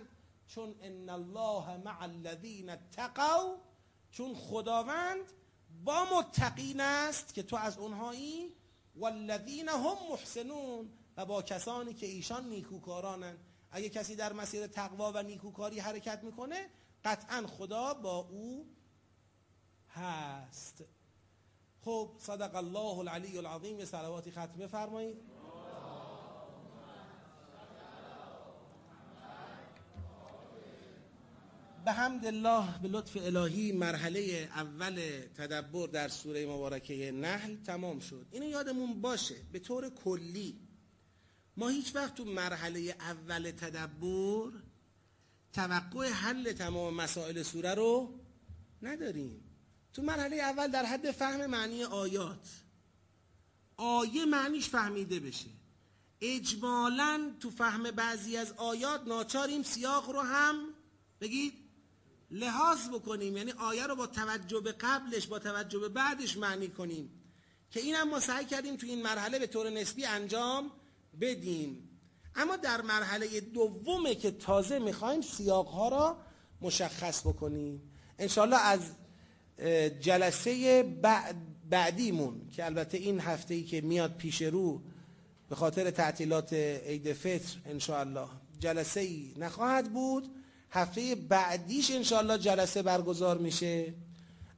چون 0.48 0.76
ان 0.82 1.10
الله 1.10 1.78
مع 1.78 2.02
الذین 2.02 2.70
اتقوا، 2.70 3.56
چون 4.12 4.36
خداوند 4.36 5.34
با 5.84 6.06
متقین 6.18 6.82
است 6.82 7.34
که 7.34 7.44
تو 7.44 7.56
از 7.56 7.78
اونهایی 7.78 8.56
والذین 8.95 9.70
هم 9.70 9.95
محسنون. 10.11 10.90
و 11.18 11.26
با 11.26 11.41
کسانی 11.41 11.94
که 11.94 12.06
ایشان 12.06 12.49
نیکوکارانند 12.49 13.40
اگه 13.72 13.90
کسی 13.90 14.15
در 14.15 14.34
مسیر 14.34 14.68
تقوا 14.68 15.11
و 15.15 15.24
نیکوکاری 15.24 15.80
حرکت 15.80 16.24
میکنه، 16.24 16.70
قطعا 17.03 17.48
خدا 17.48 17.94
با 17.94 18.18
او 18.18 18.65
هست. 19.90 20.84
خب، 21.86 22.11
صدق 22.20 22.56
الله 22.56 22.98
العلی 22.98 23.38
العظیم. 23.38 23.80
یه 23.80 23.86
سلواتی 23.86 24.32
ختم 24.32 24.57
بفرمایید. 24.60 25.18
به 31.86 31.92
حمد 31.92 32.26
الله 32.26 32.80
به 32.82 32.88
لطف 32.88 33.18
الهی 33.18 33.72
مرحله 33.72 34.50
اول 34.56 35.02
تدبر 35.36 35.88
در 35.88 36.08
سوره 36.08 36.46
مبارکه 36.46 37.12
نحل 37.12 37.56
تمام 37.56 38.00
شد. 38.00 38.28
اینو 38.32 38.46
یادمون 38.46 39.02
باشه. 39.02 39.36
به 39.52 39.60
طور 39.60 39.90
کلی 39.90 40.60
ما 41.58 41.70
هیچ 41.70 41.96
وقت 41.96 42.16
تو 42.16 42.26
مرحله 42.26 42.96
اول 43.00 43.52
تدبر 43.52 44.52
توقع 45.54 46.10
حل 46.10 46.52
تمام 46.52 46.94
مسائل 46.94 47.44
سوره 47.44 47.74
رو 47.74 48.20
نداریم. 48.82 49.44
تو 49.94 50.02
مرحله 50.02 50.36
اول 50.36 50.68
در 50.68 50.86
حد 50.86 51.12
فهم 51.12 51.46
معنی 51.46 51.84
آیات، 51.84 52.50
آیه 53.78 54.26
معنیش 54.26 54.70
فهمیده 54.70 55.20
بشه. 55.20 55.50
اجمالا 56.22 57.32
تو 57.40 57.50
فهم 57.50 57.92
بعضی 57.92 58.38
از 58.38 58.52
آیات 58.52 59.08
ناچاریم 59.08 59.64
سیاق 59.64 60.10
رو 60.10 60.22
هم، 60.22 60.56
بگید؟ 61.22 61.62
لحاظ 62.34 62.90
بکنیم 62.90 63.38
یعنی 63.38 63.52
آیه 63.52 63.88
رو 63.88 63.96
با 63.96 64.08
توجه 64.08 64.60
به 64.60 64.72
قبلش، 64.72 65.28
با 65.28 65.40
توجه 65.40 65.80
به 65.80 65.90
بعدش 65.90 66.38
معنی 66.38 66.68
کنیم. 66.68 67.10
که 67.72 67.80
این 67.80 67.96
هم 67.96 68.10
ما 68.10 68.20
سعی 68.20 68.46
کردیم 68.46 68.76
تو 68.76 68.88
این 68.88 69.02
مرحله 69.02 69.40
به 69.40 69.48
طور 69.48 69.70
نسبی 69.70 70.06
انجام 70.06 70.72
بدیم. 71.22 71.90
اما 72.36 72.56
در 72.56 72.82
مرحله 72.82 73.40
دومه 73.40 74.16
که 74.16 74.32
تازه 74.32 74.80
میخوایم 74.80 75.22
سیاقها 75.22 75.90
را 75.90 76.18
مشخص 76.62 77.22
بکنیم. 77.22 77.82
انشالله 78.20 78.58
از 78.62 78.80
جلسه 80.02 80.84
بعدیمون 81.70 82.50
که 82.50 82.66
البته 82.66 82.98
این 82.98 83.20
هفته 83.20 83.54
ای 83.54 83.64
که 83.64 83.82
میاد 83.82 84.18
پیش 84.18 84.42
رو 84.42 84.82
به 85.50 85.56
خاطر 85.56 85.92
تعطیلات 85.92 86.54
عید 86.54 87.14
فطر، 87.14 87.58
انشاءالله 87.66 88.28
جلسه 88.60 89.00
ای 89.00 89.34
نخواهد 89.38 89.94
بود. 89.94 90.43
هفته 90.74 91.16
بعدیش 91.16 91.91
انشاءالله 91.91 92.38
جلسه 92.38 92.82
برگزار 92.82 93.38
میشه. 93.38 93.94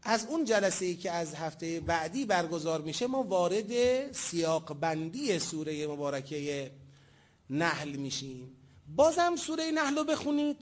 از 0.03 0.25
اون 0.25 0.45
جلسه 0.45 0.85
ای 0.85 0.95
که 0.95 1.11
از 1.11 1.35
هفته 1.35 1.79
بعدی 1.79 2.25
برگزار 2.25 2.81
میشه، 2.81 3.07
ما 3.07 3.23
وارد 3.23 4.11
سیاق 4.11 4.73
بندی 4.79 5.39
سوره 5.39 5.87
مبارکه 5.87 6.71
نحل 7.49 7.95
میشیم. 7.95 8.55
بازم 8.95 9.35
سوره 9.35 9.71
نحل 9.71 9.95
رو 9.97 10.03
بخونید. 10.03 10.57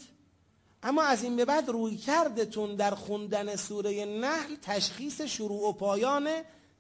اما 0.84 1.04
از 1.04 1.24
این 1.24 1.36
به 1.36 1.46
بعد 1.46 1.70
روی 1.70 1.98
کردتون 1.98 2.76
در 2.76 2.96
خوندن 2.96 3.56
سوره 3.56 4.06
نحل 4.06 4.56
تشخیص 4.62 5.22
شروع 5.22 5.70
و 5.70 5.72
پایان 5.74 6.30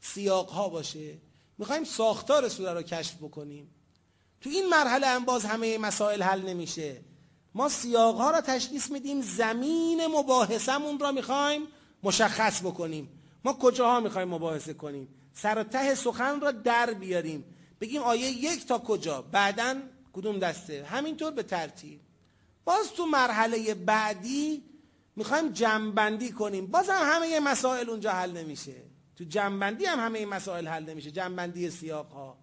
سیاق 0.02 0.50
ها 0.50 0.70
باشه. 0.70 1.18
میخوایم 1.58 1.84
ساختار 1.84 2.50
سوره 2.50 2.74
رو 2.74 2.82
کشف 2.82 3.16
بکنیم. 3.16 3.76
تو 4.41 4.50
این 4.50 4.70
مرحله 4.70 5.08
هم 5.08 5.26
باز 5.26 5.45
همه 5.45 5.78
مسائل 5.78 6.22
حل 6.22 6.41
نمیشه. 6.41 7.12
ما 7.56 7.70
سیاق 7.70 8.16
ها 8.16 8.32
را 8.32 8.42
تشخیص 8.42 8.92
میدیم، 8.92 9.22
زمین 9.22 10.08
مباحثمون 10.08 11.00
را 11.00 11.12
میخوایم 11.12 11.68
مشخص 12.04 12.62
بکنیم. 12.62 13.10
ما 13.46 13.54
کجاها 13.54 14.00
میخوایم 14.00 14.28
مباحثه 14.28 14.74
کنیم؟ 14.74 15.08
سر 15.34 15.58
و 15.60 15.64
ته 15.64 15.96
سخن 15.96 16.40
را 16.40 16.52
در 16.52 16.94
بیاریم. 16.94 17.46
بگیم 17.82 18.02
آیه 18.02 18.30
یک 18.30 18.68
تا 18.68 18.78
کجا؟ 18.80 19.22
بعدا 19.22 19.76
کدوم 20.14 20.40
دسته؟ 20.40 20.86
همینطور 20.86 21.32
به 21.32 21.44
ترتیب. 21.44 22.00
باز 22.66 22.92
تو 22.94 23.06
مرحله 23.06 23.74
بعدی 23.74 24.64
میخوایم 25.16 25.50
جمعبندی 25.52 26.32
کنیم. 26.32 26.68
باز 26.68 26.90
هم 26.90 27.16
همه 27.16 27.40
مسائل 27.40 27.90
اونجا 27.90 28.12
حل 28.12 28.32
نمیشه. 28.32 28.76
تو 29.16 29.24
جمعبندی 29.24 29.86
هم 29.86 30.00
همه 30.00 30.26
مسائل 30.26 30.68
حل 30.68 30.90
نمیشه. 30.90 31.12
جمعبندی 31.12 31.70
سیاق 31.70 32.12
ها 32.12 32.38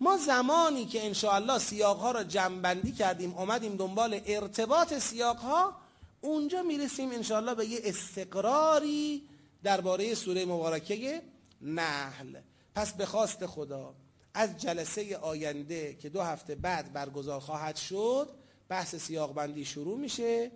ما 0.00 0.16
زمانی 0.16 0.84
که 0.86 1.06
انشاءالله 1.06 1.58
سیاق 1.58 1.98
ها 1.98 2.10
را 2.10 2.24
جمعبندی 2.24 2.92
کردیم 2.92 3.34
آمدیم 3.34 3.76
دنبال 3.76 4.20
ارتباط 4.26 4.94
سیاق 4.94 5.36
ها 5.36 5.76
اونجا 6.20 6.62
میرسیم 6.62 7.10
انشاءالله 7.10 7.54
به 7.54 7.66
یه 7.66 7.80
استقراری 7.84 9.28
درباره 9.62 10.14
سوره 10.14 10.44
مبارکه 10.44 11.22
نحل. 11.62 12.36
پس 12.74 12.92
به 12.92 13.06
خواست 13.06 13.46
خدا، 13.46 13.94
از 14.34 14.58
جلسه 14.58 15.16
آینده 15.16 15.94
که 15.94 16.08
دو 16.08 16.22
هفته 16.22 16.54
بعد 16.54 16.92
برگزار 16.92 17.40
خواهد 17.40 17.76
شد، 17.76 18.28
بحث 18.68 18.94
سیاق 18.94 19.34
بندی 19.34 19.64
شروع 19.64 19.98
میشه. 19.98 20.50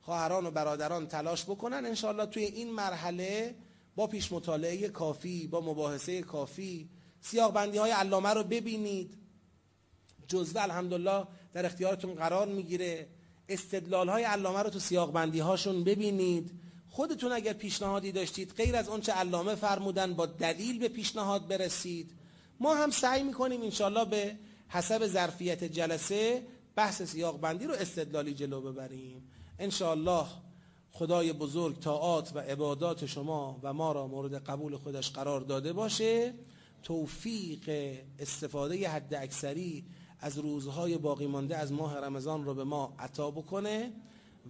خواهران 0.00 0.46
و 0.46 0.50
برادران 0.50 1.06
تلاش 1.08 1.44
بکنن 1.44 1.86
انشاءالله 1.86 2.26
توی 2.26 2.44
این 2.44 2.70
مرحله 2.70 3.54
با 3.96 4.06
پیش 4.06 4.32
مطالعه 4.32 4.88
کافی، 4.88 5.46
با 5.46 5.60
مباحثه 5.60 6.22
کافی 6.22 6.88
سیاق 7.30 7.52
بندی 7.52 7.78
های 7.78 7.90
علامه 7.90 8.28
رو 8.28 8.42
ببینید. 8.42 9.14
جزوه 10.28 10.62
الحمدلله 10.62 11.24
در 11.52 11.66
اختیارتون 11.66 12.14
قرار 12.14 12.46
میگیره. 12.48 13.08
استدلال 13.48 14.08
های 14.08 14.24
علامه 14.24 14.62
رو 14.62 14.70
تو 14.70 14.78
سیاق 14.78 15.12
بندی 15.12 15.38
هاشون 15.40 15.84
ببینید. 15.84 16.50
خودتون 16.90 17.32
اگر 17.32 17.52
پیشنهادی 17.52 18.12
داشتید، 18.12 18.52
غیر 18.56 18.76
از 18.76 18.88
اونچه 18.88 19.12
علامه 19.12 19.54
فرمودن، 19.54 20.14
با 20.14 20.26
دلیل 20.26 20.78
به 20.78 20.88
پیشنهاد 20.88 21.48
برسید. 21.48 22.10
ما 22.60 22.74
هم 22.74 22.90
سعی 22.90 23.22
میکنیم 23.22 23.62
انشالله 23.62 24.04
به 24.04 24.36
حسب 24.68 25.06
ظرفیت 25.06 25.64
جلسه 25.64 26.46
بحث 26.76 27.02
سیاق 27.02 27.40
بندی 27.40 27.64
رو 27.64 27.74
استدلالی 27.74 28.34
جلو 28.34 28.60
ببریم. 28.60 29.30
انشالله 29.58 30.26
خدای 30.92 31.32
بزرگ، 31.32 31.78
طاعات 31.78 32.32
و 32.34 32.38
عبادات 32.38 33.06
شما 33.06 33.60
و 33.62 33.72
ما 33.72 33.92
را 33.92 34.06
مورد 34.06 34.34
قبول 34.34 34.76
خودش 34.76 35.10
قرار 35.10 35.40
داده 35.40 35.72
باشه. 35.72 36.34
توفیق 36.86 37.70
استفاده 38.18 38.88
حد 38.88 39.14
اکثری 39.14 39.84
از 40.20 40.38
روزهای 40.38 40.98
باقی 40.98 41.26
مانده 41.26 41.56
از 41.56 41.72
ماه 41.72 41.96
رمضان 41.96 42.44
رو 42.44 42.54
به 42.54 42.64
ما 42.64 42.94
عطا 42.98 43.30
بکنه 43.30 43.92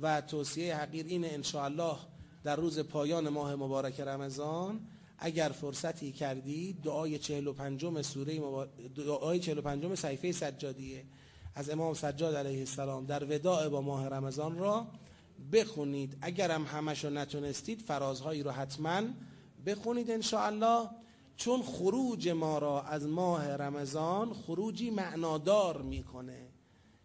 و 0.03 0.21
توصیه 0.21 0.77
حقیر 0.77 1.07
اینه 1.07 1.27
انشاءالله 1.27 1.97
در 2.45 2.57
روز 2.57 2.79
پایان 2.79 3.29
ماه 3.29 3.55
مبارک 3.55 4.01
رمضان 4.01 4.81
اگر 5.19 5.49
فرصتی 5.49 6.13
کردی، 6.13 6.73
دعای 6.73 7.19
45 7.19 8.03
سوره 8.03 8.41
مبار... 8.41 8.69
دعای 8.97 9.39
45 9.39 9.95
صحیفه 9.95 10.33
سجادیه 10.33 11.05
از 11.55 11.71
امام 11.71 11.95
سجاد 11.95 12.35
علیه 12.35 12.59
السلام 12.59 13.07
در 13.07 13.25
وداع 13.25 13.69
با 13.69 13.81
ماه 13.81 14.09
رمضان 14.09 14.59
را 14.59 14.87
بخونید. 15.53 16.17
اگرم 16.21 16.65
همش 16.65 17.05
رو 17.05 17.11
نتونستید، 17.11 17.83
فرازهایی 17.83 18.43
رو 18.43 18.51
حتما 18.51 19.03
بخونید 19.67 20.11
انشاءالله. 20.11 20.89
چون 21.37 21.63
خروج 21.63 22.29
ما 22.29 22.59
را 22.59 22.83
از 22.83 23.07
ماه 23.07 23.49
رمضان 23.49 24.33
خروجی 24.35 24.91
معنادار 24.91 25.83
میکنه. 25.83 26.49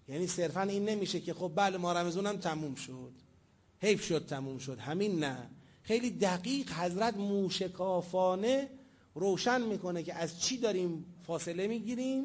یعنی 0.07 0.27
صرفا 0.27 0.61
این 0.61 0.85
نمیشه 0.89 1.19
که 1.19 1.33
خب 1.33 1.51
بله 1.55 1.77
ماه 1.77 1.97
رمضان 1.97 2.25
هم 2.25 2.37
تموم 2.37 2.75
شد. 2.75 3.11
حیف 3.79 4.03
شد، 4.05 4.25
تموم 4.25 4.57
شد. 4.57 4.79
همین 4.79 5.19
نه. 5.19 5.49
خیلی 5.83 6.09
دقیق 6.09 6.71
حضرت 6.71 7.17
موشکافانه 7.17 8.69
روشن 9.15 9.61
میکنه 9.61 10.03
که 10.03 10.13
از 10.13 10.41
چی 10.41 10.57
داریم 10.57 11.05
فاصله 11.27 11.67
میگیریم 11.67 12.23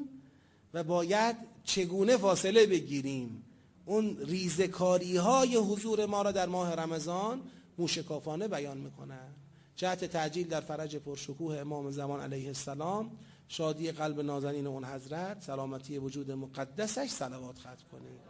و 0.74 0.84
باید 0.84 1.36
چگونه 1.64 2.16
فاصله 2.16 2.66
بگیریم. 2.66 3.42
اون 3.84 4.16
ریزکاری 4.20 5.16
های 5.16 5.56
حضور 5.56 6.06
ما 6.06 6.22
را 6.22 6.32
در 6.32 6.46
ماه 6.46 6.74
رمضان 6.74 7.42
موشکافانه 7.78 8.48
بیان 8.48 8.78
میکنن 8.78 9.34
جهت 9.76 10.04
تعجیل 10.04 10.48
در 10.48 10.60
فرج 10.60 10.96
پرشکوه 10.96 11.56
امام 11.58 11.90
زمان 11.90 12.20
علیه 12.20 12.46
السلام، 12.46 13.18
شادی 13.48 13.92
قلب 13.92 14.20
نازنین 14.20 14.66
اون 14.66 14.84
حضرت، 14.84 15.42
سلامتی 15.42 15.98
وجود 15.98 16.30
مقدسش 16.30 17.10
صلوات 17.10 17.58
ختم 17.58 17.84
کنید. 17.92 18.25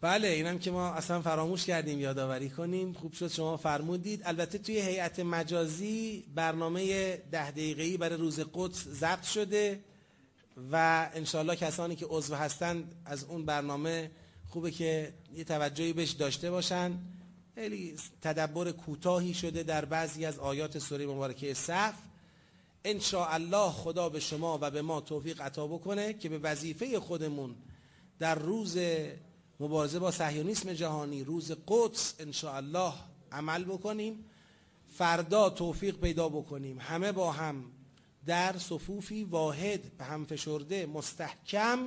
بله، 0.00 0.28
اینم 0.28 0.58
که 0.58 0.70
ما 0.70 0.88
اصلا 0.90 1.22
فراموش 1.22 1.64
کردیم 1.64 2.00
یادآوری 2.00 2.50
کنیم. 2.50 2.92
خوب 2.92 3.12
شد 3.12 3.28
شما 3.28 3.56
فرمودید. 3.56 4.22
البته 4.24 4.58
توی 4.58 4.80
هیئت 4.80 5.20
مجازی 5.20 6.24
برنامه 6.34 7.16
ده 7.16 7.50
دقیقه‌ای 7.50 7.96
برای 7.96 8.16
روز 8.18 8.40
قدس 8.54 8.88
ضبط 8.88 9.22
شده 9.22 9.80
و 10.72 11.08
انشالله 11.14 11.56
کسانی 11.56 11.96
که 11.96 12.06
عضو 12.06 12.34
هستند 12.34 12.94
از 13.04 13.24
اون 13.24 13.44
برنامه 13.44 14.10
خوبه 14.48 14.70
که 14.70 15.14
یه 15.34 15.44
توجهی 15.44 15.92
بهش 15.92 16.10
داشته 16.10 16.50
باشن. 16.50 16.98
خیلی 17.54 17.96
تدبر 18.22 18.70
کوتاهی 18.72 19.34
شده 19.34 19.62
در 19.62 19.84
بعضی 19.84 20.24
از 20.24 20.38
آیات 20.38 20.78
سوره 20.78 21.06
مبارکه 21.06 21.54
صف. 21.54 21.94
ان 22.84 23.00
الله 23.12 23.70
خدا 23.70 24.08
به 24.08 24.20
شما 24.20 24.58
و 24.62 24.70
به 24.70 24.82
ما 24.82 25.00
توفیق 25.00 25.40
عطا 25.40 25.66
بکنه 25.66 26.12
که 26.12 26.28
به 26.28 26.38
وظیفه 26.38 27.00
خودمون 27.00 27.54
در 28.18 28.34
روز 28.34 28.78
مبارزه 29.60 29.98
با 29.98 30.10
صهیونیسم 30.10 30.72
جهانی. 30.72 31.24
روز 31.24 31.52
قدس 31.66 32.14
الله 32.44 32.92
عمل 33.32 33.64
بکنیم. 33.64 34.24
فردا 34.94 35.50
توفیق 35.50 35.96
پیدا 35.96 36.28
بکنیم. 36.28 36.78
همه 36.80 37.12
با 37.12 37.32
هم 37.32 37.64
در 38.26 38.58
صفوفی 38.58 39.24
واحد 39.24 39.96
به 39.98 40.04
هم 40.04 40.24
فشرده 40.24 40.86
مستحکم. 40.86 41.78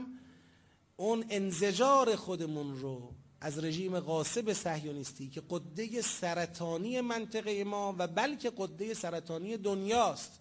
اون 0.97 1.25
انزجار 1.29 2.15
خودمون 2.15 2.79
رو 2.79 3.11
از 3.41 3.63
رژیم 3.63 3.99
غاصب 3.99 4.53
صهیونیستی 4.53 5.29
که 5.29 5.41
قده 5.49 6.01
سرطانی 6.01 7.01
منطقه 7.01 7.63
ما 7.63 7.95
و 7.97 8.07
بلکه 8.07 8.51
قده 8.57 8.93
سرطانی 8.93 9.57
دنیاست 9.57 10.39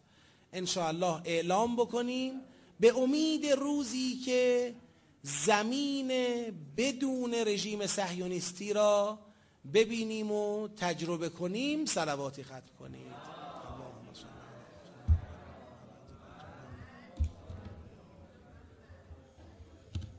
الله 0.77 1.23
اعلام 1.25 1.77
بکنیم. 1.77 2.33
به 2.81 2.99
امید 2.99 3.47
روزی 3.47 4.17
که 4.17 4.75
زمین 5.23 6.09
بدون 6.77 7.35
رژیم 7.35 7.87
صهیونیستی 7.87 8.73
را 8.73 9.19
ببینیم 9.75 10.31
و 10.33 10.69
تجربه 10.69 11.29
کنیم 11.29 11.85
سلواتی 11.85 12.43
ختم 12.45 12.63
کنیم. 12.79 13.15